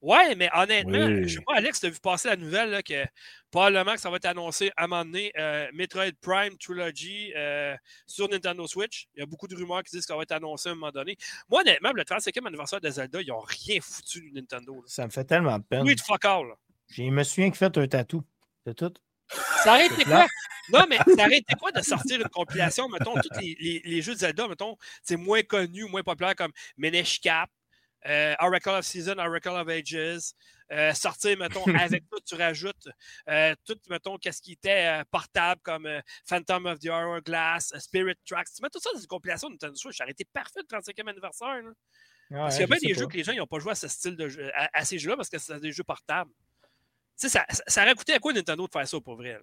Ouais, 0.00 0.34
mais 0.36 0.48
honnêtement, 0.54 1.22
je 1.24 1.34
sais 1.34 1.40
pas, 1.44 1.56
Alex, 1.56 1.80
tu 1.80 1.86
as 1.86 1.90
vu 1.90 1.98
passer 2.00 2.28
la 2.28 2.36
nouvelle 2.36 2.70
là, 2.70 2.82
que 2.82 3.04
probablement 3.50 3.94
que 3.94 4.00
ça 4.00 4.10
va 4.10 4.16
être 4.16 4.26
annoncé 4.26 4.70
à 4.76 4.84
un 4.84 4.86
moment 4.86 5.04
donné 5.04 5.32
euh, 5.36 5.66
Metroid 5.72 6.12
Prime 6.20 6.56
Trilogy 6.56 7.32
euh, 7.34 7.74
sur 8.06 8.28
Nintendo 8.28 8.66
Switch. 8.68 9.08
Il 9.16 9.20
y 9.20 9.22
a 9.22 9.26
beaucoup 9.26 9.48
de 9.48 9.56
rumeurs 9.56 9.82
qui 9.82 9.90
disent 9.90 10.02
que 10.06 10.12
ça 10.12 10.16
va 10.16 10.22
être 10.22 10.32
annoncé 10.32 10.68
à 10.68 10.72
un 10.72 10.74
moment 10.76 10.92
donné. 10.92 11.16
Moi, 11.50 11.62
honnêtement, 11.62 11.92
le 11.92 12.02
35e 12.04 12.46
anniversaire 12.46 12.80
de 12.80 12.90
Zelda, 12.90 13.20
ils 13.20 13.28
n'ont 13.28 13.40
rien 13.40 13.80
foutu 13.80 14.20
du 14.20 14.32
Nintendo. 14.32 14.84
Ça 14.86 15.04
me 15.04 15.10
fait 15.10 15.24
tellement 15.24 15.58
de 15.58 15.64
peine. 15.64 15.82
Oui, 15.82 15.96
de 15.96 16.00
fuck 16.00 16.24
all. 16.24 16.54
Je 16.90 17.02
me 17.02 17.24
souviens 17.24 17.50
que 17.50 17.56
fait 17.56 17.76
un 17.76 17.88
tatou. 17.88 18.22
C'est 18.64 18.74
tout. 18.74 18.94
Ça 19.64 19.74
aurait 19.74 19.86
été 19.86 20.04
quoi? 20.04 20.26
Non, 20.70 20.84
mais 20.88 20.96
ça 20.98 21.26
aurait 21.26 21.38
été 21.38 21.54
quoi 21.54 21.72
de 21.72 21.80
sortir 21.82 22.20
une 22.20 22.28
compilation, 22.28 22.88
mettons, 22.88 23.14
tous 23.14 23.40
les, 23.40 23.82
les, 23.84 24.02
jeux 24.02 24.14
de 24.14 24.18
Zelda, 24.18 24.46
mettons, 24.48 24.76
c'est 25.02 25.16
moins 25.16 25.42
connus, 25.42 25.84
moins 25.84 26.02
populaires 26.02 26.36
comme 26.36 26.52
Minish 26.76 27.20
Cap, 27.20 27.50
euh, 28.06 28.34
Oracle 28.40 28.70
of 28.70 28.84
Season, 28.84 29.18
Oracle 29.18 29.48
of 29.50 29.68
Ages. 29.68 30.32
Euh, 30.70 30.92
sortir, 30.92 31.38
mettons, 31.38 31.64
avec 31.80 32.04
tout, 32.10 32.20
tu 32.26 32.34
rajoutes 32.34 32.88
euh, 33.30 33.54
tout, 33.64 33.78
mettons, 33.88 34.18
qu'est-ce 34.18 34.42
qui 34.42 34.52
était 34.52 35.02
portable 35.10 35.60
comme 35.62 35.88
Phantom 36.26 36.66
of 36.66 36.78
the 36.78 36.88
Hourglass, 36.88 37.72
Spirit 37.78 38.16
Tracks. 38.26 38.48
Tu 38.54 38.62
mets 38.62 38.68
tout 38.68 38.80
ça 38.80 38.90
dans 38.92 39.00
une 39.00 39.06
compilation 39.06 39.48
de 39.48 39.54
Nintendo 39.54 39.74
Switch. 39.76 39.96
Ça 39.96 40.04
aurait 40.04 40.12
été 40.12 40.26
parfait 40.26 40.60
le 40.60 40.78
35e 40.78 41.08
anniversaire. 41.08 41.62
parce 42.30 42.56
qu'il 42.56 42.60
y 42.60 42.64
a 42.64 42.66
bien 42.66 42.78
des 42.82 42.94
jeux 42.94 43.06
que 43.06 43.16
les 43.16 43.24
gens 43.24 43.32
n'ont 43.32 43.46
pas 43.46 43.60
joué 43.60 43.72
à 43.72 43.76
ce 43.76 43.88
style 43.88 44.16
de 44.16 44.28
jeu, 44.28 44.50
à 44.54 44.84
ces 44.84 44.98
jeux-là 44.98 45.16
parce 45.16 45.30
que 45.30 45.38
c'est 45.38 45.58
des 45.58 45.72
jeux 45.72 45.84
portables 45.84 46.30
ça, 47.26 47.44
ça 47.48 47.82
aurait 47.82 47.94
coûté 47.94 48.14
à 48.14 48.20
quoi 48.20 48.32
Nintendo 48.32 48.64
de 48.64 48.70
faire 48.70 48.86
ça 48.86 49.00
pour 49.00 49.16
vrai? 49.16 49.40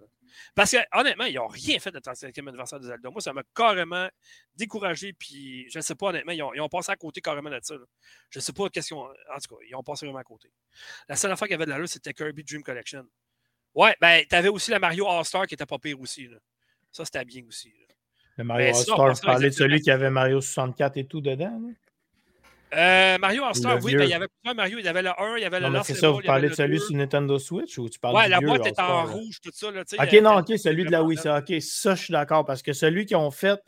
Parce 0.54 0.70
que 0.70 0.78
honnêtement, 0.92 1.24
ils 1.24 1.34
n'ont 1.34 1.46
rien 1.46 1.78
fait 1.78 1.90
de 1.90 1.98
35e 1.98 2.48
anniversaire 2.48 2.80
de 2.80 2.86
Zelda. 2.86 3.10
Moi, 3.10 3.20
ça 3.20 3.34
m'a 3.34 3.42
carrément 3.54 4.08
découragé. 4.54 5.12
Puis 5.12 5.68
je 5.70 5.78
ne 5.78 5.82
sais 5.82 5.94
pas, 5.94 6.06
honnêtement, 6.06 6.32
ils 6.32 6.42
ont, 6.42 6.68
passé 6.68 6.92
à 6.92 6.96
côté 6.96 7.20
carrément 7.20 7.50
de 7.50 7.58
ça. 7.62 7.74
Je 8.30 8.38
ne 8.38 8.42
sais 8.42 8.52
pas 8.52 8.68
qu'est-ce 8.70 8.88
qu'ils 8.88 8.96
ont. 8.96 9.04
En 9.04 9.38
tout 9.38 9.54
cas, 9.54 9.62
ils 9.68 9.74
ont 9.74 9.82
passé 9.82 10.06
vraiment 10.06 10.20
à 10.20 10.24
côté. 10.24 10.50
La 11.08 11.16
seule 11.16 11.32
affaire 11.32 11.48
qu'il 11.48 11.52
y 11.52 11.56
avait 11.56 11.66
de 11.66 11.70
la 11.70 11.78
lue, 11.78 11.86
c'était 11.86 12.14
Kirby 12.14 12.44
Dream 12.44 12.62
Collection. 12.62 13.06
Ouais, 13.74 13.94
ben, 14.00 14.24
avais 14.30 14.48
aussi 14.48 14.70
la 14.70 14.78
Mario 14.78 15.06
All-Star 15.06 15.46
qui 15.46 15.54
était 15.54 15.66
pas 15.66 15.78
pire 15.78 16.00
aussi. 16.00 16.30
Ça, 16.90 17.04
c'était 17.04 17.26
bien 17.26 17.44
aussi. 17.46 17.74
Le 18.36 18.44
Mario 18.44 18.68
All-Star, 18.68 19.14
tu 19.14 19.26
parlais 19.26 19.50
de 19.50 19.54
celui 19.54 19.82
qui 19.82 19.90
avait 19.90 20.10
Mario 20.10 20.40
64 20.40 20.96
et 20.96 21.06
tout 21.06 21.20
dedans. 21.20 21.60
Euh, 22.74 23.18
Mario 23.18 23.44
All-Star, 23.44 23.78
oui, 23.82 23.94
ben, 23.94 24.04
il 24.04 24.10
y 24.10 24.14
avait 24.14 24.26
plusieurs 24.28 24.56
Mario. 24.56 24.78
Il 24.78 24.84
y 24.84 24.88
avait 24.88 25.02
le 25.02 25.10
1, 25.10 25.36
il 25.36 25.42
y 25.42 25.44
avait 25.44 25.60
le 25.60 25.68
non, 25.68 25.82
C'est 25.84 25.94
ça, 25.94 26.10
vous 26.10 26.20
parlez 26.20 26.48
de 26.48 26.54
celui 26.54 26.80
sur 26.80 26.96
Nintendo 26.96 27.38
Switch 27.38 27.78
ou 27.78 27.88
tu 27.88 27.98
parles 27.98 28.16
ouais, 28.16 28.28
la 28.28 28.40
boîte 28.40 28.66
est 28.66 28.80
en 28.80 29.04
rouge, 29.06 29.40
tout 29.42 29.50
ça. 29.52 29.70
Là, 29.70 29.82
ok, 29.82 30.12
non, 30.22 30.38
ok, 30.38 30.58
celui 30.58 30.84
de 30.84 30.90
la 30.90 31.02
Wii, 31.02 31.16
ça, 31.16 31.38
ok, 31.38 31.60
ça, 31.60 31.94
je 31.94 32.02
suis 32.04 32.12
d'accord 32.12 32.44
parce 32.44 32.62
que 32.62 32.72
celui 32.72 33.06
qu'ils 33.06 33.16
ont 33.16 33.30
fait 33.30 33.60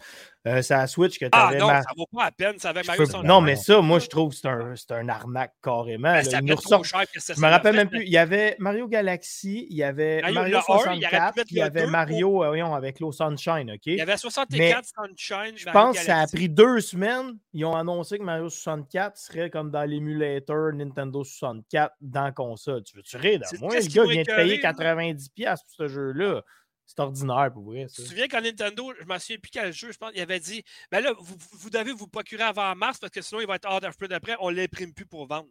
Euh, 0.47 0.63
c'est 0.63 0.75
à 0.75 0.87
Switch 0.87 1.19
que 1.19 1.25
tu 1.25 1.31
Ah 1.33 1.51
non, 1.59 1.67
ça 1.69 1.83
vaut 1.97 2.07
pas 2.15 2.27
la 2.27 2.33
peine. 2.33 2.59
Ça 2.59 2.71
avait 2.71 2.83
Mario 2.85 3.05
Non, 3.25 3.41
mais 3.41 3.57
ça, 3.57 3.81
moi, 3.81 3.99
je 3.99 4.07
trouve 4.07 4.31
que 4.31 4.37
c'est 4.37 4.49
un, 4.49 4.75
un 4.91 5.09
arnaque 5.09 5.55
carrément. 5.63 6.13
Ben, 6.13 6.23
cher 6.23 7.07
que 7.13 7.21
ça, 7.21 7.35
je 7.35 7.41
me 7.41 7.49
rappelle 7.49 7.75
même 7.75 7.89
plus. 7.89 8.05
Il 8.05 8.11
y 8.11 8.19
avait 8.19 8.57
Mario 8.59 8.89
Galaxy, 8.89 9.67
il 9.69 9.77
y 9.77 9.83
avait 9.83 10.23
Mario, 10.33 10.61
64, 10.61 11.45
il 11.51 11.57
y, 11.57 11.63
avait 11.63 11.87
Mario 11.87 12.45
euh, 12.45 12.49
voyons, 12.49 12.75
avec 12.75 13.01
l'eau 13.01 13.13
Sunshine, 13.13 13.71
OK? 13.73 13.87
Il 13.87 13.97
y 13.97 14.01
avait 14.01 14.17
64 14.17 14.85
Sunshine. 14.85 15.57
Je 15.57 15.71
pense 15.71 15.99
que 15.99 16.05
ça 16.05 16.19
a 16.21 16.27
pris 16.27 16.49
deux 16.49 16.81
semaines. 16.81 17.37
Ils 17.53 17.65
ont 17.65 17.77
annoncé 17.77 18.19
que 18.19 18.23
Mario 18.23 18.49
64 18.49 19.17
serait 19.17 19.51
comme 19.51 19.71
dans 19.71 19.85
l'émulateur 19.85 20.73
Nintendo 20.73 21.25
64 21.25 21.95
dans 22.01 22.33
console. 22.33 22.85
Tu 22.85 22.97
veux-tu 22.97 23.17
rire? 23.17 23.41
Moi, 23.61 23.75
le 23.75 23.87
gars 23.87 24.05
vient 24.05 24.23
de 24.23 24.37
payer 24.37 24.59
90$ 24.59 25.47
pour 25.47 25.75
ce 25.77 25.89
jeu-là. 25.89 26.43
C'est 26.89 27.01
ordinaire 27.01 27.51
pour 27.53 27.65
vrai. 27.65 27.87
Tu 27.87 28.03
te 28.03 28.09
souviens 28.09 28.29
qu'en 28.29 28.41
Nintendo, 28.41 28.95
je 28.99 29.05
ne 29.05 29.13
me 29.13 29.19
souviens 29.19 29.37
plus 29.37 29.51
quel 29.51 29.73
jeu, 29.75 29.93
je 29.93 29.99
pense, 29.99 30.11
il 30.15 30.23
avait 30.23 30.41
dit 30.41 30.65
Ben 30.91 31.01
là, 31.01 31.13
vous, 31.19 31.37
vous 31.53 31.69
devez 31.69 31.93
vous 31.93 32.09
procurer 32.09 32.45
avant 32.45 32.75
mars 32.75 32.99
parce 32.99 33.13
que 33.13 33.21
sinon 33.21 33.43
il 33.43 33.47
va 33.47 33.57
être 33.57 33.67
hors 33.67 33.85
of 33.85 33.97
print 33.99 34.11
après, 34.11 34.37
on 34.41 34.51
ne 34.51 34.57
l'imprime 34.57 34.95
plus 34.95 35.05
pour 35.05 35.27
vendre. 35.27 35.51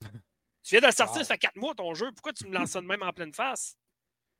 tu 0.00 0.70
viens 0.70 0.80
de 0.80 0.86
le 0.86 0.92
sortir, 0.92 1.22
ça 1.22 1.34
fait 1.34 1.38
4 1.38 1.56
mois 1.56 1.74
ton 1.74 1.92
jeu, 1.94 2.12
pourquoi 2.12 2.32
tu 2.32 2.46
me 2.46 2.54
lances 2.54 2.70
ça 2.70 2.80
de 2.80 2.86
même 2.86 3.02
en 3.02 3.12
pleine 3.12 3.34
face? 3.34 3.76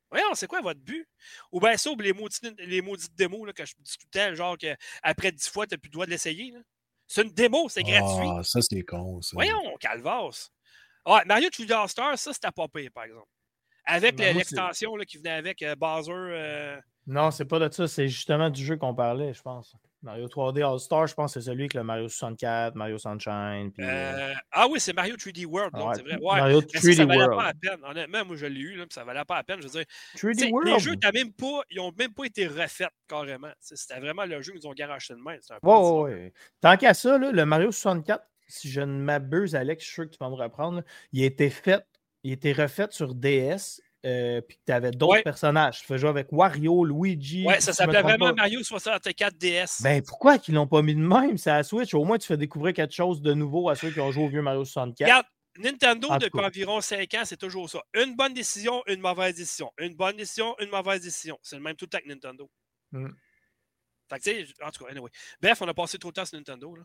Voyons, 0.09 0.35
c'est 0.35 0.47
quoi 0.47 0.61
votre 0.61 0.79
but? 0.79 1.05
Ou 1.51 1.59
bien 1.59 1.77
ça, 1.77 1.91
ou 1.91 1.97
les 1.97 2.12
maudites, 2.12 2.55
les 2.61 2.81
maudites 2.81 3.15
démos 3.17 3.45
là, 3.45 3.53
que 3.53 3.65
je 3.65 3.75
discutais, 3.81 4.37
genre 4.37 4.57
qu'après 4.57 5.33
10 5.33 5.49
fois, 5.49 5.67
tu 5.67 5.75
n'as 5.75 5.79
plus 5.79 5.89
le 5.89 5.95
droit 5.95 6.07
de 6.07 6.12
l'essayer. 6.12 6.55
C'est 7.09 7.23
une 7.23 7.33
démo, 7.33 7.69
c'est 7.69 7.83
gratuit. 7.83 8.29
Ah, 8.31 8.43
ça, 8.45 8.61
c'est 8.62 8.83
con. 8.83 9.21
Ça. 9.21 9.33
Voyons, 9.35 9.77
Calvas. 9.81 10.51
Ah, 11.05 11.23
Mario 11.27 11.49
3D 11.49 11.73
All-Star, 11.73 12.17
ça, 12.17 12.33
c'était 12.33 12.53
pas 12.53 12.69
pire, 12.69 12.91
par 12.93 13.05
exemple. 13.05 13.29
Avec 13.87 14.16
ben, 14.16 14.37
l'extension 14.37 14.95
qui 15.07 15.18
venait 15.18 15.30
avec 15.30 15.62
euh, 15.62 15.74
Bowser. 15.76 16.12
Euh... 16.12 16.76
Non, 17.07 17.30
c'est 17.30 17.45
pas 17.45 17.59
de 17.59 17.72
ça, 17.72 17.87
c'est 17.87 18.09
justement 18.09 18.49
du 18.49 18.64
jeu 18.64 18.76
qu'on 18.76 18.95
parlait, 18.95 19.35
je 19.35 19.43
pense. 19.43 19.76
Mario 20.05 20.26
3D 20.26 20.62
All-Star, 20.62 21.07
je 21.07 21.14
pense 21.14 21.32
que 21.32 21.41
c'est 21.41 21.47
celui 21.47 21.62
avec 21.62 21.74
le 21.74 21.82
Mario 21.82 22.09
64, 22.09 22.74
Mario 22.74 22.99
Sunshine. 22.99 23.72
Puis, 23.72 23.85
euh. 23.87 24.35
Ah 24.53 24.66
oui, 24.70 24.78
c'est 24.78 24.93
Mario 24.93 25.16
3D 25.16 25.47
World, 25.47 25.72
c'est 25.95 26.03
vrai. 26.03 26.16
Ouais, 26.16 26.41
Mario 26.41 26.61
3D 26.61 26.95
ça, 26.95 27.07
valait 27.07 27.24
World. 27.24 27.37
pas 27.37 27.45
la 27.45 27.55
peine. 27.55 27.85
Honnêtement, 27.85 28.24
moi 28.26 28.37
je 28.37 28.47
l'ai 28.47 28.61
eu, 28.61 28.76
là, 28.76 28.85
ça 28.91 29.05
valait 29.05 29.24
pas 29.24 29.37
la 29.37 29.45
peine. 29.45 29.61
Je 29.61 29.66
veux 29.66 29.70
dire, 29.70 29.85
3D 30.16 30.51
World. 30.51 30.68
les 30.68 30.78
jeux, 30.78 30.97
même 31.12 31.32
pas, 31.32 31.62
ils 31.70 31.78
n'ont 31.78 31.93
même 31.99 32.12
pas 32.12 32.24
été 32.24 32.47
refaits 32.47 32.91
carrément. 33.09 33.53
C'était 33.61 34.01
vraiment 34.01 34.26
le 34.26 34.43
jeu 34.43 34.53
qu'ils 34.53 34.66
ont 34.66 34.74
garoché 34.74 35.14
de 35.14 35.20
main. 35.20 35.37
Ouais, 35.62 36.03
ouais, 36.03 36.32
Tant 36.61 36.76
qu'à 36.76 36.93
ça, 36.93 37.16
là, 37.16 37.32
le 37.32 37.47
Mario 37.47 37.72
64, 37.72 38.22
si 38.47 38.70
je 38.70 38.82
ne 38.82 38.99
m'abuse, 38.99 39.55
Alex, 39.55 39.82
je 39.82 39.87
suis 39.87 39.95
sûr 39.95 40.05
que 40.05 40.11
tu 40.11 40.18
vas 40.18 40.28
me 40.28 40.35
reprendre, 40.35 40.82
il 41.12 41.22
a 41.22 41.26
été 41.26 41.49
fait 41.49 41.85
il 42.25 42.33
était 42.33 42.53
refait 42.53 42.89
sur 42.91 43.14
DS, 43.14 43.81
euh, 44.05 44.41
puis 44.41 44.59
tu 44.66 44.72
avais 44.72 44.91
d'autres 44.91 45.22
personnages. 45.22 45.81
Tu 45.81 45.87
fais 45.87 45.99
jouer 45.99 46.11
avec 46.11 46.29
Wario, 46.33 46.85
Luigi. 46.85 47.47
Ouais, 47.47 47.61
ça 47.61 47.72
s'appelait 47.72 48.03
vraiment 48.03 48.35
Mario 48.35 48.62
64 48.62 49.37
DS. 49.39 49.83
Ben 49.83 50.03
pourquoi 50.03 50.39
qu'ils 50.39 50.55
l'ont 50.55 50.66
pas 50.66 50.83
mis 50.83 50.95
de 50.95 51.01
même? 51.01 51.39
C'est 51.39 51.51
à 51.51 51.62
Switch. 51.62 51.95
Au 51.95 52.05
moins, 52.05 52.18
tu 52.18 52.27
fais 52.27 52.37
découvrir 52.37 52.75
quelque 52.75 52.95
chose 52.95 53.22
de 53.22 53.33
nouveau 53.33 53.68
à 53.68 53.77
ceux 53.77 53.91
qui 53.91 54.01
ont 54.01 54.11
joué 54.11 54.25
au 54.25 54.29
vieux 54.29 54.43
Mario 54.43 54.64
64. 54.64 55.07
Regarde, 55.07 55.27
Nintendo, 55.57 56.09
depuis 56.18 56.41
environ 56.41 56.81
5 56.81 57.14
ans, 57.14 57.22
c'est 57.25 57.37
toujours 57.37 57.70
ça. 57.70 57.83
Une 57.95 58.16
bonne 58.16 58.35
décision, 58.35 58.83
une 58.87 59.01
mauvaise 59.01 59.37
décision. 59.37 59.70
Une 59.79 59.95
bonne 59.95 60.16
décision, 60.16 60.57
une 60.61 60.70
mauvaise 60.70 61.03
décision. 61.03 61.39
C'est 61.43 61.57
le 61.57 61.62
même 61.62 61.77
tout 61.77 61.85
le 61.85 61.91
temps 61.91 61.99
avec 61.99 62.09
Nintendo. 62.09 62.51
Hmm. 62.93 63.11
Fait 64.11 64.18
que, 64.18 64.64
en 64.64 64.70
tout 64.70 64.85
cas, 64.85 64.91
anyway. 64.91 65.11
Bref, 65.41 65.62
on 65.62 65.68
a 65.68 65.75
passé 65.75 65.99
trop 65.99 66.11
de 66.11 66.14
temps 66.14 66.25
sur 66.25 66.37
Nintendo. 66.37 66.77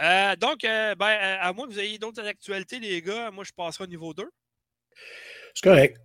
Euh, 0.00 0.36
donc, 0.36 0.64
euh, 0.64 0.94
ben, 0.94 1.38
à 1.40 1.52
moins 1.52 1.66
que 1.66 1.72
vous 1.72 1.80
ayez 1.80 1.98
d'autres 1.98 2.24
actualités, 2.24 2.78
les 2.78 3.02
gars, 3.02 3.30
moi, 3.30 3.44
je 3.44 3.52
passerai 3.52 3.84
au 3.84 3.88
niveau 3.88 4.14
2. 4.14 4.24
C'est 5.54 5.68
correct. 5.68 5.98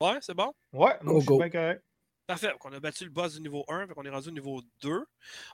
Ouais, 0.00 0.18
c'est 0.20 0.34
bon? 0.34 0.52
Ouais, 0.72 0.92
moi, 1.02 1.20
je 1.20 1.26
suis 1.26 1.50
correct. 1.50 1.82
Parfait. 2.26 2.52
on 2.64 2.72
a 2.72 2.80
battu 2.80 3.04
le 3.04 3.10
boss 3.10 3.34
du 3.34 3.42
niveau 3.42 3.66
1, 3.68 3.86
donc 3.86 3.98
on 3.98 4.04
est 4.04 4.08
rendu 4.08 4.28
au 4.28 4.32
niveau 4.32 4.62
2. 4.80 4.90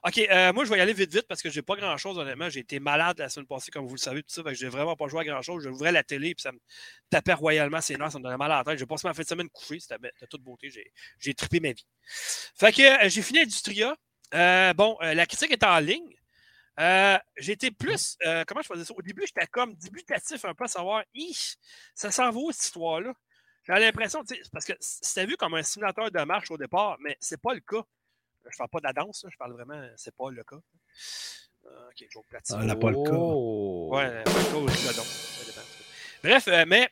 OK, 0.04 0.18
euh, 0.18 0.52
moi, 0.52 0.64
je 0.64 0.70
vais 0.70 0.78
y 0.78 0.80
aller 0.80 0.92
vite, 0.92 1.12
vite 1.12 1.26
parce 1.26 1.42
que 1.42 1.50
j'ai 1.50 1.62
pas 1.62 1.74
grand-chose, 1.74 2.16
honnêtement. 2.16 2.48
J'ai 2.48 2.60
été 2.60 2.78
malade 2.78 3.18
la 3.18 3.28
semaine 3.28 3.48
passée, 3.48 3.72
comme 3.72 3.86
vous 3.86 3.96
le 3.96 4.00
savez, 4.00 4.22
tout 4.22 4.32
ça. 4.32 4.44
Fait 4.44 4.50
que 4.50 4.54
j'ai 4.54 4.68
vraiment 4.68 4.94
pas 4.94 5.08
joué 5.08 5.22
à 5.22 5.24
grand-chose. 5.24 5.64
J'ouvrais 5.64 5.90
la 5.90 6.04
télé, 6.04 6.32
puis 6.32 6.42
ça 6.42 6.52
me 6.52 6.60
tapait 7.10 7.32
royalement 7.32 7.80
ses 7.80 7.96
nerfs, 7.96 8.12
ça 8.12 8.18
me 8.18 8.22
donnait 8.22 8.36
mal 8.36 8.52
à 8.52 8.58
la 8.58 8.64
tête. 8.64 8.78
J'ai 8.78 8.86
passé 8.86 9.08
ma 9.08 9.14
fin 9.14 9.22
de 9.22 9.26
semaine 9.28 9.48
couchée, 9.48 9.80
c'était 9.80 9.98
de 9.98 10.26
toute 10.26 10.42
beauté. 10.42 10.70
J'ai 11.18 11.34
trippé 11.34 11.58
ma 11.58 11.72
vie. 11.72 11.86
Fait 12.54 12.72
que 12.72 13.04
euh, 13.04 13.08
j'ai 13.08 13.22
fini 13.22 13.40
Industria. 13.40 13.96
Euh, 14.34 14.72
bon, 14.74 14.96
la 15.00 15.26
critique 15.26 15.50
est 15.50 15.64
en 15.64 15.80
ligne. 15.80 16.19
J'ai 17.36 17.52
été 17.52 17.70
plus, 17.70 18.16
comment 18.46 18.62
je 18.62 18.66
faisais 18.66 18.84
ça? 18.84 18.94
Au 18.94 19.02
début, 19.02 19.22
j'étais 19.26 19.46
comme 19.46 19.74
débutatif 19.74 20.44
un 20.44 20.54
peu 20.54 20.64
à 20.64 20.68
savoir, 20.68 21.04
ça 21.94 22.10
s'en 22.10 22.30
va 22.30 22.40
cette 22.52 22.64
histoire-là? 22.64 23.12
J'ai 23.64 23.74
l'impression, 23.74 24.24
parce 24.52 24.64
que 24.64 24.72
c'était 24.80 25.26
vu 25.26 25.36
comme 25.36 25.54
un 25.54 25.62
simulateur 25.62 26.10
de 26.10 26.20
marche 26.24 26.50
au 26.50 26.56
départ, 26.56 26.96
mais 27.00 27.16
c'est 27.20 27.40
pas 27.40 27.54
le 27.54 27.60
cas. 27.60 27.82
Je 28.50 28.56
parle 28.56 28.70
pas 28.70 28.78
de 28.78 28.84
la 28.84 28.92
danse, 28.94 29.26
je 29.30 29.36
parle 29.36 29.52
vraiment, 29.52 29.86
c'est 29.96 30.16
pas 30.16 30.30
le 30.30 30.42
cas. 30.42 30.56
Euh, 31.66 31.88
ok, 31.88 32.06
je 32.08 32.18
vais 32.18 32.40
Ah, 32.52 32.64
n'a 32.64 32.74
pas 32.74 32.90
le 32.90 33.02
cas. 33.02 33.12
Oh. 33.12 33.90
Ouais, 33.92 34.24
pas 34.24 34.30
le 34.30 34.66
cas 34.66 34.92
danse. 34.96 35.36
Bref, 36.22 36.48
euh, 36.48 36.64
mais 36.66 36.90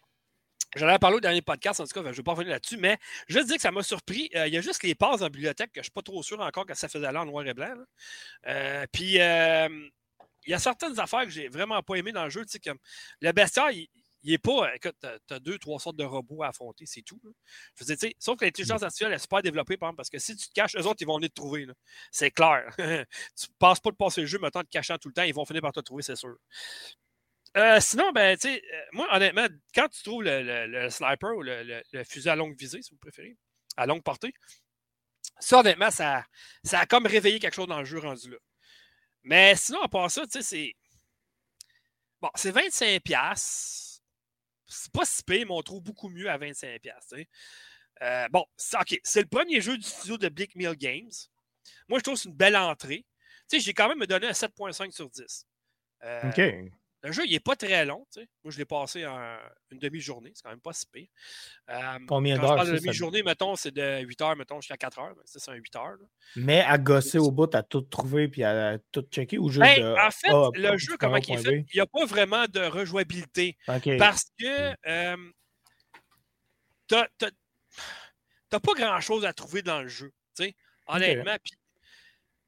J'en 0.76 0.88
ai 0.88 0.98
parlé 0.98 1.16
au 1.16 1.20
dernier 1.20 1.42
podcast, 1.42 1.80
en 1.80 1.84
tout 1.84 1.94
cas, 1.94 2.02
je 2.02 2.08
ne 2.08 2.12
vais 2.12 2.22
pas 2.22 2.32
revenir 2.32 2.52
là-dessus, 2.52 2.76
mais 2.76 2.98
je 3.26 3.38
veux 3.38 3.44
dire 3.44 3.56
que 3.56 3.62
ça 3.62 3.70
m'a 3.70 3.82
surpris. 3.82 4.30
Euh, 4.34 4.46
il 4.46 4.54
y 4.54 4.58
a 4.58 4.60
juste 4.60 4.82
les 4.82 4.94
passes 4.94 5.22
en 5.22 5.26
bibliothèque 5.28 5.72
que 5.72 5.76
je 5.76 5.80
ne 5.80 5.84
suis 5.84 5.92
pas 5.92 6.02
trop 6.02 6.22
sûr 6.22 6.40
encore 6.40 6.66
que 6.66 6.74
ça 6.74 6.88
faisait 6.88 7.10
là 7.10 7.22
en 7.22 7.26
noir 7.26 7.46
et 7.46 7.54
blanc. 7.54 7.74
puis, 8.92 9.14
il 9.14 10.50
y 10.50 10.54
a 10.54 10.58
certaines 10.58 10.98
affaires 10.98 11.24
que 11.24 11.30
j'ai 11.30 11.48
vraiment 11.48 11.82
pas 11.82 11.96
aimées 11.96 12.12
dans 12.12 12.24
le 12.24 12.30
jeu. 12.30 12.44
Comme 12.64 12.78
le 13.20 13.32
bestiaire, 13.32 13.70
il, 13.70 13.88
il 14.22 14.32
est 14.32 14.38
pas. 14.38 14.74
Écoute, 14.74 14.96
tu 15.00 15.34
as, 15.34 15.40
deux, 15.40 15.58
trois 15.58 15.78
sortes 15.78 15.96
de 15.96 16.04
robots 16.04 16.42
à 16.42 16.48
affronter, 16.48 16.84
c'est 16.86 17.02
tout. 17.02 17.20
Je 17.74 17.84
veux 17.84 17.96
dire, 17.96 18.10
sauf 18.18 18.36
que 18.36 18.44
l'intelligence 18.44 18.82
artificielle 18.82 19.12
est 19.12 19.18
super 19.18 19.42
développée, 19.42 19.76
par 19.76 19.88
exemple, 19.88 19.96
parce 19.96 20.10
que 20.10 20.18
si 20.18 20.36
tu 20.36 20.48
te 20.48 20.52
caches, 20.52 20.76
eux 20.76 20.86
autres, 20.86 20.98
ils 21.00 21.06
vont 21.06 21.16
venir 21.16 21.30
te 21.30 21.34
trouver. 21.34 21.66
C'est 22.10 22.30
clair. 22.30 22.74
tu 22.76 22.82
ne 22.82 23.06
passes 23.58 23.80
pas 23.80 23.90
de 23.90 23.96
passer 23.96 24.22
le 24.22 24.26
jeu, 24.26 24.38
maintenant, 24.38 24.62
te 24.62 24.68
cachant 24.68 24.98
tout 24.98 25.08
le 25.08 25.14
temps, 25.14 25.22
ils 25.22 25.34
vont 25.34 25.44
finir 25.44 25.62
par 25.62 25.72
te 25.72 25.80
trouver, 25.80 26.02
c'est 26.02 26.16
sûr. 26.16 26.36
Euh, 27.56 27.80
sinon, 27.80 28.12
ben, 28.12 28.36
tu 28.36 28.48
sais, 28.48 28.62
euh, 28.62 28.82
moi, 28.92 29.08
honnêtement, 29.14 29.46
quand 29.74 29.88
tu 29.88 30.02
trouves 30.02 30.22
le, 30.24 30.88
sniper 30.90 31.36
ou 31.36 31.42
le, 31.42 31.82
fusil 32.04 32.28
à 32.28 32.36
longue 32.36 32.56
visée, 32.56 32.82
si 32.82 32.90
vous 32.90 32.98
préférez, 32.98 33.36
à 33.76 33.86
longue 33.86 34.02
portée, 34.02 34.32
ça, 35.40 35.60
honnêtement, 35.60 35.90
ça, 35.90 36.24
ça 36.62 36.80
a 36.80 36.86
comme 36.86 37.06
réveillé 37.06 37.38
quelque 37.38 37.54
chose 37.54 37.68
dans 37.68 37.78
le 37.78 37.84
jeu 37.84 37.98
rendu 37.98 38.30
là. 38.30 38.36
Mais 39.24 39.56
sinon, 39.56 39.82
à 39.82 39.88
part 39.88 40.10
ça, 40.10 40.26
tu 40.26 40.30
sais, 40.32 40.42
c'est. 40.42 40.74
Bon, 42.20 42.30
c'est 42.34 42.52
25$ 42.52 43.88
c'est 44.68 44.92
pas 44.92 45.04
si 45.04 45.22
pire, 45.22 45.46
mais 45.46 45.54
on 45.54 45.62
trouve 45.62 45.82
beaucoup 45.82 46.08
mieux 46.08 46.28
à 46.28 46.38
25$. 46.38 47.26
Euh, 48.02 48.28
bon, 48.28 48.44
OK, 48.80 49.00
c'est 49.02 49.20
le 49.22 49.26
premier 49.26 49.60
jeu 49.60 49.76
du 49.76 49.82
studio 49.82 50.18
de 50.18 50.28
Big 50.28 50.54
Mill 50.54 50.76
Games. 50.76 51.10
Moi, 51.88 51.98
je 51.98 52.04
trouve 52.04 52.14
que 52.14 52.20
c'est 52.20 52.28
une 52.28 52.36
belle 52.36 52.56
entrée. 52.56 53.04
Tu 53.50 53.58
sais, 53.58 53.60
j'ai 53.60 53.74
quand 53.74 53.88
même 53.88 54.06
donné 54.06 54.28
un 54.28 54.32
7.5 54.32 54.92
sur 54.92 55.10
10. 55.10 55.46
Euh, 56.04 56.30
OK. 56.30 56.72
Le 57.02 57.12
jeu, 57.12 57.24
il 57.26 57.30
n'est 57.30 57.40
pas 57.40 57.54
très 57.54 57.84
long. 57.84 58.04
Moi, 58.16 58.52
je 58.52 58.58
l'ai 58.58 58.64
passé 58.64 59.06
en 59.06 59.38
une 59.70 59.78
demi-journée. 59.78 60.32
C'est 60.34 60.42
quand 60.42 60.50
même 60.50 60.60
pas 60.60 60.72
si 60.72 60.84
pire. 60.86 61.06
Euh, 61.70 61.98
Combien 62.08 62.36
d'heures? 62.36 62.44
Quand 62.44 62.50
je 62.50 62.56
parle 62.56 62.72
de 62.72 62.78
demi-journée, 62.78 63.22
mettons, 63.22 63.54
c'est 63.54 63.70
de 63.70 64.00
8 64.00 64.20
heures, 64.20 64.36
mettons, 64.36 64.60
jusqu'à 64.60 64.76
4 64.76 64.98
heures. 64.98 65.14
C'est 65.24 65.48
un 65.48 65.54
8 65.54 65.76
heures. 65.76 65.96
Mais 66.34 66.60
à 66.60 66.76
gosser 66.76 67.18
au 67.18 67.30
bout, 67.30 67.54
à 67.54 67.62
tout 67.62 67.82
trouver 67.82 68.28
puis 68.28 68.42
à 68.42 68.78
tout 68.90 69.02
checker 69.10 69.38
ou 69.38 69.48
juste. 69.48 69.60
Ben, 69.60 69.96
en 69.96 70.10
fait, 70.10 70.58
le 70.58 70.76
jeu, 70.76 70.96
comment 70.98 71.16
il 71.16 71.34
est 71.34 71.38
fait, 71.38 71.66
il 71.72 71.76
n'y 71.76 71.80
a 71.80 71.86
pas 71.86 72.04
vraiment 72.04 72.46
de 72.46 72.60
rejouabilité. 72.60 73.56
Parce 73.66 74.24
que 74.38 74.74
euh, 74.86 75.16
tu 76.88 76.96
n'as 76.96 78.60
pas 78.60 78.74
grand-chose 78.74 79.24
à 79.24 79.32
trouver 79.32 79.62
dans 79.62 79.82
le 79.82 79.88
jeu. 79.88 80.12
Honnêtement. 80.86 81.36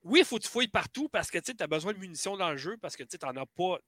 oui, 0.03 0.21
il 0.21 0.25
faut 0.25 0.39
que 0.39 0.45
tu 0.45 0.49
fouilles 0.49 0.69
partout 0.69 1.09
parce 1.09 1.31
que 1.31 1.39
tu 1.39 1.53
as 1.59 1.67
besoin 1.67 1.93
de 1.93 1.99
munitions 1.99 2.37
dans 2.37 2.51
le 2.51 2.57
jeu 2.57 2.77
parce 2.81 2.97
que 2.97 3.03
tu 3.03 3.17
n'en 3.23 3.37
as 3.37 3.47
pas 3.47 3.79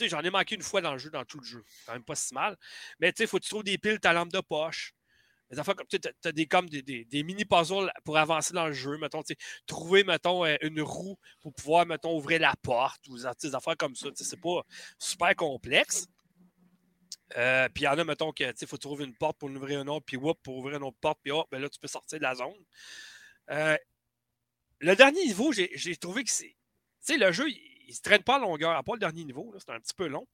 j'en 0.00 0.20
ai 0.20 0.30
manqué 0.30 0.54
une 0.54 0.62
fois 0.62 0.80
dans 0.80 0.92
le 0.92 0.98
jeu, 0.98 1.10
dans 1.10 1.24
tout 1.24 1.38
le 1.38 1.44
jeu. 1.44 1.64
Quand 1.86 1.92
même 1.92 2.04
pas 2.04 2.14
si 2.14 2.34
mal. 2.34 2.56
Mais 3.00 3.12
tu 3.12 3.22
sais, 3.22 3.26
faut 3.26 3.38
que 3.38 3.44
tu 3.44 3.50
trouves 3.50 3.64
des 3.64 3.78
piles, 3.78 4.00
ta 4.00 4.12
lampe 4.12 4.32
de 4.32 4.40
poche. 4.40 4.94
tu 5.50 5.98
as 6.24 6.32
des, 6.32 6.46
comme 6.46 6.68
des, 6.68 6.82
des, 6.82 7.22
mini 7.22 7.44
puzzles 7.44 7.92
pour 8.04 8.18
avancer 8.18 8.54
dans 8.54 8.66
le 8.66 8.72
jeu. 8.72 8.98
Mettons, 8.98 9.22
trouver, 9.66 10.04
mettons, 10.04 10.44
euh, 10.44 10.56
une 10.62 10.80
roue 10.80 11.18
pour 11.40 11.52
pouvoir, 11.54 11.86
mettons, 11.86 12.16
ouvrir 12.16 12.40
la 12.40 12.54
porte 12.62 13.06
ou 13.08 13.16
des 13.16 13.54
affaires 13.54 13.76
comme 13.76 13.94
ça. 13.94 14.08
C'est 14.14 14.40
pas 14.40 14.62
super 14.98 15.34
complexe. 15.36 16.06
Euh, 17.36 17.68
puis 17.68 17.84
il 17.84 17.86
y 17.86 17.88
en 17.88 17.98
a, 17.98 18.04
mettons, 18.04 18.32
que 18.32 18.44
il 18.44 18.66
faut 18.66 18.76
trouver 18.76 19.04
une 19.04 19.14
porte 19.14 19.38
pour 19.38 19.50
ouvrir 19.50 19.80
une 19.80 19.88
autre, 19.88 20.04
puis 20.04 20.16
whoop, 20.16 20.38
pour 20.42 20.58
ouvrir 20.58 20.76
une 20.76 20.84
autre 20.84 20.98
porte, 21.00 21.18
puis 21.22 21.32
hop, 21.32 21.46
ben 21.50 21.60
là, 21.60 21.68
tu 21.68 21.78
peux 21.78 21.88
sortir 21.88 22.18
de 22.18 22.22
la 22.22 22.34
zone. 22.34 22.52
Euh, 23.50 23.76
le 24.80 24.96
dernier 24.96 25.24
niveau, 25.24 25.52
j'ai 25.52 25.96
trouvé 25.96 26.24
que 26.24 26.30
c'est. 26.30 26.56
Tu 27.04 27.14
sais, 27.14 27.16
le 27.16 27.32
jeu, 27.32 27.48
il 27.48 27.71
ne 27.92 27.96
se 27.96 28.02
traîne 28.02 28.22
pas 28.22 28.36
à 28.36 28.38
longueur, 28.38 28.72
à 28.72 28.82
part 28.82 28.94
le 28.94 29.00
dernier 29.00 29.24
niveau, 29.24 29.52
c'est 29.58 29.70
un 29.70 29.80
petit 29.80 29.94
peu 29.94 30.06
long. 30.06 30.26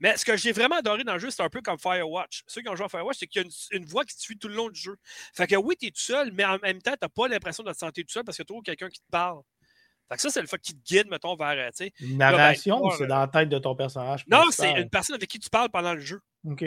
Mais 0.00 0.16
ce 0.16 0.24
que 0.24 0.36
j'ai 0.36 0.52
vraiment 0.52 0.76
adoré 0.76 1.04
dans 1.04 1.14
le 1.14 1.18
jeu, 1.18 1.30
c'est 1.30 1.42
un 1.42 1.48
peu 1.48 1.60
comme 1.60 1.78
Firewatch. 1.78 2.44
Ceux 2.46 2.62
qui 2.62 2.68
ont 2.68 2.76
joué 2.76 2.86
à 2.86 2.88
Firewatch, 2.88 3.18
c'est 3.18 3.26
qu'il 3.26 3.42
y 3.42 3.44
a 3.44 3.48
une, 3.76 3.84
voix 3.84 4.04
qui 4.04 4.14
te 4.16 4.20
suit 4.20 4.38
tout 4.38 4.48
le 4.48 4.54
long 4.54 4.68
du 4.68 4.80
jeu. 4.80 4.96
Fait 5.34 5.46
que 5.46 5.56
oui, 5.56 5.76
tu 5.76 5.86
es 5.86 5.90
tout 5.90 6.00
seul, 6.00 6.32
mais 6.32 6.44
en 6.44 6.58
même 6.58 6.80
temps, 6.80 6.92
tu 6.92 6.98
n'as 7.02 7.08
pas 7.08 7.28
l'impression 7.28 7.62
de 7.62 7.72
te 7.72 7.78
sentir 7.78 8.04
tout 8.04 8.12
seul 8.12 8.24
parce 8.24 8.36
que 8.36 8.42
tu 8.42 8.46
trouves 8.46 8.62
quelqu'un 8.62 8.88
qui 8.88 9.00
te 9.00 9.10
parle. 9.10 9.40
Fait 10.08 10.16
que 10.16 10.22
ça, 10.22 10.30
c'est 10.30 10.40
le 10.40 10.46
fait 10.46 10.58
qui 10.58 10.74
te 10.74 10.82
guide, 10.82 11.08
mettons, 11.10 11.36
vers. 11.36 11.50
Euh, 11.50 11.88
une 12.00 12.16
narration, 12.16 12.80
ben, 12.80 12.94
c'est 12.96 13.06
dans 13.06 13.18
la 13.18 13.28
tête 13.28 13.50
de 13.50 13.58
ton 13.58 13.74
personnage. 13.74 14.24
Non, 14.26 14.44
c'est 14.50 14.80
une 14.80 14.88
personne 14.88 15.16
avec 15.16 15.28
qui 15.28 15.38
tu 15.38 15.50
parles 15.50 15.68
pendant 15.68 15.92
le 15.92 16.00
jeu. 16.00 16.20
OK. 16.46 16.64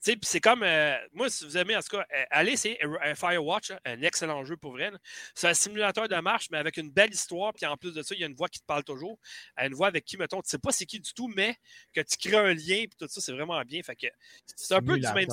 C'est 0.00 0.40
comme, 0.40 0.62
euh, 0.62 0.96
moi, 1.12 1.28
si 1.28 1.44
vous 1.44 1.56
aimez, 1.56 1.76
en 1.76 1.80
tout 1.80 1.96
cas, 1.96 2.06
euh, 2.14 2.24
allez, 2.30 2.56
c'est 2.56 2.78
un 3.02 3.14
Firewatch, 3.14 3.72
un 3.84 4.02
excellent 4.02 4.44
jeu 4.44 4.56
pour 4.56 4.72
vrai. 4.72 4.92
C'est 5.34 5.48
un 5.48 5.54
simulateur 5.54 6.08
de 6.08 6.16
marche, 6.16 6.48
mais 6.50 6.58
avec 6.58 6.76
une 6.76 6.90
belle 6.90 7.12
histoire. 7.12 7.52
Puis 7.52 7.66
en 7.66 7.76
plus 7.76 7.92
de 7.92 8.02
ça, 8.02 8.14
il 8.14 8.20
y 8.20 8.24
a 8.24 8.26
une 8.26 8.34
voix 8.34 8.48
qui 8.48 8.60
te 8.60 8.66
parle 8.66 8.84
toujours. 8.84 9.18
Une 9.58 9.74
voix 9.74 9.88
avec 9.88 10.04
qui, 10.04 10.16
mettons, 10.16 10.42
tu 10.42 10.48
sais 10.48 10.58
pas 10.58 10.70
c'est 10.70 10.86
qui 10.86 11.00
du 11.00 11.12
tout, 11.12 11.28
mais 11.28 11.56
que 11.92 12.00
tu 12.00 12.16
crées 12.16 12.36
un 12.36 12.54
lien, 12.54 12.84
puis 12.84 12.96
tout 12.98 13.08
ça, 13.08 13.20
c'est 13.20 13.32
vraiment 13.32 13.60
bien. 13.62 13.82
Fait 13.82 13.96
que 13.96 14.06
c'est 14.44 14.74
un 14.74 14.82
peu 14.82 14.98
du 14.98 15.08
même. 15.12 15.28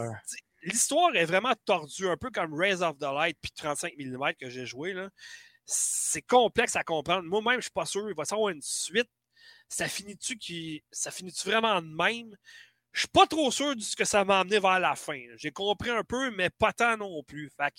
L'histoire 0.63 1.13
est 1.15 1.25
vraiment 1.25 1.53
tordue, 1.65 2.07
un 2.07 2.17
peu 2.17 2.29
comme 2.29 2.53
Raise 2.53 2.81
of 2.81 2.97
the 2.97 3.03
Light 3.03 3.37
puis 3.41 3.51
35 3.51 3.93
mm 3.97 4.33
que 4.39 4.49
j'ai 4.49 4.65
joué. 4.65 4.95
C'est 5.65 6.21
complexe 6.21 6.75
à 6.75 6.83
comprendre. 6.83 7.23
Moi-même, 7.23 7.57
je 7.57 7.63
suis 7.63 7.71
pas 7.71 7.85
sûr. 7.85 8.09
Il 8.09 8.15
va 8.15 8.23
y 8.29 8.33
avoir 8.33 8.49
une 8.49 8.61
suite. 8.61 9.09
Ça 9.67 9.87
finit-tu 9.87 10.37
qui... 10.37 10.83
ça 10.91 11.11
finit-tu 11.11 11.49
vraiment 11.49 11.81
de 11.81 11.87
même? 11.87 12.35
Je 12.93 12.99
suis 12.99 13.07
pas 13.07 13.25
trop 13.25 13.51
sûr 13.51 13.75
de 13.75 13.81
ce 13.81 13.95
que 13.95 14.05
ça 14.05 14.23
m'a 14.23 14.39
amené 14.39 14.59
vers 14.59 14.79
la 14.79 14.95
fin. 14.95 15.19
J'ai 15.37 15.51
compris 15.51 15.89
un 15.89 16.03
peu, 16.03 16.29
mais 16.31 16.49
pas 16.51 16.71
tant 16.71 16.95
non 16.95 17.23
plus. 17.23 17.49
Fait 17.57 17.73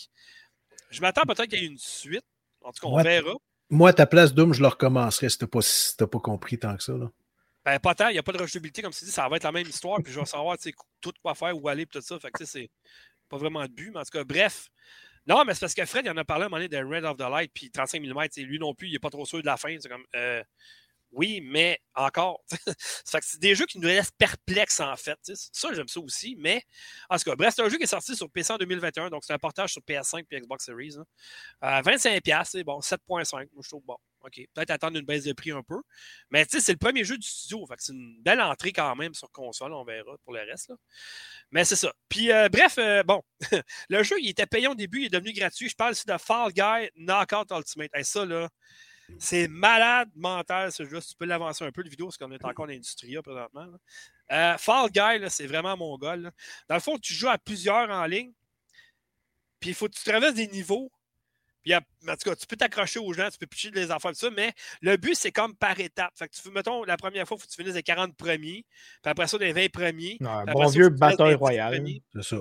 je 0.90 1.00
m'attends 1.00 1.22
peut-être 1.22 1.46
qu'il 1.46 1.60
y 1.60 1.64
ait 1.64 1.68
une 1.68 1.78
suite. 1.78 2.24
En 2.60 2.72
tout 2.72 2.80
cas, 2.80 2.88
on 2.88 3.02
verra. 3.02 3.34
Moi, 3.70 3.90
à 3.90 3.92
ta 3.92 4.06
place, 4.06 4.34
Doom, 4.34 4.52
je 4.52 4.60
le 4.60 4.68
recommencerai 4.68 5.28
si 5.28 5.38
tu 5.38 5.44
n'as 5.44 6.06
pas, 6.06 6.18
compris 6.18 6.58
tant 6.58 6.76
que 6.76 6.82
ça. 6.82 6.92
Là. 6.92 7.10
Ben, 7.64 7.78
pas 7.78 7.94
tant. 7.94 8.08
Il 8.08 8.12
n'y 8.12 8.18
a 8.18 8.22
pas 8.22 8.32
de 8.32 8.38
rejouabilité, 8.38 8.82
comme 8.82 8.92
tu 8.92 9.04
dis. 9.04 9.10
Ça 9.10 9.28
va 9.28 9.36
être 9.36 9.44
la 9.44 9.52
même 9.52 9.66
histoire. 9.66 10.02
Puis 10.02 10.12
je 10.12 10.18
vais 10.18 10.26
savoir 10.26 10.56
tout 11.00 11.12
quoi 11.22 11.34
faire, 11.34 11.56
où 11.56 11.68
aller, 11.68 11.86
tout 11.86 12.00
ça. 12.00 12.18
Fait 12.18 12.30
que 12.30 12.44
c'est 12.44 12.70
pas 13.28 13.38
vraiment 13.38 13.62
de 13.62 13.72
but. 13.72 13.90
Mais 13.92 14.00
en 14.00 14.02
tout 14.02 14.10
cas, 14.10 14.24
bref. 14.24 14.68
Non, 15.26 15.44
mais 15.44 15.54
c'est 15.54 15.60
parce 15.60 15.74
que 15.74 15.86
Fred, 15.86 16.04
il 16.04 16.10
en 16.10 16.16
a 16.16 16.24
parlé 16.24 16.42
à 16.42 16.46
un 16.46 16.48
moment 16.50 16.62
donné 16.62 16.68
de 16.68 16.76
Red 16.76 17.04
of 17.04 17.16
the 17.16 17.30
Light, 17.30 17.50
puis 17.54 17.70
35 17.70 18.02
mm. 18.02 18.42
Lui 18.42 18.58
non 18.58 18.74
plus, 18.74 18.88
il 18.88 18.92
n'est 18.92 18.98
pas 18.98 19.10
trop 19.10 19.24
sûr 19.24 19.40
de 19.40 19.46
la 19.46 19.56
fin. 19.56 19.74
C'est 19.80 19.88
comme. 19.88 20.04
Euh, 20.14 20.42
oui, 21.14 21.40
mais 21.42 21.80
encore. 21.94 22.42
c'est 23.04 23.40
des 23.40 23.54
jeux 23.54 23.66
qui 23.66 23.78
nous 23.78 23.88
laissent 23.88 24.10
perplexes, 24.10 24.80
en 24.80 24.96
fait. 24.96 25.18
Ça, 25.22 25.72
j'aime 25.72 25.88
ça 25.88 26.00
aussi. 26.00 26.36
Mais, 26.38 26.62
en 27.08 27.16
tout 27.16 27.24
cas, 27.24 27.36
bref, 27.36 27.54
c'est 27.56 27.62
un 27.62 27.68
jeu 27.68 27.76
qui 27.76 27.84
est 27.84 27.86
sorti 27.86 28.16
sur 28.16 28.30
PC 28.30 28.52
en 28.52 28.58
2021. 28.58 29.10
Donc, 29.10 29.24
c'est 29.24 29.32
un 29.32 29.38
portage 29.38 29.72
sur 29.72 29.82
PS5 29.82 30.24
et 30.30 30.40
Xbox 30.40 30.64
Series. 30.64 30.96
25$, 31.62 32.32
hein. 32.32 32.44
c'est 32.44 32.64
bon. 32.64 32.80
7,5$. 32.80 32.98
Moi, 33.52 33.62
je 33.62 33.68
trouve 33.68 33.84
bon. 33.84 33.96
OK. 34.22 34.40
Peut-être 34.54 34.70
attendre 34.70 34.98
une 34.98 35.04
baisse 35.04 35.24
de 35.24 35.32
prix 35.32 35.50
un 35.50 35.62
peu. 35.62 35.80
Mais, 36.30 36.44
tu 36.46 36.58
sais, 36.58 36.64
c'est 36.64 36.72
le 36.72 36.78
premier 36.78 37.04
jeu 37.04 37.16
du 37.16 37.26
studio. 37.26 37.66
C'est 37.78 37.92
une 37.92 38.22
belle 38.22 38.40
entrée 38.40 38.72
quand 38.72 38.94
même 38.96 39.14
sur 39.14 39.30
console. 39.30 39.72
On 39.72 39.84
verra 39.84 40.16
pour 40.24 40.32
le 40.32 40.40
reste. 40.40 40.72
Mais 41.50 41.64
c'est 41.64 41.76
ça. 41.76 41.92
Puis, 42.08 42.32
euh, 42.32 42.48
bref, 42.48 42.78
euh, 42.78 43.02
bon. 43.02 43.22
le 43.88 44.02
jeu, 44.02 44.16
il 44.20 44.30
était 44.30 44.46
payant 44.46 44.72
au 44.72 44.74
début. 44.74 45.00
Il 45.00 45.06
est 45.06 45.10
devenu 45.10 45.32
gratuit. 45.32 45.68
Je 45.68 45.76
parle 45.76 45.92
ici 45.92 46.04
de 46.06 46.16
Fall 46.16 46.52
Guy 46.52 46.90
Knockout 46.96 47.50
Ultimate. 47.50 47.90
Et 47.94 48.04
ça, 48.04 48.24
là. 48.24 48.48
C'est 49.18 49.48
malade 49.48 50.10
mental 50.16 50.72
ce 50.72 50.84
jeu. 50.84 51.00
tu 51.00 51.14
peux 51.18 51.26
l'avancer 51.26 51.64
un 51.64 51.72
peu, 51.72 51.82
de 51.82 51.88
vidéo, 51.88 52.06
parce 52.06 52.18
qu'on 52.18 52.32
est 52.32 52.44
encore 52.44 52.66
en 52.66 52.70
industrie 52.70 53.16
présentement. 53.22 53.66
Euh, 54.32 54.56
Fall 54.56 54.90
Guy, 54.90 55.30
c'est 55.30 55.46
vraiment 55.46 55.76
mon 55.76 55.96
gars. 55.98 56.16
Dans 56.16 56.74
le 56.74 56.80
fond, 56.80 56.98
tu 56.98 57.12
joues 57.12 57.28
à 57.28 57.38
plusieurs 57.38 57.90
en 57.90 58.04
ligne. 58.06 58.32
Puis 59.60 59.70
il 59.70 59.74
faut 59.74 59.88
que 59.88 59.94
tu 59.94 60.04
traverses 60.04 60.34
des 60.34 60.48
niveaux. 60.48 60.90
Puis, 61.62 61.74
en 61.74 61.80
tout 61.80 62.30
cas, 62.30 62.36
tu 62.36 62.46
peux 62.46 62.56
t'accrocher 62.56 63.00
aux 63.00 63.12
gens, 63.14 63.30
tu 63.30 63.38
peux 63.38 63.46
pitcher 63.46 63.70
des 63.70 63.90
enfants, 63.90 64.10
tout 64.10 64.16
ça, 64.16 64.30
mais 64.30 64.52
le 64.82 64.98
but, 64.98 65.14
c'est 65.14 65.32
comme 65.32 65.56
par 65.56 65.80
étapes. 65.80 66.12
Fait 66.14 66.28
que 66.28 66.34
tu 66.34 66.50
mettons, 66.50 66.84
la 66.84 66.98
première 66.98 67.26
fois, 67.26 67.38
il 67.38 67.40
faut 67.40 67.46
que 67.46 67.50
tu 67.50 67.56
finisses 67.56 67.74
les 67.74 67.82
40 67.82 68.14
premiers, 68.14 68.66
puis 69.02 69.10
après 69.10 69.26
ça, 69.26 69.38
les 69.38 69.54
20 69.54 69.70
premiers. 69.72 70.18
Un 70.20 70.44
bon 70.44 70.66
vieux 70.66 70.90
bataille 70.90 71.34
royale. 71.34 71.82
C'est 72.14 72.22
ça. 72.22 72.36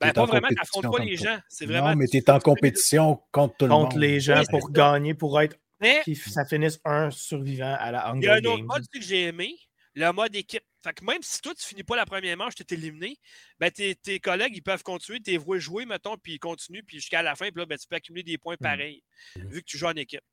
Ben, 0.00 0.12
pas 0.12 0.26
vraiment, 0.26 0.48
tu 0.48 0.54
n'affrontes 0.54 0.96
pas 0.96 1.02
les 1.02 1.16
gens. 1.16 1.38
Vraiment, 1.62 1.90
non, 1.90 1.96
mais 1.96 2.06
tu 2.06 2.18
es 2.18 2.30
en 2.30 2.38
compétition 2.38 3.20
contre 3.32 3.56
tout 3.56 3.64
le 3.64 3.70
monde. 3.70 3.84
Contre 3.86 3.98
les 3.98 4.20
gens 4.20 4.42
pour 4.50 4.70
gagner, 4.70 5.14
pour 5.14 5.40
être 5.40 5.56
mais, 5.80 6.02
ça 6.14 6.44
finisse 6.44 6.80
un 6.84 7.10
survivant 7.10 7.76
à 7.78 7.90
la 7.90 8.08
Hunger 8.08 8.20
Il 8.20 8.24
y 8.24 8.28
a 8.28 8.34
un 8.34 8.54
autre 8.54 8.64
mode 8.64 8.86
que 8.92 9.00
j'ai 9.00 9.24
aimé, 9.24 9.56
le 9.94 10.10
mode 10.12 10.34
équipe. 10.34 10.64
Fait 10.82 10.92
que 10.92 11.04
même 11.04 11.22
si 11.22 11.40
toi, 11.40 11.54
tu 11.54 11.64
finis 11.66 11.82
pas 11.82 11.96
la 11.96 12.04
première 12.04 12.36
manche, 12.36 12.54
tu 12.54 12.62
es 12.62 12.76
éliminé, 12.76 13.16
ben 13.58 13.70
tes, 13.70 14.20
collègues, 14.20 14.54
ils 14.54 14.62
peuvent 14.62 14.82
continuer, 14.82 15.20
tes 15.20 15.38
voix 15.38 15.58
jouer, 15.58 15.86
mettons, 15.86 16.16
puis 16.18 16.34
ils 16.34 16.38
continuent, 16.38 16.82
puis 16.86 16.98
jusqu'à 16.98 17.22
la 17.22 17.34
fin, 17.34 17.50
puis 17.50 17.60
là, 17.60 17.66
ben, 17.66 17.78
tu 17.78 17.86
peux 17.88 17.96
accumuler 17.96 18.22
des 18.22 18.38
points 18.38 18.54
mmh. 18.54 18.62
pareils, 18.62 19.02
mmh. 19.36 19.48
vu 19.48 19.60
que 19.62 19.66
tu 19.66 19.78
joues 19.78 19.86
en 19.86 19.94
équipe. 19.94 20.24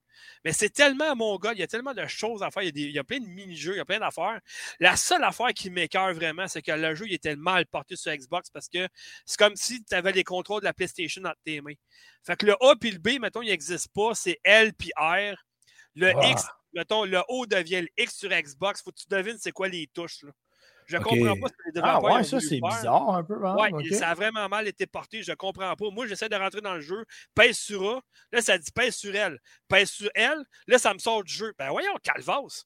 Mais 0.43 0.53
c'est 0.53 0.70
tellement 0.70 1.16
mon 1.16 1.38
gars, 1.38 1.53
il 1.53 1.59
y 1.59 1.64
a 1.64 1.68
tellement 1.68 1.93
de 1.93 2.05
choses 2.07 2.43
à 2.43 2.51
faire, 2.51 2.64
il 2.64 2.78
y 2.78 2.99
a, 2.99 3.03
plein 3.03 3.20
de 3.20 3.26
mini-jeux, 3.26 3.74
il 3.74 3.78
y 3.78 3.82
a 3.82 3.86
plein 3.86 3.99
d'affaires. 3.99 4.39
La 4.80 4.95
seule 4.95 5.24
affaire 5.24 5.53
qui 5.53 5.70
m'écœure 5.70 6.14
vraiment, 6.14 6.47
c'est 6.47 6.62
que 6.62 6.72
le 6.72 6.95
jeu 6.95 7.05
il 7.07 7.14
était 7.14 7.36
mal 7.36 7.66
porté 7.66 7.95
sur 7.95 8.14
Xbox 8.16 8.49
parce 8.49 8.68
que 8.68 8.88
c'est 9.26 9.38
comme 9.38 9.55
si 9.55 9.84
tu 9.84 9.93
avais 9.95 10.12
les 10.12 10.24
contrôles 10.24 10.62
de 10.62 10.66
la 10.66 10.74
PlayStation 10.74 11.22
dans 11.22 11.34
tes 11.45 11.62
mains. 11.62 11.74
Fait 12.24 12.36
que 12.36 12.45
le 12.45 12.55
A 12.62 12.76
puis 12.80 12.91
le 12.91 12.99
B, 12.99 13.20
mettons, 13.20 13.41
il 13.41 13.49
n'existe 13.49 13.89
pas, 13.93 14.14
c'est 14.16 14.39
L 14.43 14.74
puis 14.74 14.91
R. 14.97 15.36
Le 15.95 16.14
ah. 16.16 16.30
X, 16.30 16.43
mettons, 16.74 17.05
le 17.05 17.22
O 17.28 17.45
devient 17.45 17.82
le 17.82 17.89
X 17.97 18.18
sur 18.18 18.30
Xbox, 18.30 18.82
faut 18.82 18.91
que 18.91 18.99
tu 18.99 19.07
devines 19.09 19.38
c'est 19.39 19.51
quoi 19.51 19.68
les 19.68 19.88
touches. 19.88 20.24
Là. 20.24 20.32
Je 20.86 20.97
ne 20.97 21.03
comprends 21.03 21.39
pas 21.39 21.47
ce 21.47 21.53
que 21.53 21.63
les 21.65 21.71
développeurs 21.71 22.05
Ah 22.05 22.15
ouais, 22.15 22.23
ça 22.23 22.39
c'est 22.39 22.59
bizarre 22.59 23.09
un 23.09 23.23
peu. 23.23 23.45
Hein? 23.45 23.55
Ouais, 23.55 23.89
ça 23.91 24.09
a 24.09 24.13
vraiment 24.13 24.47
mal 24.49 24.67
été 24.67 24.86
porté, 24.86 25.23
je 25.23 25.32
ne 25.32 25.36
comprends 25.36 25.75
pas. 25.75 25.89
Moi, 25.91 26.07
j'essaie 26.07 26.29
de 26.29 26.36
rentrer 26.36 26.61
dans 26.61 26.75
le 26.75 26.82
jeu, 26.82 27.05
pèse 27.34 27.57
sur 27.57 27.89
A, 27.89 28.01
là 28.32 28.41
ça 28.41 28.57
dit 28.57 28.71
pèse 28.71 28.95
sur 28.95 29.15
L, 29.15 29.39
pèse 29.67 29.89
sur 29.89 30.09
L, 30.15 30.38
là 30.67 30.77
ça 30.77 30.93
me 30.93 30.99
sort 30.99 31.23
du 31.23 31.34
jeu. 31.34 31.53
Ben 31.57 31.69
voyons, 31.69 31.95
calvas. 32.03 32.65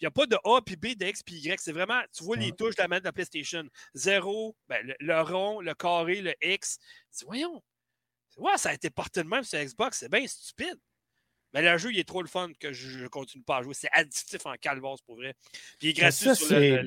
Il 0.00 0.04
n'y 0.04 0.06
a 0.06 0.10
pas 0.10 0.24
de 0.24 0.36
A, 0.44 0.62
puis 0.62 0.76
B, 0.76 0.98
de 0.98 1.04
X, 1.04 1.22
puis 1.22 1.36
Y. 1.36 1.60
C'est 1.60 1.72
vraiment, 1.72 2.00
tu 2.16 2.24
vois 2.24 2.36
les 2.36 2.52
touches 2.52 2.74
de 2.74 2.80
la 2.82 2.88
manette 2.88 3.02
de 3.02 3.08
la 3.08 3.12
PlayStation. 3.12 3.64
Zéro, 3.92 4.56
ben, 4.66 4.94
le, 4.98 5.20
rond, 5.20 5.60
le 5.60 5.74
carré, 5.74 6.22
le 6.22 6.32
X. 6.40 6.78
Dis, 7.12 7.24
voyons. 7.26 7.62
Ouais, 8.38 8.56
ça 8.56 8.70
a 8.70 8.72
été 8.72 8.88
porté 8.88 9.22
de 9.22 9.28
même 9.28 9.44
sur 9.44 9.58
Xbox. 9.58 9.98
C'est 9.98 10.10
bien 10.10 10.26
stupide. 10.26 10.78
Mais 11.52 11.62
le 11.62 11.78
jeu, 11.78 11.92
il 11.92 11.98
est 11.98 12.08
trop 12.08 12.22
le 12.22 12.28
fun 12.28 12.48
que 12.58 12.72
je, 12.72 13.00
ne 13.00 13.08
continue 13.08 13.42
pas 13.42 13.58
à 13.58 13.62
jouer. 13.62 13.74
C'est 13.74 13.88
addictif 13.92 14.44
en 14.46 14.54
calvasse, 14.54 15.00
pour 15.02 15.16
vrai. 15.16 15.34
Puis 15.78 15.88
il 15.88 15.90
est 15.90 15.92
gratuit 15.94 16.36
sur 16.36 16.58
le, 16.58 16.82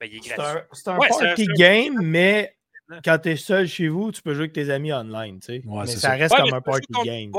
ben, 0.00 0.08
il 0.10 0.16
est 0.16 0.20
gratuit. 0.20 0.62
C'est 0.72 0.88
un, 0.88 0.98
party 0.98 1.46
game, 1.56 2.00
mais 2.02 2.56
quand 3.04 3.18
tu 3.18 3.30
es 3.30 3.36
seul 3.36 3.66
chez 3.66 3.88
vous, 3.88 4.12
tu 4.12 4.20
peux 4.20 4.34
jouer 4.34 4.44
avec 4.44 4.52
tes 4.52 4.70
amis 4.70 4.92
online. 4.92 5.40
Tu 5.40 5.46
sais. 5.46 5.62
mais 5.64 5.86
ça, 5.86 6.10
reste 6.10 6.36
comme 6.36 6.52
un 6.52 6.60
party 6.60 6.86
game. 7.04 7.32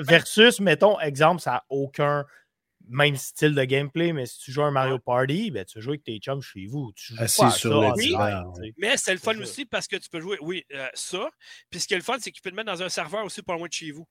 versus, 0.00 0.60
mettons, 0.60 0.98
exemple, 1.00 1.40
ça 1.40 1.50
n'a 1.52 1.64
aucun 1.68 2.24
même 2.88 3.16
style 3.16 3.54
de 3.54 3.64
gameplay, 3.64 4.12
mais 4.12 4.26
si 4.26 4.38
tu 4.38 4.52
joues 4.52 4.62
un 4.62 4.70
Mario 4.70 4.98
Party, 4.98 5.50
ben, 5.50 5.64
tu 5.64 5.80
joues 5.80 5.90
avec 5.90 6.04
tes 6.04 6.18
chums 6.18 6.42
chez 6.42 6.66
vous. 6.66 6.92
Tu 6.94 7.14
joues 7.14 7.16
pas 7.16 7.28
sur 7.28 7.52
ça, 7.52 7.94
Mais 8.78 8.96
c'est 8.96 9.12
le 9.12 9.18
fun 9.18 9.38
aussi 9.38 9.64
parce 9.64 9.86
que 9.86 9.96
tu 9.96 10.08
peux 10.08 10.20
jouer, 10.20 10.36
oui, 10.40 10.64
euh, 10.72 10.88
ça. 10.94 11.30
Puis 11.70 11.80
ce 11.80 11.86
qui 11.86 11.94
est 11.94 11.98
le 11.98 12.02
fun, 12.02 12.16
c'est 12.20 12.30
que 12.30 12.36
tu 12.36 12.42
peux 12.42 12.50
te 12.50 12.56
mettre 12.56 12.70
dans 12.72 12.82
un 12.82 12.88
serveur 12.88 13.24
aussi 13.24 13.42
pas 13.42 13.56
loin 13.56 13.68
de 13.68 13.72
chez 13.72 13.90
vous. 13.90 14.06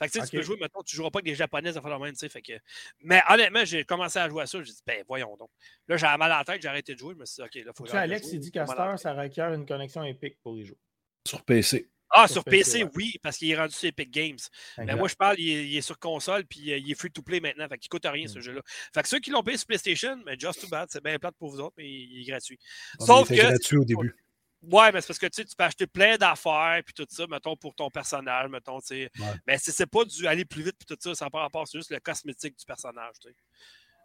Fait 0.00 0.08
que 0.08 0.24
tu 0.24 0.36
peux 0.36 0.42
jouer, 0.42 0.56
maintenant, 0.58 0.82
tu 0.82 0.94
ne 0.94 0.96
joueras 0.96 1.10
pas 1.10 1.18
avec 1.18 1.26
des 1.26 1.34
Japonais 1.34 1.76
à 1.76 1.80
faire 1.80 1.90
la 1.90 1.98
même, 1.98 2.12
tu 2.12 2.18
sais. 2.18 2.28
Fait 2.28 2.42
que... 2.42 2.52
Mais 3.00 3.22
honnêtement, 3.28 3.64
j'ai 3.64 3.84
commencé 3.84 4.18
à 4.18 4.28
jouer 4.28 4.42
à 4.42 4.46
ça, 4.46 4.62
j'ai 4.62 4.72
dit, 4.72 4.82
ben 4.86 5.04
voyons 5.06 5.36
donc. 5.36 5.50
Là, 5.88 5.96
j'avais 5.96 6.16
mal 6.16 6.32
à 6.32 6.38
la 6.38 6.44
tête, 6.44 6.62
j'ai 6.62 6.68
arrêté 6.68 6.94
de 6.94 6.98
jouer, 6.98 7.14
je 7.14 7.20
me 7.20 7.26
suis 7.26 7.42
dit, 7.42 7.42
OK, 7.42 7.66
là, 7.66 7.72
faut 7.74 7.84
que 7.84 7.96
Alex, 7.96 8.32
il 8.32 8.40
dit 8.40 8.50
qu'à 8.50 8.66
ça 8.66 9.12
requiert 9.12 9.52
une 9.52 9.66
connexion 9.66 10.02
épique 10.04 10.38
pour 10.42 10.54
les 10.54 10.64
jouer. 10.64 10.78
Sur 11.26 11.42
PC. 11.42 11.90
Ah, 12.12 12.26
sur, 12.26 12.42
PC, 12.42 12.84
oui, 12.96 13.14
parce 13.22 13.36
qu'il 13.36 13.50
est 13.50 13.56
rendu 13.56 13.72
sur 13.72 13.88
Epic 13.88 14.10
Games. 14.10 14.38
Mais 14.78 14.96
moi, 14.96 15.06
je 15.06 15.14
parle, 15.14 15.38
il 15.38 15.76
est, 15.76 15.80
sur 15.80 15.98
console, 15.98 16.44
puis 16.44 16.72
euh, 16.72 16.78
il 16.78 16.90
est 16.90 16.94
free 16.94 17.10
to 17.10 17.22
play 17.22 17.38
maintenant. 17.38 17.68
Fait 17.68 17.78
qu'il 17.78 17.88
coûte 17.88 18.04
rien, 18.04 18.26
ce 18.26 18.38
mm. 18.38 18.42
jeu-là. 18.42 18.62
Fait 18.92 19.02
que 19.02 19.08
ceux 19.08 19.20
qui 19.20 19.30
l'ont 19.30 19.44
payé 19.44 19.56
sur 19.56 19.66
PlayStation, 19.66 20.20
mais 20.26 20.36
just 20.36 20.60
too 20.60 20.68
bad, 20.68 20.88
c'est 20.90 21.02
bien 21.02 21.18
plate 21.18 21.36
pour 21.38 21.50
vous 21.50 21.60
autres, 21.60 21.74
mais 21.78 21.88
il 21.88 22.22
est 22.22 22.24
gratuit. 22.24 22.58
Sauf 22.98 23.28
que. 23.28 23.34
gratuit 23.34 23.76
au 23.76 23.84
début. 23.84 24.16
Ouais, 24.62 24.92
mais 24.92 25.00
c'est 25.00 25.06
parce 25.06 25.18
que 25.18 25.26
tu, 25.26 25.42
peux 25.56 25.64
acheter 25.64 25.86
plein 25.86 26.18
d'affaires 26.18 26.82
puis 26.84 26.92
tout 26.92 27.06
ça, 27.08 27.26
mettons, 27.26 27.56
pour 27.56 27.74
ton 27.74 27.90
personnage, 27.90 28.50
mettons, 28.50 28.78
tu 28.80 28.88
sais. 28.88 29.10
Mais 29.46 29.56
c'est 29.58 29.86
pas 29.86 30.04
du 30.04 30.26
aller 30.26 30.44
plus 30.44 30.62
vite 30.62 30.76
puis 30.78 30.86
tout 30.86 30.98
ça, 31.00 31.14
ça 31.14 31.24
n'a 31.24 31.30
pas 31.30 31.40
rapport, 31.40 31.66
c'est 31.66 31.78
juste 31.78 31.90
le 31.90 32.00
cosmétique 32.00 32.58
du 32.58 32.66
personnage, 32.66 33.14
tu 33.22 33.28
sais. 33.28 33.34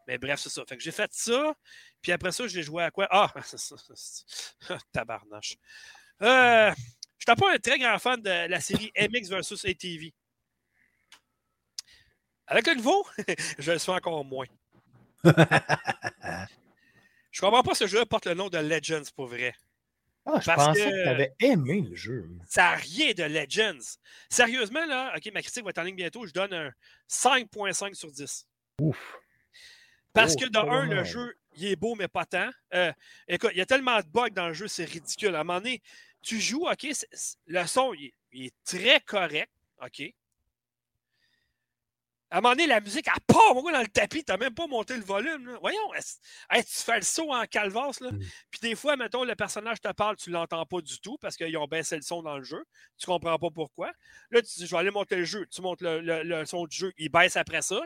Mais 0.07 0.17
bref, 0.17 0.39
c'est 0.39 0.49
ça. 0.49 0.63
Fait 0.67 0.77
que 0.77 0.83
j'ai 0.83 0.91
fait 0.91 1.11
ça, 1.13 1.53
puis 2.01 2.11
après 2.11 2.31
ça, 2.31 2.47
j'ai 2.47 2.63
joué 2.63 2.83
à 2.83 2.91
quoi? 2.91 3.07
Ah, 3.09 3.33
c'est 3.43 3.59
ça. 3.59 3.75
Tabarnache. 4.93 5.57
Euh, 6.21 6.71
je 7.17 7.25
suis 7.27 7.35
pas 7.35 7.53
un 7.53 7.57
très 7.57 7.79
grand 7.79 7.99
fan 7.99 8.21
de 8.21 8.47
la 8.47 8.61
série 8.61 8.91
MX 8.97 9.29
versus 9.29 9.65
ATV. 9.65 10.13
Avec 12.47 12.67
le 12.67 12.75
nouveau, 12.75 13.05
je 13.57 13.71
le 13.71 13.79
suis 13.79 13.91
encore 13.91 14.23
moins. 14.23 14.45
je 15.23 15.31
comprends 17.41 17.63
pas 17.63 17.73
ce 17.73 17.87
jeu 17.87 18.05
porte 18.05 18.27
le 18.27 18.35
nom 18.35 18.49
de 18.49 18.59
Legends 18.59 19.09
pour 19.15 19.25
vrai. 19.25 19.55
Ah, 20.25 20.39
je 20.39 20.51
pensais 20.51 20.89
que, 20.89 21.03
tu 21.03 21.09
avais 21.09 21.33
aimé 21.39 21.81
le 21.87 21.95
jeu. 21.95 22.27
Ça 22.47 22.63
n'a 22.63 22.75
rien 22.75 23.13
de 23.13 23.23
Legends. 23.23 23.97
Sérieusement, 24.29 24.85
là, 24.85 25.13
OK, 25.15 25.31
ma 25.31 25.41
critique 25.41 25.63
va 25.63 25.69
être 25.69 25.77
en 25.77 25.83
ligne 25.83 25.95
bientôt, 25.95 26.25
je 26.25 26.33
donne 26.33 26.53
un 26.53 26.71
5.5 27.09 27.93
sur 27.93 28.11
10. 28.11 28.47
Ouf. 28.81 29.17
Parce 30.13 30.35
que, 30.35 30.45
dans 30.45 30.67
un, 30.69 30.85
le 30.85 31.03
jeu, 31.03 31.37
il 31.57 31.65
est 31.65 31.75
beau, 31.75 31.95
mais 31.95 32.07
pas 32.07 32.25
tant. 32.25 32.49
Euh, 32.73 32.91
écoute, 33.27 33.51
il 33.53 33.57
y 33.57 33.61
a 33.61 33.65
tellement 33.65 33.99
de 33.99 34.07
bugs 34.07 34.29
dans 34.29 34.47
le 34.47 34.53
jeu, 34.53 34.67
c'est 34.67 34.85
ridicule. 34.85 35.35
À 35.35 35.41
un 35.41 35.43
moment 35.43 35.59
donné, 35.59 35.81
tu 36.21 36.39
joues, 36.39 36.67
OK, 36.67 36.87
le 37.47 37.65
son, 37.65 37.93
il 37.93 38.13
est 38.45 38.53
très 38.63 39.01
correct, 39.01 39.51
OK? 39.83 40.13
À 42.31 42.39
un 42.39 42.41
moment 42.41 42.55
donné, 42.55 42.67
la 42.67 42.81
musique, 42.81 43.07
elle 43.07 43.21
part 43.27 43.53
moi, 43.53 43.71
dans 43.71 43.81
le 43.81 43.87
tapis, 43.87 44.23
tu 44.23 44.31
n'as 44.31 44.37
même 44.37 44.53
pas 44.53 44.65
monté 44.65 44.95
le 44.95 45.03
volume. 45.03 45.57
Voyons, 45.61 45.91
tu 45.93 46.63
fais 46.65 46.97
le 46.97 47.03
saut 47.03 47.31
en 47.31 47.45
calvasse. 47.45 47.99
Là. 47.99 48.11
Mm. 48.11 48.19
Puis 48.49 48.59
des 48.61 48.75
fois, 48.75 48.95
mettons, 48.97 49.23
le 49.23 49.35
personnage 49.35 49.79
te 49.79 49.91
parle, 49.91 50.15
tu 50.15 50.31
ne 50.31 50.35
l'entends 50.35 50.65
pas 50.65 50.81
du 50.81 50.99
tout 50.99 51.17
parce 51.19 51.37
qu'ils 51.37 51.55
ont 51.57 51.67
baissé 51.67 51.95
le 51.95 52.01
son 52.01 52.23
dans 52.23 52.37
le 52.37 52.43
jeu. 52.43 52.65
Tu 52.97 53.07
ne 53.07 53.13
comprends 53.13 53.37
pas 53.37 53.51
pourquoi. 53.51 53.91
Là, 54.31 54.41
tu 54.41 54.59
dis, 54.59 54.65
je 54.65 54.71
vais 54.71 54.77
aller 54.77 54.91
monter 54.91 55.17
le 55.17 55.25
jeu. 55.25 55.45
Tu 55.47 55.61
montes 55.61 55.81
le, 55.81 56.45
son 56.45 56.65
du 56.65 56.75
jeu, 56.75 56.93
il 56.97 57.09
baisse 57.09 57.35
après 57.37 57.61
ça. 57.61 57.79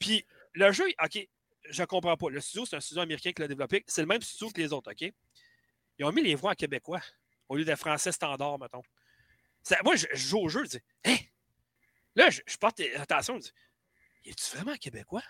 Puis 0.00 0.26
le 0.54 0.72
jeu, 0.72 0.84
OK, 1.02 1.28
je 1.70 1.80
ne 1.80 1.86
comprends 1.86 2.16
pas. 2.16 2.30
Le 2.30 2.40
studio, 2.40 2.66
c'est 2.66 2.76
un 2.76 2.80
studio 2.80 3.02
américain 3.02 3.32
qui 3.32 3.40
l'a 3.40 3.48
développé. 3.48 3.84
C'est 3.86 4.02
le 4.02 4.08
même 4.08 4.22
studio 4.22 4.50
que 4.50 4.60
les 4.60 4.72
autres, 4.72 4.90
OK? 4.90 5.12
Ils 5.98 6.04
ont 6.04 6.12
mis 6.12 6.22
les 6.22 6.34
voix 6.34 6.50
en 6.50 6.54
québécois. 6.54 7.00
au 7.48 7.56
lieu 7.56 7.64
de 7.64 7.74
français 7.76 8.10
standard, 8.10 8.58
mettons. 8.58 8.82
moi, 9.84 9.94
je, 9.94 10.06
joue 10.12 10.40
au 10.40 10.48
jeu, 10.48 10.64
je 10.64 10.70
dis, 10.70 10.80
hein? 11.04 11.16
Là, 12.16 12.30
je, 12.30 12.56
porte 12.58 12.80
attention, 12.96 13.36
je 13.36 13.42
dis, 13.42 13.52
es-tu 14.26 14.56
vraiment 14.56 14.76
québécois? 14.76 15.22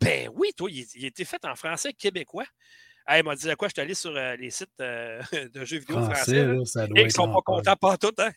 Ben 0.00 0.30
oui, 0.34 0.52
toi, 0.56 0.70
il, 0.70 0.86
il 0.94 1.04
était 1.04 1.24
fait 1.24 1.44
en 1.44 1.54
français 1.56 1.92
québécois. 1.92 2.46
Elle 3.10 3.24
m'a 3.24 3.34
dit 3.34 3.48
quoi, 3.56 3.68
je 3.68 3.72
suis 3.72 3.80
allé 3.80 3.94
sur 3.94 4.14
euh, 4.14 4.36
les 4.36 4.50
sites 4.50 4.68
euh, 4.80 5.22
de 5.54 5.64
jeux 5.64 5.78
vidéo 5.78 6.02
français. 6.02 6.46
et 6.94 7.02
ils 7.02 7.10
sont 7.10 7.32
pas 7.32 7.40
contents 7.40 7.76
pas 7.76 7.96
tout. 7.96 8.12
Hein? 8.18 8.32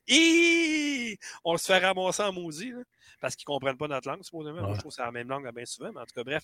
On 1.43 1.57
se 1.57 1.65
fait 1.65 1.79
ramasser 1.79 2.23
en 2.23 2.31
maudit. 2.31 2.71
parce 3.19 3.35
qu'ils 3.35 3.43
ne 3.49 3.53
comprennent 3.53 3.75
pas 3.75 3.89
notre 3.89 4.07
langue, 4.07 4.23
supposément. 4.23 4.73
je 4.73 4.79
trouve 4.79 4.91
que 4.91 4.95
c'est 4.95 5.01
la 5.01 5.11
même 5.11 5.27
langue 5.27 5.53
bien 5.53 5.65
souvent, 5.65 5.91
mais 5.93 5.99
en 5.99 6.05
tout 6.05 6.15
cas, 6.15 6.23
bref. 6.23 6.43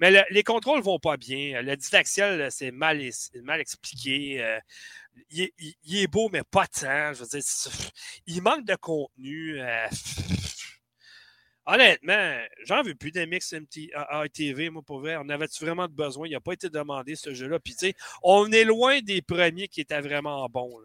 Mais 0.00 0.24
les 0.30 0.42
contrôles 0.42 0.78
ne 0.78 0.84
vont 0.84 0.98
pas 0.98 1.18
bien. 1.18 1.60
Le 1.60 1.76
didactiel, 1.76 2.50
c'est 2.50 2.70
mal, 2.70 3.02
mal 3.42 3.60
expliqué. 3.60 4.42
Euh, 4.42 4.58
il, 5.30 5.50
est, 5.92 6.06
beau, 6.06 6.30
mais 6.32 6.44
pas 6.50 6.66
tant. 6.66 7.12
Je 7.12 7.22
veux 7.22 7.26
dire, 7.26 7.42
il 8.26 8.40
manque 8.40 8.64
de 8.64 8.76
contenu. 8.76 9.60
Honnêtement, 11.70 12.38
j'en 12.64 12.82
veux 12.82 12.94
plus 12.94 13.10
des 13.10 13.26
mix 13.26 13.54
ATV, 13.94 14.70
moi, 14.70 14.80
pour 14.80 15.00
vrai. 15.00 15.16
On 15.18 15.28
avait-tu 15.28 15.62
vraiment 15.62 15.86
besoin? 15.86 16.26
Il 16.26 16.32
n'a 16.32 16.40
pas 16.40 16.54
été 16.54 16.70
demandé, 16.70 17.14
ce 17.14 17.34
jeu-là. 17.34 17.58
Puis, 17.58 17.74
tu 17.74 17.88
sais, 17.88 17.94
on 18.22 18.50
est 18.50 18.64
loin 18.64 19.00
des 19.02 19.20
premiers 19.20 19.68
qui 19.68 19.82
étaient 19.82 20.00
vraiment 20.00 20.48
bons. 20.48 20.80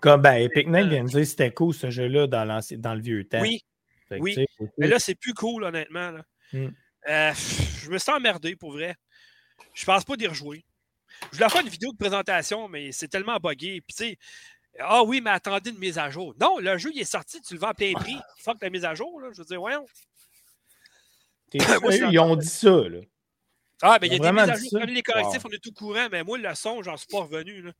Comme, 0.00 0.22
ben, 0.22 0.36
Epic 0.36 0.68
Night 0.68 0.86
vient 0.86 1.02
dire 1.02 1.26
c'était 1.26 1.50
cool, 1.50 1.74
ce 1.74 1.90
jeu-là, 1.90 2.28
dans, 2.28 2.46
dans, 2.46 2.94
le 2.94 3.00
vieux 3.00 3.24
temps. 3.24 3.40
Oui. 3.40 3.64
oui. 4.12 4.46
Mais 4.78 4.86
là, 4.86 5.00
c'est 5.00 5.16
plus 5.16 5.34
cool, 5.34 5.64
honnêtement. 5.64 6.12
Hmm. 6.52 6.68
Euh, 7.08 7.32
je 7.82 7.90
me 7.90 7.98
sens 7.98 8.18
emmerdé, 8.18 8.54
pour 8.54 8.70
vrai. 8.70 8.94
Je 9.74 9.84
pense 9.84 10.04
pas 10.04 10.16
d'y 10.16 10.28
rejouer. 10.28 10.64
Je 11.32 11.38
voulais 11.38 11.48
faire 11.48 11.62
une 11.62 11.68
vidéo 11.68 11.90
de 11.90 11.96
présentation, 11.96 12.68
mais 12.68 12.92
c'est 12.92 13.08
tellement 13.08 13.38
buggé. 13.38 13.80
Puis, 13.80 13.96
tu 13.96 14.04
sais, 14.04 14.18
ah 14.80 15.02
oui, 15.02 15.20
mais 15.20 15.30
attendez 15.30 15.70
une 15.70 15.78
mise 15.78 15.98
à 15.98 16.10
jour. 16.10 16.34
Non, 16.40 16.58
le 16.58 16.78
jeu, 16.78 16.90
il 16.94 17.00
est 17.00 17.04
sorti, 17.04 17.40
tu 17.40 17.54
le 17.54 17.60
vends 17.60 17.68
à 17.68 17.74
plein 17.74 17.92
prix. 17.94 18.16
Fuck 18.38 18.58
la 18.62 18.70
mise 18.70 18.84
à 18.84 18.94
jour, 18.94 19.20
là. 19.20 19.28
Je 19.32 19.38
veux 19.38 19.44
dire, 19.44 19.60
voyons. 19.60 19.86
moi, 21.82 21.94
ils 21.94 22.18
ont 22.18 22.36
dit 22.36 22.46
ça, 22.46 22.70
là. 22.70 23.00
Ah, 23.80 23.98
ben 23.98 24.08
il 24.08 24.12
y 24.12 24.16
a 24.16 24.18
des 24.18 24.32
mises 24.32 24.50
à 24.50 24.54
jour. 24.54 24.80
Comme 24.80 24.90
les 24.90 25.02
correctifs, 25.02 25.44
on 25.44 25.50
est 25.50 25.62
tout 25.62 25.72
courant, 25.72 26.08
mais 26.10 26.24
moi, 26.24 26.38
le 26.38 26.54
son, 26.54 26.82
j'en 26.82 26.96
suis 26.96 27.06
pas 27.06 27.20
revenu. 27.20 27.62
Là. 27.62 27.72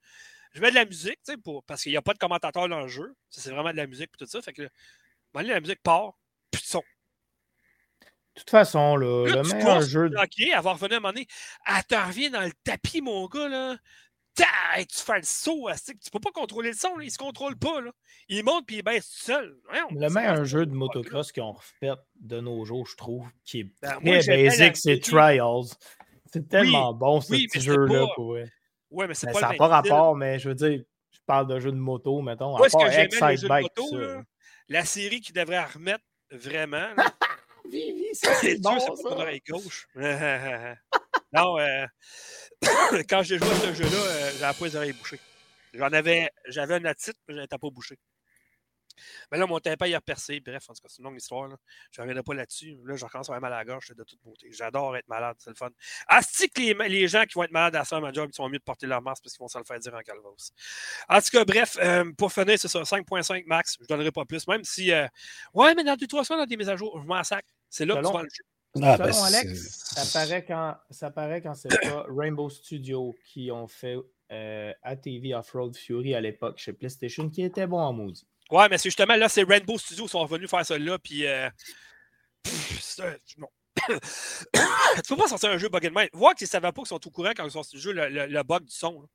Je 0.55 0.61
mets 0.61 0.71
de 0.71 0.77
la 0.77 0.85
musique, 0.85 1.19
tu 1.25 1.33
sais, 1.33 1.37
pour... 1.37 1.63
parce 1.65 1.83
qu'il 1.83 1.93
n'y 1.93 1.99
a 1.99 2.03
pas 2.03 2.15
de 2.15 2.19
commentateur 2.19 2.69
dans 2.69 2.81
le 2.81 2.89
jeu. 2.89 3.15
C'est 3.31 3.51
vraiment 3.51 3.73
de 3.73 3.77
la 3.77 3.87
musique 3.87 4.11
et 4.15 4.25
tout 4.25 4.27
ça. 4.27 4.41
Fait 4.41 4.53
que, 4.53 4.69
la 5.35 5.61
musique 5.61 5.83
part, 5.83 6.15
plus 6.51 6.63
de 6.63 6.67
son. 6.67 6.83
De 8.01 8.41
toute 8.41 8.51
façon, 8.51 8.97
là, 8.97 9.27
le 9.27 9.43
meilleur 9.55 9.83
jeu. 9.83 10.11
Ok, 10.17 10.49
avoir 10.55 10.77
revenu 10.77 10.95
à 10.95 10.97
un 10.99 11.01
moment 11.01 11.13
donné. 11.13 11.27
Ah, 11.67 11.83
t'en 11.83 12.07
reviens 12.07 12.31
dans 12.31 12.43
le 12.43 12.53
tapis, 12.65 13.01
mon 13.01 13.27
gars, 13.27 13.49
là 13.49 13.77
tu 14.45 14.99
fais 14.99 15.17
le 15.17 15.23
saut, 15.25 15.69
tu 15.87 16.11
peux 16.11 16.21
pas 16.21 16.31
contrôler 16.33 16.71
le 16.71 16.77
son, 16.77 16.97
là. 16.97 17.05
il 17.05 17.11
se 17.11 17.19
contrôle 17.19 17.57
pas. 17.57 17.81
Là. 17.81 17.91
Il 18.29 18.45
monte 18.45 18.67
puis 18.67 18.77
il 18.77 18.83
baisse 18.83 19.11
tout 19.11 19.25
seul. 19.25 19.57
le 19.91 20.09
meilleur 20.09 20.45
jeu 20.45 20.67
de 20.67 20.73
motocross 20.73 21.33
qu'ils 21.33 21.43
ont 21.43 21.53
refait 21.53 21.93
de 22.21 22.41
nos 22.41 22.65
jours, 22.65 22.87
je 22.87 22.97
trouve, 22.97 23.27
qui 23.45 23.61
est 23.61 23.73
ben, 23.83 24.21
très 24.21 24.27
basic, 24.27 24.77
c'est 24.77 25.01
Trials. 25.01 25.75
C'est 26.33 26.49
tellement 26.49 26.93
bon 26.93 27.21
ce 27.21 27.33
petit 27.33 27.61
jeu-là. 27.61 28.07
Ouais. 28.91 29.07
mais 29.07 29.15
c'est 29.15 29.27
ben, 29.27 29.33
pas 29.33 29.41
Ça 29.41 29.49
n'a 29.49 29.55
pas 29.55 29.69
rapport, 29.69 30.17
mais 30.17 30.39
je 30.39 30.49
veux 30.49 30.55
dire, 30.55 30.83
je 31.11 31.19
parle 31.27 31.47
de 31.47 31.59
jeu 31.59 31.73
de 31.73 31.77
moto, 31.77 32.21
mettons. 32.23 32.57
Moi, 32.57 32.69
ce 32.69 32.77
que 32.77 32.91
j'aime 32.91 33.09
les 33.29 33.37
jeux 33.37 33.49
de 33.49 33.61
moto, 33.63 33.99
là, 33.99 34.23
la 34.69 34.85
série 34.85 35.21
qui 35.21 35.33
devrait 35.33 35.65
remettre 35.65 36.05
vraiment. 36.31 36.89
Vivi, 37.71 38.09
c'est 38.13 38.59
bon, 38.63 38.79
ça. 38.79 38.93
gauche. 39.47 39.89
non, 41.33 41.59
euh, 41.59 41.87
quand 43.09 43.23
j'ai 43.23 43.39
joué 43.39 43.51
à 43.51 43.61
ce 43.61 43.75
jeu-là, 43.75 43.97
euh, 43.97 44.33
j'avais 44.39 44.59
pas 44.59 44.65
les 44.67 44.77
oreilles 44.77 44.93
bouchées. 44.93 45.21
J'en 45.75 45.93
avais, 45.93 46.31
j'avais 46.47 46.75
un 46.77 46.85
attitude, 46.87 47.17
mais 47.29 47.35
je 47.35 47.41
n'étais 47.41 47.59
pas 47.59 47.71
bouché. 47.71 47.99
Mais 49.31 49.39
là, 49.39 49.47
mon 49.47 49.61
tympan, 49.61 49.87
il 49.87 49.95
a 49.95 50.01
percé. 50.01 50.41
Bref, 50.41 50.69
en 50.69 50.73
tout 50.73 50.83
cas, 50.83 50.89
c'est 50.89 50.99
une 50.99 51.05
longue 51.05 51.17
histoire. 51.17 51.49
Là. 51.49 51.57
Je 51.93 52.01
ne 52.01 52.05
reviendrai 52.05 52.23
pas 52.23 52.35
là-dessus. 52.35 52.79
Là, 52.85 52.97
je 52.97 53.05
recommence 53.05 53.29
à 53.29 53.35
avoir 53.35 53.51
mal 53.51 53.53
à 53.53 53.59
la 53.59 53.65
gorge, 53.65 53.89
de 53.95 54.03
toute 54.03 54.21
beauté. 54.23 54.49
J'adore 54.51 54.97
être 54.97 55.09
malade, 55.09 55.37
c'est 55.39 55.51
le 55.51 55.57
fun. 55.57 55.71
Asti 56.09 56.51
que 56.51 56.61
les, 56.61 56.89
les, 56.89 57.09
gens 57.09 57.25
qui 57.25 57.35
vont 57.35 57.45
être 57.45 57.53
malades 57.53 57.77
à 57.77 57.85
ça, 57.85 58.01
ma 58.01 58.13
job, 58.13 58.31
ils 58.33 58.35
sont 58.35 58.49
mieux 58.49 58.59
de 58.59 58.65
porter 58.65 58.87
leur 58.87 59.03
masque 59.03 59.23
parce 59.23 59.35
qu'ils 59.35 59.43
vont 59.45 59.49
se 59.49 59.59
le 59.59 59.65
faire 59.65 59.79
dire 59.79 59.95
en 59.95 60.01
calvos. 60.01 60.37
En 61.09 61.21
tout 61.21 61.31
cas, 61.31 61.45
bref, 61.45 61.77
euh, 61.81 62.11
pour 62.17 62.33
finir, 62.33 62.59
c'est 62.59 62.69
ça, 62.69 62.83
5.5 62.83 63.45
max. 63.47 63.77
Je 63.79 63.85
ne 63.85 63.89
donnerai 63.89 64.11
pas 64.11 64.25
plus, 64.25 64.47
même 64.49 64.65
si. 64.65 64.93
Euh, 64.93 65.07
ouais, 65.55 65.75
mais 65.75 65.85
dans 65.85 65.95
2-3 65.95 66.25
semaines, 66.25 66.41
dans 66.41 66.47
des 66.47 66.57
mises 66.57 66.69
à 66.69 66.77
jour, 66.77 66.99
je 67.01 67.07
m'en 67.07 67.23
sac. 67.23 67.45
C'est 67.69 67.85
là 67.85 67.95
que 67.97 68.07
tu 68.07 68.13
vas 68.13 68.23
le 68.23 68.29
Ah, 68.83 68.99
ben, 68.99 69.13
Selon 69.13 69.25
Alex, 69.25 69.95
ça 69.95 70.19
paraît, 70.19 70.45
quand, 70.45 70.77
ça 70.91 71.11
paraît 71.11 71.41
quand 71.41 71.55
c'est 71.55 71.69
pas 71.69 72.07
Rainbow 72.17 72.51
Studio 72.51 73.17
qui 73.25 73.51
ont 73.51 73.67
fait 73.67 73.97
euh, 74.31 74.73
ATV 74.83 75.35
Off-Road 75.35 75.77
Fury 75.77 76.15
à 76.15 76.21
l'époque 76.21 76.59
chez 76.59 76.73
PlayStation, 76.73 77.31
qui 77.31 77.43
était 77.43 77.67
bon 77.67 77.81
en 77.81 77.93
maudit. 77.93 78.27
Ouais, 78.51 78.69
mais 78.69 78.79
c'est 78.79 78.89
justement 78.89 79.17
là, 79.17 79.29
c'est 79.29 79.43
Rainbow 79.43 79.79
Studio 79.79 80.05
qui 80.05 80.11
sont 80.11 80.21
revenus 80.21 80.51
faire 80.51 80.65
ça 80.65 80.79
là, 80.79 80.99
puis. 80.99 81.27
Euh, 81.27 81.49
non. 83.39 83.49
tu 83.89 85.03
peux 85.09 85.17
pas 85.17 85.29
sortir 85.29 85.51
un 85.51 85.59
jeu 85.59 85.69
bug 85.69 85.91
mind. 85.95 86.11
Voir 86.13 86.35
qu'ils 86.35 86.47
ne 86.47 86.51
savaient 86.51 86.73
pas 86.73 86.83
qu'ils 86.83 86.89
sont 86.89 87.07
au 87.07 87.11
courant 87.11 87.33
quand 87.37 87.45
ils 87.45 87.51
sortent 87.51 87.73
le 87.73 87.81
jeu, 87.81 87.93
le, 87.93 88.43
bug 88.43 88.65
du 88.65 88.75
son. 88.75 89.09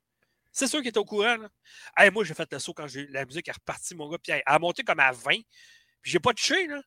C'est 0.51 0.67
sûr 0.67 0.79
qu'ils 0.79 0.89
étaient 0.89 0.99
au 0.99 1.05
courant. 1.05 1.37
Là. 1.37 2.11
moi, 2.11 2.23
j'ai 2.23 2.33
fait 2.33 2.51
le 2.51 2.59
saut 2.59 2.73
quand 2.73 2.87
la 3.09 3.25
musique 3.25 3.47
est 3.47 3.53
repartie, 3.53 3.95
mon 3.95 4.09
gars, 4.09 4.17
puis 4.21 4.31
elle 4.31 4.43
a 4.45 4.59
monté 4.59 4.83
comme 4.83 4.99
à 4.99 5.11
20. 5.11 5.31
Puis 6.01 6.11
j'ai 6.11 6.19
pas 6.19 6.33
touché, 6.33 6.67
là. 6.67 6.81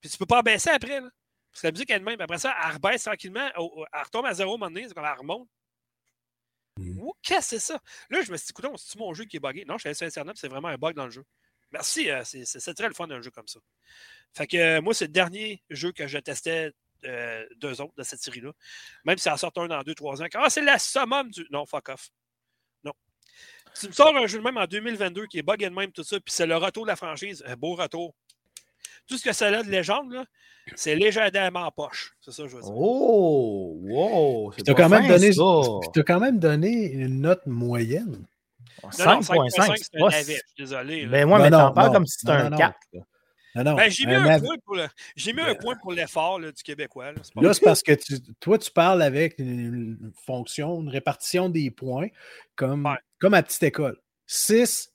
Puis 0.00 0.10
tu 0.10 0.18
peux 0.18 0.26
pas 0.26 0.42
baisser 0.42 0.70
après, 0.70 1.00
là. 1.00 1.08
Parce 1.52 1.62
que 1.62 1.66
la 1.66 1.72
musique 1.72 1.90
elle-même, 1.90 2.20
après 2.20 2.38
ça, 2.38 2.54
elle 2.64 2.72
rebaisse 2.74 3.04
tranquillement, 3.04 3.48
elle 3.54 4.02
retombe 4.02 4.26
à 4.26 4.34
zéro 4.34 4.52
à 4.52 4.54
un 4.54 4.58
moment 4.58 4.70
donné, 4.70 4.88
c'est 4.88 4.94
comme 4.94 5.04
elle 5.04 5.18
remonte. 5.18 5.48
Mmh. 6.78 7.02
Qu'est-ce 7.22 7.38
que 7.38 7.44
c'est 7.44 7.58
ça? 7.58 7.80
Là, 8.08 8.22
je 8.22 8.32
me 8.32 8.36
suis 8.36 8.46
dit, 8.46 8.52
écoute, 8.58 8.78
c'est 8.78 8.98
mon 8.98 9.12
jeu 9.12 9.24
qui 9.26 9.36
est 9.36 9.40
buggé? 9.40 9.64
Non, 9.66 9.74
je 9.74 9.80
suis 9.80 9.88
allé 9.88 9.94
sur 9.94 10.06
Internet, 10.06 10.36
c'est 10.38 10.48
vraiment 10.48 10.68
un 10.68 10.78
bug 10.78 10.94
dans 10.94 11.04
le 11.04 11.10
jeu. 11.10 11.24
Merci, 11.70 12.10
euh, 12.10 12.22
c'est 12.24 12.74
très 12.74 12.88
le 12.88 12.94
fun 12.94 13.06
d'un 13.06 13.22
jeu 13.22 13.30
comme 13.30 13.48
ça. 13.48 13.60
Fait 14.34 14.46
que 14.46 14.56
euh, 14.56 14.80
moi, 14.82 14.94
c'est 14.94 15.06
le 15.06 15.12
dernier 15.12 15.62
jeu 15.70 15.92
que 15.92 16.06
je 16.06 16.18
testais 16.18 16.72
euh, 17.04 17.46
deux 17.56 17.80
autres 17.80 17.94
de 17.96 18.02
cette 18.02 18.20
série-là. 18.20 18.52
Même 19.04 19.16
si 19.16 19.24
ça 19.24 19.36
sort 19.36 19.52
un 19.56 19.68
dans 19.68 19.82
deux, 19.82 19.94
trois 19.94 20.22
ans. 20.22 20.26
Ah, 20.34 20.50
c'est 20.50 20.62
la 20.62 20.78
summum 20.78 21.30
du. 21.30 21.46
Non, 21.50 21.64
fuck 21.66 21.88
off. 21.88 22.10
Non. 22.84 22.92
Tu 23.78 23.88
me 23.88 23.92
sors 23.92 24.14
un 24.14 24.26
jeu 24.26 24.38
de 24.38 24.44
même 24.44 24.58
en 24.58 24.66
2022 24.66 25.26
qui 25.26 25.38
est 25.38 25.42
bug 25.42 25.62
même, 25.72 25.92
tout 25.92 26.04
ça, 26.04 26.20
puis 26.20 26.32
c'est 26.32 26.46
le 26.46 26.56
retour 26.56 26.84
de 26.84 26.88
la 26.88 26.96
franchise. 26.96 27.42
Un 27.46 27.56
beau 27.56 27.74
retour 27.74 28.14
tout 29.06 29.18
ce 29.18 29.24
que 29.24 29.32
ça 29.32 29.46
a 29.46 29.62
de 29.62 29.70
légende, 29.70 30.24
c'est 30.74 30.94
légendairement 30.94 31.66
en 31.66 31.70
poche. 31.70 32.14
C'est 32.20 32.32
ça 32.32 32.44
que 32.44 32.48
je 32.48 32.56
veux 32.56 32.62
dire. 32.62 32.72
Oh, 32.74 33.78
wow! 33.82 34.52
Tu 34.52 34.70
as, 34.70 34.74
quand 34.74 34.88
même 34.88 35.08
donné, 35.08 35.30
as 35.30 36.02
quand 36.02 36.20
même 36.20 36.38
donné 36.38 36.92
une 36.92 37.20
note 37.20 37.46
moyenne. 37.46 38.24
5.5, 38.84 39.76
c'est 39.76 40.00
un 40.00 40.08
navet, 40.08 40.22
je 40.24 40.32
suis 40.32 40.42
désolé. 40.58 41.06
Mais 41.06 41.24
moi, 41.24 41.38
mais 41.40 41.50
t'en 41.50 41.72
parles 41.72 41.92
comme 41.92 42.06
si 42.06 42.18
c'était 42.18 42.32
un 42.32 42.50
4. 42.50 42.76
Ben, 43.54 43.90
j'ai 43.90 44.06
mis, 44.06 44.14
un, 44.14 44.40
point 44.40 44.56
pour 44.64 44.76
mis 44.76 45.40
un 45.40 45.54
point 45.54 45.76
pour 45.76 45.92
l'effort 45.92 46.40
du 46.40 46.52
Québécois. 46.64 47.12
Là, 47.12 47.52
c'est 47.52 47.62
parce 47.62 47.82
que 47.82 47.92
toi, 48.40 48.56
tu 48.58 48.70
parles 48.70 49.02
avec 49.02 49.38
une 49.38 50.10
fonction, 50.24 50.80
une 50.80 50.88
répartition 50.88 51.50
des 51.50 51.70
points 51.70 52.08
comme, 52.56 52.88
comme 53.18 53.34
à 53.34 53.42
petite 53.42 53.62
école. 53.62 53.98
6, 54.26 54.90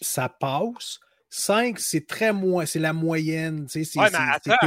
ça 0.00 0.28
passe. 0.28 1.00
5, 1.32 1.78
c'est 1.78 2.08
très 2.08 2.32
moins, 2.32 2.66
c'est 2.66 2.80
la 2.80 2.92
moyenne, 2.92 3.66
tu 3.66 3.84
sais, 3.84 3.84
c'est 3.84 4.00
ouais, 4.00 4.10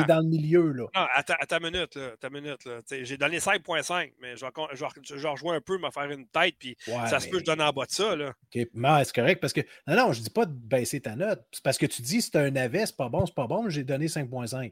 dans 0.07 0.19
le 0.19 0.27
milieu, 0.27 0.72
là. 0.72 0.85
Non, 0.95 1.07
attends, 1.14 1.35
attends 1.38 1.57
une 1.57 1.72
minute, 1.72 1.95
là, 1.95 2.11
attends 2.14 2.30
minute, 2.30 2.64
là. 2.64 2.80
J'ai 2.90 3.18
donné 3.18 3.40
5.5, 3.40 4.14
mais 4.22 4.38
je 4.38 4.45
vais, 4.45 4.52
je, 4.73 5.27
rejoins 5.27 5.56
un 5.56 5.61
peu, 5.61 5.77
me 5.77 5.91
faire 5.91 6.10
une 6.10 6.26
tête, 6.27 6.56
puis 6.57 6.77
ça 6.85 7.19
se 7.19 7.27
peut 7.27 7.40
que 7.40 7.40
je 7.40 7.45
donne 7.45 7.61
en 7.61 7.72
bas 7.72 7.85
de 7.85 7.91
ça, 7.91 8.15
là. 8.15 8.34
C'est 8.53 9.14
correct, 9.14 9.41
parce 9.41 9.52
que, 9.52 9.60
non, 9.88 9.98
non, 9.98 10.14
je 10.14 10.22
dis 10.22 10.30
pas 10.30 10.45
de 10.45 10.53
baisser 10.53 11.02
ta 11.02 11.18
note, 11.18 11.45
c'est 11.52 11.64
parce 11.64 11.77
que 11.77 11.85
tu 11.85 12.02
dis, 12.02 12.22
c'est 12.22 12.38
un 12.38 12.49
navet, 12.49 12.85
c'est 12.85 12.95
pas 12.95 13.10
bon, 13.10 13.26
c'est 13.26 13.35
pas 13.35 13.48
bon, 13.48 13.69
j'ai 13.69 13.84
donné 13.84 14.07
5.5. 14.07 14.72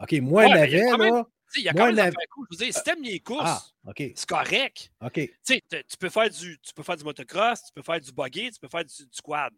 OK, 0.00 0.12
moi, 0.22 0.44
un 0.44 0.48
navet, 0.48 0.96
là... 0.98 1.24
Il 1.54 1.64
y 1.64 1.68
a 1.68 1.72
quand 1.74 1.92
même 1.92 2.10
des 2.10 2.16
cool. 2.30 2.46
Je 2.50 2.56
veux 2.56 2.64
dire, 2.64 2.74
si 2.74 2.82
t'aimes 2.82 3.02
les 3.02 3.20
courses, 3.20 3.42
ah, 3.44 3.92
c'est 3.94 4.26
correct. 4.26 4.90
OK. 5.04 5.20
Tu 5.44 5.60
peux, 5.98 6.08
faire 6.08 6.30
du, 6.30 6.58
tu 6.58 6.72
peux 6.74 6.82
faire 6.82 6.96
du 6.96 7.04
motocross, 7.04 7.64
tu 7.64 7.72
peux 7.74 7.82
faire 7.82 8.00
du 8.00 8.10
buggy, 8.10 8.50
tu 8.50 8.58
peux 8.58 8.68
faire 8.68 8.84
du, 8.84 9.06
du 9.06 9.22
quad. 9.22 9.52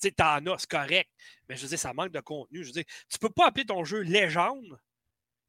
Tu 0.00 0.08
sais, 0.08 0.12
t'en 0.12 0.44
as, 0.46 0.58
c'est 0.58 0.70
correct. 0.70 1.10
Mais 1.48 1.56
je 1.56 1.62
veux 1.62 1.68
dire, 1.68 1.78
ça 1.78 1.92
manque 1.92 2.12
de 2.12 2.20
contenu. 2.20 2.62
Je 2.62 2.66
veux 2.66 2.72
dire, 2.72 2.84
tu 3.08 3.18
peux 3.18 3.30
pas 3.30 3.48
appeler 3.48 3.64
ton 3.64 3.84
jeu 3.84 4.00
légende 4.00 4.78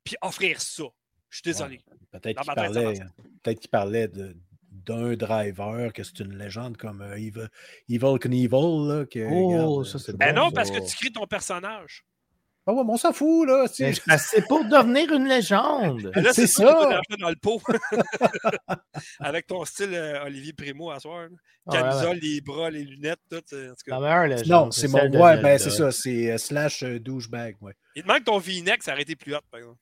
puis 0.04 0.16
offrir 0.22 0.62
ça. 0.62 0.84
Je 1.30 1.38
suis 1.38 1.44
désolé. 1.44 1.82
peut-être 2.12 2.42
qu'il 2.42 2.54
parlait, 2.54 3.00
peut 3.44 3.54
parlait 3.70 4.08
d'un 4.88 5.16
driver, 5.16 5.92
que 5.92 6.04
c'est 6.04 6.20
une 6.20 6.38
légende 6.38 6.78
comme 6.78 7.02
euh, 7.02 7.18
Evil, 7.18 7.48
Evil 7.90 8.18
Knievel. 8.20 8.88
Là, 8.88 9.06
que, 9.06 9.28
oh, 9.30 9.84
ça 9.84 10.00
c'est 10.00 10.16
Ben 10.16 10.34
non, 10.34 10.52
parce 10.52 10.72
que 10.72 10.80
tu 10.80 10.96
crées 10.96 11.12
ton 11.12 11.28
personnage. 11.28 12.06
Ah 12.70 12.74
ouais, 12.74 12.84
mais 12.84 12.92
on 12.92 12.98
s'en 12.98 13.14
fout, 13.14 13.48
là. 13.48 13.66
C'est 13.70 14.46
pour 14.50 14.66
devenir 14.66 15.14
une 15.14 15.26
légende. 15.26 16.12
C'est 16.34 16.48
ça. 16.48 17.00
dans 17.18 17.30
le 17.30 17.36
pot. 17.38 17.62
Avec 19.22 19.48
ton 19.48 19.64
style 19.64 19.94
euh, 19.94 20.26
Olivier 20.26 20.52
Primo 20.52 20.92
à 20.92 21.00
soir. 21.00 21.30
Camisole, 21.72 22.18
les 22.22 22.42
bras, 22.42 22.70
les 22.70 22.84
lunettes, 22.84 23.22
tout. 23.30 23.42
La 23.88 24.00
meilleure 24.02 24.28
légende. 24.28 24.66
Non, 24.66 24.72
c'est 24.72 24.90
mon. 24.90 25.00
Ouais, 25.00 25.42
ben 25.42 25.58
c'est 25.58 25.70
ça. 25.70 25.94
C'est 25.94 26.32
euh, 26.32 26.38
slash 26.38 26.84
euh, 26.84 27.00
douchebag. 27.00 27.56
Ouais. 27.62 27.74
Il 27.96 28.04
te 28.04 28.08
manque 28.08 28.26
ton 28.26 28.38
V-neck, 28.38 28.84
ça 28.84 28.92
aurait 28.92 29.04
été 29.04 29.16
plus 29.16 29.34
hot, 29.34 29.40
par 29.50 29.62
exemple. 29.62 29.80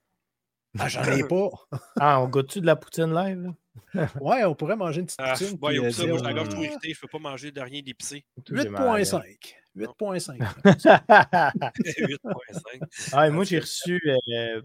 Ah, 0.78 0.88
j'en 0.88 1.04
ai 1.06 1.24
pas. 1.24 1.50
ah, 2.00 2.22
on 2.22 2.28
goûte-tu 2.28 2.62
de 2.62 2.68
la 2.68 2.76
poutine 2.76 3.14
live? 3.14 3.56
Là? 3.96 4.10
ouais, 4.22 4.44
on 4.44 4.54
pourrait 4.54 4.76
manger 4.76 5.00
une 5.00 5.08
petite 5.08 5.20
ah, 5.24 5.34
poutine. 5.34 5.58
moi, 5.60 5.74
je 5.74 5.90
suis 5.90 6.06
la 6.06 6.34
gorge 6.34 6.50
trop 6.50 6.64
irritée, 6.64 6.94
je 6.94 6.98
ne 6.98 7.02
peux 7.02 7.08
pas 7.08 7.20
manger 7.20 7.52
de 7.52 7.62
rien 7.62 7.82
d'épicé. 7.82 8.26
8.5. 8.48 9.56
8.5. 9.76 10.40
8.5. 10.64 13.28
moi, 13.32 13.44
j'ai 13.44 13.60
reçu 13.60 14.02
euh, 14.08 14.62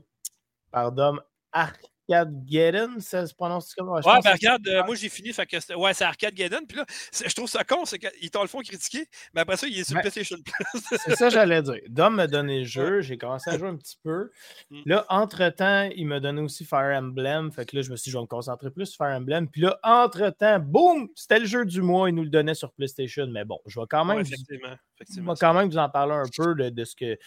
par 0.70 0.92
Dom 0.92 1.20
Arc 1.52 1.89
Arcade 2.10 3.00
ça 3.00 3.26
se 3.26 3.34
prononce 3.34 3.74
comme? 3.74 3.88
Ouais, 3.88 4.00
ben 4.04 4.32
regarde, 4.32 4.66
euh, 4.68 4.84
moi 4.84 4.94
j'ai 4.94 5.08
fini, 5.08 5.32
fait 5.32 5.46
que 5.46 5.74
ouais, 5.76 5.94
c'est 5.94 6.04
Arcade 6.04 6.34
Gaiden. 6.34 6.66
Puis 6.66 6.78
là, 6.78 6.84
je 7.12 7.34
trouve 7.34 7.48
ça 7.48 7.64
con, 7.64 7.84
c'est 7.84 7.98
qu'ils 7.98 8.30
t'ont 8.30 8.42
le 8.42 8.48
fond 8.48 8.60
critiqué, 8.60 9.06
mais 9.34 9.42
après 9.42 9.56
ça, 9.56 9.66
il 9.66 9.78
est 9.78 9.84
sur 9.84 9.98
PlayStation 10.00 10.36
Plus. 10.44 10.80
c'est 11.04 11.16
ça, 11.16 11.28
j'allais 11.28 11.62
dire. 11.62 11.80
Dom 11.88 12.16
m'a 12.16 12.26
donné 12.26 12.60
le 12.60 12.64
jeu, 12.64 13.00
j'ai 13.00 13.18
commencé 13.18 13.50
à 13.50 13.58
jouer 13.58 13.68
un 13.68 13.76
petit 13.76 13.98
peu. 14.02 14.30
Mm. 14.70 14.82
Là, 14.86 15.06
entre-temps, 15.08 15.88
il 15.94 16.06
m'a 16.06 16.20
donné 16.20 16.40
aussi 16.40 16.64
Fire 16.64 16.96
Emblem, 16.96 17.52
fait 17.52 17.66
que 17.66 17.76
là, 17.76 17.82
je 17.82 17.90
me 17.90 17.96
suis 17.96 18.04
dit, 18.04 18.10
je 18.10 18.16
vais 18.18 18.22
me 18.22 18.26
concentrer 18.26 18.70
plus 18.70 18.86
sur 18.86 19.04
Fire 19.04 19.16
Emblem. 19.16 19.48
Puis 19.48 19.62
là, 19.62 19.78
entre-temps, 19.82 20.58
boum, 20.60 21.08
c'était 21.14 21.38
le 21.38 21.46
jeu 21.46 21.64
du 21.64 21.82
mois, 21.82 22.08
il 22.08 22.14
nous 22.14 22.24
le 22.24 22.30
donnait 22.30 22.54
sur 22.54 22.72
PlayStation, 22.72 23.26
mais 23.26 23.44
bon, 23.44 23.58
je 23.66 23.80
vais 23.80 23.86
quand 23.88 24.04
même, 24.04 24.20
effectivement, 24.20 24.76
effectivement, 24.96 25.34
quand 25.38 25.54
même 25.54 25.68
vous 25.68 25.78
en 25.78 25.88
parler 25.88 26.14
un 26.14 26.28
peu 26.36 26.54
de 26.54 26.84
ce 26.84 26.94
que 26.94 27.18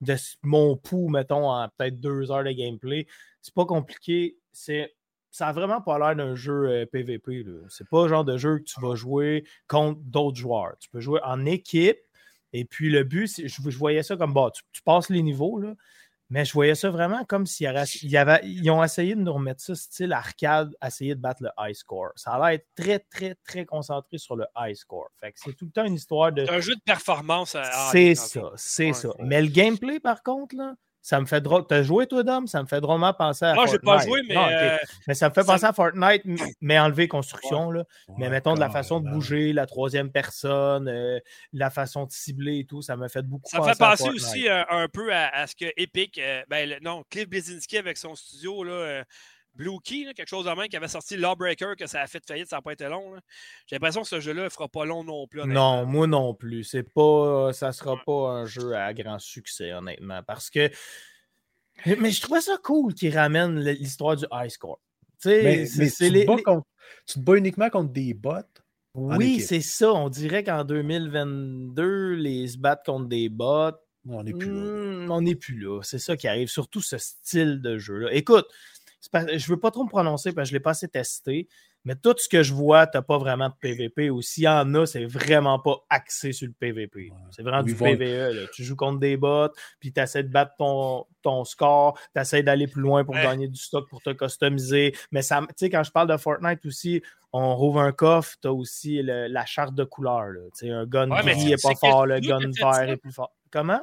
de 0.00 0.16
mon 0.42 0.76
pouls, 0.76 1.08
mettons, 1.08 1.50
en 1.50 1.68
peut-être 1.68 2.00
deux 2.00 2.30
heures 2.30 2.44
de 2.44 2.52
gameplay. 2.52 3.06
C'est 3.42 3.54
pas 3.54 3.66
compliqué. 3.66 4.36
C'est 4.52 4.94
ça 5.30 5.46
n'a 5.46 5.52
vraiment 5.52 5.80
pas 5.80 5.98
l'air 5.98 6.16
d'un 6.16 6.34
jeu 6.34 6.86
PVP. 6.90 7.44
Euh, 7.46 7.64
c'est 7.68 7.88
pas 7.88 8.02
le 8.02 8.08
genre 8.08 8.24
de 8.24 8.36
jeu 8.36 8.58
que 8.58 8.64
tu 8.64 8.80
vas 8.80 8.96
jouer 8.96 9.44
contre 9.68 10.00
d'autres 10.02 10.38
joueurs. 10.38 10.74
Tu 10.80 10.88
peux 10.90 11.00
jouer 11.00 11.20
en 11.24 11.46
équipe. 11.46 11.98
Et 12.52 12.64
puis 12.64 12.90
le 12.90 13.04
but, 13.04 13.30
je, 13.36 13.70
je 13.70 13.78
voyais 13.78 14.02
ça 14.02 14.16
comme 14.16 14.34
bah, 14.34 14.50
tu, 14.52 14.62
tu, 14.72 14.82
passes 14.82 15.08
les 15.08 15.22
niveaux, 15.22 15.60
là, 15.60 15.74
mais 16.30 16.44
je 16.44 16.52
voyais 16.52 16.76
ça 16.76 16.90
vraiment 16.90 17.24
comme 17.24 17.44
s'ils 17.44 17.66
avait, 17.66 18.40
ils 18.44 18.70
ont 18.70 18.82
essayé 18.82 19.16
de 19.16 19.20
nous 19.20 19.32
remettre 19.32 19.60
ça 19.60 19.74
style 19.74 20.12
arcade, 20.12 20.74
essayer 20.84 21.16
de 21.16 21.20
battre 21.20 21.42
le 21.42 21.50
high 21.58 21.74
score. 21.74 22.10
Ça 22.14 22.32
a 22.32 22.38
l'air 22.38 22.48
être 22.60 22.66
très, 22.76 23.00
très, 23.00 23.36
très 23.44 23.64
concentré 23.64 24.18
sur 24.18 24.36
le 24.36 24.46
high 24.56 24.74
score. 24.74 25.10
Fait 25.20 25.32
que 25.32 25.38
c'est 25.40 25.54
tout 25.54 25.66
le 25.66 25.72
temps 25.72 25.84
une 25.84 25.94
histoire 25.94 26.32
de. 26.32 26.44
C'est 26.44 26.52
un 26.52 26.60
jeu 26.60 26.76
de 26.76 26.82
performance. 26.82 27.56
C'est 27.90 28.14
ça, 28.14 28.52
c'est 28.56 28.92
ça. 28.92 29.10
Mais 29.18 29.42
le 29.42 29.48
gameplay, 29.48 29.98
par 29.98 30.22
contre, 30.22 30.56
là, 30.56 30.74
ça 31.02 31.20
me 31.20 31.26
fait 31.26 31.40
drôle. 31.40 31.66
T'as 31.66 31.82
joué, 31.82 32.06
toi, 32.06 32.22
Dom? 32.22 32.46
Ça 32.46 32.62
me 32.62 32.66
fait 32.66 32.80
drôlement 32.80 33.12
penser 33.14 33.46
à. 33.46 33.54
Non, 33.54 33.66
j'ai 33.66 33.78
pas 33.78 33.98
joué, 33.98 34.20
mais. 34.28 34.36
Euh, 34.36 34.76
mais 35.06 35.14
ça 35.14 35.28
me 35.28 35.34
fait 35.34 35.44
penser 35.44 35.64
à 35.64 35.72
Fortnite, 35.72 36.22
mais 36.60 36.78
enlever 36.78 37.08
construction. 37.08 37.70
Là. 37.70 37.84
mais 38.18 38.28
mettons 38.28 38.54
de 38.54 38.60
la 38.60 38.70
façon 38.70 39.00
de 39.00 39.08
bouger, 39.08 39.52
la 39.52 39.66
troisième 39.66 40.10
personne, 40.10 40.88
euh, 40.88 41.18
la 41.52 41.70
façon 41.70 42.04
de 42.04 42.12
cibler 42.12 42.60
et 42.60 42.64
tout, 42.64 42.82
ça 42.82 42.96
me 42.96 43.08
fait 43.08 43.22
beaucoup 43.22 43.48
ça 43.48 43.58
penser. 43.58 43.68
Ça 43.68 43.74
fait 43.74 44.04
penser 44.04 44.10
aussi 44.10 44.48
euh, 44.48 44.62
un 44.68 44.88
peu 44.88 45.14
à, 45.14 45.46
ce 45.46 45.54
que 45.56 45.72
Epic, 45.76 46.20
ben, 46.48 46.78
non, 46.82 47.04
Cliff 47.08 47.28
Blazinski 47.28 47.78
avec 47.78 47.96
son 47.96 48.14
studio, 48.14 48.62
là. 48.64 49.04
Blue 49.54 49.78
Key, 49.82 50.12
quelque 50.14 50.28
chose 50.28 50.44
de 50.44 50.50
même, 50.50 50.68
qui 50.68 50.76
avait 50.76 50.88
sorti 50.88 51.16
Lawbreaker, 51.16 51.76
que 51.76 51.86
ça 51.86 52.00
a 52.00 52.06
fait 52.06 52.24
faillite, 52.26 52.48
ça 52.48 52.56
n'a 52.56 52.62
pas 52.62 52.72
été 52.72 52.88
long. 52.88 53.14
J'ai 53.66 53.76
l'impression 53.76 54.02
que 54.02 54.08
ce 54.08 54.20
jeu-là 54.20 54.44
ne 54.44 54.48
fera 54.48 54.68
pas 54.68 54.84
long 54.84 55.04
non 55.04 55.26
plus. 55.26 55.44
Non, 55.44 55.84
moi 55.86 56.06
non 56.06 56.34
plus. 56.34 56.64
C'est 56.64 56.82
pas, 56.82 57.52
ça 57.52 57.68
ne 57.68 57.72
sera 57.72 57.96
pas 58.04 58.30
un 58.30 58.46
jeu 58.46 58.74
à 58.74 58.92
grand 58.94 59.18
succès, 59.18 59.72
honnêtement. 59.72 60.22
Parce 60.26 60.50
que. 60.50 60.70
Mais 61.86 62.10
je 62.10 62.20
trouvais 62.20 62.42
ça 62.42 62.58
cool 62.62 62.94
qu'il 62.94 63.16
ramène 63.16 63.58
l'histoire 63.60 64.16
du 64.16 64.26
high 64.32 64.50
score. 64.50 64.80
Mais, 65.24 65.42
mais 65.42 65.66
tu, 65.66 65.78
te 65.78 66.60
tu, 67.06 67.14
te 67.14 67.20
bats 67.20 67.36
uniquement 67.36 67.70
contre 67.70 67.92
des 67.92 68.14
bots. 68.14 68.36
Oui, 68.94 69.40
c'est 69.40 69.60
ça. 69.60 69.92
On 69.92 70.08
dirait 70.08 70.42
qu'en 70.42 70.64
2022, 70.64 72.14
les 72.14 72.48
se 72.48 72.58
battent 72.58 72.84
contre 72.84 73.08
des 73.08 73.28
bots. 73.28 73.72
On 74.08 74.22
n'est 74.22 74.32
plus 74.32 74.50
là. 74.50 75.04
Hmm, 75.06 75.10
on 75.10 75.20
n'est 75.20 75.34
plus 75.34 75.58
là. 75.58 75.80
C'est 75.82 75.98
ça 75.98 76.16
qui 76.16 76.26
arrive. 76.26 76.48
Surtout 76.48 76.80
ce 76.80 76.98
style 76.98 77.60
de 77.60 77.78
jeu-là. 77.78 78.12
Écoute, 78.12 78.46
je 79.02 79.18
ne 79.18 79.48
veux 79.48 79.60
pas 79.60 79.70
trop 79.70 79.84
me 79.84 79.88
prononcer 79.88 80.32
parce 80.32 80.48
que 80.48 80.50
je 80.50 80.54
ne 80.54 80.58
l'ai 80.58 80.62
pas 80.62 80.70
assez 80.70 80.88
testé. 80.88 81.48
Mais 81.86 81.94
tout 81.96 82.14
ce 82.18 82.28
que 82.28 82.42
je 82.42 82.52
vois, 82.52 82.86
tu 82.86 82.98
n'as 82.98 83.02
pas 83.02 83.16
vraiment 83.16 83.48
de 83.48 83.54
PVP. 83.58 84.10
Ou 84.10 84.20
s'il 84.20 84.44
y 84.44 84.48
en 84.48 84.74
a, 84.74 84.84
c'est 84.84 85.06
vraiment 85.06 85.58
pas 85.58 85.76
axé 85.88 86.32
sur 86.32 86.46
le 86.46 86.52
PVP. 86.52 87.10
C'est 87.30 87.42
vraiment 87.42 87.62
du 87.62 87.74
PVE. 87.74 88.50
Tu 88.52 88.64
joues 88.64 88.76
contre 88.76 88.98
des 88.98 89.16
bots, 89.16 89.48
puis 89.78 89.90
tu 89.90 89.98
essaies 89.98 90.22
de 90.22 90.28
battre 90.28 90.52
ton, 90.58 91.06
ton 91.22 91.44
score, 91.44 91.98
tu 92.14 92.20
essaies 92.20 92.42
d'aller 92.42 92.66
plus 92.66 92.82
loin 92.82 93.02
pour 93.02 93.14
gagner 93.14 93.48
du 93.48 93.58
stock, 93.58 93.88
pour 93.88 94.02
te 94.02 94.10
customiser. 94.10 94.94
Mais 95.10 95.22
ça, 95.22 95.40
tu 95.40 95.54
sais, 95.56 95.70
quand 95.70 95.82
je 95.82 95.90
parle 95.90 96.08
de 96.08 96.16
Fortnite 96.18 96.66
aussi, 96.66 97.02
on 97.32 97.56
rouvre 97.56 97.80
un 97.80 97.92
coffre, 97.92 98.36
tu 98.42 98.48
as 98.48 98.52
aussi 98.52 99.00
la 99.02 99.46
charte 99.46 99.74
de 99.74 99.84
couleur. 99.84 100.32
Un 100.62 100.84
gun 100.84 101.08
gris 101.08 101.46
n'est 101.46 101.56
pas 101.56 101.74
fort, 101.76 102.04
le 102.04 102.20
gun 102.20 102.50
vert 102.58 102.90
est 102.90 102.98
plus 102.98 103.12
fort. 103.12 103.32
Comment? 103.50 103.80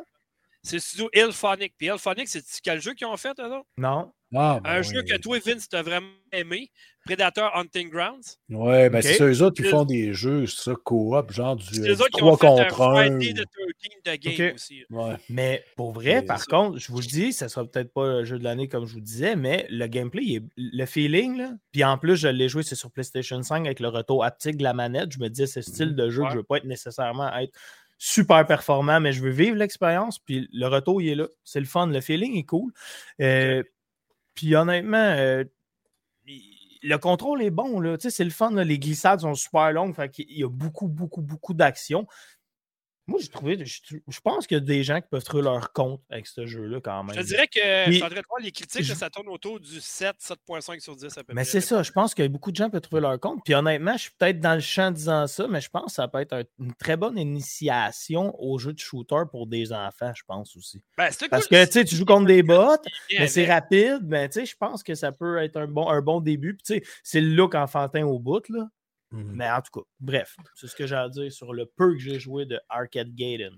C'est 0.61 0.75
le 0.75 0.81
studio 0.81 1.09
Ilphonic. 1.13 1.73
Puis 1.77 1.87
Ilphonic, 1.87 2.27
c'est 2.27 2.43
quel 2.61 2.79
jeu 2.79 2.93
qu'ils 2.93 3.07
ont 3.07 3.17
fait, 3.17 3.39
alors? 3.39 3.65
Non. 3.77 4.11
Ah, 4.35 4.59
un 4.65 4.79
ben 4.79 4.81
jeu 4.81 5.03
que 5.03 5.17
toi, 5.17 5.39
Vince, 5.39 5.69
t'as 5.69 5.81
vraiment 5.81 6.07
aimé, 6.33 6.69
Predator 7.05 7.55
Hunting 7.55 7.89
Grounds. 7.89 8.37
Ouais, 8.49 8.89
ben 8.89 9.01
c'est 9.01 9.21
eux 9.21 9.41
autres 9.41 9.61
qui 9.61 9.69
font 9.69 9.85
des 9.85 10.13
jeux, 10.13 10.45
ça, 10.47 10.73
coop, 10.75 11.31
genre 11.31 11.55
du 11.55 11.89
euh, 11.89 11.95
3 11.95 12.37
contre 12.37 12.81
1. 12.81 13.09
de 13.17 14.15
game 14.15 14.55
aussi. 14.55 14.83
Ouais. 14.89 15.15
Mais 15.29 15.63
pour 15.77 15.93
vrai, 15.93 16.21
par 16.23 16.45
contre, 16.45 16.77
je 16.77 16.91
vous 16.91 16.99
le 16.99 17.05
dis, 17.05 17.31
ça 17.31 17.47
sera 17.47 17.65
peut-être 17.65 17.93
pas 17.93 18.19
le 18.19 18.25
jeu 18.25 18.37
de 18.37 18.43
l'année 18.43 18.67
comme 18.67 18.85
je 18.85 18.93
vous 18.93 19.01
disais, 19.01 19.37
mais 19.37 19.65
le 19.69 19.87
gameplay, 19.87 20.41
le 20.57 20.85
feeling, 20.85 21.37
là, 21.37 21.51
puis 21.71 21.85
en 21.85 21.97
plus, 21.97 22.17
je 22.17 22.27
l'ai 22.27 22.49
joué, 22.49 22.63
c'est 22.63 22.75
sur 22.75 22.91
PlayStation 22.91 23.41
5 23.41 23.65
avec 23.65 23.79
le 23.79 23.87
retour 23.87 24.25
haptique 24.25 24.57
de 24.57 24.63
la 24.63 24.73
manette. 24.73 25.13
Je 25.13 25.19
me 25.19 25.29
disais, 25.29 25.47
c'est 25.47 25.61
ce 25.61 25.71
style 25.71 25.95
de 25.95 26.09
jeu 26.09 26.23
que 26.23 26.31
je 26.31 26.37
veux 26.37 26.43
pas 26.43 26.57
être 26.57 26.65
nécessairement 26.65 27.33
être 27.37 27.53
super 27.97 28.45
performant, 28.45 28.99
mais 28.99 29.11
je 29.11 29.21
veux 29.21 29.31
vivre 29.31 29.55
l'expérience. 29.55 30.19
Puis 30.19 30.47
le 30.51 30.67
retour, 30.67 31.01
il 31.01 31.09
est 31.09 31.15
là. 31.15 31.27
C'est 31.43 31.59
le 31.59 31.65
fun. 31.65 31.87
Le 31.87 32.01
feeling 32.01 32.37
est 32.37 32.43
cool. 32.43 32.71
Euh, 33.21 33.63
puis 34.37 34.55
honnêtement, 34.55 34.97
euh, 34.97 35.43
le 36.83 36.97
contrôle 36.97 37.41
est 37.41 37.49
bon. 37.49 37.97
C'est 37.99 38.23
le 38.23 38.29
fun. 38.29 38.51
Les 38.51 38.77
glissades 38.77 39.21
sont 39.21 39.33
super 39.33 39.71
longues. 39.73 39.95
Fait 39.95 40.11
il 40.19 40.39
y 40.39 40.43
a 40.43 40.47
beaucoup, 40.47 40.87
beaucoup, 40.87 41.23
beaucoup 41.23 41.55
d'action. 41.55 42.05
Moi, 43.07 43.19
j'ai 43.21 43.29
trouvé. 43.29 43.57
Je, 43.65 44.19
pense 44.21 44.47
qu'il 44.47 44.57
y 44.57 44.61
a 44.61 44.63
des 44.63 44.83
gens 44.83 44.99
qui 44.99 45.07
peuvent 45.09 45.23
trouver 45.23 45.43
leur 45.43 45.71
compte 45.71 46.01
avec 46.09 46.27
ce 46.27 46.45
jeu-là 46.45 46.81
quand 46.81 47.03
même. 47.03 47.15
Je 47.15 47.21
dirais 47.21 47.47
que 47.47 47.59
je 47.59 47.99
voir 47.99 48.41
les 48.41 48.51
critiques, 48.51 48.85
ça 48.85 49.09
tourne 49.09 49.29
autour 49.29 49.59
du 49.59 49.79
7, 49.79 50.15
7.5 50.19 50.79
sur 50.81 50.95
10 50.95 51.17
à 51.17 51.23
peu 51.23 51.33
Mais 51.33 51.45
c'est 51.45 51.61
ça, 51.61 51.83
je 51.83 51.91
pense 51.91 52.13
que 52.13 52.27
beaucoup 52.27 52.51
de 52.51 52.57
gens 52.57 52.69
peuvent 52.69 52.81
trouver 52.81 53.01
leur 53.01 53.17
compte. 53.19 53.39
Puis 53.45 53.53
honnêtement, 53.55 53.93
je 53.93 54.03
suis 54.03 54.11
peut-être 54.17 54.39
dans 54.39 54.55
le 54.55 54.59
champ 54.59 54.91
disant 54.91 55.25
ça, 55.27 55.47
mais 55.47 55.61
je 55.61 55.69
pense 55.69 55.85
que 55.85 55.91
ça 55.91 56.07
peut 56.07 56.19
être 56.19 56.45
une 56.59 56.73
très 56.73 56.97
bonne 56.97 57.17
initiation 57.17 58.35
au 58.39 58.57
jeu 58.57 58.73
de 58.73 58.79
shooter 58.79 59.23
pour 59.31 59.47
des 59.47 59.71
enfants, 59.71 60.11
je 60.13 60.23
pense 60.27 60.55
aussi. 60.57 60.81
Ben, 60.97 61.09
Parce 61.29 61.47
que 61.47 61.83
tu 61.83 61.95
joues 61.95 62.05
contre 62.05 62.27
des 62.27 62.43
bots, 62.43 62.75
mais 63.17 63.27
c'est 63.27 63.45
rapide, 63.45 64.01
mais 64.03 64.29
je 64.33 64.55
pense 64.57 64.83
que 64.83 64.95
ça 64.95 65.11
peut 65.11 65.37
être 65.37 65.57
un 65.57 65.67
bon, 65.67 65.89
un 65.89 66.01
bon 66.01 66.19
début. 66.19 66.55
Puis 66.55 66.81
c'est 67.03 67.21
le 67.21 67.29
look 67.29 67.55
enfantin 67.55 68.05
au 68.05 68.19
bout, 68.19 68.47
là. 68.49 68.67
Mhm. 69.11 69.31
Mais 69.35 69.49
en 69.49 69.61
tout 69.61 69.79
cas, 69.79 69.85
bref, 69.99 70.35
c'est 70.55 70.67
ce 70.67 70.75
que 70.75 70.85
j'ai 70.85 70.95
à 70.95 71.07
dire 71.07 71.31
sur 71.31 71.53
le 71.53 71.65
peu 71.65 71.93
que 71.93 71.99
j'ai 71.99 72.19
joué 72.19 72.45
de 72.45 72.59
Arcade 72.69 73.13
Gaiden. 73.13 73.53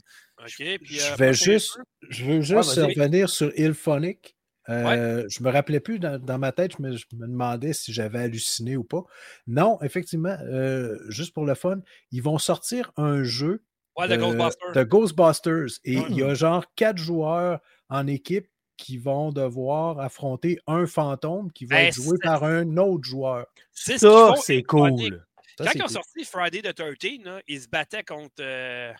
je, 0.46 0.64
euh, 0.64 1.16
vais 1.18 1.34
juste, 1.34 1.80
je 2.10 2.26
veux 2.26 2.42
juste 2.42 2.76
revenir 2.76 3.30
sur 3.30 3.52
Ilphonic. 3.58 4.36
Euh, 4.70 5.26
Je 5.30 5.42
me 5.42 5.50
rappelais 5.50 5.80
plus 5.80 5.98
dans, 5.98 6.38
ma 6.38 6.52
tête, 6.52 6.74
je 6.78 6.84
me, 6.84 6.96
je 6.96 7.06
me, 7.16 7.26
demandais 7.26 7.74
si 7.74 7.92
j'avais 7.92 8.20
halluciné 8.20 8.78
ou 8.78 8.84
pas. 8.84 9.04
Non, 9.48 9.82
effectivement, 9.82 10.38
euh, 10.44 11.00
juste 11.10 11.34
pour 11.34 11.46
le 11.46 11.56
fun, 11.56 11.80
ils 12.12 12.22
vont 12.22 12.38
sortir 12.38 12.92
un 12.96 13.24
jeu 13.24 13.64
de, 13.98 14.16
Ghostbusters. 14.16 14.72
de, 14.74 14.84
Ghostbusters. 14.84 15.80
Et 15.84 15.94
il 15.94 16.18
y 16.18 16.24
a 16.24 16.36
genre 16.36 16.66
quatre 16.76 16.98
joueurs 16.98 17.60
en 17.90 18.06
équipe 18.06 18.48
qui 18.78 18.98
vont 18.98 19.32
devoir 19.32 20.00
affronter 20.00 20.60
un 20.68 20.86
fantôme 20.86 21.52
qui 21.52 21.66
va 21.66 21.84
être 21.84 21.96
joué 21.96 22.18
par 22.22 22.44
un 22.44 22.78
autre 22.78 23.04
joueur. 23.04 23.46
C'est 23.72 23.98
ça, 23.98 24.34
c'est 24.38 24.64
cool. 24.64 25.26
Quand 25.60 25.72
ils 25.74 25.84
ont 25.84 25.88
sorti 25.88 26.24
Friday 26.24 26.62
the 26.62 26.74
13, 26.74 27.24
là, 27.26 27.42
ils 27.48 27.62
se 27.62 27.68
battaient 27.68 28.04
contre. 28.04 28.36
Euh, 28.40 28.94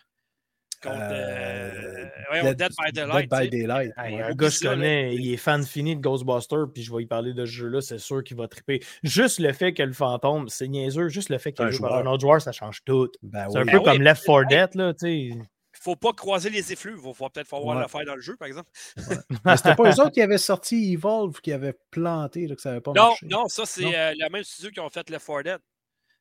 contre 0.82 0.96
euh, 0.98 2.06
euh, 2.32 2.54
Dead, 2.54 2.70
by 2.70 2.92
Daylight. 2.92 3.30
Dead 3.30 3.40
by 3.40 3.50
Daylight. 3.50 3.92
un 3.98 4.34
gars 4.34 4.48
que 4.48 4.48
je 4.48 4.60
connais, 4.60 5.14
il 5.14 5.30
est 5.30 5.36
fan 5.36 5.62
fini 5.62 5.94
de 5.94 6.00
Ghostbusters, 6.00 6.72
puis 6.72 6.82
je 6.82 6.94
vais 6.94 7.02
y 7.02 7.06
parler 7.06 7.34
de 7.34 7.44
ce 7.44 7.50
jeu-là, 7.50 7.82
c'est 7.82 7.98
sûr 7.98 8.24
qu'il 8.24 8.38
va 8.38 8.48
triper. 8.48 8.80
Juste 9.02 9.40
le 9.40 9.52
fait 9.52 9.74
que 9.74 9.82
le 9.82 9.92
fantôme, 9.92 10.48
c'est 10.48 10.68
niaiseux, 10.68 11.08
juste 11.08 11.28
le 11.28 11.36
fait 11.36 11.52
qu'il 11.52 11.70
joue 11.70 11.82
par 11.82 11.98
un 11.98 12.06
autre 12.06 12.22
joueur, 12.22 12.40
ça 12.40 12.52
change 12.52 12.82
tout. 12.84 13.10
Ben 13.22 13.46
c'est 13.50 13.58
un 13.58 13.66
peu 13.66 13.72
ben 13.72 13.82
comme 13.82 14.02
Left 14.02 14.24
4 14.24 14.48
Dead, 14.48 14.74
là, 14.74 14.94
tu 14.94 15.30
sais 15.32 15.38
faut 15.80 15.96
pas 15.96 16.12
croiser 16.12 16.50
les 16.50 16.72
effluves. 16.72 17.00
Il 17.02 17.12
va 17.12 17.30
peut-être 17.30 17.48
falloir 17.48 17.76
ouais. 17.76 17.82
le 17.82 17.88
faire 17.88 18.04
dans 18.04 18.14
le 18.14 18.20
jeu, 18.20 18.36
par 18.36 18.48
exemple. 18.48 18.68
C'était 18.96 19.74
pas 19.74 19.90
eux 19.90 20.00
autres 20.00 20.10
qui 20.10 20.20
avaient 20.20 20.38
sorti 20.38 20.92
Evolve, 20.92 21.40
qui 21.40 21.52
avaient 21.52 21.78
planté, 21.90 22.46
là, 22.46 22.54
que 22.54 22.60
ça 22.60 22.70
n'avait 22.70 22.80
pas 22.82 22.92
non, 22.92 23.08
marché. 23.08 23.26
Non, 23.26 23.48
ça, 23.48 23.64
c'est 23.64 23.96
euh, 23.96 24.14
la 24.16 24.28
même 24.28 24.44
studio 24.44 24.70
qui 24.70 24.80
ont 24.80 24.90
fait 24.90 25.08
Left 25.08 25.26
4 25.26 25.42
Dead. 25.42 25.58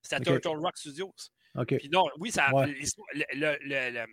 C'était 0.01 0.21
Turtle 0.21 0.59
Rock 0.59 0.77
Studios. 0.77 1.13
Puis 1.67 1.89
non, 1.91 2.05
oui, 2.17 2.31
ça 2.31 2.45
a, 2.45 2.65
le, 2.65 3.57
le, 3.61 4.05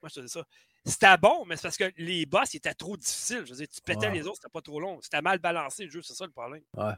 moi, 0.00 0.08
je 0.08 0.14
te 0.14 0.20
dis 0.20 0.28
ça? 0.28 0.44
C'était 0.84 1.18
bon, 1.18 1.44
mais 1.44 1.56
c'est 1.56 1.62
parce 1.62 1.76
que 1.76 1.92
les 1.96 2.24
boss 2.24 2.54
étaient 2.54 2.74
trop 2.74 2.96
difficiles. 2.96 3.44
Je 3.44 3.50
veux 3.50 3.56
dire, 3.56 3.68
tu 3.68 3.80
pétais 3.82 4.10
les 4.10 4.26
autres, 4.26 4.36
c'était 4.36 4.52
pas 4.52 4.62
trop 4.62 4.80
long. 4.80 4.98
C'était 5.02 5.20
mal 5.20 5.38
balancé 5.38 5.84
le 5.84 5.90
jeu, 5.90 6.02
c'est 6.02 6.14
ça 6.14 6.24
le 6.24 6.32
problème. 6.32 6.62
Ouais. 6.74 6.94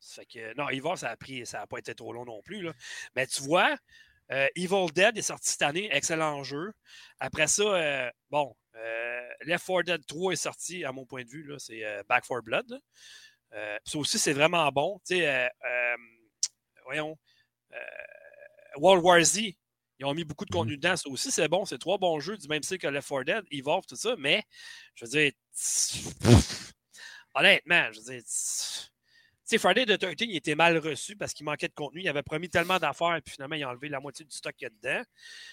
Fait 0.00 0.26
que, 0.26 0.54
non, 0.56 0.68
Evil, 0.68 0.96
ça 0.96 1.10
a 1.10 1.16
pris, 1.16 1.46
ça 1.46 1.58
n'a 1.58 1.66
pas 1.66 1.78
été 1.78 1.94
trop 1.94 2.12
long 2.12 2.24
non 2.24 2.42
plus. 2.42 2.62
Là. 2.62 2.72
Mais 3.14 3.26
tu 3.26 3.42
vois, 3.42 3.76
euh, 4.32 4.48
Evil 4.56 4.86
Dead 4.92 5.16
est 5.16 5.22
sorti 5.22 5.50
cette 5.50 5.62
année, 5.62 5.88
excellent 5.92 6.42
jeu. 6.42 6.72
Après 7.20 7.46
ça, 7.46 7.62
euh, 7.62 8.10
bon, 8.30 8.56
euh, 8.74 9.28
Left 9.42 9.66
4 9.66 9.82
Dead 9.84 10.06
3 10.06 10.32
est 10.32 10.36
sorti, 10.36 10.84
à 10.84 10.90
mon 10.90 11.06
point 11.06 11.22
de 11.22 11.28
vue, 11.28 11.54
c'est 11.58 11.82
Back 12.08 12.26
4 12.26 12.40
Blood. 12.42 12.80
ça 13.52 13.98
aussi, 13.98 14.18
c'est 14.18 14.32
vraiment 14.32 14.68
bon. 14.72 15.00
Tu 15.06 15.16
sais, 15.16 15.50
voyons, 16.84 17.16
World 18.76 19.04
War 19.04 19.22
Z. 19.22 19.40
Ils 19.98 20.06
ont 20.06 20.14
mis 20.14 20.24
beaucoup 20.24 20.44
de 20.44 20.50
mmh 20.50 20.58
contenu 20.58 20.76
dedans. 20.76 20.96
Ça 20.96 21.08
aussi, 21.08 21.30
c'est 21.30 21.48
bon. 21.48 21.64
C'est 21.64 21.78
trois 21.78 21.98
bons 21.98 22.18
jeux 22.18 22.36
du 22.36 22.48
même 22.48 22.62
style 22.62 22.78
que 22.78 22.88
Left 22.88 23.08
4 23.08 23.24
Dead, 23.24 23.44
Evolve, 23.52 23.84
tout 23.86 23.96
ça. 23.96 24.16
Mais, 24.18 24.42
je 24.94 25.04
veux 25.04 25.10
dire, 25.10 25.32
honnêtement, 27.34 27.92
je 27.92 28.00
veux 28.00 28.04
dire, 28.12 28.22
sais, 29.52 29.58
Friday 29.58 29.86
the 29.86 29.98
13, 29.98 30.14
il 30.20 30.36
était 30.36 30.54
mal 30.54 30.78
reçu 30.78 31.16
parce 31.16 31.32
qu'il 31.32 31.44
manquait 31.44 31.68
de 31.68 31.74
contenu. 31.74 32.00
Il 32.00 32.08
avait 32.08 32.22
promis 32.22 32.48
tellement 32.48 32.78
d'affaires, 32.78 33.16
et 33.16 33.20
puis 33.20 33.34
finalement, 33.34 33.56
il 33.56 33.62
a 33.62 33.68
enlevé 33.68 33.88
la 33.88 34.00
moitié 34.00 34.24
du 34.24 34.34
stock 34.34 34.54
qu'il 34.56 34.66
y 34.66 34.70
a 34.70 34.70
dedans. 34.70 35.04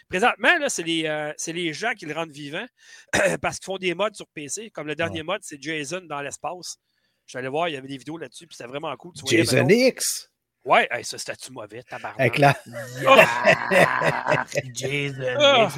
Présentement, 0.10 0.58
là, 0.58 0.70
c'est 0.70 0.84
les, 0.84 1.06
euh, 1.06 1.34
les, 1.48 1.74
gens 1.74 1.94
qui 1.94 2.06
le 2.06 2.14
rendent 2.14 2.32
vivant 2.32 2.66
parce 3.42 3.60
qu'ils 3.60 3.66
font 3.66 3.78
des 3.78 3.94
mods 3.94 4.14
sur 4.14 4.28
PC. 4.28 4.70
Comme 4.72 4.88
le 4.88 4.96
dernier 4.96 5.24
mode, 5.24 5.42
c'est 5.44 5.62
Jason 5.62 6.02
dans 6.02 6.22
l'espace. 6.22 6.78
Je 7.26 7.32
suis 7.32 7.38
allé 7.38 7.48
voir, 7.48 7.70
il 7.70 7.74
y 7.74 7.78
avait 7.78 7.88
des 7.88 7.98
vidéos 7.98 8.18
là-dessus, 8.18 8.48
puis 8.48 8.56
c'était 8.56 8.70
vraiment 8.70 8.96
cool. 8.98 9.14
Jason 9.28 9.68
X! 9.68 10.29
Ouais, 10.66 10.88
ça 11.04 11.18
c'était-tu 11.18 11.52
mauvais, 11.52 11.84
tabarnak? 11.84 12.20
Avec 12.20 12.38
la... 12.38 12.56
Jason 14.74 15.38
ah! 15.40 15.70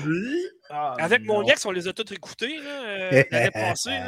Ah, 0.70 0.96
Avec 1.00 1.24
mon 1.26 1.44
ex, 1.44 1.66
on 1.66 1.72
les 1.72 1.88
a 1.88 1.94
tous 1.94 2.14
écoutés 2.14 2.58
euh, 2.66 3.24
l'année 3.30 3.52
passée. 3.54 4.00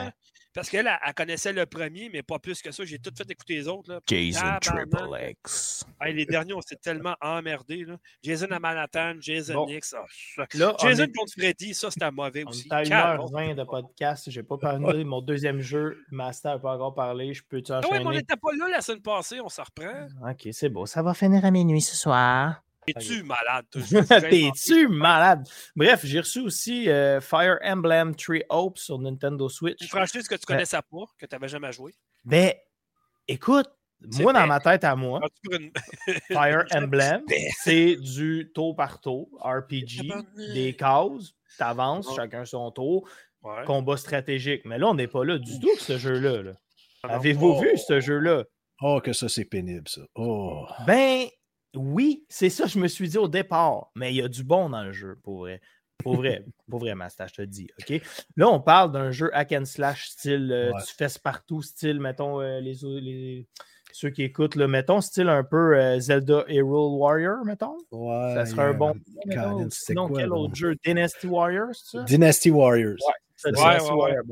Parce 0.54 0.70
qu'elle, 0.70 0.88
elle, 0.88 1.14
connaissait 1.14 1.54
le 1.54 1.66
premier, 1.66 2.10
mais 2.12 2.22
pas 2.22 2.40
plus 2.40 2.62
que 2.62 2.72
ça. 2.72 2.84
J'ai 2.86 3.00
tout 3.00 3.12
fait 3.18 3.30
écouter 3.30 3.56
les 3.56 3.68
autres. 3.68 3.92
Là. 3.92 4.00
Jason 4.08 4.58
Triple 4.62 5.10
X. 5.30 5.86
les 6.06 6.26
derniers, 6.26 6.54
on 6.54 6.62
s'est 6.62 6.76
tellement 6.76 7.16
emmerdés. 7.22 7.86
Là. 7.86 7.98
Jason 8.22 8.48
à 8.52 8.60
Manhattan, 8.60 9.16
Jason 9.20 9.68
X. 9.68 9.96
Oh, 9.98 10.44
Jason 10.82 11.08
contre 11.16 11.34
Freddy, 11.38 11.74
ça, 11.74 11.90
c'était 11.90 12.12
mauvais 12.12 12.44
aussi. 12.46 12.68
On 12.72 12.78
est 12.78 12.92
à 12.92 13.18
1h20 13.18 13.56
de 13.56 13.64
podcast. 13.64 14.30
Je 14.30 14.40
n'ai 14.40 14.46
pas 14.46 14.58
parlé 14.58 15.00
de 15.00 15.04
mon 15.04 15.22
deuxième 15.22 15.60
jeu. 15.60 15.98
Master 16.12 16.54
n'a 16.54 16.60
pas 16.60 16.76
encore 16.76 16.94
parlé. 16.94 17.34
Je 17.34 17.44
peux 17.44 17.62
tu 17.62 17.72
enchaîner? 17.72 17.88
Ah 17.92 17.98
oui, 17.98 18.04
mais 18.04 18.10
on 18.10 18.12
n'était 18.12 18.36
pas 18.36 18.50
là 18.58 18.68
la 18.70 18.82
semaine 18.82 19.02
passée. 19.02 19.40
On 19.40 19.50
s'en 19.50 19.64
reprend. 19.64 20.08
OK, 20.30 20.48
c'est 20.52 20.70
beau. 20.70 20.86
Ça 20.86 21.02
va 21.02 21.14
finir 21.14 21.46
à 21.46 21.52
minuit 21.52 21.82
ce 21.82 21.96
soir. 21.96 22.64
T'es-tu 22.86 23.24
malade? 23.24 23.66
T'es-tu 24.30 24.88
malade? 24.88 25.48
Bref, 25.76 26.02
j'ai 26.04 26.20
reçu 26.20 26.40
aussi 26.40 26.90
euh, 26.90 27.22
Fire 27.22 27.58
Emblem 27.64 28.16
Tree 28.16 28.44
Hope 28.50 28.78
sur 28.78 29.00
Nintendo 29.00 29.50
Switch. 29.50 29.88
Franchement, 29.88 30.22
ce 30.22 30.30
que 30.30 30.36
tu 30.36 30.46
connaissais 30.46 30.78
pas, 30.78 31.06
que 31.18 31.26
tu 31.26 31.36
n'avais 31.36 31.48
jamais 31.48 31.72
joué? 31.72 31.94
Ben, 32.24 32.54
écoute, 33.28 33.70
moi, 34.20 34.34
dans 34.34 34.48
ma 34.48 34.60
tête 34.60 34.84
à 34.84 34.96
moi, 34.96 35.22
Fire 36.32 36.66
Emblem, 36.76 37.24
c'est 37.62 37.96
du 37.96 38.52
tour 38.54 38.76
par 38.76 39.00
tour, 39.00 39.30
RPG, 39.42 40.12
des 40.54 40.76
cases, 40.76 41.34
t'avances, 41.58 42.14
chacun 42.16 42.46
son 42.46 42.72
tour, 42.72 43.08
combat 43.66 43.98
stratégique. 43.98 44.64
Mais 44.66 44.78
là, 44.78 44.88
on 44.88 44.96
n'est 44.96 45.08
pas 45.08 45.24
là 45.24 45.38
du 45.38 45.60
tout, 45.60 45.78
ce 45.78 45.98
jeu-là. 45.98 46.54
Ah 47.04 47.16
Avez-vous 47.16 47.60
vu 47.60 47.78
ce 47.78 48.00
jeu-là? 48.00 48.46
Oh, 48.82 49.02
que 49.02 49.14
ça, 49.14 49.30
c'est 49.30 49.46
pénible, 49.46 49.88
ça. 49.88 50.02
Oh. 50.16 50.66
Ben, 50.86 51.28
oui, 51.76 52.26
c'est 52.30 52.50
ça, 52.50 52.68
je 52.68 52.80
me 52.80 52.88
suis 52.88 53.10
dit 53.10 53.18
au 53.18 53.28
départ, 53.28 53.92
mais 53.96 54.12
il 54.12 54.18
y 54.18 54.22
a 54.22 54.28
du 54.28 54.44
bon 54.44 54.70
dans 54.70 54.84
le 54.84 54.92
jeu, 54.92 55.18
pour 55.24 55.40
vrai. 55.40 55.62
Pour 56.00 56.18
vrai, 56.18 56.44
pour 56.70 56.80
vrai, 56.80 56.96
Master, 56.96 57.28
je 57.28 57.36
te 57.36 57.42
dis. 57.44 57.68
OK? 57.80 58.02
Là, 58.36 58.50
on 58.50 58.60
parle 58.60 58.92
d'un 58.92 59.12
jeu 59.12 59.30
hack 59.34 59.52
and 59.54 59.66
slash 59.66 60.10
style 60.10 60.52
euh, 60.52 60.72
tu 60.86 60.94
fesses 60.96 61.18
partout, 61.18 61.62
style, 61.62 62.00
mettons, 62.00 62.42
euh, 62.42 62.60
les, 62.60 63.48
ceux 63.92 64.10
qui 64.10 64.24
écoutent, 64.24 64.56
là, 64.56 64.68
mettons, 64.68 65.02
style 65.02 65.30
un 65.30 65.44
peu 65.44 65.78
euh, 65.78 66.00
Zelda 66.00 66.46
Hero 66.48 66.98
Warrior, 66.98 67.46
mettons. 67.46 67.78
Ouais. 67.92 68.34
Ça 68.36 68.46
serait 68.46 68.64
un 68.64 68.74
bon. 68.74 68.94
Sinon, 69.70 70.10
quel 70.10 70.32
autre 70.32 70.56
jeu? 70.56 70.76
Dynasty 70.84 71.28
Warriors, 71.28 71.76
ça? 71.76 72.04
Dynasty 72.04 72.50
Warriors. 72.50 72.98
Ouais, 73.08 73.14
c'est 73.36 73.52
Dynasty 73.52 73.92
Warriors. 73.92 74.24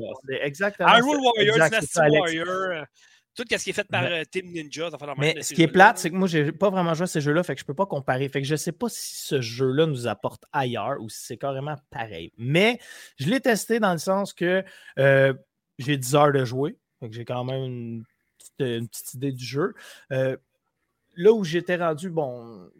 Exactement. 0.42 0.88
Hyrule 0.88 1.20
Warriors, 1.20 1.54
Dynasty 1.54 1.98
Warriors. 1.98 2.86
Tout 3.34 3.44
ce 3.50 3.56
qui 3.56 3.70
est 3.70 3.72
fait 3.72 3.88
par 3.88 4.04
euh, 4.04 4.22
Team 4.30 4.52
Ninja. 4.52 4.90
Ça 4.90 4.98
fait 4.98 5.06
mais 5.16 5.42
ce 5.42 5.54
qui 5.54 5.62
est 5.62 5.68
plate, 5.68 5.98
c'est 5.98 6.10
que 6.10 6.14
moi, 6.14 6.28
j'ai 6.28 6.52
pas 6.52 6.68
vraiment 6.68 6.92
joué 6.92 7.04
à 7.04 7.06
ces 7.06 7.20
jeux-là, 7.20 7.42
fait 7.42 7.54
que 7.54 7.60
je 7.60 7.64
peux 7.64 7.74
pas 7.74 7.86
comparer. 7.86 8.28
Fait 8.28 8.42
que 8.42 8.46
je 8.46 8.56
sais 8.56 8.72
pas 8.72 8.88
si 8.90 9.26
ce 9.26 9.40
jeu-là 9.40 9.86
nous 9.86 10.06
apporte 10.06 10.44
ailleurs 10.52 11.00
ou 11.00 11.08
si 11.08 11.24
c'est 11.24 11.38
carrément 11.38 11.76
pareil. 11.90 12.32
Mais 12.36 12.78
je 13.18 13.30
l'ai 13.30 13.40
testé 13.40 13.80
dans 13.80 13.92
le 13.92 13.98
sens 13.98 14.34
que 14.34 14.62
euh, 14.98 15.32
j'ai 15.78 15.96
10 15.96 16.14
heures 16.14 16.32
de 16.32 16.44
jouer. 16.44 16.76
Fait 17.00 17.08
que 17.08 17.14
j'ai 17.14 17.24
quand 17.24 17.44
même 17.44 17.64
une 17.64 18.04
petite, 18.58 19.14
idée 19.14 19.32
du 19.32 19.44
jeu. 19.44 19.74
Euh, 20.12 20.36
là 21.16 21.32
où 21.32 21.42
j'étais 21.42 21.76
rendu, 21.76 22.10
bon, 22.10 22.70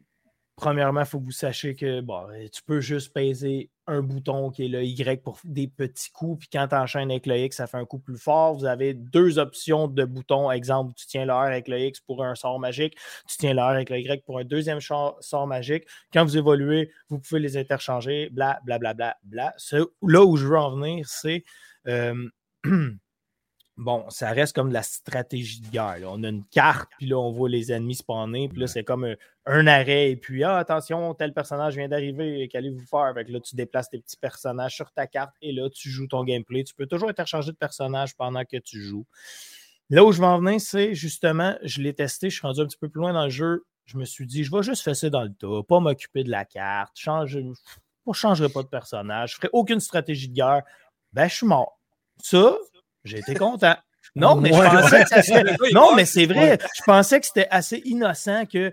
premièrement, 0.57 1.01
il 1.01 1.07
faut 1.07 1.19
que 1.19 1.25
vous 1.25 1.33
sachiez 1.33 1.75
que 1.75 2.03
bon, 2.03 2.27
tu 2.53 2.63
peux 2.63 2.81
juste 2.81 3.15
peser 3.15 3.71
un 3.87 4.03
bouton 4.03 4.51
qui 4.51 4.65
est 4.65 4.69
le 4.69 4.85
Y 4.85 5.23
pour 5.23 5.39
des 5.45 5.69
petits 5.69 6.11
coups, 6.11 6.41
puis 6.41 6.49
quand 6.53 6.69
tu 6.69 6.75
enchaînes 6.75 7.11
avec 7.11 7.27
le 7.27 7.37
X, 7.39 7.57
ça 7.57 7.67
fait 7.67 7.77
un 7.77 7.85
coup 7.85 7.99
plus 7.99 8.19
fort. 8.19 8.55
Vous 8.55 8.65
avez 8.65 8.95
deux 8.95 9.39
options 9.39 9.89
de 9.89 10.05
boutons. 10.05 10.51
Exemple, 10.51 10.93
tu 10.97 11.07
tiens 11.07 11.25
le 11.25 11.33
avec 11.33 11.69
le 11.69 11.81
X 11.81 12.01
pour 12.01 12.25
un 12.25 12.35
sort 12.35 12.61
magique, 12.61 12.97
tu 13.29 13.37
tiens 13.39 13.55
le 13.55 13.61
avec 13.61 13.91
le 13.91 13.99
Y 13.99 14.25
pour 14.25 14.39
un 14.39 14.45
deuxième 14.45 14.81
sort 14.81 15.47
magique. 15.47 15.85
Quand 16.13 16.25
vous 16.25 16.37
évoluez, 16.37 16.91
vous 17.09 17.19
pouvez 17.19 17.41
les 17.41 17.57
interchanger, 17.57 18.31
bla, 18.31 18.61
bla, 18.65 18.79
bla, 18.79 18.95
bla, 18.95 19.17
bla. 19.25 19.55
Là 20.03 20.25
où 20.25 20.37
je 20.37 20.47
veux 20.47 20.59
en 20.59 20.77
venir, 20.77 21.07
c'est. 21.09 21.45
Euh, 21.89 22.29
bon, 23.83 24.09
ça 24.09 24.31
reste 24.31 24.55
comme 24.55 24.69
de 24.69 24.75
la 24.75 24.83
stratégie 24.83 25.61
de 25.61 25.69
guerre. 25.69 25.99
On 26.07 26.23
a 26.23 26.29
une 26.29 26.45
carte, 26.45 26.91
puis 26.99 27.07
là, 27.09 27.19
on 27.19 27.31
voit 27.31 27.49
les 27.49 27.73
ennemis 27.73 27.97
spawner, 27.97 28.49
puis 28.49 28.61
là, 28.61 28.67
c'est 28.67 28.85
comme 28.85 29.15
un, 29.47 29.67
arrêt, 29.67 30.11
et 30.11 30.17
puis, 30.17 30.45
ah, 30.45 30.57
attention, 30.57 31.15
tel 31.15 31.33
personnage 31.33 31.77
vient 31.77 31.89
d'arriver, 31.89 32.49
qu'allez-vous 32.49 32.87
faire? 32.87 33.01
Avec 33.01 33.29
là, 33.29 33.41
tu 33.41 33.57
déplaces 33.57 33.91
tes 33.91 33.99
petits 33.99 34.17
personnages 34.17 34.75
sur 34.75 34.91
ta 34.93 35.07
carte, 35.07 35.35
et 35.43 35.53
là, 35.53 35.69
tu 35.71 35.91
joues 35.91 36.07
ton 36.07 36.25
gameplay. 36.25 36.65
Tu 36.65 36.75
peux 36.75 36.87
toujours 36.87 37.09
interchanger 37.09 37.53
de 37.53 37.57
personnages 37.57 38.17
pendant 38.17 38.45
que 38.45 38.57
tu 38.57 38.81
joues. 38.81 39.07
Là 39.91 40.05
où 40.05 40.13
je 40.13 40.21
vais 40.21 40.27
en 40.27 40.39
venir, 40.39 40.61
c'est 40.61 40.95
justement, 40.95 41.57
je 41.63 41.83
l'ai 41.83 41.93
testé, 41.93 42.31
je 42.31 42.37
suis 42.37 42.47
rendu 42.47 42.61
un 42.61 42.67
petit 42.67 42.79
peu 42.79 42.89
plus 42.89 43.01
loin 43.01 43.13
dans 43.13 43.25
le 43.25 43.31
jeu. 43.31 43.67
Je 43.85 43.99
me 43.99 44.05
suis 44.05 44.27
dit, 44.27 44.45
je 44.45 44.51
vais 44.51 44.63
juste 44.63 44.83
faire 44.83 44.97
ça 44.97 45.11
dans 45.11 45.23
le 45.23 45.35
tas, 45.35 45.63
pas 45.69 45.81
m'occuper 45.81 46.25
de 46.25 46.31
la 46.31 46.45
carte, 46.45 46.97
changer, 46.99 47.41
je 47.43 48.11
ne 48.11 48.13
changerai 48.15 48.49
pas 48.49 48.63
de 48.63 48.69
personnage, 48.69 49.33
je 49.33 49.35
ne 49.35 49.41
ferai 49.41 49.51
aucune 49.53 49.81
stratégie 49.81 50.29
de 50.29 50.35
guerre. 50.35 50.63
Ben, 51.13 51.29
je 51.29 51.35
suis 51.35 51.47
mort. 51.47 51.79
Ça, 52.23 52.57
j'ai 53.05 53.19
été 53.19 53.35
content. 53.35 53.77
Non, 54.15 54.37
mais 54.37 54.53
je 54.53 54.59
pensais 54.59 55.05
que 55.05 55.23
ça 55.23 55.43
Non, 55.73 55.95
mais 55.95 56.05
c'est 56.05 56.27
vrai. 56.27 56.59
Je 56.77 56.83
pensais 56.85 57.21
que 57.21 57.27
c'était 57.27 57.49
assez 57.51 57.83
innocent 57.85 58.47
que 58.47 58.73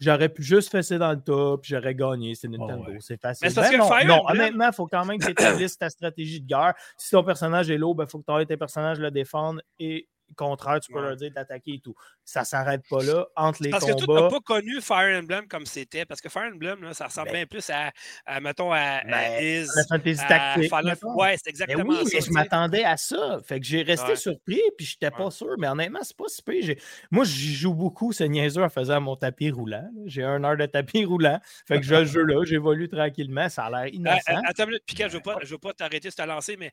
j'aurais 0.00 0.28
pu 0.28 0.42
juste 0.42 0.70
fesser 0.70 0.98
dans 0.98 1.10
le 1.10 1.20
top, 1.20 1.62
puis 1.62 1.70
j'aurais 1.74 1.94
gagné. 1.94 2.34
C'est 2.34 2.48
Nintendo. 2.48 2.86
C'est 3.00 3.20
facile. 3.20 3.48
Mais 3.48 3.70
ben 3.70 3.78
non, 3.78 4.16
non 4.16 4.22
honnêtement, 4.28 4.68
il 4.68 4.74
faut 4.74 4.86
quand 4.86 5.04
même 5.04 5.18
que 5.18 5.26
tu 5.26 5.32
établisses 5.32 5.76
ta 5.76 5.90
stratégie 5.90 6.40
de 6.40 6.46
guerre. 6.46 6.74
Si 6.96 7.10
ton 7.10 7.24
personnage 7.24 7.70
est 7.70 7.78
lourd, 7.78 7.94
il 7.94 7.98
ben, 7.98 8.06
faut 8.06 8.20
que 8.20 8.40
tu 8.40 8.46
tes 8.46 8.56
personnages 8.56 9.00
le 9.00 9.10
défendre 9.10 9.60
et 9.78 10.08
contraire, 10.34 10.80
tu 10.80 10.92
peux 10.92 11.00
leur 11.00 11.16
dire 11.16 11.30
d'attaquer 11.32 11.74
et 11.74 11.80
tout. 11.80 11.94
Ça 12.24 12.44
s'arrête 12.44 12.82
pas 12.88 13.02
là 13.02 13.26
entre 13.36 13.62
les 13.62 13.70
parce 13.70 13.84
combats. 13.84 13.94
Parce 13.94 14.06
que 14.06 14.12
tu 14.12 14.22
n'as 14.22 14.30
pas 14.30 14.40
connu 14.40 14.80
Fire 14.80 15.18
Emblem 15.18 15.48
comme 15.48 15.66
c'était. 15.66 16.04
Parce 16.04 16.20
que 16.20 16.28
Fire 16.28 16.50
Emblem, 16.52 16.82
là, 16.82 16.94
ça 16.94 17.06
ressemble 17.06 17.28
ben 17.28 17.34
bien 17.34 17.46
plus 17.46 17.68
à, 17.70 17.90
à, 18.26 18.40
mettons, 18.40 18.72
à, 18.72 19.02
ben, 19.04 19.42
Is. 19.42 19.68
La 19.76 19.84
fantasy 19.88 20.26
tactique. 20.26 20.72
Ouais, 21.16 21.36
c'est 21.36 21.50
exactement 21.50 21.94
oui, 22.00 22.06
ça. 22.06 22.18
je 22.20 22.30
m'attendais 22.30 22.84
à 22.84 22.96
ça. 22.96 23.38
Fait 23.44 23.60
que 23.60 23.66
j'ai 23.66 23.82
resté 23.82 24.16
surpris, 24.16 24.60
puis 24.76 24.86
je 24.86 24.96
n'étais 25.00 25.14
pas 25.14 25.30
sûr. 25.30 25.54
Mais 25.58 25.68
honnêtement, 25.68 26.00
c'est 26.02 26.16
pas 26.16 26.28
si 26.28 26.42
pire. 26.42 26.76
Moi, 27.10 27.24
j'y 27.24 27.54
joue 27.54 27.74
beaucoup 27.74 28.12
ce 28.12 28.24
niaiseux 28.24 28.62
en 28.62 28.68
faisant 28.68 29.00
mon 29.00 29.16
tapis 29.16 29.50
roulant. 29.50 29.88
J'ai 30.06 30.24
un 30.24 30.42
heure 30.44 30.56
de 30.56 30.66
tapis 30.66 31.04
roulant. 31.04 31.40
Fait 31.66 31.80
que 31.80 31.86
je 31.86 32.04
joue 32.04 32.24
là, 32.24 32.44
j'évolue 32.44 32.88
tranquillement. 32.88 33.48
Ça 33.48 33.64
a 33.64 33.70
l'air 33.70 33.94
innocent. 33.94 34.40
attends 34.46 34.64
une 34.64 34.70
minute, 34.70 34.84
Piquet, 34.84 35.08
je 35.08 35.16
ne 35.16 35.46
veux 35.46 35.58
pas 35.58 35.72
t'arrêter 35.72 36.10
sur 36.10 36.16
ta 36.16 36.26
lancée, 36.26 36.56
mais 36.56 36.72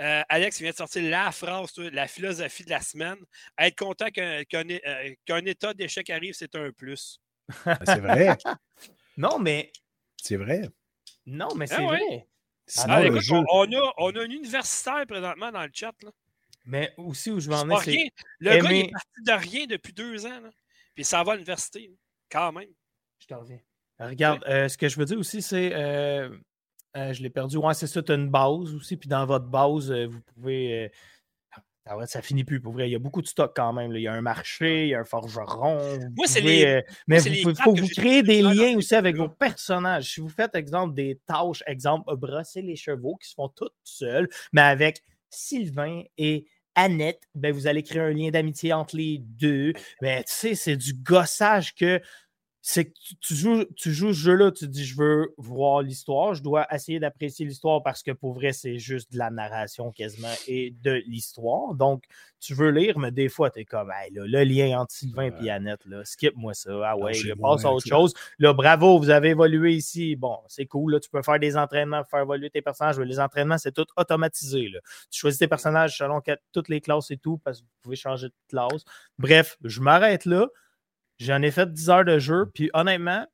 euh, 0.00 0.22
Alex 0.28 0.60
vient 0.60 0.70
de 0.70 0.76
sortir 0.76 1.02
la 1.02 1.30
phrase, 1.30 1.76
la 1.76 2.08
philosophie 2.08 2.64
de 2.64 2.70
la 2.70 2.80
semaine. 2.80 3.18
Être 3.58 3.78
content 3.78 4.08
qu'un 4.10 4.42
euh, 4.54 5.40
état 5.46 5.74
d'échec 5.74 6.08
arrive, 6.10 6.34
c'est 6.34 6.54
un 6.54 6.72
plus. 6.72 7.20
Ben, 7.64 7.78
c'est 7.84 8.00
vrai. 8.00 8.36
non, 9.16 9.38
mais. 9.38 9.72
C'est 10.16 10.36
vrai. 10.36 10.68
Non, 11.26 11.54
mais 11.54 11.66
c'est 11.66 11.74
ah 11.76 11.82
vrai. 11.82 12.26
Ah, 12.86 13.02
on, 13.50 13.72
a, 13.72 13.94
on 13.98 14.10
a 14.12 14.20
un 14.20 14.30
universitaire 14.30 15.06
présentement 15.06 15.50
dans 15.50 15.62
le 15.62 15.70
chat. 15.72 15.92
Mais 16.64 16.92
aussi 16.96 17.30
où 17.30 17.40
je 17.40 17.48
vais 17.48 17.56
en 17.56 17.80
c'est. 17.80 18.10
Le 18.38 18.50
gars, 18.50 18.72
il 18.72 18.86
est 18.86 18.90
parti 18.90 19.22
de 19.26 19.32
rien 19.32 19.66
depuis 19.66 19.92
deux 19.92 20.26
ans. 20.26 20.40
Puis 20.94 21.04
ça 21.04 21.22
va 21.22 21.32
à 21.32 21.34
l'université, 21.34 21.90
quand 22.30 22.52
même. 22.52 22.68
Je 23.18 23.26
te 23.26 23.34
reviens. 23.34 23.60
Regarde, 23.98 24.44
euh, 24.48 24.68
ce 24.68 24.78
que 24.78 24.88
je 24.88 24.96
veux 24.96 25.04
dire 25.04 25.18
aussi, 25.18 25.42
c'est 25.42 25.72
euh, 25.74 26.34
je 26.94 27.22
l'ai 27.22 27.30
perdu. 27.30 27.56
Ouais, 27.56 27.74
c'est 27.74 27.86
ça, 27.86 28.02
tu 28.02 28.12
as 28.12 28.14
une 28.14 28.30
base 28.30 28.74
aussi. 28.74 28.96
Puis 28.96 29.08
dans 29.08 29.24
votre 29.26 29.46
base, 29.46 29.90
euh, 29.90 30.06
vous 30.06 30.20
pouvez. 30.34 30.84
Euh, 30.84 30.88
ah 31.86 32.06
ça 32.06 32.22
finit 32.22 32.44
plus, 32.44 32.60
pour 32.60 32.72
vrai. 32.72 32.88
Il 32.88 32.92
y 32.92 32.94
a 32.94 33.00
beaucoup 33.00 33.22
de 33.22 33.26
stock 33.26 33.52
quand 33.56 33.72
même. 33.72 33.92
Il 33.92 34.02
y 34.02 34.06
a 34.06 34.12
un 34.12 34.20
marché, 34.20 34.84
il 34.84 34.88
y 34.90 34.94
a 34.94 35.00
un 35.00 35.04
forgeron. 35.04 35.98
Moi, 36.16 36.26
c'est 36.26 36.40
les. 36.40 36.82
mais 37.08 37.20
il 37.22 37.56
faut 37.56 37.74
vous 37.74 37.88
créer 37.88 38.22
des 38.22 38.42
liens 38.42 38.76
aussi 38.76 38.94
avec 38.94 39.16
vos 39.16 39.28
personnages. 39.28 40.12
Si 40.14 40.20
vous 40.20 40.28
faites, 40.28 40.54
exemple, 40.54 40.94
des 40.94 41.20
tâches, 41.26 41.64
exemple, 41.66 42.14
brosser 42.16 42.62
les 42.62 42.76
chevaux 42.76 43.16
qui 43.16 43.28
se 43.28 43.34
font 43.34 43.48
toutes 43.48 43.74
seules, 43.82 44.28
mais 44.52 44.62
avec 44.62 45.02
Sylvain 45.30 46.02
et 46.16 46.46
Annette, 46.74 47.22
ben, 47.34 47.52
vous 47.52 47.66
allez 47.66 47.82
créer 47.82 48.02
un 48.02 48.12
lien 48.12 48.30
d'amitié 48.30 48.72
entre 48.72 48.96
les 48.96 49.18
deux. 49.18 49.72
Mais 50.00 50.22
tu 50.24 50.32
sais, 50.32 50.54
c'est 50.54 50.76
du 50.76 50.94
gossage 50.94 51.74
que 51.74 52.00
c'est 52.62 52.86
que 52.86 52.92
tu, 53.20 53.34
joues, 53.34 53.64
tu 53.74 53.92
joues 53.92 54.12
ce 54.12 54.18
jeu-là, 54.18 54.52
tu 54.52 54.68
dis 54.68 54.84
je 54.84 54.96
veux 54.96 55.34
voir 55.38 55.80
l'histoire, 55.80 56.34
je 56.34 56.42
dois 56.42 56.66
essayer 56.74 57.00
d'apprécier 57.00 57.46
l'histoire 57.46 57.82
parce 57.82 58.02
que 58.02 58.10
pour 58.10 58.34
vrai, 58.34 58.52
c'est 58.52 58.78
juste 58.78 59.12
de 59.12 59.18
la 59.18 59.30
narration 59.30 59.92
quasiment 59.92 60.32
et 60.46 60.74
de 60.82 61.02
l'histoire. 61.06 61.74
Donc, 61.74 62.04
tu 62.38 62.54
veux 62.54 62.70
lire, 62.70 62.98
mais 62.98 63.12
des 63.12 63.28
fois, 63.28 63.50
tu 63.50 63.60
es 63.60 63.64
comme 63.64 63.90
le 64.10 64.44
lien 64.44 64.78
entre 64.78 64.92
Sylvain 64.92 65.30
et 65.42 65.50
Annette, 65.50 65.86
skip-moi 66.04 66.54
ça. 66.54 66.70
Ah 66.84 66.96
ouais, 66.96 67.14
je 67.14 67.32
passe 67.32 67.64
à 67.64 67.72
autre 67.72 67.86
chose. 67.86 68.12
Là, 68.38 68.52
bravo, 68.52 68.98
vous 68.98 69.10
avez 69.10 69.30
évolué 69.30 69.74
ici. 69.74 70.16
Bon, 70.16 70.38
c'est 70.48 70.66
cool. 70.66 70.92
Là, 70.92 71.00
tu 71.00 71.08
peux 71.10 71.22
faire 71.22 71.38
des 71.38 71.56
entraînements 71.56 72.04
faire 72.04 72.20
évoluer 72.20 72.50
tes 72.50 72.62
personnages. 72.62 72.98
Les 72.98 73.20
entraînements, 73.20 73.58
c'est 73.58 73.72
tout 73.72 73.86
automatisé. 73.96 74.68
Là. 74.68 74.80
Tu 75.10 75.20
choisis 75.20 75.38
tes 75.38 75.48
personnages 75.48 75.96
selon 75.96 76.20
toutes 76.52 76.68
les 76.68 76.80
classes 76.80 77.10
et 77.10 77.16
tout, 77.16 77.38
parce 77.38 77.60
que 77.60 77.64
vous 77.64 77.82
pouvez 77.82 77.96
changer 77.96 78.28
de 78.28 78.34
classe. 78.48 78.84
Bref, 79.18 79.56
je 79.64 79.80
m'arrête 79.80 80.24
là. 80.24 80.48
J'en 81.20 81.42
ai 81.42 81.50
fait 81.50 81.70
10 81.72 81.90
heures 81.90 82.04
de 82.04 82.18
jeu, 82.18 82.50
puis 82.54 82.70
honnêtement, 82.72 83.26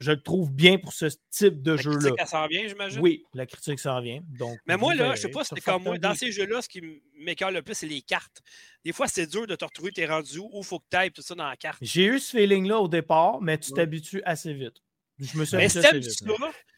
je 0.00 0.10
le 0.12 0.20
trouve 0.20 0.50
bien 0.50 0.78
pour 0.78 0.92
ce 0.92 1.06
type 1.30 1.62
de 1.62 1.76
jeu-là. 1.76 1.96
La 1.96 2.10
critique, 2.10 2.28
s'en 2.28 2.46
vient, 2.48 2.66
j'imagine? 2.66 3.00
Oui, 3.00 3.22
la 3.34 3.46
critique 3.46 3.78
s'en 3.78 4.00
vient. 4.00 4.20
Donc, 4.38 4.58
Mais 4.66 4.76
moi, 4.76 4.94
là, 4.94 5.14
je 5.14 5.22
sais 5.22 5.28
pas 5.28 5.44
si 5.44 5.50
c'était 5.50 5.60
comme 5.60 5.84
moi. 5.84 5.98
Dans 5.98 6.14
ces 6.14 6.32
jeux-là, 6.32 6.62
ce 6.62 6.68
qui 6.68 6.82
m'écœure 7.18 7.50
le 7.50 7.62
plus, 7.62 7.74
c'est 7.74 7.86
les 7.86 8.00
cartes. 8.00 8.40
Des 8.84 8.92
fois, 8.92 9.06
c'est 9.06 9.26
dur 9.26 9.46
de 9.46 9.54
te 9.54 9.64
retrouver 9.64 9.92
tes 9.92 10.06
rendus 10.06 10.38
où 10.38 10.50
il 10.54 10.64
faut 10.64 10.78
que 10.78 10.86
tu 10.90 10.96
ailles 10.96 11.12
tout 11.12 11.22
ça 11.22 11.34
dans 11.34 11.46
la 11.46 11.56
carte. 11.56 11.78
J'ai 11.82 12.06
eu 12.06 12.18
ce 12.18 12.36
feeling-là 12.36 12.80
au 12.80 12.88
départ, 12.88 13.40
mais 13.40 13.58
tu 13.58 13.72
t'habitues 13.72 14.22
assez 14.24 14.54
vite. 14.54 14.82
Je 15.18 15.36
me 15.38 15.44
suis 15.44 15.56
habitué 15.56 15.80
assez 15.80 15.98
vite. 15.98 16.24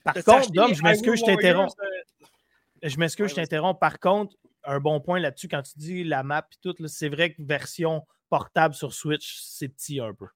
Par 0.04 0.14
contre, 0.14 0.50
Dom, 0.50 0.74
je 0.74 0.82
m'excuse, 0.82 1.20
je 1.20 1.24
t'interromps. 1.24 1.72
Euh, 1.80 2.88
je 2.88 2.98
m'excuse, 2.98 3.30
je 3.30 3.36
t'interromps. 3.36 3.78
Par 3.78 4.00
contre, 4.00 4.34
un 4.64 4.80
bon 4.80 5.00
point 5.00 5.20
là-dessus, 5.20 5.46
quand 5.46 5.62
tu 5.62 5.72
dis 5.76 6.02
la 6.02 6.24
map 6.24 6.46
et 6.52 6.56
tout, 6.60 6.74
c'est 6.88 7.08
vrai 7.08 7.32
que 7.32 7.42
version 7.42 8.04
portable 8.28 8.74
sur 8.74 8.92
Switch, 8.92 9.38
c'est 9.40 9.68
petit 9.68 10.00
un 10.00 10.12
peu. 10.12 10.26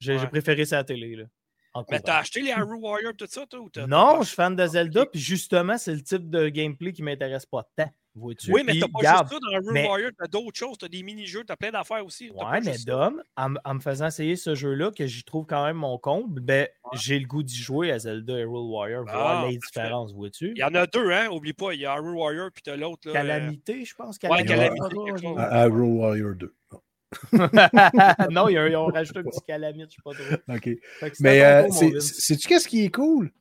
J'ai 0.00 0.26
préféré 0.26 0.64
ça 0.64 0.76
à 0.76 0.80
la 0.80 0.84
télé. 0.84 1.16
Là, 1.16 1.24
mais 1.90 2.00
t'as 2.00 2.18
acheté 2.18 2.40
les 2.40 2.50
Hyrule 2.50 2.78
Warrior 2.80 3.12
tout 3.16 3.26
ça, 3.28 3.46
toi? 3.46 3.60
Ou 3.60 3.70
non, 3.86 4.18
je 4.20 4.26
suis 4.26 4.34
fan 4.34 4.56
de 4.56 4.66
Zelda, 4.66 5.06
puis 5.06 5.20
justement, 5.20 5.78
c'est 5.78 5.94
le 5.94 6.02
type 6.02 6.28
de 6.28 6.48
gameplay 6.48 6.92
qui 6.92 7.02
m'intéresse 7.02 7.46
pas 7.46 7.68
tant. 7.76 7.90
Vois-tu? 8.16 8.52
Oui, 8.52 8.62
mais 8.66 8.72
t'as 8.76 8.88
pas 8.88 8.98
juste 8.98 9.32
ça 9.32 9.38
dans 9.40 9.52
Hyrule 9.52 9.72
mais... 9.72 9.86
Warrior, 9.86 10.10
t'as 10.18 10.26
d'autres 10.26 10.58
choses, 10.58 10.76
t'as 10.78 10.88
des 10.88 11.04
mini-jeux, 11.04 11.44
t'as 11.46 11.54
plein 11.54 11.70
d'affaires 11.70 12.04
aussi. 12.04 12.28
Ouais, 12.30 12.60
mais 12.60 12.76
Dom, 12.84 13.22
en, 13.36 13.54
en, 13.64 13.74
me 13.74 13.80
faisant 13.80 14.08
essayer 14.08 14.34
ce 14.34 14.56
jeu-là, 14.56 14.90
que 14.90 15.06
j'y 15.06 15.22
trouve 15.22 15.46
quand 15.46 15.64
même 15.64 15.76
mon 15.76 15.96
comble, 15.96 16.40
ben, 16.40 16.66
j'ai 16.94 17.20
le 17.20 17.26
goût 17.26 17.44
d'y 17.44 17.56
jouer 17.56 17.92
à 17.92 18.00
Zelda 18.00 18.40
Hyrule 18.40 18.68
Warrior, 18.68 19.04
voir 19.04 19.44
ah, 19.44 19.48
les 19.48 19.58
différences, 19.58 20.12
vois-tu? 20.12 20.52
Il 20.56 20.58
y 20.58 20.64
en 20.64 20.74
a 20.74 20.88
deux, 20.88 21.12
hein? 21.12 21.28
Oublie 21.30 21.52
pas, 21.52 21.72
il 21.72 21.82
y 21.82 21.86
a 21.86 21.94
Hyrule 21.94 22.16
Warrior, 22.16 22.50
puis 22.52 22.62
t'as 22.64 22.74
l'autre. 22.74 23.12
Calamité, 23.12 23.84
je 23.84 23.94
pense. 23.94 24.18
Calamité. 24.18 24.54
Ouais, 24.54 24.58
Calamité. 24.58 25.36
Hyrule 25.38 25.82
Warrior 25.82 26.34
2. 26.34 26.54
non, 28.30 28.48
ils 28.48 28.76
ont 28.76 28.86
rajouté 28.86 29.20
un 29.20 29.22
petit 29.24 29.40
calamite, 29.46 29.90
je 29.90 29.96
sais 29.96 30.02
pas 30.04 30.12
trop. 30.12 30.54
OK. 30.54 30.70
Mais 31.20 31.42
euh, 31.42 31.68
sais-tu 32.00 32.48
qu'est-ce 32.48 32.68
qui 32.68 32.84
est 32.84 32.94
cool? 32.94 33.32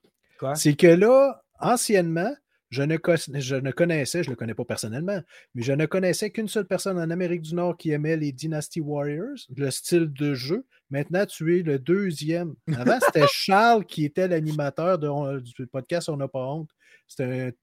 C'est 0.56 0.76
que 0.76 0.88
là, 0.88 1.44
anciennement, 1.60 2.34
je 2.70 2.84
ne, 2.84 2.98
je 3.40 3.56
ne 3.56 3.72
connaissais, 3.72 4.24
je 4.24 4.30
ne 4.30 4.34
le 4.34 4.36
connais 4.36 4.54
pas 4.54 4.66
personnellement, 4.66 5.20
mais 5.56 5.64
je 5.64 5.74
ne 5.74 5.86
connaissais 5.86 6.30
qu'une 6.30 6.48
seule 6.48 6.68
personne 6.68 7.00
en 7.00 7.10
Amérique 7.10 7.42
du 7.42 7.56
Nord 7.56 7.78
qui 7.78 7.92
aimait 7.92 8.16
les 8.16 8.32
Dynasty 8.32 8.80
Warriors, 8.80 9.38
le 9.56 9.72
style 9.72 10.12
de 10.14 10.34
jeu. 10.36 10.66
Maintenant, 10.92 11.26
tu 11.26 11.58
es 11.58 11.64
le 11.64 11.80
deuxième. 11.80 12.56
Avant, 12.76 13.00
c'était 13.00 13.26
Charles 13.34 13.86
qui 13.86 14.06
était 14.06 14.28
l'animateur 14.28 15.00
du 15.00 15.68
podcast 15.68 16.10
On 16.10 16.18
n'a 16.18 16.28
pas 16.28 16.46
honte. 16.46 16.70
C'était 17.08 17.54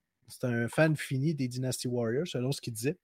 un, 0.43 0.49
un, 0.49 0.69
fan 0.69 0.97
fini 0.97 1.35
des 1.35 1.47
Dynasty 1.47 1.87
Warriors, 1.87 2.27
selon 2.27 2.51
ce 2.51 2.61
qu'il 2.61 2.73
disait. 2.73 2.97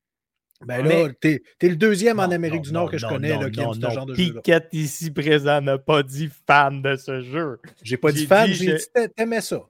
Ben 0.66 0.86
là, 0.86 1.09
t'es 1.20 1.43
es 1.60 1.68
le 1.68 1.76
deuxième 1.76 2.18
en 2.18 2.30
Amérique 2.30 2.62
du 2.62 2.72
Nord 2.72 2.90
que 2.90 2.98
je 2.98 3.06
connais 3.06 3.36
là, 3.36 3.51
qui 3.51 3.60
aime 3.60 3.74
ce 3.74 3.90
genre 3.90 4.06
de 4.06 4.14
jeu. 4.14 4.34
Piquette 4.34 4.68
ici 4.72 5.10
présent 5.10 5.60
n'a 5.60 5.78
pas 5.78 6.02
dit 6.02 6.30
fan 6.47 6.82
de 6.82 6.97
ce 6.97 7.20
jeu. 7.20 7.59
J'ai 7.82 7.97
pas 7.97 8.12
dit 8.12 8.26
fan, 8.26 8.51
j'ai 8.51 8.74
dit 8.74 8.84
t'aimais 9.16 9.40
ça. 9.40 9.62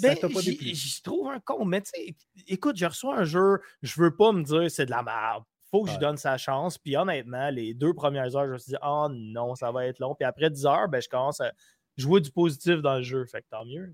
Ben, 0.00 0.16
J'y 0.40 1.02
trouve 1.02 1.28
un 1.28 1.40
con, 1.40 1.64
mais 1.64 1.82
tu 1.82 1.90
sais, 1.94 2.16
écoute, 2.48 2.76
je 2.76 2.86
reçois 2.86 3.18
un 3.18 3.24
jeu, 3.24 3.60
je 3.82 4.00
veux 4.00 4.16
pas 4.16 4.32
me 4.32 4.42
dire 4.42 4.70
c'est 4.70 4.86
de 4.86 4.90
la 4.90 5.02
merde. 5.02 5.44
Faut 5.70 5.84
que 5.84 5.90
je 5.90 5.98
donne 5.98 6.16
sa 6.16 6.36
chance. 6.36 6.78
Puis 6.78 6.96
honnêtement, 6.96 7.50
les 7.50 7.74
deux 7.74 7.94
premières 7.94 8.36
heures, 8.36 8.46
je 8.46 8.52
me 8.52 8.58
suis 8.58 8.70
dit, 8.70 8.78
oh 8.84 9.08
non, 9.10 9.54
ça 9.56 9.72
va 9.72 9.86
être 9.86 9.98
long. 9.98 10.14
Puis 10.14 10.24
après 10.24 10.48
10 10.48 10.66
heures, 10.66 10.88
ben, 10.88 11.02
je 11.02 11.08
commence 11.08 11.40
à 11.40 11.52
jouer 11.96 12.20
du 12.20 12.30
positif 12.30 12.80
dans 12.80 12.96
le 12.96 13.02
jeu. 13.02 13.24
Fait 13.26 13.42
que 13.42 13.46
tant 13.50 13.64
mieux. 13.64 13.92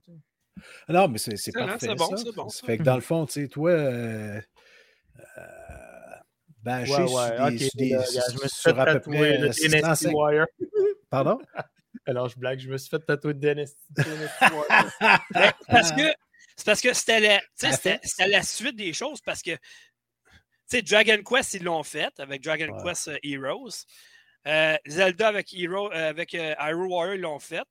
Non, 0.88 1.08
mais 1.08 1.18
c'est 1.18 1.52
parfait. 1.52 1.78
C'est 1.80 1.94
bon, 1.94 2.16
c'est 2.16 2.34
bon. 2.34 2.48
Fait 2.48 2.78
que 2.78 2.82
dans 2.82 2.96
le 2.96 3.00
fond, 3.00 3.24
tu 3.24 3.32
sais, 3.32 3.48
toi, 3.48 3.70
euh, 3.70 4.40
bâché 6.62 6.92
ouais, 6.92 7.04
ouais, 7.04 7.58
sur 7.58 7.70
des, 7.74 7.94
okay, 7.94 8.06
sur, 8.06 8.22
je 8.30 8.42
me 8.42 8.48
suis 8.48 8.62
fait 8.62 8.78
à 8.78 8.98
peu 8.98 9.00
près 9.00 9.52
605... 9.52 10.12
Wire. 10.12 10.46
Pardon? 11.10 11.38
Alors, 12.06 12.28
je 12.28 12.38
blague, 12.38 12.58
je 12.58 12.68
me 12.68 12.78
suis 12.78 12.88
fait 12.88 13.00
tatouer 13.00 13.34
de 13.34 13.40
Dynasty 13.40 13.76
parce 15.68 15.92
que 15.92 16.12
c'est 16.56 16.64
parce 16.64 16.80
que 16.80 16.92
c'était 16.92 17.20
la, 17.20 18.26
la 18.26 18.42
suite 18.42 18.76
des 18.76 18.92
choses 18.92 19.20
parce 19.20 19.42
que 19.42 19.52
tu 20.70 20.82
Dragon 20.82 21.18
Quest, 21.24 21.54
ils 21.54 21.64
l'ont 21.64 21.82
fait 21.82 22.12
avec 22.18 22.42
Dragon 22.42 22.80
Quest 22.82 23.08
euh, 23.08 23.18
Heroes. 23.22 23.84
Euh, 24.46 24.76
Zelda 24.86 25.28
avec, 25.28 25.52
Hero, 25.52 25.92
euh, 25.92 26.08
avec 26.08 26.34
euh, 26.34 26.54
Hyrule 26.58 26.88
Warrior, 26.88 27.14
ils 27.14 27.20
l'ont 27.20 27.38
fait. 27.38 27.66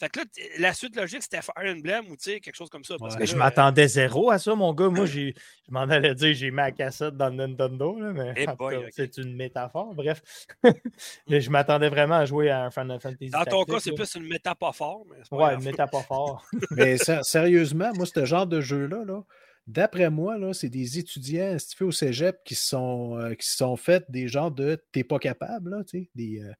Fait 0.00 0.08
que 0.08 0.20
là, 0.20 0.24
la 0.58 0.72
suite 0.72 0.96
logique, 0.96 1.22
c'était 1.22 1.42
Fire 1.42 1.54
Emblem 1.58 2.06
ou 2.10 2.16
quelque 2.16 2.54
chose 2.54 2.70
comme 2.70 2.84
ça. 2.84 2.94
Parce 2.98 3.16
que 3.16 3.26
je 3.26 3.36
m'attendais 3.36 3.86
zéro 3.86 4.30
à 4.30 4.38
ça, 4.38 4.54
mon 4.54 4.72
gars. 4.72 4.88
Moi, 4.88 5.04
je 5.04 5.32
m'en 5.68 5.82
allais 5.82 6.14
dire 6.14 6.34
j'ai 6.34 6.50
mis 6.50 6.56
ma 6.56 6.72
cassette 6.72 7.18
dans 7.18 7.30
Nintendo, 7.30 8.00
là, 8.00 8.12
mais 8.14 8.32
eh 8.34 8.46
c'est 8.92 9.18
une 9.18 9.36
métaphore. 9.36 9.94
Bref, 9.94 10.22
je 11.28 11.50
m'attendais 11.50 11.90
vraiment 11.90 12.14
à 12.14 12.24
jouer 12.24 12.48
à 12.48 12.64
un 12.64 12.70
Final 12.70 12.98
Fantasy. 12.98 13.28
Dans 13.28 13.44
ton 13.44 13.64
cas, 13.64 13.78
c'est 13.78 13.92
plus 13.92 14.14
une 14.14 14.26
métaphore. 14.26 15.04
Mais 15.10 15.36
ouais, 15.36 15.54
une 15.54 15.64
métaphore. 15.64 16.46
mais 16.70 16.96
sérieusement, 17.22 17.90
moi, 17.94 18.06
ce 18.06 18.24
genre 18.24 18.46
de 18.46 18.62
jeu-là, 18.62 19.04
là, 19.04 19.22
d'après 19.66 20.08
moi, 20.08 20.38
là, 20.38 20.54
c'est 20.54 20.70
des 20.70 20.98
étudiants 20.98 21.52
institués 21.52 21.84
au 21.84 21.92
cégep 21.92 22.38
qui 22.44 22.54
sont, 22.54 23.18
euh, 23.18 23.34
qui 23.34 23.48
sont 23.48 23.76
fait 23.76 24.04
des 24.08 24.28
genres 24.28 24.50
de 24.50 24.82
t'es 24.92 25.04
pas 25.04 25.18
capable, 25.18 25.70
là, 25.76 25.84
tu 25.84 25.98
sais, 25.98 26.10
des. 26.14 26.40
Euh, 26.40 26.52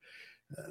euh, 0.59 0.62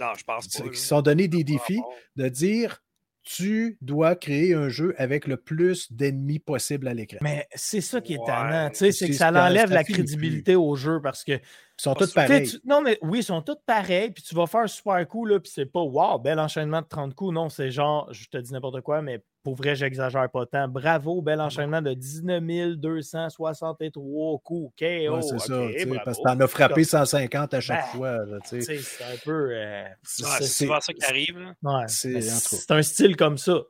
non, 0.00 0.14
je 0.16 0.24
pense 0.24 0.48
pas. 0.48 0.68
Qui 0.68 0.78
se 0.78 0.86
sont 0.86 1.02
donné 1.02 1.28
des 1.28 1.44
défis 1.44 1.80
de 2.16 2.28
dire 2.28 2.82
tu 3.26 3.76
dois 3.80 4.14
créer 4.14 4.54
un 4.54 4.68
jeu 4.68 4.94
avec 4.98 5.26
le 5.26 5.36
plus 5.36 5.90
d'ennemis 5.92 6.38
possible 6.38 6.86
à 6.86 6.94
l'écran. 6.94 7.18
Mais 7.22 7.48
c'est 7.52 7.80
ça 7.80 8.00
qui 8.00 8.14
est 8.14 8.18
ouais, 8.18 8.70
sais, 8.72 8.92
c'est 8.92 9.08
que 9.08 9.14
ça 9.14 9.30
enlève 9.30 9.70
la 9.70 9.82
crédibilité 9.82 10.54
au 10.54 10.76
jeu 10.76 11.00
parce 11.02 11.24
que. 11.24 11.32
Ils 11.32 11.82
sont 11.82 11.94
tous 11.94 12.12
pareils. 12.12 12.48
non, 12.64 12.80
mais 12.80 12.98
oui, 13.02 13.18
ils 13.18 13.24
sont 13.24 13.42
tous 13.42 13.58
pareils, 13.66 14.10
puis 14.10 14.22
tu 14.22 14.34
vas 14.34 14.46
faire 14.46 14.60
un 14.62 14.66
super 14.66 15.06
coup, 15.06 15.26
là, 15.26 15.40
puis 15.40 15.52
c'est 15.52 15.66
pas 15.66 15.82
wow, 15.82 16.18
bel 16.18 16.38
enchaînement 16.38 16.80
de 16.80 16.86
30 16.86 17.14
coups. 17.14 17.34
Non, 17.34 17.50
c'est 17.50 17.70
genre, 17.70 18.10
je 18.12 18.28
te 18.28 18.38
dis 18.38 18.52
n'importe 18.52 18.80
quoi, 18.80 19.02
mais 19.02 19.22
pour 19.46 19.54
vrai, 19.54 19.76
j'exagère 19.76 20.28
pas 20.28 20.44
tant. 20.44 20.66
Bravo, 20.66 21.22
bel 21.22 21.40
enchaînement 21.40 21.80
de 21.80 21.94
19 21.94 22.78
263 22.78 24.40
coups. 24.42 24.74
KO. 24.76 24.84
Ouais, 24.84 25.22
c'est 25.22 25.38
ça, 25.38 25.68
parce 26.04 26.18
que 26.18 26.22
t'en 26.24 26.40
as 26.40 26.48
frappé 26.48 26.82
150 26.82 27.54
à 27.54 27.60
chaque 27.60 27.84
ben, 27.92 27.96
fois. 27.96 28.40
C'est 28.42 28.74
un 28.74 29.16
peu. 29.24 29.50
Euh, 29.52 29.84
c'est 30.02 30.42
souvent 30.42 30.80
ça 30.80 30.92
qui 30.92 31.04
arrive. 31.04 31.54
Ouais, 31.62 31.84
c'est 31.86 32.70
un 32.70 32.82
style 32.82 33.14
comme 33.14 33.38
ça. 33.38 33.60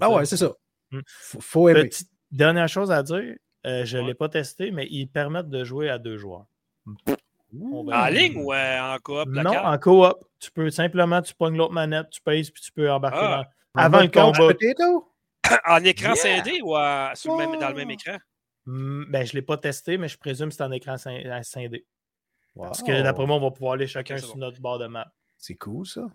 Ah 0.00 0.08
ouais, 0.08 0.24
c'est 0.24 0.36
ça. 0.36 0.52
Hmm. 0.92 1.00
Faut, 1.08 1.68
aimer. 1.68 1.88
Petite 1.88 2.10
dernière 2.30 2.68
chose 2.68 2.92
à 2.92 3.02
dire, 3.02 3.34
euh, 3.66 3.84
je 3.84 3.98
ne 3.98 4.06
l'ai 4.06 4.14
pas 4.14 4.28
testé, 4.28 4.70
mais 4.70 4.86
ils 4.88 5.08
permettent 5.08 5.50
de 5.50 5.64
jouer 5.64 5.90
à 5.90 5.98
deux 5.98 6.16
joueurs. 6.16 6.46
En 6.86 8.06
ligne 8.06 8.36
ou 8.36 8.52
euh, 8.52 8.94
en 8.94 8.98
coop? 8.98 9.26
Non, 9.26 9.50
en 9.50 9.78
coop. 9.78 10.14
Tu 10.38 10.52
peux 10.52 10.70
simplement, 10.70 11.20
tu 11.22 11.34
pognes 11.34 11.56
l'autre 11.56 11.72
manette, 11.72 12.10
tu 12.10 12.20
pèses, 12.20 12.50
puis 12.50 12.62
tu 12.62 12.70
peux 12.70 12.88
embarquer 12.88 13.18
ah. 13.20 13.42
dans... 13.74 13.82
Avant 13.82 14.00
le 14.00 14.06
combat. 14.06 14.54
en 15.66 15.84
écran 15.84 16.14
scindé 16.14 16.60
ou 16.62 16.72
dans 16.72 17.68
le 17.68 17.74
même 17.74 17.90
écran? 17.90 18.18
Hmm, 18.66 19.04
ben, 19.10 19.26
je 19.26 19.32
ne 19.32 19.36
l'ai 19.36 19.42
pas 19.42 19.58
testé, 19.58 19.98
mais 19.98 20.08
je 20.08 20.16
présume 20.16 20.48
que 20.48 20.54
c'est 20.54 20.62
en 20.62 20.72
écran 20.72 20.96
scindé. 20.96 21.86
Parce 22.56 22.82
que 22.82 23.02
d'après 23.02 23.26
moi, 23.26 23.36
on 23.36 23.40
va 23.40 23.50
pouvoir 23.50 23.74
aller 23.74 23.86
chacun 23.86 24.16
sur 24.18 24.36
notre 24.36 24.60
bord 24.60 24.78
de 24.78 24.86
map. 24.86 25.12
C'est 25.36 25.56
cool, 25.56 25.86
ça. 25.86 26.06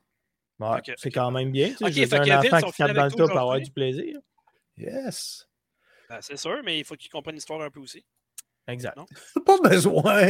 c'est 0.97 1.11
quand 1.11 1.31
même 1.31 1.51
bien. 1.51 1.69
Tu 1.69 1.93
sais, 1.93 2.15
un 2.15 2.39
enfant 2.39 2.71
qui 2.71 2.77
tape 2.77 2.93
dans 2.93 3.05
le 3.05 3.11
tas 3.11 3.27
pour 3.27 3.39
avoir 3.39 3.59
du 3.59 3.71
plaisir. 3.71 4.19
Yes. 4.77 5.47
Ben, 6.09 6.19
c'est 6.21 6.37
sûr, 6.37 6.61
mais 6.63 6.79
il 6.79 6.85
faut 6.85 6.95
qu'il 6.95 7.11
comprenne 7.11 7.35
l'histoire 7.35 7.61
un 7.61 7.69
peu 7.69 7.79
aussi. 7.79 8.03
Exact. 8.69 8.97
Pas 9.45 9.57
besoin. 9.63 10.25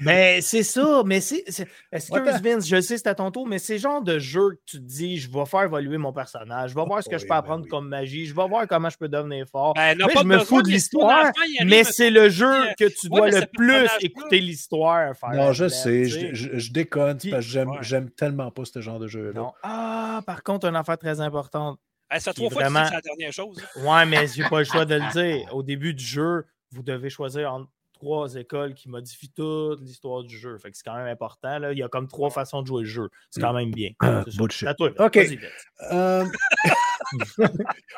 Mais 0.00 0.40
c'est 0.40 0.62
ça. 0.62 1.02
Mais 1.04 1.20
c'est. 1.20 1.44
Excuse 1.92 2.42
Vince, 2.42 2.68
je 2.68 2.80
sais 2.80 2.98
c'est 2.98 3.06
à 3.06 3.14
ton 3.14 3.30
tour, 3.30 3.46
mais 3.46 3.58
c'est 3.58 3.78
genre 3.78 4.02
de 4.02 4.18
jeu 4.18 4.50
que 4.50 4.60
tu 4.66 4.76
te 4.78 4.82
dis 4.82 5.18
je 5.18 5.30
vais 5.30 5.46
faire 5.46 5.62
évoluer 5.62 5.98
mon 5.98 6.12
personnage, 6.12 6.70
je 6.70 6.74
vais 6.74 6.84
voir 6.84 7.02
ce 7.02 7.08
que 7.08 7.18
je 7.18 7.24
peux 7.24 7.30
ben 7.30 7.36
apprendre 7.36 7.66
comme 7.68 7.88
magie, 7.88 8.26
je 8.26 8.34
vais 8.34 8.46
voir 8.46 8.66
comment 8.66 8.90
je 8.90 8.98
peux 8.98 9.08
devenir 9.08 9.46
fort. 9.46 9.74
Ben, 9.74 9.96
mais 9.96 10.14
je 10.14 10.24
me 10.24 10.38
fous 10.38 10.62
de 10.62 10.68
l'histoire, 10.68 11.32
mais 11.64 11.84
c'est 11.84 12.10
le 12.10 12.28
jeu 12.28 12.52
que 12.78 12.86
tu 12.86 13.08
dois 13.08 13.30
le 13.30 13.46
plus 13.46 13.88
écouter 14.00 14.40
l'histoire. 14.40 15.14
Non, 15.32 15.52
je 15.52 15.68
sais, 15.68 16.04
je, 16.04 16.72
déconne 16.72 17.18
parce 17.30 17.46
que 17.46 17.82
j'aime 17.82 18.10
tellement 18.10 18.50
pas 18.50 18.64
ce 18.64 18.80
genre 18.80 18.98
de 18.98 19.06
jeu-là. 19.06 19.52
Ah, 19.62 20.22
par 20.26 20.42
contre, 20.42 20.66
une 20.66 20.76
affaire 20.76 20.98
très 20.98 21.20
importante. 21.20 21.78
ça 22.18 22.32
trois 22.32 22.50
fois 22.50 22.62
vraiment... 22.62 22.84
c'est 22.84 22.94
la 22.94 23.00
dernière 23.00 23.32
chose. 23.32 23.62
Ouais, 23.76 24.06
mais 24.06 24.26
j'ai 24.26 24.44
pas 24.44 24.58
le 24.58 24.64
choix 24.64 24.84
de 24.84 24.94
le 24.94 25.12
dire. 25.12 25.54
Au 25.54 25.62
début 25.62 25.94
du 25.94 26.04
jeu, 26.04 26.46
vous 26.72 26.82
devez 26.82 27.10
choisir 27.10 27.52
entre 27.52 27.68
trois 27.98 28.34
écoles 28.36 28.74
qui 28.74 28.88
modifient 28.88 29.30
toute 29.30 29.80
l'histoire 29.80 30.22
du 30.22 30.36
jeu. 30.38 30.56
Fait 30.58 30.70
que 30.70 30.76
c'est 30.76 30.84
quand 30.84 30.96
même 30.96 31.08
important. 31.08 31.58
Là. 31.58 31.72
Il 31.72 31.78
y 31.78 31.82
a 31.82 31.88
comme 31.88 32.08
trois 32.08 32.30
façons 32.30 32.62
de 32.62 32.66
jouer 32.66 32.82
le 32.82 32.88
jeu. 32.88 33.08
C'est 33.30 33.40
quand 33.40 33.52
même 33.52 33.70
bien. 33.70 33.90
C'est 34.50 34.66
à 34.66 34.74
toi. 34.74 34.90
OK. 34.98 35.18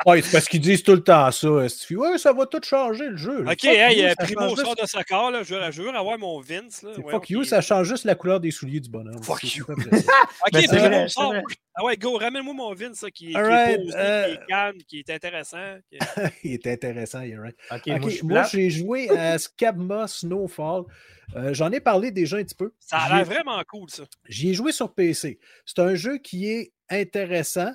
Euh... 0.06 0.20
c'est 0.22 0.32
parce 0.32 0.48
qu'ils 0.48 0.60
disent 0.60 0.82
tout 0.82 0.94
le 0.94 1.02
temps 1.02 1.30
ça. 1.30 1.50
Ouais, 1.50 2.18
ça 2.18 2.32
va 2.32 2.46
tout 2.46 2.60
changer 2.62 3.08
le 3.08 3.16
jeu. 3.16 3.44
OK, 3.46 3.64
hey, 3.64 4.04
a 4.06 4.16
Primo 4.16 4.56
sort 4.56 4.76
de 4.76 4.86
sa 4.86 5.04
corps. 5.04 5.30
Là. 5.30 5.42
Je, 5.42 5.54
veux, 5.54 5.70
je 5.70 5.82
veux 5.82 5.88
avoir 5.90 6.18
mon 6.18 6.40
Vince. 6.40 6.82
Là. 6.82 6.92
fuck 7.10 7.28
you, 7.30 7.44
ça 7.44 7.60
change 7.60 7.88
juste 7.88 8.04
la 8.04 8.14
couleur 8.14 8.40
des 8.40 8.50
souliers 8.50 8.80
du 8.80 8.88
bonhomme. 8.88 9.22
Fuck 9.22 9.54
you. 9.54 9.64
OK, 9.68 10.66
Primo 10.68 11.08
sort. 11.08 11.34
Ah 11.74 11.84
ouais, 11.84 11.96
go, 11.96 12.16
ramène-moi 12.16 12.54
mon 12.54 12.74
Vince 12.74 12.98
ça, 12.98 13.10
qui, 13.10 13.28
qui, 13.28 13.36
est 13.36 13.76
posé, 13.76 13.96
euh... 13.96 14.26
qui 14.26 14.32
est 14.32 14.46
calme, 14.46 14.78
qui 14.86 14.98
est 14.98 15.10
intéressant. 15.10 15.78
il 16.44 16.52
est 16.52 16.66
intéressant, 16.66 17.22
you're 17.22 17.40
right. 17.40 17.56
OK, 17.70 18.22
moi, 18.22 18.42
j'ai 18.44 18.70
joué 18.70 19.08
à 19.10 19.38
Scabma 19.38 20.06
Snowfall. 20.08 20.84
Euh, 21.36 21.54
j'en 21.54 21.70
ai 21.70 21.80
parlé 21.80 22.10
déjà 22.10 22.36
un 22.36 22.42
petit 22.42 22.54
peu. 22.54 22.72
Ça 22.80 22.98
a 22.98 23.16
l'air 23.16 23.24
vraiment 23.24 23.62
cool, 23.68 23.88
ça. 23.88 24.02
J'y 24.28 24.50
ai 24.50 24.54
joué 24.54 24.72
sur 24.72 24.92
PC. 24.92 25.38
C'est 25.64 25.78
un 25.78 25.94
jeu 25.94 26.18
qui 26.18 26.48
est 26.48 26.72
intéressant, 26.88 27.72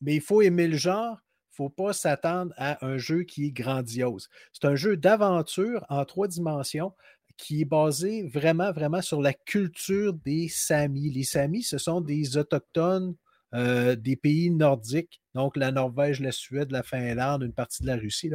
mais 0.00 0.16
il 0.16 0.20
faut 0.20 0.42
aimer 0.42 0.68
le 0.68 0.76
genre. 0.76 1.18
Il 1.50 1.62
ne 1.62 1.66
faut 1.66 1.70
pas 1.70 1.92
s'attendre 1.92 2.54
à 2.56 2.84
un 2.86 2.98
jeu 2.98 3.24
qui 3.24 3.46
est 3.46 3.50
grandiose. 3.50 4.28
C'est 4.52 4.66
un 4.66 4.76
jeu 4.76 4.96
d'aventure 4.96 5.84
en 5.88 6.04
trois 6.04 6.28
dimensions 6.28 6.92
qui 7.36 7.62
est 7.62 7.64
basé 7.64 8.28
vraiment, 8.28 8.72
vraiment 8.72 9.02
sur 9.02 9.22
la 9.22 9.32
culture 9.32 10.12
des 10.12 10.48
Samis. 10.48 11.10
Les 11.10 11.24
Samis, 11.24 11.62
ce 11.62 11.78
sont 11.78 12.00
des 12.00 12.36
autochtones 12.36 13.14
euh, 13.54 13.96
des 13.96 14.14
pays 14.14 14.50
nordiques, 14.50 15.22
donc 15.34 15.56
la 15.56 15.72
Norvège, 15.72 16.20
la 16.20 16.32
Suède, 16.32 16.70
la 16.70 16.82
Finlande, 16.82 17.42
une 17.42 17.54
partie 17.54 17.82
de 17.82 17.86
la 17.86 17.96
Russie. 17.96 18.30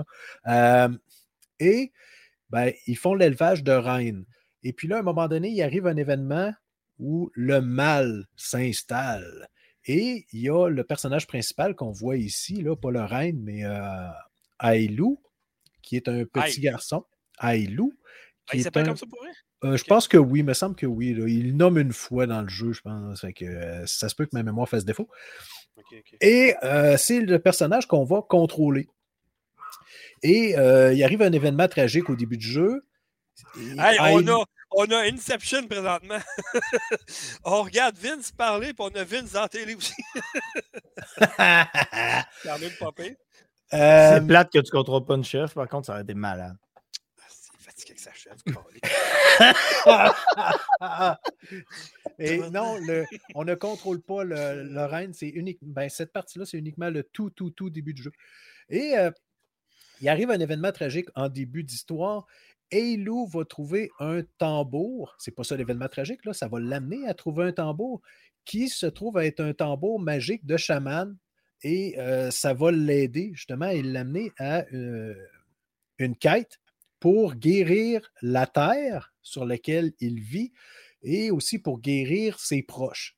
Euh, 0.47 0.89
et 1.59 1.91
ben, 2.49 2.73
ils 2.87 2.97
font 2.97 3.13
l'élevage 3.13 3.63
de 3.63 3.73
reines. 3.73 4.25
Et 4.63 4.73
puis 4.73 4.87
là, 4.87 4.97
à 4.97 4.99
un 4.99 5.03
moment 5.03 5.27
donné, 5.27 5.49
il 5.49 5.61
arrive 5.61 5.85
un 5.85 5.97
événement 5.97 6.51
où 6.97 7.29
le 7.35 7.61
mal 7.61 8.25
s'installe. 8.35 9.49
Et 9.85 10.25
il 10.31 10.41
y 10.41 10.49
a 10.49 10.69
le 10.69 10.83
personnage 10.83 11.27
principal 11.27 11.75
qu'on 11.75 11.91
voit 11.91 12.17
ici, 12.17 12.61
là, 12.61 12.75
pas 12.75 12.91
le 12.91 13.03
reine, 13.03 13.41
mais 13.41 13.65
euh, 13.65 14.09
Ailou, 14.61 15.21
qui 15.81 15.97
est 15.97 16.07
un 16.07 16.23
petit 16.25 16.61
garçon. 16.61 17.05
Ailou. 17.41 17.93
Qui 18.49 18.57
il 18.57 18.63
s'appelle 18.63 18.85
comme 18.85 18.97
ça 18.97 19.05
pour 19.05 19.19
vrai? 19.19 19.31
Euh, 19.63 19.77
je 19.77 19.83
pense 19.85 20.07
que 20.07 20.17
oui, 20.17 20.39
il 20.39 20.45
me 20.45 20.53
semble 20.53 20.75
que 20.75 20.85
oui. 20.85 21.15
Il 21.27 21.55
nomme 21.55 21.77
une 21.77 21.93
fois 21.93 22.27
dans 22.27 22.41
le 22.41 22.49
jeu, 22.49 22.73
je 22.73 22.81
pense. 22.81 23.21
que, 23.35 23.45
euh, 23.45 23.85
ça 23.85 24.09
se 24.09 24.15
peut 24.15 24.25
que 24.25 24.31
ma 24.33 24.43
mémoire 24.43 24.67
fasse 24.67 24.83
défaut. 24.85 25.09
Et 26.21 26.53
euh, 26.63 26.97
c'est 26.97 27.21
le 27.21 27.39
personnage 27.39 27.87
qu'on 27.87 28.03
va 28.03 28.21
contrôler. 28.21 28.89
Et 30.21 30.51
il 30.51 31.03
arrive 31.03 31.21
un 31.21 31.31
événement 31.31 31.67
tragique 31.67 32.09
au 32.09 32.15
début 32.15 32.37
du 32.37 32.47
jeu. 32.47 32.85
Hey, 33.57 33.97
on, 33.99 34.27
a, 34.27 34.45
on 34.75 34.85
a 34.85 35.07
Inception 35.11 35.67
présentement. 35.67 36.19
on 37.43 37.63
regarde 37.63 37.97
Vince 37.97 38.31
parler, 38.31 38.73
puis 38.73 38.85
on 38.91 38.95
a 38.95 39.03
Vince 39.03 39.33
la 39.33 39.47
télé 39.47 39.75
aussi. 39.75 39.93
C'est 43.71 44.27
plate 44.27 44.51
que 44.51 44.59
tu 44.59 44.65
ne 44.65 44.71
contrôles 44.71 45.05
pas 45.05 45.15
une 45.15 45.23
chef, 45.23 45.53
par 45.53 45.67
contre, 45.67 45.87
ça 45.87 45.93
aurait 45.93 46.03
été 46.03 46.13
malade. 46.13 46.55
Et 52.19 52.37
non, 52.51 52.77
le, 52.77 53.05
on 53.35 53.43
ne 53.43 53.55
contrôle 53.55 54.01
pas 54.01 54.23
le, 54.23 54.63
le 54.63 54.85
reine. 54.85 55.13
C'est 55.13 55.29
unique. 55.29 55.57
Ben, 55.61 55.89
cette 55.89 56.11
partie-là, 56.11 56.45
c'est 56.45 56.57
uniquement 56.57 56.89
le 56.89 57.03
tout, 57.03 57.29
tout, 57.31 57.49
tout 57.49 57.69
début 57.69 57.93
du 57.93 58.03
jeu. 58.03 58.11
Et 58.69 58.97
euh, 58.97 59.11
il 60.01 60.09
arrive 60.09 60.31
un 60.31 60.39
événement 60.39 60.71
tragique 60.71 61.07
en 61.15 61.29
début 61.29 61.63
d'histoire. 61.63 62.25
Eilu 62.73 63.27
va 63.27 63.45
trouver 63.45 63.91
un 63.99 64.21
tambour. 64.37 65.15
C'est 65.19 65.31
pas 65.31 65.43
ça 65.43 65.55
l'événement 65.55 65.87
tragique, 65.87 66.25
là. 66.25 66.33
Ça 66.33 66.47
va 66.47 66.59
l'amener 66.59 67.07
à 67.07 67.13
trouver 67.13 67.45
un 67.45 67.51
tambour 67.51 68.01
qui 68.45 68.67
se 68.69 68.85
trouve 68.85 69.17
à 69.17 69.25
être 69.25 69.39
un 69.39 69.53
tambour 69.53 69.99
magique 69.99 70.45
de 70.45 70.57
chaman. 70.57 71.17
Et 71.61 71.97
euh, 71.97 72.29
ça 72.31 72.53
va 72.53 72.71
l'aider 72.71 73.31
justement 73.33 73.67
et 73.69 73.81
l'amener 73.81 74.31
à 74.37 74.65
euh, 74.73 75.15
une 75.97 76.15
quête 76.15 76.59
pour 76.99 77.35
guérir 77.35 78.11
la 78.21 78.47
terre 78.47 79.13
sur 79.21 79.45
laquelle 79.45 79.93
il 79.99 80.19
vit 80.19 80.51
et 81.03 81.31
aussi 81.31 81.59
pour 81.59 81.79
guérir 81.79 82.39
ses 82.39 82.63
proches. 82.63 83.17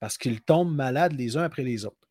Parce 0.00 0.18
qu'ils 0.18 0.40
tombent 0.40 0.74
malades 0.74 1.12
les 1.12 1.36
uns 1.36 1.42
après 1.42 1.62
les 1.62 1.84
autres. 1.84 2.05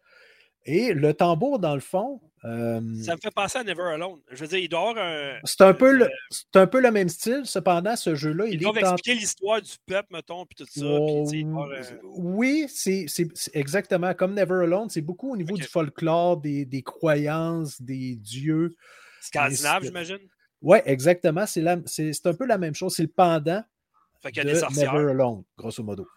Et 0.66 0.94
le 0.94 1.14
tambour, 1.14 1.60
dans 1.60 1.76
le 1.76 1.82
fond. 1.82 2.22
Euh, 2.44 2.80
ça 3.02 3.16
me 3.16 3.20
fait 3.22 3.34
penser 3.34 3.58
à 3.58 3.64
Never 3.64 3.84
Alone. 3.84 4.20
Je 4.32 4.42
veux 4.42 4.48
dire, 4.48 4.60
il 4.60 4.70
doit 4.70 4.90
avoir 4.90 4.98
un. 4.98 5.40
C'est 5.44 5.62
un, 5.62 5.74
peu 5.74 5.92
le, 5.92 6.10
c'est 6.30 6.56
un 6.56 6.68
peu 6.68 6.80
le 6.80 6.92
même 6.92 7.10
style. 7.10 7.42
Cependant, 7.46 7.96
ce 7.96 8.14
jeu-là, 8.14 8.46
il, 8.48 8.56
il 8.56 8.60
doit 8.60 8.80
expliquer 8.80 9.16
l'histoire 9.16 9.62
du 9.62 9.72
peuple, 9.86 10.10
mettons, 10.12 10.46
puis 10.46 10.56
tout 10.56 10.66
ça. 10.68 10.86
Oui, 12.04 12.68
c'est, 12.68 13.06
exactement 13.54 14.14
comme 14.14 14.34
Never 14.34 14.64
Alone. 14.64 14.90
C'est 14.90 15.02
beaucoup 15.02 15.34
au 15.34 15.38
niveau 15.38 15.56
du 15.56 15.64
folklore, 15.64 16.38
des, 16.38 16.66
des 16.66 16.84
croyances, 16.84 17.82
des 17.82 18.16
dieux. 18.16 18.76
Scandinave, 19.22 19.84
j'imagine? 19.84 20.20
Oui, 20.62 20.80
exactement. 20.86 21.46
C'est, 21.46 21.66
un 21.68 22.34
peu 22.34 22.46
la 22.46 22.58
même 22.58 22.76
chose. 22.76 22.96
C'est 22.96 23.04
le 23.04 23.10
pendant 23.10 23.64
de 24.24 24.80
Never 24.80 25.12
Alone, 25.12 25.44
grosso 25.58 25.84
modo. 25.84 26.08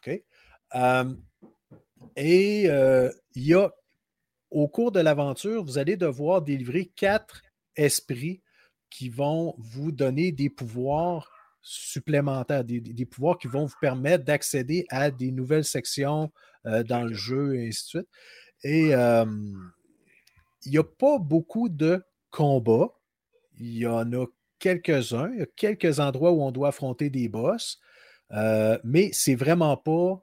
OK? 0.00 0.22
Euh, 0.74 1.14
et 2.16 2.68
euh, 2.68 3.10
il 3.34 3.46
y 3.46 3.54
a, 3.54 3.70
au 4.50 4.68
cours 4.68 4.92
de 4.92 5.00
l'aventure, 5.00 5.64
vous 5.64 5.78
allez 5.78 5.96
devoir 5.96 6.42
délivrer 6.42 6.86
quatre 6.86 7.42
esprits 7.76 8.42
qui 8.90 9.08
vont 9.08 9.54
vous 9.58 9.92
donner 9.92 10.32
des 10.32 10.48
pouvoirs 10.48 11.30
supplémentaires, 11.60 12.64
des, 12.64 13.06
pouvoirs 13.06 13.38
qui 13.38 13.46
vont 13.46 13.66
vous 13.66 13.76
permettre 13.80 14.24
d'accéder 14.24 14.86
à 14.88 15.10
des 15.10 15.30
nouvelles 15.30 15.64
sections 15.64 16.32
euh, 16.66 16.82
dans 16.82 17.02
le 17.02 17.12
jeu 17.12 17.56
et 17.56 17.68
ainsi 17.68 17.84
de 17.84 17.88
suite. 17.88 18.08
Et 18.64 18.92
il 20.64 20.72
n'y 20.72 20.78
a 20.78 20.84
pas 20.84 21.18
beaucoup 21.18 21.68
de 21.68 22.02
combats. 22.30 22.90
Il 23.58 23.76
y 23.76 23.86
en 23.86 24.12
a 24.12 24.26
quelques-uns. 24.58 25.30
Il 25.32 25.38
y 25.40 25.42
a 25.42 25.46
quelques 25.46 26.00
endroits 26.00 26.32
où 26.32 26.42
on 26.42 26.50
doit 26.50 26.68
affronter 26.68 27.10
des 27.10 27.28
boss. 27.28 27.78
Euh, 28.32 28.78
mais 28.84 29.10
c'est 29.12 29.34
vraiment 29.34 29.76
pas 29.76 30.22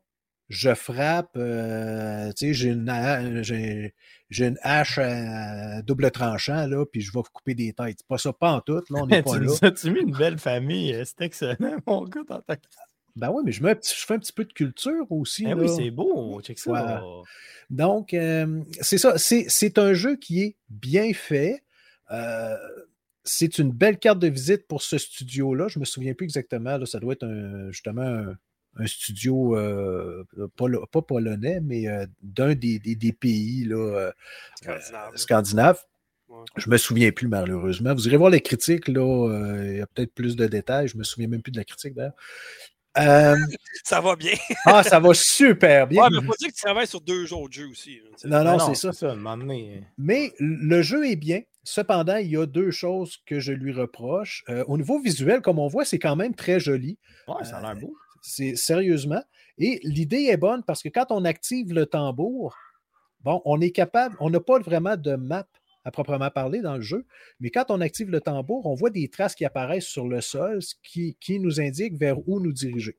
je 0.50 0.74
frappe, 0.76 1.36
euh, 1.38 2.32
tu 2.34 2.48
sais, 2.48 2.54
j'ai 2.54 2.70
une, 2.70 3.42
j'ai, 3.42 3.94
une 4.30 4.60
hache 4.62 5.00
à 5.00 5.82
double 5.82 6.12
tranchant, 6.12 6.68
là, 6.68 6.86
puis 6.86 7.02
je 7.02 7.12
vais 7.12 7.20
vous 7.20 7.30
couper 7.34 7.56
des 7.56 7.74
têtes. 7.74 7.98
C'est 8.00 8.08
pas 8.08 8.18
ça, 8.18 8.32
pas 8.32 8.52
en 8.52 8.62
tout, 8.62 8.82
là, 8.90 9.02
on 9.02 9.08
n'est 9.08 9.24
pas 9.24 9.40
là. 9.40 9.72
tu 9.72 9.92
mis 9.92 10.02
une 10.02 10.16
belle 10.16 10.38
famille, 10.38 10.94
euh, 10.94 11.04
c'est 11.06 11.26
excellent, 11.26 11.78
mon 11.88 12.04
gars, 12.04 12.22
dans 12.28 12.42
ta 12.42 12.58
Ben 13.16 13.32
oui, 13.32 13.42
mais 13.44 13.52
je, 13.52 13.62
je 13.62 14.06
fais 14.06 14.14
un 14.14 14.20
petit 14.20 14.34
peu 14.34 14.46
de 14.46 14.54
culture 14.54 15.12
aussi. 15.12 15.46
Ben 15.46 15.60
oui, 15.60 15.70
c'est 15.76 15.92
beau, 15.92 16.40
check 16.42 16.60
ça. 16.60 17.02
Donc, 17.72 18.16
c'est 18.82 19.00
ça, 19.00 19.18
c'est, 19.18 19.46
c'est 19.50 19.80
un 19.80 19.94
jeu 19.94 20.16
qui 20.16 20.42
est 20.42 20.56
bien 20.70 21.14
fait. 21.14 21.64
Euh, 22.12 22.56
c'est 23.24 23.58
une 23.58 23.72
belle 23.72 23.98
carte 23.98 24.20
de 24.20 24.28
visite 24.28 24.68
pour 24.68 24.84
ce 24.84 25.00
studio-là. 25.00 25.68
Je 25.68 25.80
ne 25.80 25.82
me 25.82 25.86
souviens 25.86 26.14
plus 26.14 26.26
exactement. 26.26 26.78
Là, 26.78 26.86
ça 26.86 27.00
doit 27.00 27.14
être 27.14 27.28
justement 27.72 28.04
un, 28.04 28.36
studio 28.86 29.58
euh, 29.58 30.26
pas, 30.58 31.02
polonais, 31.02 31.60
mais 31.62 31.88
euh, 31.88 32.06
d'un 32.22 32.54
des, 32.54 32.80
pays 33.20 33.66
là, 33.66 34.12
scandinaves. 35.16 35.84
Je 36.58 36.68
ne 36.68 36.74
me 36.74 36.78
souviens 36.78 37.12
plus, 37.12 37.28
malheureusement. 37.28 37.94
Vous 37.94 38.08
irez 38.08 38.18
voir 38.18 38.30
les 38.30 38.42
critiques, 38.42 38.88
là. 38.88 39.64
Il 39.64 39.78
y 39.78 39.82
a 39.82 39.88
peut-être 39.88 40.14
plus 40.14 40.36
de 40.36 40.48
détails. 40.48 40.88
Je 40.88 40.96
ne 40.96 41.00
me 41.00 41.04
souviens 41.04 41.28
même 41.28 41.42
plus 41.42 41.52
de 41.52 41.58
la 41.58 41.64
critique, 41.64 41.94
d'ailleurs. 41.94 42.14
ça 43.84 44.00
va 44.02 44.16
bien. 44.16 44.34
ah, 44.66 44.84
ça 44.84 45.00
va 45.00 45.14
super 45.14 45.88
bien. 45.88 46.04
Ouais, 46.04 46.10
mais 46.12 46.20
il 46.22 46.26
faut 46.26 46.36
dire 46.40 46.50
que 46.50 46.54
tu 46.54 46.62
travailles 46.62 46.88
sur 46.88 47.02
deux 47.02 47.34
autres 47.34 47.54
jeux 47.54 47.68
aussi. 47.68 48.00
Non, 48.24 48.44
non, 48.44 48.60
c'est 48.60 48.76
ça. 48.76 48.94
ça 48.94 49.16
mais 49.98 50.34
le 50.40 50.82
jeu 50.82 51.08
est 51.08 51.16
bien. 51.16 51.42
Cependant, 51.64 52.18
il 52.18 52.30
y 52.30 52.38
a 52.38 52.46
deux 52.46 52.70
choses 52.70 53.18
que 53.26 53.40
je 53.40 53.52
lui 53.52 53.74
reproche. 53.74 54.44
Euh, 54.50 54.64
au 54.68 54.78
niveau 54.78 55.00
visuel, 55.00 55.42
comme 55.42 55.58
on 55.58 55.68
voit, 55.68 55.84
c'est 55.84 55.98
quand 55.98 56.16
même 56.16 56.36
très 56.36 56.60
joli. 56.60 57.00
Ouais, 57.28 57.44
ça 57.44 57.58
a 57.58 57.62
l'air 57.62 57.76
beau. 57.76 57.96
C'est 58.28 58.56
sérieusement. 58.56 59.22
Et 59.60 59.80
l'idée 59.84 60.30
est 60.32 60.38
bonne 60.38 60.64
parce 60.64 60.82
que 60.82 60.90
quand 60.90 61.12
on 61.12 61.26
active 61.26 61.72
le 61.72 61.86
tambour, 61.86 62.58
bon, 63.22 63.40
on 63.46 63.62
est 63.62 63.70
capable, 63.70 64.18
on 64.20 64.32
n'a 64.32 64.40
pas 64.40 64.58
vraiment 64.60 64.98
de 64.98 65.16
map 65.16 65.48
à 65.84 65.92
proprement 65.92 66.32
parler 66.32 66.62
dans 66.62 66.76
le 66.76 66.82
jeu, 66.82 67.06
mais 67.40 67.52
quand 67.52 67.66
on 67.70 67.80
active 67.82 68.10
le 68.10 68.20
tambour, 68.20 68.66
on 68.66 68.74
voit 68.74 68.90
des 68.90 69.08
traces 69.10 69.36
qui 69.36 69.46
apparaissent 69.46 69.86
sur 69.86 70.08
le 70.08 70.22
sol, 70.22 70.64
ce 70.64 70.74
qui, 70.82 71.40
nous 71.40 71.62
indique 71.62 71.96
vers 71.96 72.28
où 72.28 72.40
nous 72.40 72.52
diriger. 72.52 72.98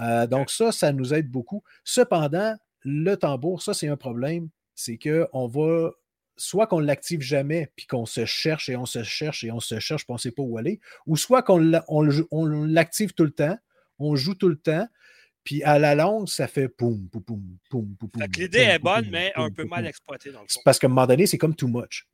Euh, 0.00 0.26
donc 0.26 0.50
ça, 0.50 0.70
ça 0.70 0.92
nous 0.92 1.14
aide 1.14 1.30
beaucoup. 1.30 1.64
Cependant, 1.84 2.54
le 2.82 3.14
tambour, 3.14 3.62
ça 3.62 3.72
c'est 3.72 3.88
un 3.88 3.96
problème, 3.96 4.50
c'est 4.74 4.98
qu'on 4.98 5.48
va 5.48 5.92
soit 6.36 6.66
qu'on 6.66 6.78
l'active 6.78 7.22
jamais, 7.22 7.72
puis 7.74 7.86
qu'on 7.86 8.04
se 8.04 8.26
cherche 8.26 8.68
et 8.68 8.76
on 8.76 8.84
se 8.84 9.02
cherche 9.02 9.44
et 9.44 9.50
on 9.50 9.60
se 9.60 9.80
cherche, 9.80 10.04
puis 10.04 10.12
on 10.12 10.16
ne 10.16 10.20
sait 10.20 10.30
pas 10.30 10.42
où 10.42 10.58
aller, 10.58 10.78
ou 11.06 11.16
soit 11.16 11.42
qu'on 11.42 11.58
l'active 11.58 13.14
tout 13.14 13.24
le 13.24 13.32
temps, 13.32 13.56
on 13.98 14.16
joue 14.16 14.34
tout 14.34 14.48
le 14.48 14.58
temps, 14.58 14.86
puis 15.44 15.62
à 15.62 15.78
la 15.78 15.94
longue, 15.94 16.28
ça 16.28 16.46
fait 16.46 16.68
poum, 16.68 17.08
poum, 17.08 17.22
poum, 17.22 17.58
poum, 17.70 17.96
poum. 17.96 18.10
L'idée 18.36 18.58
est 18.58 18.78
bonne, 18.78 19.08
mais 19.10 19.32
un 19.34 19.50
peu 19.50 19.64
mal 19.64 19.86
exploitée 19.86 20.30
dans 20.30 20.42
le 20.42 20.46
Parce 20.64 20.78
qu'à 20.78 20.86
un 20.86 20.90
moment 20.90 21.06
donné, 21.06 21.26
c'est 21.26 21.38
comme 21.38 21.54
too 21.54 21.68
much. 21.68 22.06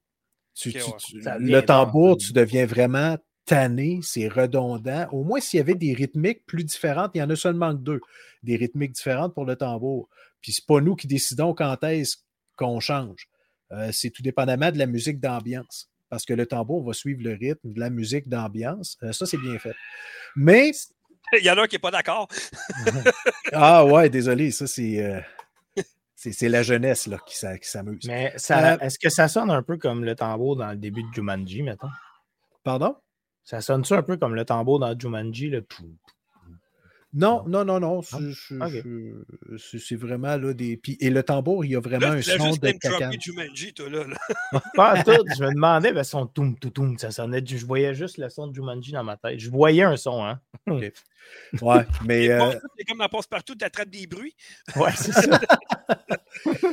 le 0.65 1.61
tambour, 1.61 2.17
tu 2.19 2.33
deviens 2.33 2.67
vraiment 2.67 3.17
tanné, 3.45 4.01
c'est 4.03 4.29
redondant. 4.29 5.09
Au 5.13 5.25
moins, 5.25 5.41
s'il 5.41 5.59
y 5.59 5.61
avait 5.61 5.75
des 5.75 5.95
rythmiques 5.95 6.47
plus 6.47 6.65
différentes, 6.65 7.11
il 7.15 7.19
y 7.19 7.23
en 7.23 7.31
a 7.31 7.37
seulement 7.37 7.77
que 7.77 7.83
deux, 7.83 8.01
des 8.43 8.57
rythmiques 8.57 8.93
différentes 8.93 9.35
pour 9.35 9.45
le 9.45 9.57
tambour. 9.57 10.09
Puis 10.41 10.53
c'est 10.53 10.67
pas 10.67 10.81
nous 10.81 10.95
qui 10.95 11.07
décidons 11.07 11.55
quand 11.55 11.83
est-ce 11.85 12.19
qu'on 12.57 12.81
change. 12.81 13.29
Euh, 13.73 13.91
c'est 13.93 14.11
tout 14.11 14.23
dépendamment 14.23 14.71
de 14.71 14.79
la 14.79 14.87
musique 14.87 15.21
d'ambiance. 15.21 15.91
Parce 16.09 16.25
que 16.25 16.35
le 16.35 16.47
tambour 16.47 16.85
va 16.85 16.93
suivre 16.93 17.23
le 17.23 17.33
rythme 17.33 17.73
de 17.73 17.81
la 17.81 17.91
musique 17.91 18.29
d'ambiance. 18.29 18.97
Euh, 19.03 19.13
ça, 19.13 19.27
c'est 19.27 19.39
bien 19.39 19.59
fait. 19.59 19.75
Mais. 20.37 20.73
Il 21.39 21.45
y 21.45 21.51
en 21.51 21.59
a 21.59 21.63
un 21.63 21.67
qui 21.67 21.77
n'est 21.77 21.81
pas 21.81 21.91
d'accord. 21.91 22.29
ah 23.53 23.85
ouais, 23.85 24.09
désolé, 24.09 24.51
ça 24.51 24.67
c'est. 24.67 25.03
Euh, 25.03 25.21
c'est 26.17 26.49
la 26.49 26.63
jeunesse 26.63 27.07
là, 27.07 27.19
qui, 27.27 27.37
s'amuse. 27.37 28.07
Mais 28.07 28.33
est-ce 28.35 28.99
que 28.99 29.11
ça 29.11 29.29
sonne 29.29 29.51
un 29.51 29.63
peu 29.63 29.77
comme 29.77 30.05
le 30.05 30.15
tambour 30.15 30.57
dans 30.57 30.71
le 30.71 30.77
début 30.77 31.03
de 31.03 31.13
Jumanji, 31.13 31.63
mettons? 31.63 31.91
Pardon? 32.63 32.97
Ça 33.43 33.61
sonne-tu 33.61 33.93
un 33.93 34.03
peu 34.03 34.17
comme 34.17 34.35
le 34.35 34.47
tambour 34.47 34.79
dans 34.79 34.99
Jumanji, 34.99 35.51
le 35.51 35.63
non, 37.15 37.45
non, 37.47 37.65
non, 37.65 37.79
non. 37.79 38.01
C'est 38.03 39.95
vraiment 39.95 40.37
là 40.37 40.53
des. 40.53 40.81
et 41.01 41.11
le 41.11 41.23
tambour, 41.23 41.65
il 41.65 41.71
y 41.73 41.77
a 41.77 41.81
vraiment 41.81 42.09
un 42.09 42.23
son 42.23 42.51
de 42.51 42.71
caca. 42.73 43.11
Jumanji, 43.19 43.73
toi, 43.73 43.89
là. 43.89 44.05
Pas 44.75 45.03
tout. 45.05 45.25
Je 45.37 45.45
me 45.45 45.55
demandais, 45.55 45.93
ben, 45.93 46.03
son 46.03 46.27
toum, 46.27 46.59
toum, 46.59 46.73
toum, 46.73 46.99
ça 46.99 47.13
sonnait. 47.13 47.43
Je 47.47 47.65
voyais 47.65 47.95
juste 47.95 48.19
le 48.19 48.29
son 48.29 48.49
de 48.49 48.55
Jumanji 48.55 48.91
dans 48.91 49.05
ma 49.05 49.17
tête. 49.17 49.39
Je 49.39 49.49
voyais 49.49 49.85
un 49.85 49.97
son, 49.97 50.25
hein. 50.25 50.41
OK. 50.69 50.93
Ouais, 51.63 51.87
mais. 52.05 52.31
Euh... 52.31 52.59
comme 52.89 52.99
la 52.99 53.09
passe 53.09 53.29
partout, 53.29 53.55
tu 53.55 53.65
attrapes 53.65 53.91
des 53.91 54.09
bruits. 54.09 54.35
Ouais, 54.75 54.91
c'est 54.97 55.13
ça. 55.13 55.41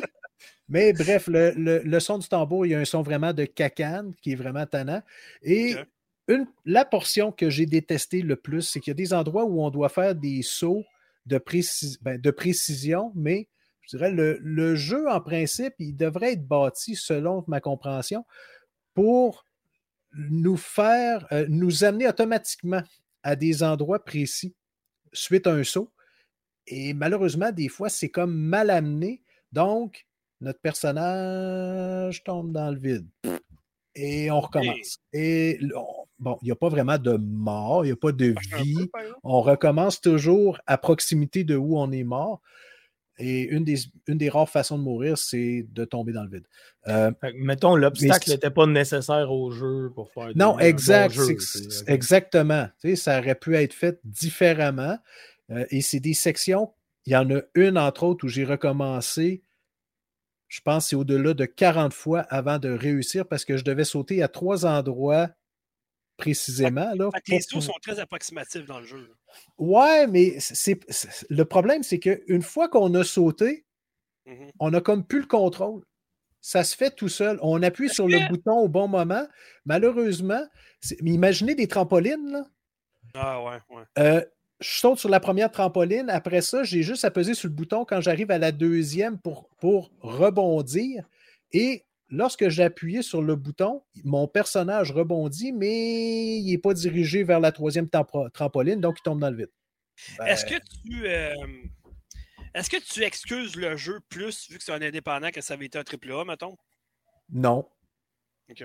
mais 0.69 0.91
bref, 0.93 1.27
le, 1.27 1.53
le, 1.55 1.99
son 1.99 2.17
du 2.17 2.27
tambour, 2.27 2.65
il 2.65 2.69
y 2.69 2.75
a 2.75 2.79
un 2.79 2.85
son 2.85 3.03
vraiment 3.03 3.31
de 3.31 3.45
cacane 3.45 4.15
qui 4.21 4.31
est 4.31 4.35
vraiment 4.35 4.65
tannant. 4.65 5.03
Et 5.43 5.75
la 6.65 6.85
portion 6.85 7.31
que 7.31 7.49
j'ai 7.49 7.65
détestée 7.65 8.21
le 8.21 8.35
plus, 8.35 8.61
c'est 8.61 8.79
qu'il 8.79 8.91
y 8.91 8.95
a 8.95 8.95
des 8.95 9.13
endroits 9.13 9.45
où 9.45 9.61
on 9.61 9.69
doit 9.69 9.89
faire 9.89 10.15
des 10.15 10.41
sauts 10.41 10.83
de, 11.25 11.41
ben, 12.01 12.19
de 12.19 12.31
précision, 12.31 13.11
mais 13.15 13.47
je 13.81 13.97
dirais 13.97 14.11
le, 14.11 14.75
jeu, 14.75 15.09
en 15.09 15.19
principe, 15.21 15.73
il 15.79 15.95
devrait 15.95 16.33
être 16.33 16.47
bâti, 16.47 16.95
selon 16.95 17.43
ma 17.47 17.59
compréhension, 17.59 18.25
pour 18.93 19.45
nous 20.13 20.57
faire, 20.57 21.27
euh, 21.31 21.45
nous 21.49 21.83
amener 21.83 22.07
automatiquement 22.07 22.83
à 23.23 23.35
des 23.35 23.63
endroits 23.63 24.03
précis 24.03 24.55
suite 25.13 25.47
à 25.47 25.53
un 25.53 25.63
saut. 25.63 25.91
Et 26.67 26.93
malheureusement, 26.93 27.51
des 27.51 27.69
fois, 27.69 27.89
c'est 27.89 28.09
comme 28.09 28.33
mal 28.33 28.69
amené. 28.69 29.21
Donc, 29.51 30.05
notre 30.39 30.59
personnage 30.59 32.23
tombe 32.23 32.51
dans 32.51 32.71
le 32.71 32.79
vide. 32.79 33.07
Et 33.95 34.31
on 34.31 34.39
recommence. 34.39 34.99
Et 35.11 35.59
bon, 36.21 36.37
il 36.41 36.45
n'y 36.45 36.51
a 36.51 36.55
pas 36.55 36.69
vraiment 36.69 36.97
de 36.97 37.17
mort, 37.17 37.83
il 37.83 37.89
n'y 37.89 37.93
a 37.93 37.97
pas 37.97 38.11
de 38.11 38.35
vie. 38.57 38.89
On 39.23 39.41
recommence 39.41 39.99
toujours 39.99 40.59
à 40.67 40.77
proximité 40.77 41.43
de 41.43 41.55
où 41.55 41.77
on 41.77 41.91
est 41.91 42.03
mort. 42.03 42.41
Et 43.17 43.41
une 43.41 43.63
des, 43.63 43.77
une 44.07 44.17
des 44.17 44.29
rares 44.29 44.49
façons 44.49 44.79
de 44.79 44.83
mourir, 44.83 45.17
c'est 45.17 45.67
de 45.69 45.85
tomber 45.85 46.11
dans 46.11 46.23
le 46.23 46.29
vide. 46.29 46.47
Euh, 46.87 47.11
mettons, 47.35 47.75
l'obstacle 47.75 48.31
n'était 48.31 48.49
pas 48.49 48.65
nécessaire 48.65 49.31
au 49.31 49.51
jeu 49.51 49.91
pour 49.93 50.11
faire. 50.11 50.31
Non, 50.35 50.57
exact. 50.57 51.19
Exactement. 51.87 52.67
ça 52.95 53.19
aurait 53.19 53.35
pu 53.35 53.55
être 53.55 53.73
fait 53.73 53.99
différemment. 54.05 54.97
Euh, 55.51 55.65
et 55.69 55.81
c'est 55.81 55.99
des 55.99 56.13
sections. 56.13 56.71
Il 57.05 57.13
y 57.13 57.15
en 57.15 57.29
a 57.29 57.41
une, 57.53 57.77
entre 57.77 58.03
autres, 58.03 58.25
où 58.25 58.27
j'ai 58.27 58.45
recommencé 58.45 59.43
je 60.51 60.59
pense 60.59 60.83
que 60.83 60.89
c'est 60.89 60.95
au-delà 60.97 61.33
de 61.33 61.45
40 61.45 61.93
fois 61.93 62.19
avant 62.23 62.59
de 62.59 62.67
réussir 62.67 63.25
parce 63.25 63.45
que 63.45 63.55
je 63.55 63.63
devais 63.63 63.85
sauter 63.85 64.21
à 64.21 64.27
trois 64.27 64.65
endroits 64.65 65.29
précisément. 66.21 66.93
Là, 66.95 67.09
les 67.27 67.41
sauts 67.41 67.61
sont 67.61 67.73
très 67.81 67.99
approximatifs 67.99 68.65
dans 68.65 68.79
le 68.79 68.85
jeu. 68.85 69.09
Ouais, 69.57 70.07
mais 70.07 70.39
c'est, 70.39 70.79
le 71.29 71.43
problème, 71.45 71.83
c'est 71.83 71.99
qu'une 71.99 72.41
fois 72.41 72.69
qu'on 72.69 72.93
a 72.95 73.03
sauté, 73.03 73.65
mmh 74.25 74.49
on 74.59 74.73
a 74.73 74.81
comme 74.81 75.05
plus 75.05 75.21
le 75.21 75.25
contrôle. 75.27 75.83
Ça 76.41 76.63
se 76.63 76.75
fait 76.75 76.91
tout 76.91 77.09
seul. 77.09 77.37
On 77.41 77.61
appuie 77.61 77.89
sur 77.89 78.07
le 78.07 78.27
bouton 78.29 78.59
au 78.59 78.67
bon 78.67 78.87
moment. 78.87 79.27
Malheureusement, 79.65 80.43
imaginez 81.01 81.55
des 81.55 81.67
trampolines. 81.67 82.31
Là. 82.31 82.45
Ah 83.13 83.43
ouais, 83.43 83.59
ouais. 83.69 83.83
Euh, 83.99 84.25
je 84.59 84.79
saute 84.79 84.99
sur 84.99 85.09
la 85.09 85.19
première 85.19 85.51
trampoline. 85.51 86.09
Après 86.09 86.41
ça, 86.41 86.63
j'ai 86.63 86.83
juste 86.83 87.03
à 87.03 87.11
peser 87.11 87.33
sur 87.33 87.49
le 87.49 87.55
bouton 87.55 87.85
quand 87.85 88.01
j'arrive 88.01 88.31
à 88.31 88.37
la 88.37 88.51
deuxième 88.51 89.19
pour, 89.19 89.49
pour 89.59 89.91
rebondir. 90.01 91.07
Et 91.51 91.83
lorsque 92.11 92.49
j'ai 92.49 92.63
appuyé 92.63 93.01
sur 93.01 93.21
le 93.21 93.35
bouton, 93.35 93.83
mon 94.03 94.27
personnage 94.27 94.91
rebondit, 94.91 95.51
mais 95.53 96.37
il 96.37 96.51
n'est 96.51 96.57
pas 96.57 96.73
dirigé 96.73 97.23
vers 97.23 97.39
la 97.39 97.51
troisième 97.51 97.89
trampoline, 97.89 98.79
donc 98.79 98.97
il 98.99 99.03
tombe 99.03 99.19
dans 99.19 99.29
le 99.29 99.37
vide. 99.37 99.51
Est-ce 100.25 100.45
que 100.45 100.55
tu. 100.55 101.07
Euh, 101.07 101.33
est-ce 102.53 102.69
que 102.69 102.77
tu 102.77 103.03
excuses 103.03 103.55
le 103.55 103.77
jeu 103.77 103.99
plus 104.09 104.49
vu 104.49 104.57
que 104.57 104.63
c'est 104.63 104.73
un 104.73 104.81
indépendant 104.81 105.31
que 105.31 105.41
ça 105.41 105.53
avait 105.53 105.65
été 105.65 105.77
un 105.77 105.83
triple 105.83 106.11
A, 106.11 106.25
mettons? 106.25 106.57
Non. 107.29 107.67
OK. 108.49 108.63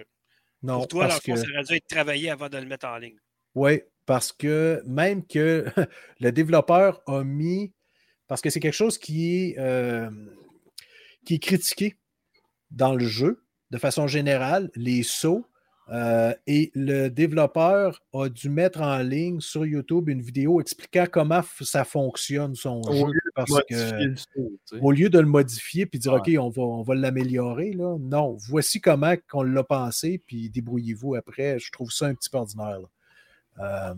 Non. 0.62 0.78
Pour 0.78 0.88
toi, 0.88 1.08
parce 1.08 1.20
que... 1.20 1.36
ça 1.36 1.44
aurait 1.52 1.62
dû 1.62 1.74
être 1.74 1.86
travaillé 1.86 2.30
avant 2.30 2.48
de 2.48 2.58
le 2.58 2.66
mettre 2.66 2.86
en 2.86 2.96
ligne. 2.98 3.18
Oui, 3.54 3.82
parce 4.06 4.32
que 4.32 4.82
même 4.86 5.24
que 5.26 5.66
le 6.20 6.32
développeur 6.32 7.00
a 7.06 7.22
mis, 7.22 7.72
parce 8.26 8.40
que 8.40 8.50
c'est 8.50 8.60
quelque 8.60 8.72
chose 8.72 8.98
qui 8.98 9.36
est, 9.36 9.58
euh, 9.58 10.10
qui 11.24 11.34
est 11.34 11.38
critiqué 11.38 11.96
dans 12.70 12.94
le 12.94 13.04
jeu 13.04 13.42
de 13.70 13.78
façon 13.78 14.06
générale, 14.06 14.70
les 14.74 15.02
sauts. 15.02 15.46
Euh, 15.88 16.34
et 16.48 16.72
le 16.74 17.08
développeur 17.08 18.02
a 18.12 18.28
dû 18.28 18.48
mettre 18.48 18.80
en 18.80 18.98
ligne 18.98 19.38
sur 19.38 19.64
YouTube 19.64 20.08
une 20.08 20.20
vidéo 20.20 20.60
expliquant 20.60 21.06
comment 21.08 21.42
ça 21.60 21.84
fonctionne 21.84 22.56
son 22.56 22.82
jeu. 22.82 23.12
Parce 23.36 23.52
que, 23.68 24.14
au 24.80 24.90
lieu 24.90 25.10
de 25.10 25.20
le 25.20 25.26
modifier 25.26 25.86
puis 25.86 26.00
dire 26.00 26.14
OK, 26.14 26.28
on 26.40 26.48
va, 26.48 26.62
on 26.62 26.82
va 26.82 26.94
l'améliorer, 26.96 27.70
non, 27.76 28.36
voici 28.48 28.80
comment 28.80 29.14
on 29.32 29.42
l'a 29.44 29.62
pensé, 29.62 30.20
puis 30.26 30.50
débrouillez-vous 30.50 31.14
après. 31.14 31.60
Je 31.60 31.70
trouve 31.70 31.92
ça 31.92 32.06
un 32.06 32.14
petit 32.14 32.30
peu 32.30 32.38
ordinaire. 32.38 32.80
Euh, 33.60 33.94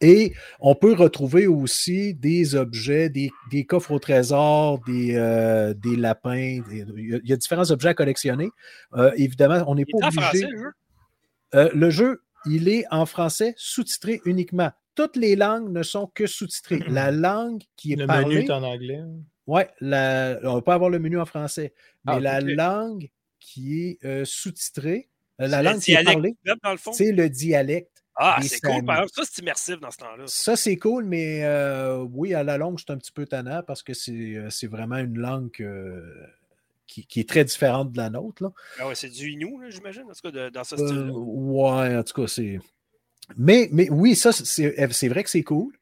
et 0.00 0.34
on 0.60 0.74
peut 0.74 0.92
retrouver 0.92 1.46
aussi 1.46 2.14
des 2.14 2.54
objets, 2.54 3.08
des, 3.08 3.30
coffres 3.64 3.92
au 3.92 3.98
trésor, 3.98 4.80
des, 4.86 5.14
euh, 5.16 5.74
des 5.74 5.96
lapins. 5.96 6.36
il, 6.36 7.20
y 7.24 7.32
a, 7.32 7.36
différents 7.36 7.70
objets 7.70 7.88
à 7.88 7.94
collectionner. 7.94 8.50
Euh, 8.94 9.12
évidemment, 9.16 9.64
on 9.66 9.74
n'est 9.74 9.86
pas 9.86 10.08
obligé. 10.08 10.46
le, 10.46 10.58
jeu? 10.58 11.70
le 11.74 11.90
jeu, 11.90 12.22
il 12.46 12.68
est 12.68 12.84
en 12.90 13.06
français 13.06 13.54
sous-titré 13.56 14.20
uniquement. 14.24 14.70
Toutes 14.94 15.16
les 15.16 15.36
langues 15.36 15.70
ne 15.70 15.82
sont 15.82 16.06
que 16.08 16.26
sous-titrées. 16.26 16.82
La 16.88 17.10
langue 17.10 17.62
qui 17.76 17.92
est 17.92 17.96
le 17.96 18.06
parlée. 18.06 18.24
Le 18.24 18.34
menu 18.34 18.46
est 18.46 18.50
en 18.50 18.62
anglais. 18.62 19.00
Oui, 19.46 19.62
on 19.80 20.54
va 20.54 20.62
pas 20.62 20.74
avoir 20.74 20.90
le 20.90 20.98
menu 20.98 21.18
en 21.18 21.26
français. 21.26 21.72
Mais 22.04 22.14
ah, 22.16 22.20
la 22.20 22.40
langue 22.40 23.08
qui 23.40 23.78
est 23.78 24.24
sous-titrée, 24.24 25.08
la 25.38 25.62
langue 25.62 25.80
qui 25.80 25.92
est 25.92 26.04
parlée, 26.04 26.36
c'est 26.92 27.12
le 27.12 27.30
dialecte. 27.30 27.97
Ah, 28.20 28.40
c'est 28.42 28.60
cool. 28.60 28.84
ça, 28.84 29.22
c'est 29.30 29.42
immersif 29.42 29.78
dans 29.78 29.92
ce 29.92 29.98
temps-là. 29.98 30.24
Ça, 30.26 30.56
c'est 30.56 30.76
cool, 30.76 31.04
mais 31.04 31.44
euh, 31.44 31.98
oui, 31.98 32.34
à 32.34 32.42
la 32.42 32.58
longue, 32.58 32.80
c'est 32.80 32.90
un 32.90 32.98
petit 32.98 33.12
peu 33.12 33.26
tannant 33.26 33.62
parce 33.62 33.84
que 33.84 33.94
c'est 33.94 34.34
euh, 34.34 34.48
vraiment 34.64 34.96
une 34.96 35.16
langue 35.16 35.52
qui, 36.88 37.20
est 37.20 37.28
très 37.28 37.44
différente 37.44 37.92
de 37.92 37.96
la 37.96 38.10
nôtre. 38.10 38.42
Là. 38.42 38.50
Ah 38.80 38.88
ouais, 38.88 38.96
c'est 38.96 39.08
du 39.08 39.30
Inou, 39.30 39.62
j'imagine, 39.68 40.02
en 40.02 40.12
tout 40.12 40.32
cas, 40.32 40.50
dans 40.50 40.64
ce 40.64 40.76
style-là. 40.76 41.12
Euh, 41.12 41.12
ouais, 41.12 41.96
en 41.96 42.02
tout 42.02 42.20
cas, 42.20 42.26
c'est. 42.26 42.58
Mais, 43.36 43.68
mais 43.70 43.88
oui, 43.88 44.16
ça, 44.16 44.32
c'est 44.32 45.08
vrai 45.08 45.22
que 45.22 45.30
c'est 45.30 45.44
cool. 45.44 45.72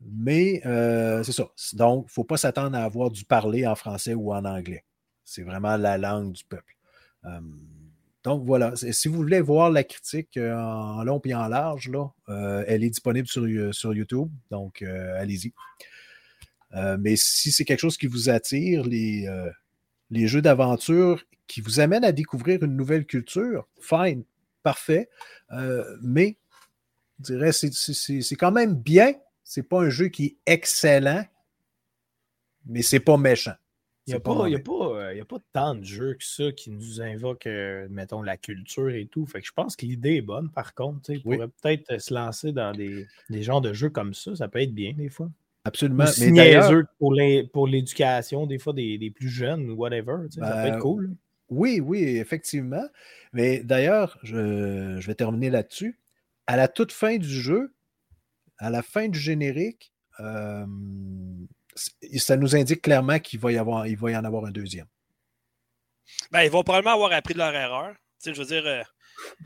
Mais 0.00 0.62
c'est 0.64 1.32
ça. 1.32 1.50
Donc, 1.74 2.04
il 2.04 2.08
ne 2.08 2.12
faut 2.12 2.24
pas 2.24 2.38
s'attendre 2.38 2.78
à 2.78 2.84
avoir 2.84 3.10
du 3.10 3.26
parler 3.26 3.66
en 3.66 3.74
français 3.74 4.14
ou 4.14 4.32
en 4.32 4.46
anglais. 4.46 4.84
C'est 5.22 5.42
vraiment 5.42 5.76
la 5.76 5.98
langue 5.98 6.32
du 6.32 6.44
peuple. 6.44 6.76
Donc 8.24 8.42
voilà, 8.46 8.72
si 8.74 9.08
vous 9.08 9.16
voulez 9.16 9.42
voir 9.42 9.70
la 9.70 9.84
critique 9.84 10.38
euh, 10.38 10.56
en 10.56 11.04
long 11.04 11.20
et 11.26 11.34
en 11.34 11.46
large, 11.46 11.90
là, 11.90 12.10
euh, 12.30 12.64
elle 12.66 12.82
est 12.82 12.88
disponible 12.88 13.28
sur, 13.28 13.42
euh, 13.42 13.70
sur 13.72 13.92
YouTube, 13.92 14.30
donc 14.50 14.82
allez-y. 14.82 15.52
mais 16.98 17.16
si 17.16 17.52
c'est 17.52 17.66
quelque 17.66 17.80
chose 17.80 17.98
qui 17.98 18.06
vous 18.06 18.30
attire, 18.30 18.82
les, 18.84 19.28
les 20.10 20.26
jeux 20.26 20.40
d'aventure 20.40 21.22
qui 21.46 21.60
vous 21.60 21.80
amènent 21.80 22.04
à 22.04 22.12
découvrir 22.12 22.62
une 22.62 22.74
nouvelle 22.76 23.04
culture, 23.04 23.68
fine, 23.78 24.24
parfait. 24.62 25.10
mais 26.02 26.38
je 27.20 27.34
dirais, 27.34 27.52
c'est 27.52 28.36
quand 28.36 28.52
même 28.52 28.74
bien. 28.74 29.12
C'est 29.46 29.62
pas 29.62 29.82
un 29.82 29.90
jeu 29.90 30.08
qui 30.08 30.24
est 30.24 30.36
excellent, 30.46 31.24
mais 32.64 32.80
c'est 32.80 33.00
pas 33.00 33.18
méchant. 33.18 33.54
Il 34.06 34.10
n'y 34.10 34.16
a, 34.16 34.20
pas, 34.20 34.48
y 34.48 34.54
a, 34.54 34.58
pas, 34.58 34.93
euh, 35.18 35.22
a 35.22 35.24
pas 35.24 35.38
tant 35.52 35.74
de 35.74 35.84
jeux 35.84 36.14
que 36.14 36.24
ça 36.24 36.52
qui 36.52 36.70
nous 36.70 37.00
invoquent, 37.00 37.46
euh, 37.46 37.86
mettons, 37.90 38.22
la 38.22 38.36
culture 38.36 38.90
et 38.90 39.06
tout. 39.06 39.26
Fait 39.26 39.40
que 39.40 39.46
je 39.46 39.52
pense 39.52 39.76
que 39.76 39.86
l'idée 39.86 40.16
est 40.16 40.22
bonne, 40.22 40.50
par 40.50 40.74
contre. 40.74 41.10
Il 41.10 41.22
pourrait 41.22 41.48
peut-être 41.48 41.92
euh, 41.92 41.98
se 41.98 42.12
lancer 42.12 42.52
dans 42.52 42.72
des, 42.72 43.06
des, 43.30 43.42
genres 43.42 43.60
de 43.60 43.72
jeux 43.72 43.90
comme 43.90 44.14
ça. 44.14 44.34
Ça 44.36 44.48
peut 44.48 44.60
être 44.60 44.74
bien, 44.74 44.92
des 44.92 45.08
fois. 45.08 45.30
Absolument. 45.64 46.04
Ou 47.00 47.14
mais 47.14 47.44
pour 47.44 47.66
l'éducation, 47.66 48.40
pour 48.40 48.48
des 48.48 48.58
fois, 48.58 48.72
des, 48.72 48.98
des, 48.98 49.10
plus 49.10 49.30
jeunes 49.30 49.70
ou 49.70 49.74
whatever. 49.74 50.16
ça 50.30 50.40
peut 50.40 50.66
être 50.68 50.72
ben, 50.74 50.78
cool. 50.78 51.14
Oui, 51.48 51.80
oui, 51.80 52.02
effectivement. 52.02 52.84
Mais 53.32 53.60
d'ailleurs, 53.62 54.18
je, 54.22 54.96
je, 54.98 55.06
vais 55.06 55.14
terminer 55.14 55.50
là-dessus. 55.50 55.98
à 56.46 56.56
la 56.56 56.68
toute 56.68 56.92
fin 56.92 57.16
du 57.16 57.28
jeu, 57.28 57.72
à 58.58 58.70
la 58.70 58.82
fin 58.82 59.08
du 59.08 59.18
générique, 59.18 59.92
euh, 60.20 60.66
ça 62.16 62.36
nous 62.36 62.54
indique 62.56 62.82
clairement 62.82 63.18
qu'il 63.18 63.40
va, 63.40 63.52
y 63.52 63.58
avoir, 63.58 63.86
il 63.86 63.96
va 63.96 64.10
y 64.10 64.16
en 64.16 64.24
avoir 64.24 64.44
un 64.44 64.50
deuxième. 64.50 64.86
Ben, 66.30 66.42
ils 66.42 66.50
vont 66.50 66.62
probablement 66.62 66.94
avoir 66.94 67.12
appris 67.12 67.34
de 67.34 67.38
leur 67.38 67.54
erreur. 67.54 67.94
Tu 68.22 68.30
sais, 68.30 68.34
je 68.34 68.40
veux 68.40 68.46
dire, 68.46 68.66
euh, 68.66 68.82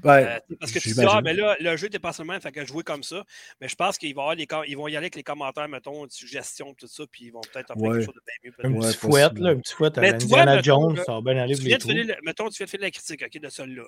ben, 0.03 0.19
euh, 0.19 0.39
parce 0.61 0.73
que 0.73 0.79
tu 0.79 0.91
dis, 0.91 1.05
ah, 1.07 1.21
mais 1.23 1.35
là, 1.35 1.57
le 1.61 1.77
jeu 1.77 1.87
n'était 1.87 1.99
pas 1.99 2.13
seulement, 2.13 2.39
fait 2.41 2.53
que 2.53 2.65
jouer 2.65 2.83
comme 2.83 3.03
ça. 3.03 3.25
Mais 3.61 3.69
je 3.69 3.75
pense 3.75 3.99
qu'ils 3.99 4.15
vont, 4.15 4.31
les, 4.31 4.47
ils 4.67 4.77
vont 4.77 4.89
y 4.89 4.93
aller 4.93 5.05
avec 5.05 5.17
les 5.17 5.23
commentaires, 5.23 5.69
mettons, 5.69 6.07
de 6.07 6.13
suggestions, 6.13 6.75
tout 6.75 6.87
ça, 6.87 7.05
puis 7.11 7.27
ils 7.27 7.31
vont 7.31 7.41
peut-être 7.41 7.75
faire 7.75 7.77
quelque 7.77 8.05
chose 8.05 8.15
de 8.15 8.21
bien 8.27 8.53
mieux. 8.71 8.77
Un 8.77 8.81
petit 8.81 8.97
fouette, 8.97 9.39
là, 9.39 9.51
un 9.51 9.59
petit 9.59 9.75
fouette 9.75 9.99
à 9.99 10.03
Indiana 10.03 10.63
Jones, 10.63 10.97
ça 11.05 11.15
va 11.15 11.21
bien 11.21 11.43
aller. 11.43 11.57
Tu 11.57 11.63
viens 11.63 11.79
de 11.79 11.83
finir, 11.83 12.17
mettons, 12.23 12.49
tu 12.49 12.59
viens 12.59 12.67
de 12.67 12.71
faire 12.71 12.81
la 12.81 12.91
critique, 12.91 13.23
OK, 13.25 13.41
de 13.41 13.49
celui-là. 13.49 13.85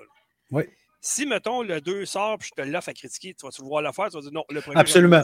Oui. 0.51 0.65
Si, 1.01 1.25
mettons, 1.25 1.63
le 1.63 1.81
2 1.81 2.05
sort, 2.05 2.37
puis 2.39 2.51
je 2.55 2.63
te 2.63 2.69
l'offre 2.69 2.91
à 2.91 2.93
critiquer, 2.93 3.33
tu 3.33 3.47
vas 3.47 3.51
-tu 3.51 3.63
vouloir 3.63 3.81
le 3.81 3.93
faire, 3.93 4.09
tu 4.09 4.17
vas 4.17 4.21
dire 4.21 4.33
non, 4.33 4.45
le 4.51 4.61
premier. 4.61 4.79
Absolument. 4.79 5.23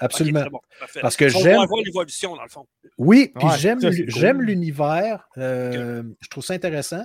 Absolument. 0.00 0.46
Parce 1.00 1.16
que 1.16 1.28
j'aime. 1.28 1.60
l'évolution, 1.84 2.34
dans 2.34 2.42
le 2.42 2.48
fond. 2.48 2.66
Oui, 2.98 3.32
puis 3.34 3.48
j'aime 3.58 4.40
l'univers. 4.40 5.28
Euh, 5.36 6.02
je 6.20 6.28
trouve 6.28 6.44
ça 6.44 6.54
intéressant. 6.54 7.04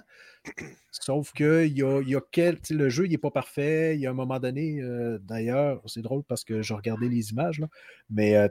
Sauf 0.91 1.33
que 1.33 1.67
y 1.67 1.83
a, 1.83 2.01
y 2.01 2.15
a 2.15 2.21
quel, 2.31 2.59
le 2.69 2.89
jeu 2.89 3.05
n'est 3.07 3.17
pas 3.17 3.31
parfait. 3.31 3.95
Il 3.95 4.01
y 4.01 4.07
a 4.07 4.11
un 4.11 4.13
moment 4.13 4.39
donné, 4.39 4.79
euh, 4.81 5.17
d'ailleurs, 5.23 5.81
c'est 5.87 6.01
drôle 6.01 6.23
parce 6.23 6.43
que 6.43 6.61
je 6.61 6.73
regardais 6.73 7.09
les 7.09 7.31
images, 7.31 7.59
là, 7.59 7.67
mais 8.09 8.37
euh, 8.37 8.47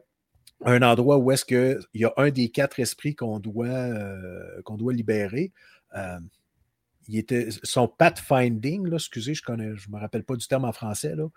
un 0.64 0.82
endroit 0.82 1.16
où 1.18 1.30
est-ce 1.30 1.44
qu'il 1.44 1.78
y 1.94 2.04
a 2.04 2.12
un 2.16 2.30
des 2.30 2.50
quatre 2.50 2.80
esprits 2.80 3.14
qu'on 3.14 3.38
doit, 3.38 3.88
qu'on 4.64 4.76
doit 4.76 4.92
libérer. 4.92 5.52
il 7.08 7.18
était, 7.18 7.48
son 7.62 7.88
pathfinding, 7.88 8.88
là, 8.88 8.96
excusez, 8.96 9.34
je 9.34 9.52
ne 9.52 9.74
je 9.74 9.88
me 9.90 9.98
rappelle 9.98 10.24
pas 10.24 10.36
du 10.36 10.46
terme 10.46 10.64
en 10.64 10.72
français, 10.72 11.14
là, 11.14 11.28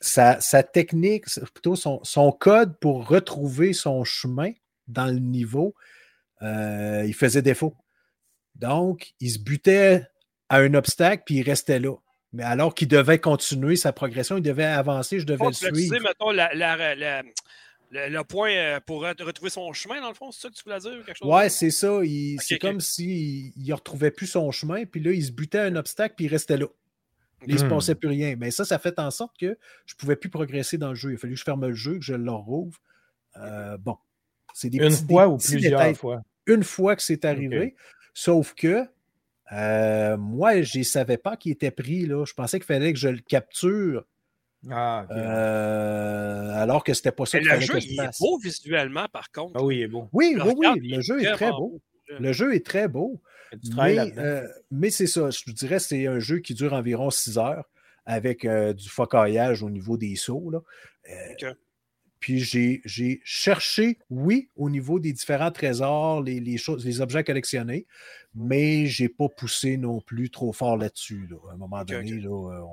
sa, 0.00 0.62
technique, 0.62 1.26
plutôt 1.54 1.76
son, 1.76 2.32
code 2.32 2.78
pour 2.78 3.08
retrouver 3.08 3.72
son 3.72 4.04
chemin 4.04 4.52
dans 4.86 5.06
le 5.06 5.18
niveau, 5.18 5.74
euh, 6.42 7.04
il 7.06 7.14
faisait 7.14 7.42
défaut. 7.42 7.74
Donc, 8.54 9.12
il 9.20 9.30
se 9.30 9.38
butait 9.38 10.04
à 10.48 10.58
un 10.58 10.74
obstacle, 10.74 11.22
puis 11.26 11.36
il 11.36 11.42
restait 11.42 11.78
là. 11.78 11.94
Mais 12.32 12.42
alors 12.42 12.74
qu'il 12.74 12.88
devait 12.88 13.18
continuer 13.18 13.76
sa 13.76 13.92
progression, 13.92 14.36
il 14.36 14.42
devait 14.42 14.64
avancer, 14.64 15.18
je 15.18 15.26
devais 15.26 15.46
le 15.46 15.52
suivre. 15.52 15.96
Tu 15.96 16.02
mettons, 16.02 16.30
le, 17.90 18.22
point 18.22 18.50
euh, 18.50 18.80
pour 18.80 19.00
retrouver 19.02 19.50
son 19.50 19.72
chemin, 19.72 20.00
dans 20.00 20.08
le 20.08 20.14
fond, 20.14 20.30
c'est 20.30 20.42
ça 20.42 20.48
que 20.50 20.54
tu 20.54 20.62
voulais 20.64 20.78
dire? 20.78 21.04
Quelque 21.06 21.16
chose? 21.16 21.28
Ouais, 21.28 21.48
c'est 21.48 21.70
ça. 21.70 22.00
c'est 22.40 22.58
comme 22.58 22.80
s'il 22.80 23.52
ne 23.56 23.72
retrouvait 23.72 24.10
plus 24.10 24.26
son 24.26 24.50
chemin, 24.50 24.84
puis 24.84 25.00
là, 25.00 25.12
il 25.12 25.24
se 25.24 25.32
butait 25.32 25.58
à 25.58 25.64
un 25.64 25.76
obstacle, 25.76 26.14
puis 26.16 26.26
il 26.26 26.28
restait 26.28 26.58
là. 26.58 26.66
Il 27.46 27.54
ne 27.54 27.58
se 27.58 27.64
hmm. 27.64 27.68
passait 27.68 27.94
plus 27.94 28.08
rien. 28.08 28.34
Mais 28.36 28.50
ça, 28.50 28.64
ça 28.64 28.78
fait 28.78 28.98
en 28.98 29.10
sorte 29.10 29.36
que 29.38 29.58
je 29.86 29.94
ne 29.94 29.98
pouvais 29.98 30.16
plus 30.16 30.28
progresser 30.28 30.78
dans 30.78 30.90
le 30.90 30.94
jeu. 30.94 31.12
Il 31.12 31.14
a 31.14 31.18
fallu 31.18 31.34
que 31.34 31.38
je 31.38 31.44
ferme 31.44 31.66
le 31.66 31.74
jeu, 31.74 31.98
que 31.98 32.04
je 32.04 32.14
le 32.14 32.30
rouvre. 32.30 32.78
Euh, 33.36 33.76
bon, 33.78 33.96
c'est 34.54 34.70
des 34.70 34.78
Une 34.78 34.90
fois 34.90 35.28
ou 35.28 35.38
plusieurs 35.38 35.96
fois? 35.96 36.22
Une 36.46 36.64
fois 36.64 36.96
que 36.96 37.02
c'est 37.02 37.24
arrivé. 37.24 37.76
Sauf 38.14 38.54
que 38.54 38.84
euh, 39.52 40.16
moi, 40.16 40.62
je 40.62 40.78
ne 40.78 40.84
savais 40.84 41.16
pas 41.16 41.36
qu'il 41.36 41.52
était 41.52 41.70
pris. 41.70 42.06
Là. 42.06 42.24
Je 42.24 42.34
pensais 42.34 42.58
qu'il 42.58 42.66
fallait 42.66 42.92
que 42.92 42.98
je 42.98 43.08
le 43.08 43.20
capture. 43.20 44.04
Ah, 44.70 45.06
euh, 45.12 46.50
alors 46.54 46.82
que 46.82 46.92
c'était 46.92 47.12
pas 47.12 47.24
ça. 47.26 47.38
le 47.38 47.60
jeu 47.60 47.78
il 47.78 48.00
est 48.00 48.18
beau 48.18 48.38
visuellement, 48.38 49.06
par 49.12 49.30
contre. 49.30 49.52
Ah 49.54 49.62
oui, 49.62 49.76
il 49.76 49.82
est 49.82 49.88
beau. 49.88 50.08
Oui, 50.12 50.36
oui, 50.36 50.52
oui. 50.56 50.88
Le 50.90 51.00
jeu 51.00 51.22
est 51.22 51.32
très 51.32 51.50
beau. 51.50 51.80
Le 52.18 52.32
jeu 52.32 52.54
est 52.54 52.66
très 52.66 52.88
beau. 52.88 53.20
Euh, 53.54 54.46
mais, 54.70 54.90
c'est 54.90 55.06
ça, 55.06 55.30
je 55.30 55.52
dirais 55.52 55.78
c'est 55.78 56.06
un 56.06 56.18
jeu 56.18 56.38
qui 56.38 56.54
dure 56.54 56.72
environ 56.72 57.10
6 57.10 57.38
heures 57.38 57.68
avec 58.06 58.44
euh, 58.44 58.72
du 58.72 58.88
focaillage 58.88 59.62
au 59.62 59.70
niveau 59.70 59.96
des 59.96 60.16
sauts. 60.16 60.52
Euh, 61.10 61.52
puis 62.20 62.40
j'ai 62.40 63.20
cherché, 63.24 63.98
oui, 64.10 64.48
au 64.56 64.70
niveau 64.70 64.98
des 64.98 65.12
différents 65.12 65.52
trésors, 65.52 66.22
les, 66.22 66.56
choses, 66.56 66.84
les 66.84 67.00
objets 67.00 67.22
collectionnés, 67.22 67.86
mais 68.34 68.86
je 68.86 69.04
n'ai 69.04 69.08
pas 69.08 69.28
poussé 69.28 69.76
non 69.76 70.00
plus 70.00 70.30
trop 70.30 70.52
fort 70.52 70.76
là-dessus. 70.76 71.28
À 71.48 71.52
un 71.52 71.56
moment 71.56 71.84
donné, 71.84 72.26
on 72.26 72.68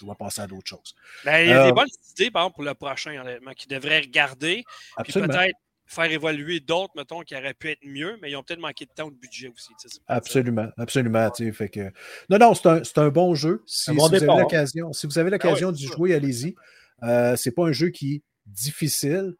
doit 0.00 0.16
passer 0.16 0.40
à 0.40 0.46
d'autres 0.46 0.66
choses. 0.66 0.96
Ben, 1.24 1.40
il 1.40 1.48
y 1.48 1.52
a 1.52 1.66
des 1.66 1.72
bonnes 1.72 1.86
idées, 2.10 2.30
par 2.30 2.42
exemple, 2.42 2.54
pour 2.56 2.64
le 2.64 2.74
prochain, 2.74 3.20
honnêtement, 3.20 3.52
qui 3.52 3.68
devrait 3.68 4.00
regarder. 4.00 4.64
Puis 5.04 5.12
peut-être 5.12 5.56
faire 5.88 6.10
évoluer 6.10 6.60
d'autres, 6.60 6.92
mettons, 6.96 7.22
qui 7.22 7.34
auraient 7.34 7.54
pu 7.54 7.70
être 7.70 7.84
mieux, 7.84 8.18
mais 8.20 8.30
ils 8.30 8.36
ont 8.36 8.42
peut-être 8.42 8.60
manqué 8.60 8.84
de 8.84 8.90
temps 8.94 9.06
ou 9.06 9.10
de 9.10 9.16
budget 9.16 9.48
aussi. 9.48 9.72
Absolument, 10.06 10.68
absolument. 10.76 11.30
Fait 11.52 11.68
que... 11.70 11.90
Non, 12.28 12.38
non, 12.38 12.54
c'est 12.54 12.98
un, 12.98 13.08
bon 13.08 13.34
jeu. 13.34 13.62
Si, 13.66 13.90
vous 13.90 14.04
avez 14.04 14.26
l'occasion, 14.26 14.92
si 14.92 15.06
vous 15.06 15.18
avez 15.18 15.28
ah 15.28 15.32
l'occasion 15.32 15.72
d'y 15.72 15.86
jouer, 15.86 16.14
allez-y. 16.14 16.54
Euh, 17.02 17.36
c'est 17.36 17.52
pas 17.52 17.64
un 17.64 17.72
jeu 17.72 17.88
qui 17.88 18.16
est 18.16 18.22
difficile 18.46 19.34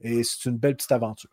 et 0.00 0.22
c'est 0.22 0.44
une 0.50 0.58
belle 0.58 0.76
petite 0.76 0.92
aventure. 0.92 1.30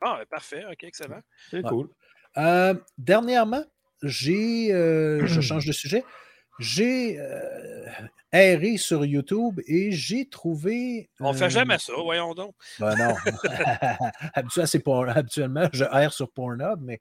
Ah, 0.00 0.20
parfait, 0.30 0.64
ok, 0.70 0.84
excellent. 0.84 1.20
C'est 1.50 1.62
cool. 1.62 1.88
Euh, 2.36 2.74
dernièrement, 2.98 3.64
j'ai. 4.02 4.72
Euh, 4.72 5.26
je 5.26 5.40
change 5.40 5.66
de 5.66 5.72
sujet. 5.72 6.04
J'ai 6.58 7.18
euh, 7.18 7.86
erré 8.32 8.76
sur 8.76 9.04
YouTube 9.04 9.60
et 9.66 9.90
j'ai 9.92 10.28
trouvé. 10.28 11.08
On 11.20 11.32
ne 11.32 11.36
fait 11.36 11.50
jamais 11.50 11.78
ça, 11.78 11.92
voyons 11.96 12.34
donc. 12.34 12.54
Ben 12.78 12.94
non. 12.96 13.14
Habituellement, 15.14 15.68
je 15.72 15.84
erre 15.84 16.12
sur 16.12 16.30
Pornhub, 16.30 16.80
mais 16.80 17.00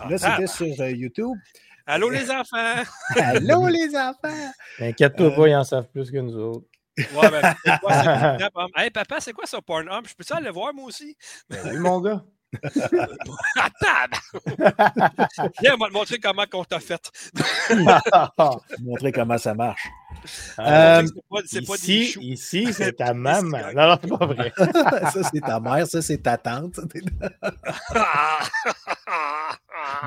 ah, 0.00 0.08
là, 0.08 0.18
c'était 0.18 0.46
sur 0.46 0.80
euh, 0.80 0.90
YouTube. 0.90 1.36
Allô, 1.86 2.10
les 2.10 2.30
enfants! 2.30 2.82
Allô, 3.16 3.66
les 3.66 3.96
enfants! 3.96 4.52
Inquiète-toi 4.78 5.34
pas, 5.34 5.48
ils 5.48 5.56
en 5.56 5.64
savent 5.64 5.88
plus 5.88 6.10
que 6.10 6.18
nous 6.18 6.36
autres. 6.36 6.66
Ouais, 6.96 7.30
ben, 7.30 7.54
c'est 7.64 7.80
quoi, 7.80 8.68
Hey, 8.76 8.90
papa, 8.90 9.16
c'est 9.18 9.32
quoi 9.32 9.46
ça, 9.46 9.60
Pornhub? 9.60 10.06
Je 10.06 10.14
peux-tu 10.14 10.32
aller 10.32 10.46
le 10.46 10.52
voir, 10.52 10.72
moi 10.72 10.84
aussi? 10.84 11.16
Ben 11.50 11.58
oui, 11.64 11.78
mon 11.78 12.00
gars. 12.00 12.22
Attends! 13.56 14.16
Viens, 15.60 15.74
on 15.74 15.78
va 15.78 15.88
te 15.88 15.92
montrer 15.92 16.18
comment 16.18 16.44
on 16.52 16.64
t'a 16.64 16.80
fait. 16.80 17.10
montrer 18.80 19.12
comment 19.12 19.38
ça 19.38 19.54
marche. 19.54 19.88
Euh, 20.58 21.02
c'est 21.46 21.66
pas, 21.66 21.74
ici, 21.74 22.16
ici 22.20 22.68
c'est 22.72 22.92
ta 22.92 23.14
maman. 23.14 23.58
Non, 23.74 23.88
non, 23.88 23.98
c'est 24.02 24.18
pas 24.18 24.26
vrai. 24.26 24.52
ça, 25.12 25.22
c'est 25.32 25.40
ta 25.40 25.60
mère, 25.60 25.86
ça, 25.86 26.02
c'est 26.02 26.18
ta 26.18 26.36
tante. 26.36 26.78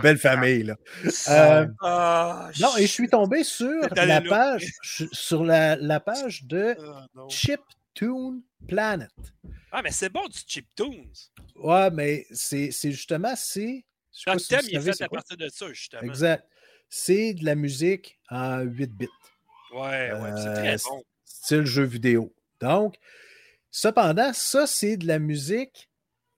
Belle 0.01 0.17
famille, 0.17 0.63
là. 0.63 0.75
Euh, 1.29 1.67
ah, 1.81 2.49
non, 2.59 2.77
et 2.77 2.83
je 2.83 2.91
suis 2.91 3.09
tombé 3.09 3.43
sur 3.43 3.81
la 3.95 4.21
page, 4.21 4.71
sur 4.83 5.43
la, 5.43 5.75
la 5.75 5.99
page 5.99 6.43
de 6.45 6.77
ah, 6.79 7.07
Chip 7.29 7.61
Tune 7.93 8.41
Planet. 8.67 9.11
Ah, 9.71 9.81
mais 9.81 9.91
c'est 9.91 10.09
bon 10.09 10.27
du 10.27 10.39
chiptunes. 10.45 11.11
Ouais, 11.55 11.91
mais 11.91 12.25
c'est 12.31 12.71
justement, 12.83 13.35
c'est. 13.35 13.85
Le 14.27 14.47
thème, 14.47 14.61
il 14.69 14.77
est 14.77 14.81
fait 14.81 15.03
à 15.03 15.09
partir 15.09 15.35
de 15.35 15.49
ça, 15.49 15.67
justement. 15.73 16.01
Exact. 16.03 16.47
C'est 16.89 17.33
de 17.33 17.43
la 17.43 17.55
musique 17.55 18.17
en 18.29 18.61
8 18.61 18.91
bits. 18.91 19.07
Ouais, 19.73 20.13
ouais, 20.13 20.31
c'est 20.37 20.53
très 20.53 20.75
euh, 20.75 20.77
bon. 20.89 21.03
Style 21.25 21.65
jeu 21.65 21.83
vidéo. 21.83 22.33
Donc, 22.61 22.95
cependant, 23.71 24.31
ça, 24.33 24.67
c'est 24.67 24.95
de 24.95 25.07
la 25.07 25.19
musique. 25.19 25.89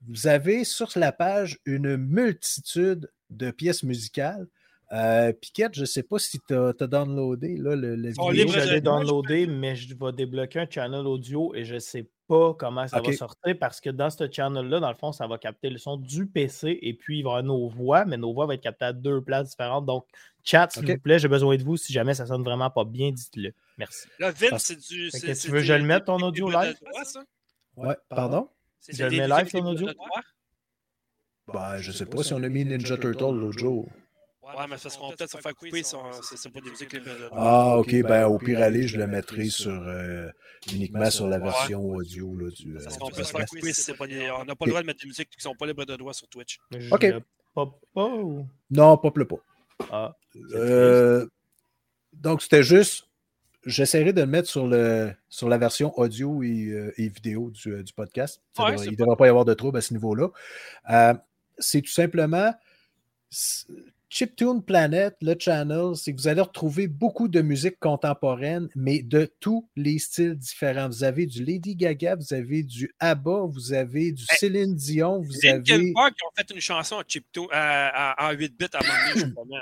Vous 0.08 0.26
avez 0.26 0.64
sur 0.64 0.90
la 0.96 1.12
page 1.12 1.58
une 1.64 1.96
multitude 1.96 3.12
de 3.30 3.50
pièces 3.50 3.84
musicales 3.84 4.48
euh, 4.92 5.32
Piquette, 5.32 5.74
je 5.74 5.82
ne 5.82 5.86
sais 5.86 6.02
pas 6.02 6.18
si 6.18 6.38
tu 6.40 6.54
as, 6.54 6.72
downloadé 6.72 7.56
là, 7.56 7.76
le, 7.76 7.94
le 7.94 8.08
vidéo. 8.08 8.48
Je 8.48 8.72
l'ai 8.72 8.80
downloadé, 8.80 9.46
mais 9.46 9.76
je 9.76 9.94
vais 9.94 10.12
débloquer 10.12 10.60
un 10.60 10.66
channel 10.68 11.06
audio 11.06 11.54
et 11.54 11.64
je 11.64 11.74
ne 11.74 11.78
sais 11.78 12.08
pas 12.26 12.54
comment 12.54 12.86
ça 12.86 13.00
va 13.00 13.12
sortir 13.12 13.58
parce 13.58 13.80
que 13.80 13.90
dans 13.90 14.10
ce 14.10 14.30
channel-là, 14.30 14.80
dans 14.80 14.88
le 14.88 14.96
fond, 14.96 15.12
ça 15.12 15.26
va 15.26 15.38
capter 15.38 15.68
le 15.68 15.78
son 15.78 15.96
du 15.96 16.26
PC 16.26 16.78
et 16.80 16.94
puis 16.94 17.18
il 17.18 17.22
va 17.22 17.30
y 17.30 17.32
avoir 17.32 17.42
nos 17.42 17.68
voix, 17.68 18.04
mais 18.06 18.16
nos 18.16 18.32
voix 18.32 18.46
vont 18.46 18.52
être 18.52 18.62
captées 18.62 18.86
à 18.86 18.92
deux 18.92 19.20
places 19.20 19.50
différentes. 19.50 19.84
Donc, 19.86 20.06
chat, 20.42 20.68
s'il 20.70 20.86
vous 20.86 20.98
plaît, 20.98 21.18
j'ai 21.18 21.28
besoin 21.28 21.56
de 21.56 21.62
vous. 21.62 21.76
Si 21.76 21.92
jamais 21.92 22.14
ça 22.14 22.26
sonne 22.26 22.42
vraiment 22.42 22.70
pas 22.70 22.84
bien, 22.84 23.10
dites-le. 23.10 23.52
Merci. 23.76 24.08
Là, 24.18 24.30
Vince, 24.30 24.62
c'est 24.62 24.78
du. 24.78 25.10
tu 25.10 25.50
veux 25.50 25.58
que 25.58 25.64
je 25.64 25.74
le 25.74 25.84
mette 25.84 26.04
ton 26.06 26.18
audio 26.18 26.50
live? 26.50 26.76
ouais, 27.76 27.96
pardon? 28.08 28.48
Je 28.88 29.04
le 29.04 29.10
mets 29.10 29.28
live 29.28 29.50
ton 29.50 29.66
audio? 29.66 29.88
Ben, 31.52 31.78
je 31.78 31.92
sais 31.92 32.06
pas 32.06 32.22
si 32.22 32.34
on 32.34 32.42
a 32.42 32.48
mis 32.48 32.64
Ninja 32.64 32.96
Turtle 32.96 33.34
l'autre 33.34 33.58
jour. 33.58 33.88
Ouais, 34.56 34.66
mais 34.68 34.78
ça 34.78 34.88
sera 34.88 35.10
peut-être 35.10 35.30
se 35.30 35.38
faire 35.38 35.54
couper, 35.54 35.82
c'est 35.82 36.52
pas 36.52 36.60
des 36.60 36.70
musiques 36.70 36.96
Ah, 37.32 37.76
ok, 37.78 38.02
ben 38.02 38.26
au 38.26 38.38
pire 38.38 38.62
aller, 38.62 38.86
je 38.88 38.96
le 38.96 39.06
mettrai 39.06 39.46
sur 39.46 39.70
euh, 39.70 40.30
uniquement 40.72 41.10
sur 41.10 41.26
la 41.26 41.38
version 41.38 41.84
audio 41.84 42.36
là, 42.36 42.50
du. 42.50 42.72
Parce 42.74 42.96
qu'on 42.98 43.10
peut 43.10 43.24
se 43.24 43.32
faire 43.32 43.46
couper 43.46 43.72
si 43.72 43.82
c'est 43.82 43.94
pas 43.94 44.06
On 44.38 44.44
n'a 44.44 44.54
pas 44.54 44.64
le 44.64 44.70
droit 44.70 44.80
de 44.80 44.86
mettre 44.86 45.00
des 45.00 45.08
musiques 45.08 45.30
qui 45.30 45.40
sont 45.40 45.54
pas 45.54 45.66
libres 45.66 45.84
de 45.84 45.96
droit 45.96 46.14
sur 46.14 46.28
Twitch. 46.28 46.58
Ok. 46.90 47.06
Pop 47.54 47.80
pas 47.94 48.06
ou. 48.06 48.46
Non, 48.70 48.96
pop 48.96 49.16
le 49.18 49.26
pas. 49.26 49.36
Ah. 49.90 50.16
Euh, 50.54 51.26
donc 52.12 52.42
c'était 52.42 52.62
juste. 52.62 53.04
J'essaierai 53.64 54.12
de 54.12 54.20
le 54.20 54.26
mettre 54.26 54.48
sur, 54.48 54.66
le, 54.66 55.12
sur 55.28 55.48
la 55.48 55.58
version 55.58 55.92
audio 55.98 56.42
et, 56.42 56.68
euh, 56.68 56.94
et 56.96 57.08
vidéo 57.08 57.50
du, 57.50 57.82
du 57.82 57.92
podcast. 57.92 58.40
il 58.58 58.92
ne 58.92 58.96
devrait 58.96 59.16
pas 59.16 59.26
y 59.26 59.28
avoir 59.28 59.44
de 59.44 59.52
trouble 59.52 59.76
à 59.78 59.80
ce 59.82 59.92
niveau-là. 59.92 60.28
c'est 61.58 61.82
tout 61.82 61.90
simplement 61.90 62.54
Chiptune 64.10 64.62
Planet, 64.64 65.14
le 65.20 65.34
channel, 65.38 65.94
c'est 65.94 66.14
que 66.14 66.20
vous 66.20 66.28
allez 66.28 66.40
retrouver 66.40 66.88
beaucoup 66.88 67.28
de 67.28 67.42
musique 67.42 67.78
contemporaine, 67.78 68.68
mais 68.74 69.02
de 69.02 69.30
tous 69.38 69.68
les 69.76 69.98
styles 69.98 70.34
différents. 70.34 70.88
Vous 70.88 71.04
avez 71.04 71.26
du 71.26 71.44
Lady 71.44 71.76
Gaga, 71.76 72.16
vous 72.16 72.32
avez 72.32 72.62
du 72.62 72.90
ABBA, 73.00 73.40
vous 73.50 73.74
avez 73.74 74.12
du 74.12 74.24
Céline 74.38 74.74
Dion, 74.74 75.20
vous 75.20 75.46
avez... 75.46 75.58
Linkin 75.58 75.92
Park 75.94 76.14
qui 76.14 76.24
ont 76.24 76.30
fait 76.36 76.54
une 76.54 76.60
chanson 76.60 76.96
en, 76.96 77.02
chiptune, 77.06 77.48
en 77.52 78.32
8 78.32 78.58
bits 78.58 78.66
à 78.72 78.78
un 78.78 79.26
moment 79.28 79.56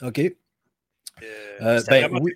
OK. 0.02 0.18
Euh, 0.20 1.58
euh, 1.62 1.82
ben, 1.88 2.08
oui. 2.20 2.32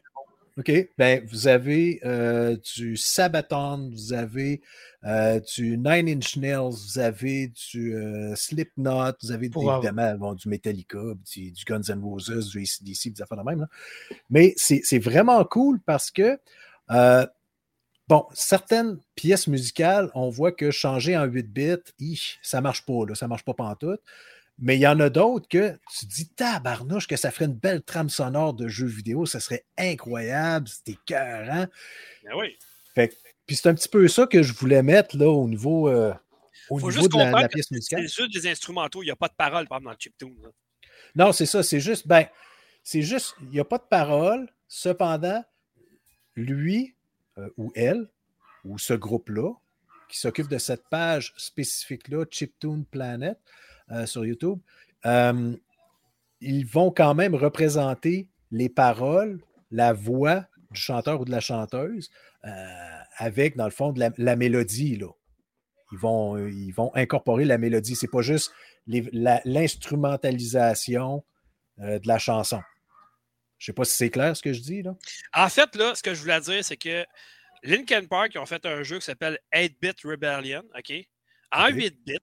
OK? 0.58 0.70
Ben, 0.98 1.24
vous 1.30 1.48
avez 1.48 2.00
euh, 2.04 2.56
du 2.76 2.96
Sabaton, 2.96 3.90
vous 3.90 4.12
avez 4.12 4.60
euh, 5.04 5.40
du 5.54 5.78
Nine 5.78 6.08
Inch 6.08 6.36
Nails, 6.36 6.72
vous 6.72 6.98
avez 6.98 7.52
du 7.70 7.94
euh, 7.94 8.34
Slipknot, 8.36 9.12
vous 9.22 9.32
avez 9.32 9.46
évidemment 9.46 10.34
du 10.34 10.48
Metallica, 10.48 10.98
du, 11.32 11.52
Guns 11.66 11.82
N' 11.88 12.02
Roses, 12.02 12.50
du 12.50 12.58
ACDC, 12.60 13.14
des 13.14 13.22
affaires 13.22 13.38
de 13.38 13.42
même. 13.42 13.60
Là. 13.60 13.68
Mais 14.28 14.54
c'est 14.56 14.98
vraiment 14.98 15.42
cool 15.44 15.80
parce 15.80 16.10
que, 16.10 16.38
bon, 18.08 18.26
certaines 18.34 18.98
pièces 19.14 19.46
musicales, 19.46 20.10
on 20.14 20.28
voit 20.28 20.52
que 20.52 20.70
changer 20.70 21.16
en 21.16 21.24
8 21.24 21.52
bits, 21.98 22.38
ça 22.42 22.60
marche 22.60 22.84
pas, 22.84 23.06
là, 23.08 23.14
ça 23.14 23.26
marche 23.26 23.44
pas 23.44 23.54
pantoute. 23.54 24.00
Mais 24.64 24.76
il 24.76 24.80
y 24.80 24.86
en 24.86 25.00
a 25.00 25.10
d'autres 25.10 25.48
que 25.48 25.76
tu 25.98 26.06
dis, 26.06 26.28
tabarnouche, 26.28 27.08
que 27.08 27.16
ça 27.16 27.32
ferait 27.32 27.46
une 27.46 27.56
belle 27.56 27.82
trame 27.82 28.08
sonore 28.08 28.54
de 28.54 28.68
jeux 28.68 28.86
vidéo, 28.86 29.26
ça 29.26 29.40
serait 29.40 29.64
incroyable, 29.76 30.68
c'était 30.68 30.96
cœur, 31.04 31.46
Ben 31.48 31.68
oui. 32.36 32.56
Fait, 32.94 33.18
puis 33.44 33.56
c'est 33.56 33.68
un 33.68 33.74
petit 33.74 33.88
peu 33.88 34.06
ça 34.06 34.24
que 34.24 34.40
je 34.44 34.52
voulais 34.52 34.84
mettre 34.84 35.16
là, 35.16 35.28
au 35.28 35.48
niveau, 35.48 35.88
euh, 35.88 36.14
au 36.70 36.80
niveau 36.80 37.08
de 37.08 37.18
la, 37.18 37.48
pièce 37.48 37.72
musicale. 37.72 38.08
C'est 38.08 38.22
juste 38.22 38.32
des 38.32 38.48
instrumentaux, 38.48 39.02
il 39.02 39.06
n'y 39.06 39.10
a 39.10 39.16
pas 39.16 39.26
de 39.26 39.34
parole, 39.34 39.66
par 39.66 39.78
exemple, 39.78 39.84
dans 39.86 39.90
le 39.90 39.96
chiptune. 39.98 40.36
Non, 41.16 41.32
c'est 41.32 41.46
ça, 41.46 41.64
c'est 41.64 41.80
juste, 41.80 42.06
ben, 42.06 42.26
c'est 42.84 43.02
juste, 43.02 43.34
il 43.40 43.48
n'y 43.48 43.60
a 43.60 43.64
pas 43.64 43.78
de 43.78 43.88
parole, 43.90 44.48
cependant, 44.68 45.44
lui 46.36 46.94
euh, 47.36 47.50
ou 47.56 47.72
elle, 47.74 48.08
ou 48.64 48.78
ce 48.78 48.94
groupe-là, 48.94 49.54
qui 50.08 50.20
s'occupe 50.20 50.46
de 50.46 50.58
cette 50.58 50.88
page 50.88 51.34
spécifique-là, 51.36 52.26
Chiptune 52.30 52.84
Planet, 52.84 53.36
sur 54.06 54.24
YouTube, 54.24 54.58
euh, 55.06 55.56
ils 56.40 56.66
vont 56.66 56.90
quand 56.90 57.14
même 57.14 57.34
représenter 57.34 58.28
les 58.50 58.68
paroles, 58.68 59.40
la 59.70 59.92
voix 59.92 60.46
du 60.70 60.80
chanteur 60.80 61.20
ou 61.20 61.24
de 61.24 61.30
la 61.30 61.40
chanteuse 61.40 62.10
euh, 62.44 62.48
avec, 63.16 63.56
dans 63.56 63.66
le 63.66 63.70
fond, 63.70 63.92
de 63.92 64.10
la, 64.16 64.36
mélodie. 64.36 64.96
Là. 64.96 65.08
Ils, 65.92 65.98
vont, 65.98 66.48
ils 66.48 66.72
vont 66.72 66.90
incorporer 66.94 67.44
la 67.44 67.58
mélodie. 67.58 67.94
C'est 67.94 68.10
pas 68.10 68.22
juste 68.22 68.52
l'instrumentalisation 68.86 71.22
de 71.78 72.06
la 72.06 72.18
chanson. 72.18 72.60
Je 73.62 73.66
sais 73.66 73.72
pas 73.72 73.84
si 73.84 73.94
c'est 73.94 74.10
clair 74.10 74.36
ce 74.36 74.42
que 74.42 74.52
je 74.52 74.60
dis. 74.60 74.82
Là. 74.82 74.96
En 75.34 75.48
fait, 75.48 75.76
là, 75.76 75.94
ce 75.94 76.02
que 76.02 76.14
je 76.14 76.20
voulais 76.20 76.40
dire, 76.40 76.64
c'est 76.64 76.76
que 76.76 77.06
Linkin 77.62 78.06
Park 78.06 78.36
ont 78.36 78.44
fait 78.44 78.66
un 78.66 78.82
jeu 78.82 78.98
qui 78.98 79.04
s'appelle 79.04 79.38
8-Bit 79.54 80.00
Rebellion, 80.04 80.64
OK? 80.76 80.92
En 81.52 81.68
8 81.68 81.96
bits, 82.04 82.18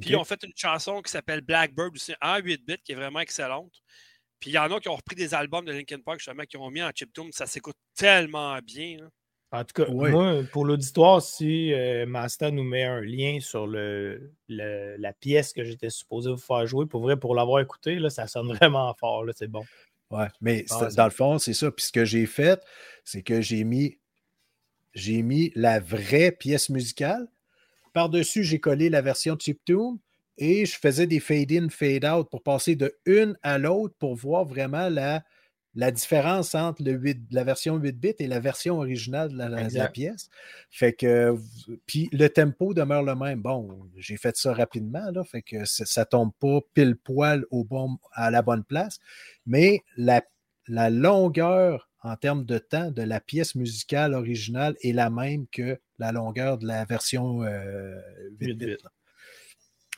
puis 0.00 0.10
ils 0.10 0.16
ont 0.16 0.24
fait 0.24 0.42
une 0.44 0.52
chanson 0.54 1.02
qui 1.02 1.10
s'appelle 1.10 1.40
Blackbird 1.40 1.94
aussi 1.94 2.14
en 2.20 2.38
8 2.38 2.64
bits, 2.66 2.78
qui 2.84 2.92
est 2.92 2.94
vraiment 2.94 3.20
excellente. 3.20 3.72
Puis 4.40 4.50
il 4.50 4.54
y 4.54 4.58
en 4.58 4.70
a 4.70 4.78
qui 4.78 4.88
ont 4.88 4.96
repris 4.96 5.16
des 5.16 5.34
albums 5.34 5.64
de 5.64 5.72
Linkin 5.72 5.98
Park, 5.98 6.20
justement, 6.20 6.44
qui 6.44 6.56
ont 6.56 6.70
mis 6.70 6.82
en 6.82 6.90
chiptune. 6.94 7.30
Ça 7.32 7.46
s'écoute 7.46 7.76
tellement 7.96 8.58
bien. 8.58 8.98
En 9.50 9.64
tout 9.64 9.82
cas, 9.82 9.90
moi, 9.90 10.42
pour 10.52 10.66
l'auditoire, 10.66 11.22
si 11.22 11.72
euh, 11.72 12.04
Master 12.06 12.52
nous 12.52 12.64
met 12.64 12.84
un 12.84 13.00
lien 13.00 13.38
sur 13.40 13.66
le, 13.66 14.34
la 14.48 15.12
pièce 15.14 15.52
que 15.52 15.64
j'étais 15.64 15.90
supposé 15.90 16.30
vous 16.30 16.36
faire 16.36 16.66
jouer, 16.66 16.86
pour 16.86 17.00
vrai, 17.00 17.16
pour 17.16 17.34
l'avoir 17.34 17.60
écouté, 17.60 17.98
là, 17.98 18.10
ça 18.10 18.26
sonne 18.26 18.52
vraiment 18.60 18.94
fort. 18.94 19.24
C'est 19.34 19.48
bon. 19.48 19.64
Ouais, 20.10 20.28
mais 20.40 20.64
dans 20.96 21.04
le 21.04 21.10
fond, 21.10 21.38
c'est 21.38 21.54
ça. 21.54 21.70
Puis 21.70 21.86
ce 21.86 21.92
que 21.92 22.04
j'ai 22.04 22.26
fait, 22.26 22.62
c'est 23.04 23.22
que 23.22 23.40
j'ai 23.40 23.64
mis, 23.64 23.98
j'ai 24.94 25.22
mis 25.22 25.50
la 25.54 25.80
vraie 25.80 26.30
pièce 26.30 26.68
musicale 26.68 27.26
par-dessus, 27.98 28.44
j'ai 28.44 28.60
collé 28.60 28.90
la 28.90 29.02
version 29.02 29.36
chiptune 29.36 29.98
et 30.36 30.64
je 30.66 30.78
faisais 30.78 31.08
des 31.08 31.18
fade-in, 31.18 31.68
fade-out 31.68 32.30
pour 32.30 32.44
passer 32.44 32.76
de 32.76 32.96
une 33.06 33.36
à 33.42 33.58
l'autre 33.58 33.96
pour 33.98 34.14
voir 34.14 34.44
vraiment 34.44 34.88
la, 34.88 35.24
la 35.74 35.90
différence 35.90 36.54
entre 36.54 36.84
le 36.84 36.92
8, 36.92 37.22
la 37.32 37.42
version 37.42 37.74
8 37.74 37.98
bits 37.98 38.14
et 38.20 38.28
la 38.28 38.38
version 38.38 38.78
originale 38.78 39.30
de 39.30 39.76
la, 39.76 39.88
pièce. 39.88 40.30
Fait 40.70 40.92
que, 40.92 41.34
puis 41.86 42.08
le 42.12 42.28
tempo 42.28 42.72
demeure 42.72 43.02
le 43.02 43.16
même. 43.16 43.42
Bon, 43.42 43.90
j'ai 43.96 44.16
fait 44.16 44.36
ça 44.36 44.54
rapidement, 44.54 45.10
là, 45.10 45.24
fait 45.24 45.42
que 45.42 45.64
ça, 45.64 46.02
ne 46.02 46.04
tombe 46.04 46.30
pas 46.38 46.60
pile 46.74 46.94
poil 46.94 47.46
au 47.50 47.64
bon, 47.64 47.98
à 48.12 48.30
la 48.30 48.42
bonne 48.42 48.62
place, 48.62 49.00
mais 49.44 49.82
la, 49.96 50.22
la 50.68 50.88
longueur 50.88 51.90
en 52.04 52.14
termes 52.14 52.44
de 52.44 52.58
temps 52.58 52.92
de 52.92 53.02
la 53.02 53.18
pièce 53.18 53.56
musicale 53.56 54.14
originale 54.14 54.76
est 54.82 54.92
la 54.92 55.10
même 55.10 55.48
que 55.48 55.80
la 55.98 56.12
longueur 56.12 56.58
de 56.58 56.66
la 56.66 56.84
version 56.84 57.40
8 57.42 57.46
euh, 57.46 58.54
bits. 58.54 58.76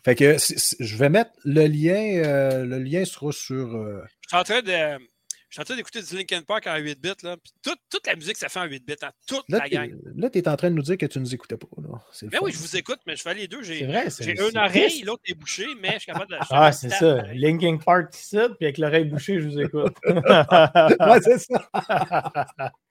Fait 0.04 0.14
que 0.14 0.36
je 0.38 0.96
vais 0.96 1.10
mettre 1.10 1.32
le 1.44 1.66
lien, 1.66 2.22
euh, 2.24 2.64
le 2.64 2.78
lien 2.78 3.04
sera 3.04 3.32
sur. 3.32 3.76
Euh, 3.76 4.02
je 4.22 4.28
suis 4.28 4.36
en 4.36 4.44
train 4.44 4.62
de. 4.62 5.04
Je 5.50 5.54
suis 5.54 5.62
en 5.62 5.64
train 5.64 5.74
d'écouter 5.74 6.00
du 6.00 6.16
Linkin 6.16 6.42
Park 6.42 6.68
en 6.68 6.76
8 6.76 7.00
bits. 7.00 7.08
Là. 7.24 7.36
Puis 7.36 7.52
toute, 7.60 7.80
toute, 7.90 8.06
la 8.06 8.14
musique, 8.14 8.36
ça 8.36 8.48
fait 8.48 8.60
en 8.60 8.66
8 8.66 8.86
bits. 8.86 8.94
Hein. 9.02 9.10
Toute 9.26 9.44
la 9.48 9.68
gang. 9.68 9.90
Là, 10.14 10.30
tu 10.30 10.38
es 10.38 10.48
en 10.48 10.54
train 10.56 10.70
de 10.70 10.76
nous 10.76 10.82
dire 10.82 10.96
que 10.96 11.06
tu 11.06 11.18
ne 11.18 11.24
nous 11.24 11.34
écoutais 11.34 11.56
pas. 11.56 11.66
Là. 11.78 11.98
Ben 12.30 12.38
oui, 12.40 12.52
je 12.52 12.58
vous 12.58 12.76
écoute, 12.76 13.00
mais 13.04 13.16
je 13.16 13.22
fais 13.22 13.34
les 13.34 13.48
deux. 13.48 13.60
J'ai 13.60 13.82
une 13.82 14.56
oreille, 14.56 15.02
l'autre 15.02 15.22
est 15.26 15.34
bouchée, 15.34 15.66
mais 15.80 15.94
je 15.94 15.98
suis 15.98 16.06
capable 16.06 16.30
de 16.30 16.36
la 16.36 16.46
Ah, 16.50 16.70
c'est 16.70 16.90
ça. 16.90 17.22
Linkin 17.34 17.78
Park 17.78 18.14
ici, 18.14 18.38
puis 18.58 18.66
avec 18.66 18.78
l'oreille 18.78 19.06
bouchée, 19.06 19.40
je 19.40 19.48
vous 19.48 19.60
écoute. 19.60 19.96
ouais, 20.06 21.20
c'est 21.20 21.38
ça. 21.38 21.70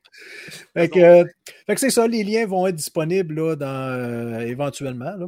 fait 0.73 0.89
que, 0.89 1.25
c'est 1.77 1.89
ça, 1.89 2.07
les 2.07 2.23
liens 2.23 2.45
vont 2.45 2.67
être 2.67 2.75
disponibles 2.75 3.35
là, 3.35 3.55
dans, 3.55 3.67
euh, 3.67 4.39
éventuellement. 4.41 5.15
Là. 5.15 5.27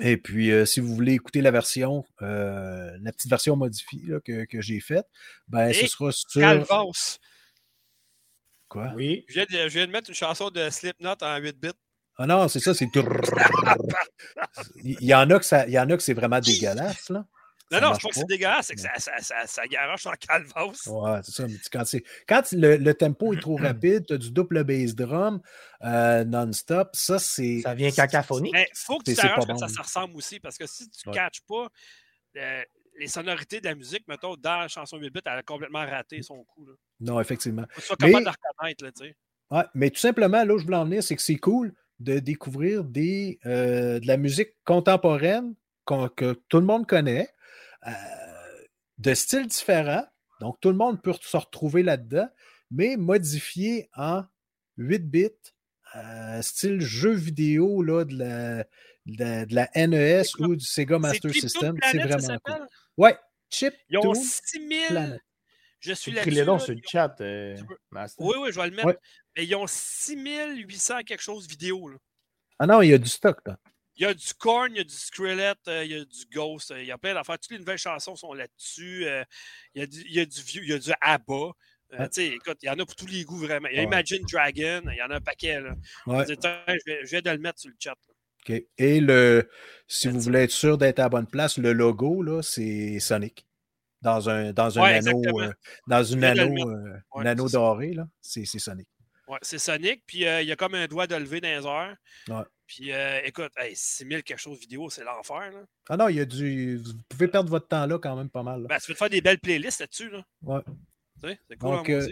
Et 0.00 0.16
puis, 0.16 0.50
euh, 0.52 0.64
si 0.64 0.80
vous 0.80 0.94
voulez 0.94 1.14
écouter 1.14 1.40
la 1.40 1.50
version, 1.50 2.04
euh, 2.22 2.96
la 3.00 3.12
petite 3.12 3.30
version 3.30 3.56
modifiée 3.56 4.00
que, 4.24 4.44
que 4.44 4.60
j'ai 4.60 4.80
faite, 4.80 5.06
ben, 5.48 5.72
ce 5.72 5.86
sera 5.86 6.12
sur. 6.12 6.40
Calvos. 6.40 7.18
Quoi? 8.68 8.92
Oui. 8.96 9.24
Je 9.28 9.34
viens, 9.34 9.44
de, 9.44 9.68
je 9.68 9.74
viens, 9.78 9.86
de, 9.86 9.92
mettre 9.92 10.10
une 10.10 10.14
chanson 10.14 10.50
de 10.50 10.68
Slipknot 10.68 11.14
en 11.22 11.38
8 11.38 11.58
bits. 11.58 11.70
Ah 12.18 12.26
non, 12.26 12.48
c'est 12.48 12.60
ça, 12.60 12.74
c'est. 12.74 12.88
il 14.82 15.04
y 15.04 15.14
en 15.14 15.30
a 15.30 15.38
que 15.38 15.44
ça, 15.44 15.66
il 15.66 15.72
y 15.72 15.78
en 15.78 15.88
a 15.88 15.96
que 15.96 16.02
c'est 16.02 16.14
vraiment 16.14 16.40
dégueulasse, 16.40 17.10
là. 17.10 17.24
Non, 17.70 17.80
non, 17.80 17.94
je 17.94 18.00
pense 18.00 18.12
que 18.12 18.20
c'est 18.20 18.28
dégueulasse, 18.28 18.66
c'est 18.68 18.74
que 18.74 18.80
ça, 18.80 18.90
ça, 18.96 19.12
ça, 19.20 19.46
ça 19.46 19.66
garoche 19.66 20.06
en 20.06 20.12
calvos. 20.12 20.72
Ouais, 20.86 21.20
c'est 21.22 21.32
ça. 21.32 21.46
Mais 21.46 21.54
quand, 21.70 21.84
quand 22.26 22.52
le, 22.52 22.76
le, 22.76 22.94
tempo 22.94 23.34
est 23.34 23.40
trop 23.40 23.56
rapide, 23.62 24.06
tu 24.06 24.14
as 24.14 24.18
du 24.18 24.30
double 24.30 24.64
bass 24.64 24.94
drum 24.94 25.40
euh, 25.84 26.24
non-stop, 26.24 26.90
ça, 26.94 27.18
c'est. 27.18 27.60
Ça 27.60 27.74
vient 27.74 27.90
cacophonique. 27.90 28.54
Il 28.56 28.66
faut 28.74 28.98
que 28.98 29.10
tu 29.10 29.14
t'arranges 29.14 29.46
que 29.46 29.56
ça, 29.58 29.68
ça 29.68 29.82
ressemble 29.82 30.16
aussi, 30.16 30.40
parce 30.40 30.56
que 30.56 30.66
si 30.66 30.88
tu 30.88 31.08
ne 31.08 31.14
catches 31.14 31.42
pas 31.46 31.68
euh, 32.36 32.62
les 32.98 33.06
sonorités 33.06 33.60
de 33.60 33.66
la 33.66 33.74
musique, 33.74 34.06
mettons, 34.08 34.36
dans 34.36 34.60
la 34.60 34.68
chanson 34.68 34.96
8 34.96 35.10
bits, 35.10 35.20
elle 35.26 35.32
a 35.32 35.42
complètement 35.42 35.84
raté 35.84 36.22
son 36.22 36.44
coup. 36.44 36.66
Là. 36.66 36.72
Non, 37.00 37.20
effectivement. 37.20 37.64
Tu 37.74 37.82
sois 37.82 37.96
capable 37.96 38.24
de 38.24 38.30
reconnaître, 38.30 38.84
là, 38.84 38.92
tu 38.92 39.04
sais. 39.04 39.16
Ouais, 39.50 39.64
mais 39.74 39.90
tout 39.90 40.00
simplement, 40.00 40.44
là 40.44 40.54
où 40.54 40.58
je 40.58 40.64
voulais 40.64 40.76
en 40.76 40.84
venir, 40.84 41.02
c'est 41.02 41.16
que 41.16 41.22
c'est 41.22 41.36
cool 41.36 41.74
de 42.00 42.18
découvrir 42.18 42.84
des, 42.84 43.38
euh, 43.46 43.98
de 43.98 44.06
la 44.06 44.16
musique 44.16 44.50
contemporaine 44.64 45.54
que 46.16 46.34
tout 46.48 46.58
le 46.58 46.66
monde 46.66 46.86
connaît, 46.86 47.28
euh, 47.28 47.32
de 48.98 49.14
styles 49.14 49.46
différents. 49.46 50.06
Donc, 50.40 50.60
tout 50.60 50.70
le 50.70 50.76
monde 50.76 51.02
peut 51.02 51.14
se 51.20 51.36
retrouver 51.36 51.82
là-dedans, 51.82 52.28
mais 52.70 52.96
modifié 52.96 53.90
en 53.96 54.24
8 54.76 54.98
bits, 55.10 55.30
euh, 55.96 56.42
style 56.42 56.80
jeu 56.80 57.12
vidéo 57.12 57.82
là, 57.82 58.04
de, 58.04 58.14
la, 58.16 59.46
de, 59.46 59.54
la, 59.54 59.68
NES 59.74 60.22
ou 60.38 60.54
du 60.54 60.64
Sega 60.64 60.98
Master 60.98 61.32
System. 61.32 61.76
C'est 61.90 61.98
vraiment 61.98 62.38
cool. 62.44 62.66
Ouais, 62.96 63.16
Chip 63.50 63.74
Ils 63.88 63.98
ont 63.98 64.14
6000. 64.14 65.20
Je 65.80 65.92
suis 65.92 66.12
là-dessus. 66.12 66.44
Là, 66.44 66.58
sur 66.58 66.74
le 66.74 66.80
chat, 66.84 67.14
euh, 67.20 67.56
Oui, 68.18 68.34
oui, 68.40 68.48
je 68.52 68.60
vais 68.60 68.70
le 68.70 68.76
mettre. 68.76 69.00
Mais 69.36 69.46
ils 69.46 69.54
ont 69.54 69.66
6800 69.66 71.02
quelque 71.04 71.22
chose 71.22 71.46
vidéo. 71.48 71.88
Là. 71.88 71.96
Ah 72.58 72.66
non, 72.66 72.82
il 72.82 72.90
y 72.90 72.94
a 72.94 72.98
du 72.98 73.08
stock. 73.08 73.38
Là. 73.46 73.58
Il 73.98 74.04
y 74.04 74.06
a 74.06 74.14
du 74.14 74.34
Korn, 74.34 74.70
il 74.72 74.78
y 74.78 74.80
a 74.80 74.84
du 74.84 74.94
Skrillex, 74.94 75.60
euh, 75.66 75.84
il 75.84 75.90
y 75.90 75.94
a 75.94 76.04
du 76.04 76.24
Ghost, 76.32 76.70
euh, 76.70 76.80
il 76.80 76.86
y 76.86 76.92
a 76.92 76.98
plein 76.98 77.14
d'affaires. 77.14 77.36
Toutes 77.38 77.50
les 77.50 77.58
nouvelles 77.58 77.78
chansons 77.78 78.14
sont 78.14 78.32
là-dessus. 78.32 79.04
Euh, 79.06 79.24
il, 79.74 79.80
y 79.80 79.82
a 79.82 79.86
du, 79.86 80.00
il, 80.02 80.14
y 80.14 80.20
a 80.20 80.24
du, 80.24 80.40
vieux, 80.40 80.62
il 80.62 80.70
y 80.70 80.72
a 80.72 80.78
du 80.78 80.92
ABBA. 81.00 81.50
Écoute, 82.16 82.58
il 82.62 82.66
y 82.66 82.70
en 82.70 82.78
a 82.78 82.86
pour 82.86 82.94
tous 82.94 83.06
les 83.06 83.24
goûts 83.24 83.38
vraiment. 83.38 83.66
Il 83.68 83.76
y 83.76 83.80
a 83.80 83.82
Imagine 83.82 84.24
Dragon, 84.30 84.82
il 84.84 84.96
y 84.96 85.02
en 85.02 85.10
a 85.10 85.16
un 85.16 85.20
paquet. 85.20 85.60
Là. 85.60 85.74
je, 86.06 87.08
viens, 87.08 87.20
de 87.22 87.30
le 87.30 87.38
mettre 87.38 87.58
sur 87.58 87.70
le 87.70 87.76
chat. 87.80 87.96
OK. 88.48 88.62
Et 88.78 89.00
le, 89.00 89.50
si 89.88 90.06
vous 90.06 90.20
voulez 90.20 90.40
être 90.40 90.52
sûr 90.52 90.78
d'être 90.78 91.00
à 91.00 91.04
la 91.04 91.08
bonne 91.08 91.26
place, 91.26 91.58
le 91.58 91.72
logo, 91.72 92.22
là, 92.22 92.40
c'est 92.42 93.00
Sonic. 93.00 93.46
Dans 94.00 94.30
un, 94.30 94.52
dans 94.52 94.78
un 94.78 94.84
anneau, 94.84 95.22
dans 95.88 96.04
une 96.04 96.22
anneau, 96.22 96.70
un 97.16 97.26
anneau 97.26 97.48
doré, 97.48 97.94
là, 97.94 98.06
c'est 98.20 98.44
Sonic. 98.44 98.86
Ouais, 99.26 99.38
c'est 99.42 99.58
Sonic, 99.58 100.04
puis 100.06 100.18
il 100.18 100.46
y 100.46 100.52
a 100.52 100.56
comme 100.56 100.76
un 100.76 100.86
doigt 100.86 101.08
de 101.08 101.16
lever 101.16 101.40
dans 101.40 101.48
les 101.48 101.66
airs. 101.66 101.96
Puis 102.68 102.92
euh, 102.92 103.20
écoute, 103.24 103.50
hey, 103.56 103.74
6000 103.74 104.22
quelque 104.22 104.38
chose 104.38 104.60
vidéo, 104.60 104.90
c'est 104.90 105.02
l'enfer. 105.02 105.50
Ah 105.88 105.96
non, 105.96 106.08
il 106.08 106.16
y 106.16 106.20
a 106.20 106.26
du. 106.26 106.76
Vous 106.76 106.92
pouvez 107.08 107.26
perdre 107.26 107.48
votre 107.48 107.66
temps 107.66 107.86
là 107.86 107.98
quand 107.98 108.14
même 108.14 108.28
pas 108.28 108.42
mal. 108.42 108.66
Ben, 108.68 108.78
tu 108.78 108.88
peux 108.88 108.92
te 108.92 108.98
faire 108.98 109.08
des 109.08 109.22
belles 109.22 109.38
playlists 109.38 109.80
là-dessus. 109.80 110.10
Là. 110.10 110.22
Ouais. 110.42 110.60
c'est 111.22 111.56
cool 111.56 111.70
Donc, 111.70 111.88
euh, 111.88 112.06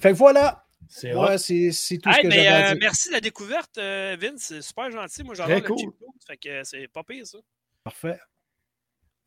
Fait 0.00 0.12
que 0.12 0.16
voilà. 0.16 0.64
C'est 0.88 1.14
ouais, 1.14 1.36
c'est 1.36 1.70
tout 1.98 2.10
ce 2.10 2.22
que 2.22 2.26
mais, 2.26 2.50
euh, 2.50 2.74
Merci 2.80 3.08
de 3.08 3.14
la 3.14 3.20
découverte, 3.20 3.76
Vince. 3.76 4.40
C'est 4.40 4.62
super 4.62 4.90
gentil. 4.90 5.24
Moi, 5.24 5.34
j'adore 5.34 5.62
cool. 5.64 5.76
le 5.76 5.82
chip 5.82 5.90
Fait 6.26 6.36
que 6.38 6.64
c'est 6.64 6.88
pas 6.88 7.04
pire, 7.04 7.26
ça. 7.26 7.38
Parfait 7.84 8.18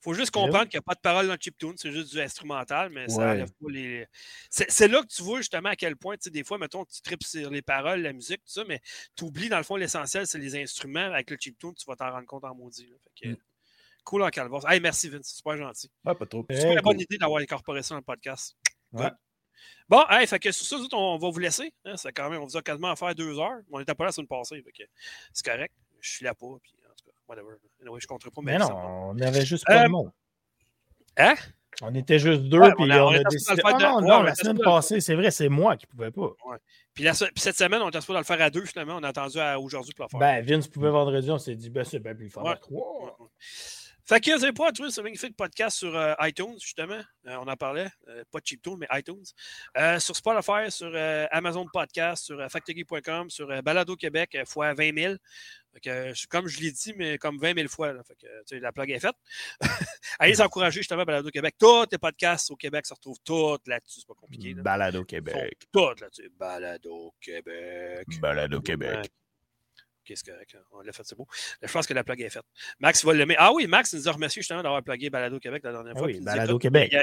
faut 0.01 0.13
juste 0.13 0.31
comprendre 0.31 0.67
qu'il 0.67 0.77
n'y 0.77 0.79
a 0.79 0.81
pas 0.81 0.95
de 0.95 0.99
parole 0.99 1.27
dans 1.27 1.33
le 1.33 1.39
chiptune, 1.39 1.73
c'est 1.77 1.91
juste 1.91 2.11
du 2.11 2.19
instrumental, 2.19 2.89
mais 2.89 3.07
ça 3.07 3.25
n'enlève 3.25 3.51
pas 3.51 3.69
les. 3.69 4.07
C'est 4.49 4.87
là 4.87 5.01
que 5.01 5.07
tu 5.07 5.21
vois 5.21 5.37
justement 5.37 5.69
à 5.69 5.75
quel 5.75 5.95
point, 5.95 6.15
tu 6.15 6.23
sais, 6.23 6.29
des 6.31 6.43
fois, 6.43 6.57
mettons, 6.57 6.85
tu 6.85 7.01
tripes 7.01 7.23
sur 7.23 7.49
les 7.49 7.61
paroles, 7.61 8.01
la 8.01 8.13
musique, 8.13 8.43
tout 8.43 8.51
ça, 8.51 8.63
mais 8.67 8.81
tu 9.15 9.25
oublies, 9.25 9.49
dans 9.49 9.57
le 9.57 9.63
fond, 9.63 9.75
l'essentiel, 9.75 10.25
c'est 10.25 10.39
les 10.39 10.55
instruments. 10.55 11.11
Avec 11.11 11.29
le 11.29 11.37
chiptune, 11.39 11.73
tu 11.75 11.85
vas 11.85 11.95
t'en 11.95 12.11
rendre 12.11 12.25
compte 12.25 12.43
en 12.43 12.55
maudit. 12.55 12.91
Mm. 13.23 13.35
Cool 14.03 14.23
en 14.23 14.29
calvaire. 14.29 14.67
Hey, 14.67 14.79
merci 14.79 15.09
Vince, 15.09 15.27
c'est 15.27 15.37
super 15.37 15.57
gentil. 15.57 15.91
Ouais, 16.03 16.15
pas 16.15 16.25
trop. 16.25 16.45
C'est 16.49 16.73
une 16.73 16.81
bonne 16.81 16.99
idée 16.99 17.17
d'avoir 17.17 17.41
incorporé 17.41 17.83
ça 17.83 17.93
dans 17.93 17.99
le 17.99 18.03
podcast. 18.03 18.55
Bon, 19.87 20.03
hey, 20.09 20.25
fait 20.25 20.39
que 20.39 20.51
sur 20.51 20.65
ça, 20.65 20.77
on 20.93 21.17
va 21.17 21.29
vous 21.29 21.39
laisser. 21.39 21.73
Hein, 21.85 21.95
quand 22.15 22.29
même, 22.29 22.41
on 22.41 22.45
vous 22.45 22.57
a 22.57 22.61
quasiment 22.61 22.89
à 22.89 22.95
faire 22.95 23.13
deux 23.13 23.37
heures. 23.37 23.61
On 23.69 23.77
n'était 23.77 23.93
pas 23.93 24.05
là 24.05 24.07
la 24.07 24.11
semaine 24.13 24.27
passée. 24.27 24.63
C'est 25.33 25.45
correct. 25.45 25.73
Je 25.99 26.09
suis 26.09 26.25
là 26.25 26.33
pas. 26.33 26.57
Puis 26.63 26.73
whatever. 27.31 27.99
je 27.99 28.07
compterai 28.07 28.31
pas. 28.31 28.41
Mais, 28.43 28.57
non, 28.57 28.69
on 29.09 29.19
avait 29.19 29.45
juste 29.45 29.65
pas 29.65 29.79
de 29.79 29.85
euh, 29.85 29.89
monde. 29.89 30.11
Hein? 31.17 31.35
On 31.81 31.95
était 31.95 32.19
juste 32.19 32.43
deux, 32.43 32.59
puis 32.75 32.91
on, 32.91 33.07
a, 33.09 33.23
décidé. 33.29 33.61
Ah 33.63 33.73
non, 33.73 34.01
non, 34.01 34.21
la 34.21 34.35
semaine 34.35 34.59
passée, 34.59 35.01
c'est 35.01 35.15
vrai, 35.15 35.31
c'est 35.31 35.49
moi 35.49 35.77
qui 35.77 35.87
ne 35.87 35.91
pouvais 35.91 36.11
pas. 36.11 36.35
Puis, 36.93 37.05
cette 37.35 37.57
semaine, 37.57 37.81
on 37.81 37.89
était 37.89 38.01
supposé 38.01 38.19
le 38.19 38.25
faire 38.25 38.41
à 38.41 38.49
deux, 38.49 38.65
finalement. 38.65 38.97
On 38.97 39.03
a 39.03 39.09
attendu 39.09 39.39
à 39.39 39.59
aujourd'hui 39.59 39.93
pour 39.93 40.05
le 40.05 40.09
faire. 40.09 40.19
Ben, 40.19 40.45
Vince 40.45 40.67
pouvait 40.67 40.89
vendredi, 40.89 41.31
on 41.31 41.39
s'est 41.39 41.55
dit, 41.55 41.69
ben, 41.69 41.83
c'est 41.83 41.99
bien 41.99 42.13
plus 42.13 42.29
fort. 42.29 42.59
trois. 42.59 43.17
Fait 44.03 44.19
que 44.19 44.45
vous 44.45 44.53
pas 44.53 44.71
trouvé 44.73 44.91
ce 44.91 44.99
magnifique 44.99 45.37
podcast 45.37 45.77
sur 45.77 45.95
euh, 45.95 46.13
iTunes, 46.21 46.55
justement. 46.59 46.99
Euh, 47.27 47.37
on 47.39 47.47
en 47.47 47.55
parlait. 47.55 47.87
pas 48.31 48.39
de 48.39 48.45
Chiptune, 48.45 48.77
mais 48.77 48.87
iTunes. 48.91 49.23
sur 49.99 50.15
Spotify, 50.15 50.69
sur 50.69 50.91
Amazon 51.31 51.65
Podcast, 51.71 52.25
sur 52.25 52.45
factory.com, 52.51 53.29
sur 53.29 53.47
Balado 53.63 53.95
Québec, 53.95 54.37
fois 54.45 54.73
20 54.73 54.99
000 54.99 55.13
comme 56.29 56.47
je 56.47 56.61
l'ai 56.61 56.71
dit, 56.71 56.93
mais 56.95 57.17
comme 57.17 57.37
20 57.37 57.55
000 57.55 57.67
fois. 57.69 57.93
la 58.51 58.71
plug 58.71 58.91
est 58.91 58.99
faite. 58.99 59.15
Allez 60.19 60.41
encourager 60.41 60.81
justement 60.81 61.03
Balado 61.03 61.29
Québec. 61.29 61.55
Tous 61.57 61.85
les 61.91 61.97
podcasts 61.97 62.51
au 62.51 62.55
Québec 62.55 62.85
se 62.85 62.93
retrouvent 62.93 63.19
tous 63.23 63.59
là-dessus. 63.65 64.01
C'est 64.01 64.07
pas 64.07 64.13
compliqué. 64.13 64.53
Balado 64.53 65.03
Québec. 65.05 65.57
Tous 65.71 65.99
là-dessus. 65.99 66.31
Balado 66.37 67.13
Québec. 67.19 68.07
Balado 68.19 68.61
Québec. 68.61 69.09
Ok, 70.01 70.13
c'est 70.15 70.31
correct. 70.31 70.57
On 70.71 70.81
l'a 70.81 70.91
fait, 70.91 71.03
c'est 71.05 71.15
beau. 71.15 71.27
Je 71.61 71.71
pense 71.71 71.85
que 71.85 71.93
la 71.93 72.03
plug 72.03 72.19
est 72.21 72.29
faite. 72.31 72.45
Max 72.79 73.05
va 73.05 73.13
l'aimer. 73.13 73.35
Ah 73.37 73.53
oui, 73.53 73.67
Max 73.67 73.93
nous 73.93 74.09
a 74.09 74.11
remercié 74.11 74.41
justement 74.41 74.63
d'avoir 74.63 74.81
plugué 74.81 75.11
Balado 75.11 75.39
Québec 75.39 75.61
la 75.63 75.71
dernière 75.73 75.93
ah 75.95 75.99
fois. 75.99 76.07
Oui, 76.07 76.19
Balado 76.19 76.57
Québec. 76.57 76.95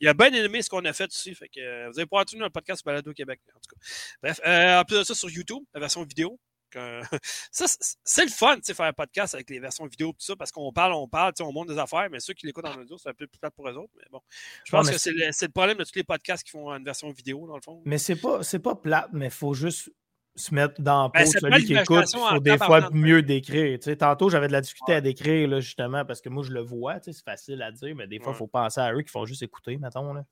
Il 0.00 0.08
a, 0.08 0.14
bien 0.14 0.32
aimé 0.32 0.62
ce 0.62 0.70
qu'on 0.70 0.84
a 0.86 0.92
fait 0.94 1.04
aussi. 1.04 1.34
Fait 1.34 1.48
que, 1.48 1.60
euh, 1.60 1.90
vous 1.90 1.98
avez 1.98 2.06
pas 2.06 2.20
entendu 2.20 2.38
notre 2.38 2.54
podcast 2.54 2.82
Balado 2.82 3.12
Québec, 3.12 3.40
en 3.54 3.58
tout 3.60 3.74
cas. 3.74 3.86
Bref, 4.22 4.40
euh, 4.46 4.80
en 4.80 4.84
plus 4.84 4.98
de 4.98 5.04
ça, 5.04 5.14
sur 5.14 5.28
YouTube, 5.28 5.64
la 5.74 5.80
version 5.80 6.02
vidéo, 6.04 6.40
c'est 7.50 8.24
le 8.24 8.30
fun, 8.30 8.56
de 8.56 8.64
faire 8.64 8.86
un 8.86 8.92
podcast 8.92 9.34
avec 9.34 9.50
les 9.50 9.58
versions 9.58 9.86
vidéo 9.86 10.08
tout 10.12 10.24
ça, 10.24 10.36
parce 10.36 10.52
qu'on 10.52 10.72
parle, 10.72 10.92
on 10.92 11.08
parle, 11.08 11.32
on 11.40 11.52
montre 11.52 11.72
des 11.72 11.78
affaires, 11.78 12.08
mais 12.10 12.20
ceux 12.20 12.34
qui 12.34 12.46
l'écoutent 12.46 12.66
en 12.66 12.80
audio, 12.80 12.98
c'est 12.98 13.08
un 13.08 13.14
peu 13.14 13.26
plus 13.26 13.38
plate 13.38 13.54
pour 13.54 13.68
eux 13.68 13.74
autres. 13.74 13.92
Mais 13.96 14.04
bon, 14.10 14.20
je 14.64 14.70
pense 14.70 14.90
que 14.90 14.98
c'est 14.98 15.12
le, 15.12 15.48
problème 15.48 15.78
de 15.78 15.84
tous 15.84 15.96
les 15.96 16.04
podcasts 16.04 16.44
qui 16.44 16.50
font 16.50 16.70
une 16.70 16.84
version 16.84 17.10
vidéo, 17.10 17.46
dans 17.46 17.56
le 17.56 17.62
fond. 17.62 17.82
Mais 17.84 17.98
c'est 17.98 18.16
pas, 18.16 18.40
pas 18.62 18.74
plate, 18.74 19.08
mais 19.12 19.26
il 19.26 19.30
faut 19.30 19.54
juste 19.54 19.90
se 20.36 20.54
mettre 20.54 20.80
dans 20.80 21.04
la 21.04 21.08
ben, 21.08 21.24
de 21.24 21.38
celui 21.38 21.64
qui 21.64 21.74
écoute. 21.74 22.04
Il 22.12 22.18
faut 22.18 22.40
des 22.40 22.58
fois 22.58 22.90
mieux 22.92 23.22
décrire. 23.22 23.78
tantôt, 23.98 24.28
j'avais 24.28 24.48
de 24.48 24.52
la 24.52 24.60
difficulté 24.60 24.94
à 24.94 25.00
décrire, 25.00 25.48
là, 25.48 25.60
justement, 25.60 26.04
parce 26.04 26.20
que 26.20 26.28
moi, 26.28 26.42
je 26.42 26.52
le 26.52 26.60
vois, 26.60 26.98
c'est 27.02 27.16
facile 27.24 27.62
à 27.62 27.72
dire, 27.72 27.94
mais 27.96 28.06
des 28.06 28.18
fois, 28.18 28.32
il 28.32 28.36
faut 28.36 28.46
penser 28.46 28.80
à 28.80 28.92
eux 28.92 29.02
qui 29.02 29.10
font 29.10 29.24
juste 29.24 29.42
écouter, 29.42 29.76
mettons. 29.78 30.12
Là. 30.12 30.24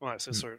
Ouais, 0.00 0.14
c'est 0.18 0.30
mm. 0.30 0.34
sûr. 0.34 0.58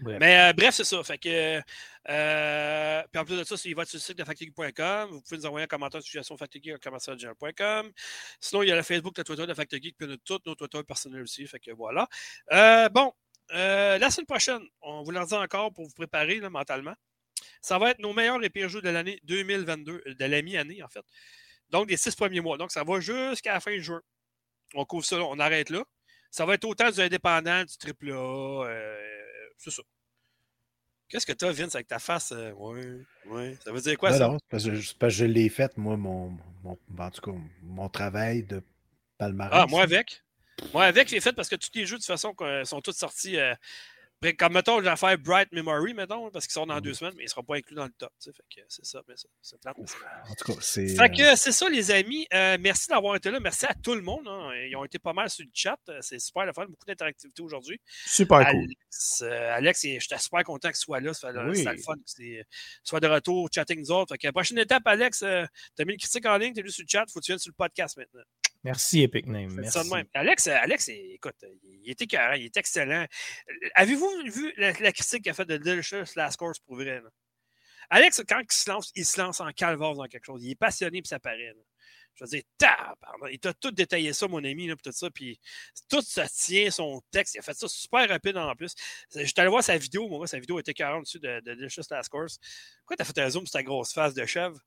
Mais 0.00 0.50
euh, 0.50 0.52
bref, 0.52 0.74
c'est 0.74 0.84
ça. 0.84 1.02
Fait 1.02 1.18
que, 1.18 1.60
euh, 2.08 3.02
puis 3.12 3.20
en 3.20 3.24
plus 3.24 3.38
de 3.38 3.44
ça, 3.44 3.56
il 3.64 3.74
va 3.74 3.84
sur 3.84 3.96
le 3.96 4.00
site 4.00 4.18
de 4.18 4.24
factory.com. 4.24 5.10
Vous 5.10 5.20
pouvez 5.20 5.36
nous 5.36 5.46
envoyer 5.46 5.64
un 5.64 5.68
commentaire 5.68 6.02
sur 6.02 6.24
suggestion 6.24 6.36
à 6.36 7.82
Sinon, 8.40 8.62
il 8.62 8.68
y 8.68 8.72
a 8.72 8.76
le 8.76 8.82
Facebook, 8.82 9.16
le 9.18 9.24
Twitter 9.24 9.46
de 9.46 9.54
Factory, 9.54 9.94
puis 9.96 10.18
tous 10.24 10.40
nos 10.46 10.54
Twitter 10.54 10.82
personnels 10.82 11.22
aussi. 11.22 11.46
Fait 11.46 11.60
que 11.60 11.70
voilà. 11.72 12.08
Euh, 12.52 12.88
bon, 12.88 13.12
la 13.50 14.10
semaine 14.10 14.26
prochaine, 14.26 14.62
on 14.80 15.02
vous 15.02 15.10
le 15.10 15.24
dit 15.24 15.34
encore 15.34 15.72
pour 15.72 15.84
vous 15.84 15.94
préparer 15.94 16.40
mentalement. 16.40 16.94
Ça 17.60 17.78
va 17.78 17.90
être 17.90 17.98
nos 17.98 18.12
meilleurs 18.12 18.42
et 18.42 18.50
pires 18.50 18.68
jeux 18.68 18.82
de 18.82 18.88
l'année 18.88 19.20
2022, 19.24 20.02
de 20.06 20.24
la 20.24 20.42
mi-année 20.42 20.82
en 20.82 20.88
fait. 20.88 21.04
Donc, 21.70 21.88
des 21.88 21.96
six 21.96 22.14
premiers 22.14 22.40
mois. 22.40 22.58
Donc, 22.58 22.70
ça 22.70 22.84
va 22.84 23.00
jusqu'à 23.00 23.54
la 23.54 23.60
fin 23.60 23.76
juin. 23.78 24.00
On 24.74 24.84
couvre 24.84 25.04
ça, 25.04 25.16
on 25.16 25.38
arrête 25.38 25.70
là. 25.70 25.84
Ça 26.30 26.46
va 26.46 26.54
être 26.54 26.64
autant 26.64 26.90
du 26.90 27.00
indépendant, 27.00 27.64
du 27.64 27.76
triple 27.76 28.12
A, 28.12 28.64
c'est 29.62 29.70
ça. 29.70 29.82
Qu'est-ce 31.08 31.26
que 31.26 31.32
tu 31.32 31.44
as, 31.44 31.52
Vince, 31.52 31.74
avec 31.74 31.88
ta 31.88 31.98
face? 31.98 32.32
Euh, 32.32 32.52
oui, 32.56 32.80
oui. 33.26 33.56
Ça 33.62 33.70
veut 33.70 33.80
dire 33.80 33.98
quoi, 33.98 34.12
ça? 34.12 34.28
Non, 34.28 34.38
parce 34.48 34.64
que, 34.64 34.74
je, 34.74 35.08
je 35.08 35.24
l'ai 35.24 35.48
fait, 35.50 35.76
moi, 35.76 35.96
mon, 35.96 36.36
mon, 36.62 36.78
en 36.98 37.10
tout 37.10 37.20
cas, 37.20 37.38
mon 37.62 37.88
travail 37.88 38.42
de 38.44 38.62
palmarès. 39.18 39.60
Ah, 39.62 39.66
moi 39.66 39.82
avec? 39.82 40.22
Moi 40.72 40.84
avec, 40.84 41.08
je 41.08 41.14
l'ai 41.14 41.20
fait 41.20 41.32
parce 41.32 41.48
que 41.48 41.56
tous 41.56 41.70
les 41.74 41.86
jeux, 41.86 41.96
de 41.96 42.00
toute 42.00 42.06
façon, 42.06 42.34
sont 42.64 42.80
tous 42.80 42.96
sortis 42.96 43.38
euh, 43.38 43.54
comme, 44.34 44.52
mettons, 44.52 44.80
je 44.80 44.88
vais 44.88 44.96
faire 44.96 45.18
Bright 45.18 45.50
Memory, 45.52 45.94
mettons, 45.94 46.30
parce 46.30 46.46
qu'ils 46.46 46.52
sont 46.52 46.66
dans 46.66 46.80
deux 46.80 46.94
semaines, 46.94 47.14
mais 47.16 47.22
ils 47.22 47.26
ne 47.26 47.30
seront 47.30 47.42
pas 47.42 47.56
inclus 47.56 47.74
dans 47.74 47.86
le 47.86 47.92
top. 47.98 48.12
Fait 48.22 48.30
que 48.30 48.60
c'est 48.68 48.84
ça, 48.84 49.02
mais 49.08 49.14
c'est 49.40 49.60
plate. 49.60 49.76
En 49.78 50.34
tout 50.34 50.52
cas, 50.52 50.58
c'est. 50.60 50.88
Fait 50.88 51.10
que 51.10 51.32
euh, 51.32 51.36
c'est 51.36 51.50
ça, 51.52 51.68
les 51.68 51.90
amis. 51.90 52.26
Euh, 52.32 52.56
merci 52.60 52.88
d'avoir 52.88 53.16
été 53.16 53.30
là. 53.30 53.40
Merci 53.40 53.66
à 53.66 53.74
tout 53.74 53.94
le 53.94 54.02
monde. 54.02 54.26
Hein. 54.28 54.52
Ils 54.68 54.76
ont 54.76 54.84
été 54.84 54.98
pas 54.98 55.12
mal 55.12 55.28
sur 55.28 55.44
le 55.44 55.50
chat. 55.52 55.78
C'est 56.00 56.20
super 56.20 56.46
le 56.46 56.52
fun. 56.52 56.66
Beaucoup 56.66 56.86
d'interactivité 56.86 57.42
aujourd'hui. 57.42 57.80
Super 58.06 58.48
cool. 58.50 58.68
Euh, 59.22 59.56
Alex, 59.56 59.82
j'étais 59.82 60.18
super 60.18 60.44
content 60.44 60.68
qu'il 60.68 60.76
soit 60.76 61.00
là. 61.00 61.12
C'est 61.12 61.26
oui. 61.28 61.64
le 61.64 61.76
fun 61.78 61.94
soit 62.84 63.00
de 63.00 63.08
retour, 63.08 63.48
chatting 63.52 63.80
nous 63.80 63.90
autres. 63.90 64.14
Fait 64.14 64.18
que 64.18 64.32
prochaine 64.32 64.58
étape, 64.58 64.86
Alex, 64.86 65.18
tu 65.18 65.24
as 65.24 65.84
mis 65.84 65.94
une 65.94 65.98
critique 65.98 66.26
en 66.26 66.36
ligne, 66.36 66.52
tu 66.52 66.60
es 66.60 66.62
venu 66.62 66.72
sur 66.72 66.84
le 66.84 66.88
chat. 66.88 67.04
Faut 67.12 67.20
que 67.20 67.24
tu 67.24 67.32
viennes 67.32 67.38
sur 67.38 67.50
le 67.50 67.56
podcast 67.56 67.96
maintenant. 67.96 68.22
Merci, 68.64 69.02
Epic 69.02 69.26
Name. 69.26 69.52
Merci. 69.54 69.78
Alex, 70.14 70.46
Alex, 70.46 70.88
écoute, 70.88 71.34
il 71.62 71.90
était 71.90 72.06
carré, 72.06 72.40
il 72.40 72.44
est 72.46 72.56
excellent. 72.56 73.06
Avez-vous 73.74 74.08
vu 74.26 74.52
la, 74.56 74.72
critique 74.72 75.22
qu'il 75.22 75.30
a 75.30 75.34
faite 75.34 75.48
de 75.48 75.56
Delicious 75.56 76.14
Last 76.14 76.36
Course 76.36 76.60
pour 76.60 76.76
vrai? 76.76 77.02
Alex, 77.90 78.22
quand 78.28 78.40
il 78.40 78.52
se 78.52 78.70
lance, 78.70 78.92
il 78.94 79.04
se 79.04 79.20
lance 79.20 79.40
en 79.40 79.50
calvaire 79.50 79.94
dans 79.94 80.06
quelque 80.06 80.24
chose. 80.24 80.44
Il 80.44 80.52
est 80.52 80.54
passionné, 80.54 81.02
puis 81.02 81.08
ça 81.08 81.18
paraît. 81.18 81.52
Je 82.14 82.24
veux 82.24 82.28
dire, 82.28 82.42
pardon, 82.58 83.26
il 83.30 83.38
t'a 83.38 83.54
tout 83.54 83.70
détaillé 83.70 84.12
ça, 84.12 84.28
mon 84.28 84.44
ami, 84.44 84.66
là, 84.66 84.74
tout 84.82 84.92
ça, 84.92 85.10
puis 85.10 85.40
tout 85.88 86.02
ça 86.02 86.28
tient, 86.28 86.70
son 86.70 87.00
texte, 87.10 87.34
il 87.34 87.38
a 87.38 87.42
fait 87.42 87.54
ça 87.54 87.66
super 87.68 88.06
rapide 88.06 88.36
en 88.36 88.54
plus. 88.54 88.74
Je 89.14 89.24
suis 89.24 89.34
allé 89.38 89.48
voir 89.48 89.64
sa 89.64 89.78
vidéo, 89.78 90.08
moi, 90.08 90.26
sa 90.26 90.38
vidéo 90.38 90.58
était 90.58 90.74
carrément 90.74 91.00
dessus 91.00 91.18
de, 91.18 91.40
de 91.40 91.54
Delicious 91.54 91.84
Last 91.90 92.10
Course. 92.10 92.38
Pourquoi 92.80 92.96
t'as 92.96 93.04
fait 93.04 93.18
un 93.18 93.30
zoom 93.30 93.46
sur 93.46 93.52
ta 93.52 93.62
grosse 93.62 93.94
face 93.94 94.12
de 94.12 94.26
chèvre? 94.26 94.58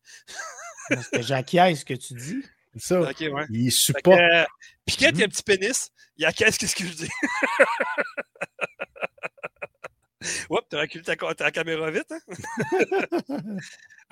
J'acquiesce 1.19 1.81
ce 1.81 1.85
que 1.85 1.93
tu 1.93 2.15
dis. 2.15 2.43
Ça. 2.77 3.01
ouais. 3.01 3.45
Il 3.49 3.71
supporte. 3.71 4.19
Euh, 4.19 4.43
Piquet, 4.85 5.09
il 5.13 5.21
a 5.21 5.25
un 5.25 5.29
petit 5.29 5.43
pénis. 5.43 5.91
Il 6.17 6.25
a 6.25 6.31
qu'est-ce 6.31 6.75
que 6.75 6.83
je 6.83 6.93
dis? 6.93 7.09
Oups, 10.49 10.63
t'as 10.69 10.81
reculé 10.81 11.03
ta, 11.03 11.15
ta, 11.15 11.51
caméra 11.51 11.91
vite, 11.91 12.11
hein? 12.11 12.19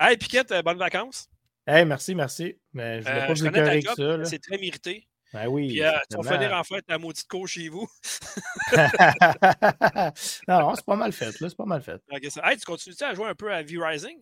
hey, 0.00 0.16
Piquette, 0.16 0.52
euh, 0.52 0.62
bonnes 0.62 0.78
vacances? 0.78 1.28
Hey, 1.66 1.84
merci, 1.84 2.14
merci. 2.14 2.56
Mais 2.72 3.02
je 3.02 3.08
ne 3.08 3.14
vais 3.14 3.26
pas 3.26 3.32
vous 3.32 3.46
écœurer 3.46 3.82
que 3.82 3.94
ça. 3.94 4.24
C'est 4.24 4.42
très 4.42 4.58
mérité. 4.58 5.08
Ben 5.32 5.48
oui. 5.48 5.68
Puis, 5.68 5.82
euh, 5.82 5.90
tu 6.08 6.16
vas 6.16 6.34
finir 6.34 6.52
en 6.52 6.62
fait 6.62 6.82
ta 6.82 6.96
maudite 6.96 7.26
cour 7.26 7.48
chez 7.48 7.68
vous. 7.68 7.88
non, 10.46 10.60
non, 10.60 10.74
c'est 10.76 10.84
pas 10.84 10.94
mal 10.94 11.12
fait, 11.12 11.40
là. 11.40 11.48
C'est 11.48 11.56
pas 11.56 11.64
mal 11.64 11.82
fait. 11.82 12.00
Hey, 12.10 12.56
tu 12.56 12.64
continues 12.64 12.94
à 13.00 13.14
jouer 13.14 13.26
un 13.26 13.34
peu 13.34 13.52
à 13.52 13.60
V-Rising? 13.62 14.16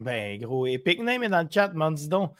Ben, 0.00 0.40
gros. 0.40 0.66
Epic 0.66 1.00
Name 1.00 1.24
est 1.24 1.28
dans 1.28 1.42
le 1.42 1.48
chat, 1.50 1.68
m'en 1.74 1.90
dis 1.90 2.08
donc. 2.08 2.34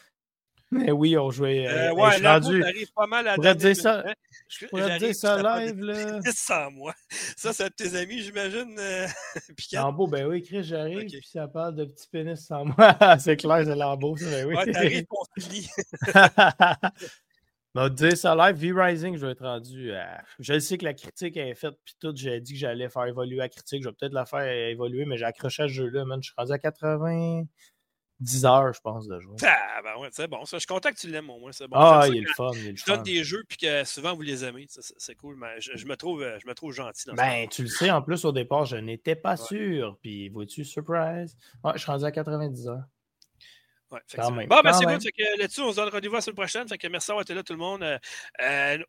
Mais 0.73 0.91
oui, 0.91 1.19
on 1.19 1.31
jouait. 1.31 1.67
Euh, 1.69 1.91
euh 1.91 1.95
ouais, 1.95 2.19
là, 2.19 2.35
arrive 2.35 2.93
pas 2.95 3.07
mal 3.07 3.29
à 3.29 3.35
pourrais 3.35 3.55
dire 3.55 3.77
ça. 3.77 4.03
Hein. 4.07 4.15
Je 4.49 4.67
pourrais 4.67 4.99
dire 4.99 5.15
ça 5.15 5.37
live, 5.37 5.81
là. 5.81 6.21
Sans 6.35 6.71
moi. 6.71 6.95
Ça, 7.37 7.53
c'est 7.53 7.71
tes 7.77 7.95
amis, 7.95 8.21
j'imagine. 8.21 8.75
Euh, 8.79 9.07
Lambeau, 9.73 10.07
ben 10.07 10.27
oui, 10.27 10.43
Chris, 10.43 10.65
j'arrive, 10.65 11.09
puis 11.09 11.29
ça 11.31 11.47
parle 11.47 11.77
de 11.77 11.85
petits 11.85 12.09
pénis 12.09 12.41
sans 12.41 12.65
moi. 12.65 12.77
c'est 13.19 13.37
clair, 13.37 13.63
c'est 13.65 13.77
Lambeau, 13.77 14.17
ça, 14.17 14.31
ben 14.31 14.47
oui. 14.47 14.55
Ouais, 14.57 14.73
t'arrives, 14.73 15.07
on 15.11 15.25
Mais 17.75 17.91
dire 17.91 18.17
ça 18.17 18.35
live, 18.35 18.57
V-Rising, 18.57 19.17
je 19.17 19.27
vais 19.27 19.33
être 19.33 19.45
rendu 19.45 19.93
à... 19.93 20.23
Je 20.39 20.59
sais 20.59 20.77
que 20.77 20.85
la 20.85 20.95
critique 20.95 21.37
est 21.37 21.55
faite, 21.55 21.75
puis 21.85 21.95
tout, 22.01 22.13
j'ai 22.15 22.41
dit 22.41 22.53
que 22.53 22.59
j'allais 22.59 22.89
faire 22.91 23.07
évoluer 23.07 23.37
la 23.37 23.49
critique. 23.49 23.83
Je 23.83 23.89
vais 23.89 23.95
peut-être 23.99 24.13
la 24.13 24.27
faire 24.27 24.47
évoluer, 24.69 25.07
mais 25.07 25.17
j'ai 25.17 25.25
accroché 25.25 25.63
à 25.63 25.69
ce 25.69 25.73
jeu-là, 25.73 26.05
man. 26.05 26.23
Je 26.23 26.29
suis 26.29 26.35
rendu 26.37 26.53
à 26.53 26.59
80... 26.59 27.45
10 28.23 28.45
heures, 28.45 28.73
je 28.73 28.81
pense, 28.81 29.09
de 29.09 29.21
jouer. 29.21 29.37
Ah, 29.45 29.83
ben 29.83 30.01
ouais, 30.01 30.09
c'est 30.13 30.29
bon. 30.29 30.45
Ça. 30.45 30.57
Je 30.57 30.61
suis 30.61 30.67
content 30.67 30.91
que 30.91 30.97
tu 30.97 31.09
l'aimes 31.09 31.29
au 31.31 31.39
moins. 31.39 31.53
C'est 31.53 31.69
bon. 31.69 31.77
Ah, 31.77 32.07
il 32.09 32.17
est 32.17 32.21
le 32.21 32.33
fun. 32.35 32.51
Il 32.55 32.69
est 32.69 32.77
je 32.77 32.85
donne 32.85 33.03
des 33.03 33.25
jeux 33.25 33.45
puis 33.49 33.59
que 33.59 33.85
souvent 33.85 34.15
vous 34.15 34.23
les 34.23 34.45
aimez. 34.45 34.67
C'est 34.69 35.15
cool. 35.17 35.37
Mais 35.37 35.61
je, 35.61 35.87
me 35.87 35.97
trouve, 35.97 36.27
je 36.41 36.47
me 36.47 36.55
trouve 36.55 36.73
gentil. 36.73 37.09
Dans 37.09 37.15
ben, 37.15 37.49
tu 37.49 37.63
le 37.63 37.69
sais, 37.69 37.91
en 37.91 38.03
plus, 38.03 38.25
au 38.25 38.33
départ, 38.33 38.65
je 38.65 38.77
n'étais 38.77 39.17
pas 39.17 39.37
sûr. 39.37 39.99
Puis, 40.01 40.29
vois-tu, 40.29 40.65
surprise. 40.65 41.37
Ouais, 41.65 41.73
je 41.75 41.79
suis 41.79 41.91
rendu 41.91 42.05
à 42.05 42.13
90 42.13 42.69
heures. 42.69 42.85
Ouais, 43.91 44.01
bon, 44.47 44.61
ben 44.65 44.73
c'est 44.73 44.87
bon. 44.87 44.99
Là-dessus, 45.39 45.61
on 45.61 45.71
se 45.71 45.77
donne 45.77 45.91
rendez-vous 45.91 46.15
la 46.15 46.23
semaine 46.23 46.37
prochaine. 46.37 46.67
Fait 46.67 46.79
que 46.79 46.87
merci 46.89 47.09
d'avoir 47.09 47.23
été 47.23 47.35
là, 47.35 47.43
tout 47.43 47.53
le 47.53 47.59
monde. 47.59 47.85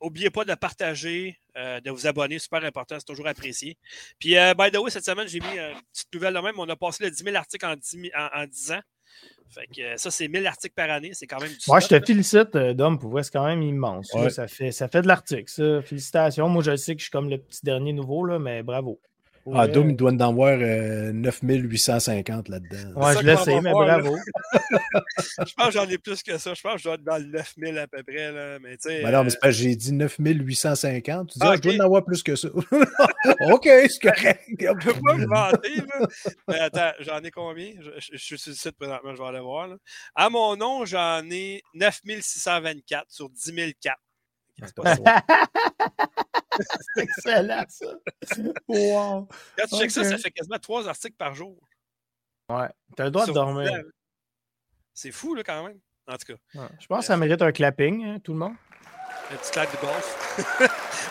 N'oubliez 0.01 0.30
pas 0.30 0.45
de 0.45 0.55
partager, 0.55 1.38
de 1.55 1.91
vous 1.91 2.07
abonner. 2.07 2.39
Super 2.39 2.64
important. 2.64 2.95
C'est 2.99 3.05
toujours 3.05 3.27
apprécié. 3.27 3.77
Puis, 4.18 4.35
by 4.57 4.72
the 4.72 4.77
way, 4.77 4.89
cette 4.89 5.03
semaine, 5.03 5.27
j'ai 5.27 5.41
mis 5.41 5.57
une 5.57 5.76
petite 5.91 6.14
nouvelle 6.14 6.34
de 6.34 6.39
même. 6.39 6.57
On 6.57 6.69
a 6.69 6.77
passé 6.77 7.03
le 7.03 7.11
10 7.11 7.22
000 7.22 7.35
articles 7.35 7.65
en 7.65 7.76
10, 7.76 8.11
en 8.15 8.45
10 8.45 8.72
ans. 8.72 8.81
Fait 9.53 9.68
que 9.68 9.81
euh, 9.81 9.98
ça, 9.98 10.10
c'est 10.10 10.27
1000 10.27 10.48
articles 10.48 10.73
par 10.73 10.90
année. 10.90 11.11
C'est 11.14 11.27
quand 11.27 11.40
même 11.40 11.52
Moi, 11.68 11.80
je 11.80 11.88
te 11.88 11.99
félicite, 12.06 12.56
euh, 12.56 12.73
Dom, 12.73 12.98
pour 12.98 13.11
voir, 13.11 13.23
c'est 13.23 13.31
quand 13.31 13.45
même 13.45 13.61
immense. 13.61 14.11
ça, 14.30 14.48
fait, 14.48 14.72
ça 14.72 14.88
fait 14.88 15.02
de 15.02 15.07
l'article, 15.07 15.48
ça. 15.48 15.81
Félicitations. 15.84 16.49
Moi, 16.49 16.64
je 16.64 16.76
sais 16.76 16.95
que 16.95 16.99
je 16.99 17.06
suis 17.06 17.11
comme 17.11 17.30
le 17.30 17.38
petit 17.38 17.64
dernier 17.64 17.94
nouveau, 17.94 18.26
là, 18.26 18.40
mais 18.40 18.64
bravo. 18.64 18.99
Ah, 19.53 19.68
Doom, 19.68 19.90
il 19.90 19.95
doit 19.95 20.11
en 20.11 20.20
avoir 20.20 20.57
9850 20.57 22.49
euh, 22.49 22.52
là-dedans. 22.52 23.02
Ouais, 23.02 23.14
je 23.14 23.26
l'essaie, 23.26 23.60
mais 23.60 23.72
bravo. 23.72 24.15
je 25.20 25.53
pense 25.53 25.68
que 25.68 25.74
j'en 25.74 25.90
ai 25.90 25.98
plus 25.98 26.24
que 26.24 26.38
ça. 26.38 26.53
Je 26.53 26.61
pense 26.61 26.74
que 26.74 26.80
je 26.80 26.84
dois 26.86 26.94
être 26.95 27.03
dans 27.03 27.18
le 27.18 27.26
9000 27.26 27.78
à 27.78 27.88
peu 27.88 28.03
près. 28.03 28.32
Là. 28.32 28.60
Mais, 28.60 28.78
ben 28.86 29.11
non, 29.11 29.24
mais 29.24 29.30
c'est 29.30 29.40
pas 29.40 29.52
j'ai 29.52 29.76
dit 29.76 29.91
9850. 29.91 31.30
Tu 31.30 31.40
dis, 31.40 31.45
ah, 31.45 31.52
ah, 31.52 31.56
je 31.57 31.61
dois 31.61 31.76
en 31.76 31.86
avoir 31.86 32.06
plus 32.06 32.24
que 32.24 32.36
ça. 32.36 32.48
OK, 33.52 33.64
c'est 33.65 34.02
correct. 34.02 34.44
Je 34.60 34.91
peux 34.91 35.02
pas 35.02 35.15
me 35.15 35.28
vanter. 35.28 35.84
Mais 36.48 36.60
attends, 36.60 36.91
j'en 37.02 37.22
ai 37.22 37.32
combien? 37.32 37.74
Je, 37.80 38.18
suis 38.18 38.38
sur 38.38 38.52
le 38.52 38.56
site 38.56 38.78
présentement, 38.78 39.14
je 39.14 39.22
vais 39.22 39.28
aller 39.28 39.41
voir. 39.41 39.68
Là. 39.68 39.76
À 40.15 40.30
mon 40.30 40.56
nom, 40.56 40.86
j'en 40.86 41.22
ai 41.30 41.61
9624 41.74 43.06
sur 43.10 43.30
10 43.30 43.52
004. 44.60 45.02
C'est 46.96 47.02
excellent, 47.02 47.66
ça. 47.68 47.86
Wow. 48.68 49.28
Quand 49.58 49.68
tu 49.68 49.76
okay. 49.76 49.90
ça, 49.90 50.04
ça 50.04 50.18
fait 50.18 50.32
quasiment 50.32 50.60
trois 50.60 50.88
articles 50.88 51.16
par 51.16 51.34
jour. 51.34 51.58
Ouais. 52.50 52.70
T'as 52.96 53.06
le 53.06 53.12
droit 53.12 53.26
de 53.26 53.32
dormir. 53.32 53.72
C'est 54.94 55.12
fou, 55.12 55.34
là, 55.34 55.44
quand 55.44 55.66
même. 55.66 55.80
En 56.08 56.18
tout 56.18 56.34
cas. 56.34 56.68
Je 56.80 56.88
pense 56.88 57.00
que 57.00 57.06
ça 57.06 57.18
mérite 57.18 57.42
un 57.42 57.52
clapping, 57.52 58.06
hein, 58.06 58.20
tout 58.20 58.34
le 58.34 58.40
monde. 58.40 58.54
Un 59.32 59.38
petit 59.38 59.52
clap 59.52 59.72
de 59.72 59.78
golf. 59.82 60.38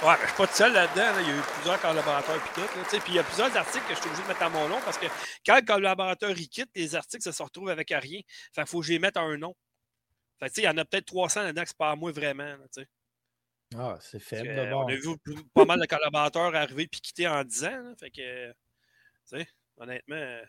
ouais, 0.04 0.14
je 0.20 0.26
suis 0.26 0.36
pas 0.36 0.46
tout 0.46 0.54
seul 0.54 0.72
là-dedans. 0.72 1.20
Il 1.20 1.28
y 1.28 1.30
a 1.30 1.36
eu 1.36 1.40
plusieurs 1.54 1.80
collaborateurs 1.80 2.36
et 2.36 2.54
tout. 2.54 3.00
puis 3.00 3.00
il 3.08 3.14
y 3.14 3.18
a 3.18 3.24
plusieurs 3.24 3.56
articles 3.56 3.84
que 3.88 3.94
je 3.94 4.00
suis 4.00 4.08
obligé 4.08 4.22
de 4.22 4.28
mettre 4.28 4.42
à 4.42 4.50
mon 4.50 4.68
nom 4.68 4.78
parce 4.84 4.98
que 4.98 5.06
quand 5.46 5.56
le 5.56 5.62
collaborateur 5.62 6.30
il 6.30 6.48
quitte, 6.48 6.68
les 6.74 6.94
articles 6.94 7.22
ça 7.22 7.32
se 7.32 7.42
retrouve 7.42 7.70
avec 7.70 7.88
rien. 7.90 8.20
Fait 8.54 8.66
faut 8.66 8.80
que 8.80 8.86
je 8.86 8.92
les 8.92 8.98
mette 8.98 9.16
à 9.16 9.22
un 9.22 9.38
nom. 9.38 9.56
Fait 10.38 10.52
il 10.58 10.64
y 10.64 10.68
en 10.68 10.76
a 10.76 10.84
peut-être 10.84 11.06
300 11.06 11.42
là-dedans 11.42 11.62
que 11.62 11.68
c'est 11.68 11.76
pas 11.76 11.90
à 11.90 11.96
moi 11.96 12.12
vraiment. 12.12 12.44
Là, 12.44 12.84
ah, 13.78 13.98
c'est 14.00 14.18
faible. 14.20 14.72
On 14.74 14.86
a 14.86 14.94
vu 14.94 15.16
pas 15.54 15.64
mal 15.64 15.80
de 15.80 15.86
collaborateurs 15.86 16.54
arriver 16.54 16.84
et 16.84 16.88
quitter 16.88 17.28
en 17.28 17.44
10 17.44 17.64
ans. 17.64 17.94
fait 17.98 18.10
que, 18.10 18.50
tu 18.50 18.56
sais, 19.24 19.46
honnêtement, 19.76 20.40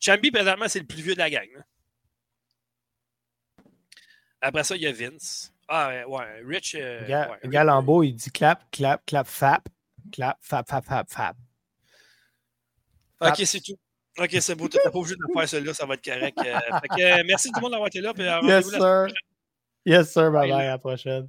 Chambi, 0.00 0.30
présentement, 0.30 0.68
c'est 0.68 0.80
le 0.80 0.86
plus 0.86 1.02
vieux 1.02 1.14
de 1.14 1.18
la 1.18 1.30
gang. 1.30 1.48
Après 4.40 4.64
ça, 4.64 4.76
il 4.76 4.82
y 4.82 4.86
a 4.86 4.92
Vince. 4.92 5.52
Ah, 5.68 6.06
ouais, 6.06 6.42
Rich. 6.44 6.76
Euh, 6.78 7.36
Galambo, 7.44 8.02
il 8.02 8.14
dit 8.14 8.30
clap, 8.30 8.70
clap, 8.70 9.04
clap, 9.06 9.26
fap. 9.26 9.68
Clap, 10.12 10.38
fap, 10.40 10.68
fap, 10.68 10.84
fap, 10.84 11.10
fap. 11.10 11.36
Ok, 13.20 13.42
c'est 13.44 13.60
tout. 13.60 13.78
Ok, 14.18 14.36
c'est 14.40 14.54
beau. 14.54 14.68
T'es 14.68 14.78
pas 14.78 14.90
obligé 14.94 15.14
de 15.14 15.20
faire 15.34 15.48
celui-là, 15.48 15.74
ça 15.74 15.86
va 15.86 15.94
être 15.94 16.04
correct. 16.04 16.38
Euh, 16.38 16.78
fait 16.80 16.88
que, 16.88 17.26
merci 17.26 17.48
tout 17.48 17.56
le 17.56 17.62
monde 17.62 17.72
d'avoir 17.72 17.88
été 17.88 18.00
là. 18.00 18.14
Puis, 18.14 18.24
yes, 18.24 18.70
sir. 18.70 19.08
Yes, 19.86 20.12
sir. 20.12 20.30
Bye 20.32 20.50
bye. 20.50 20.78
Prochaine. 20.78 21.28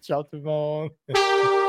Ciao 0.00 0.22
tout 0.22 0.36
le 0.36 0.42
monde. 0.42 0.90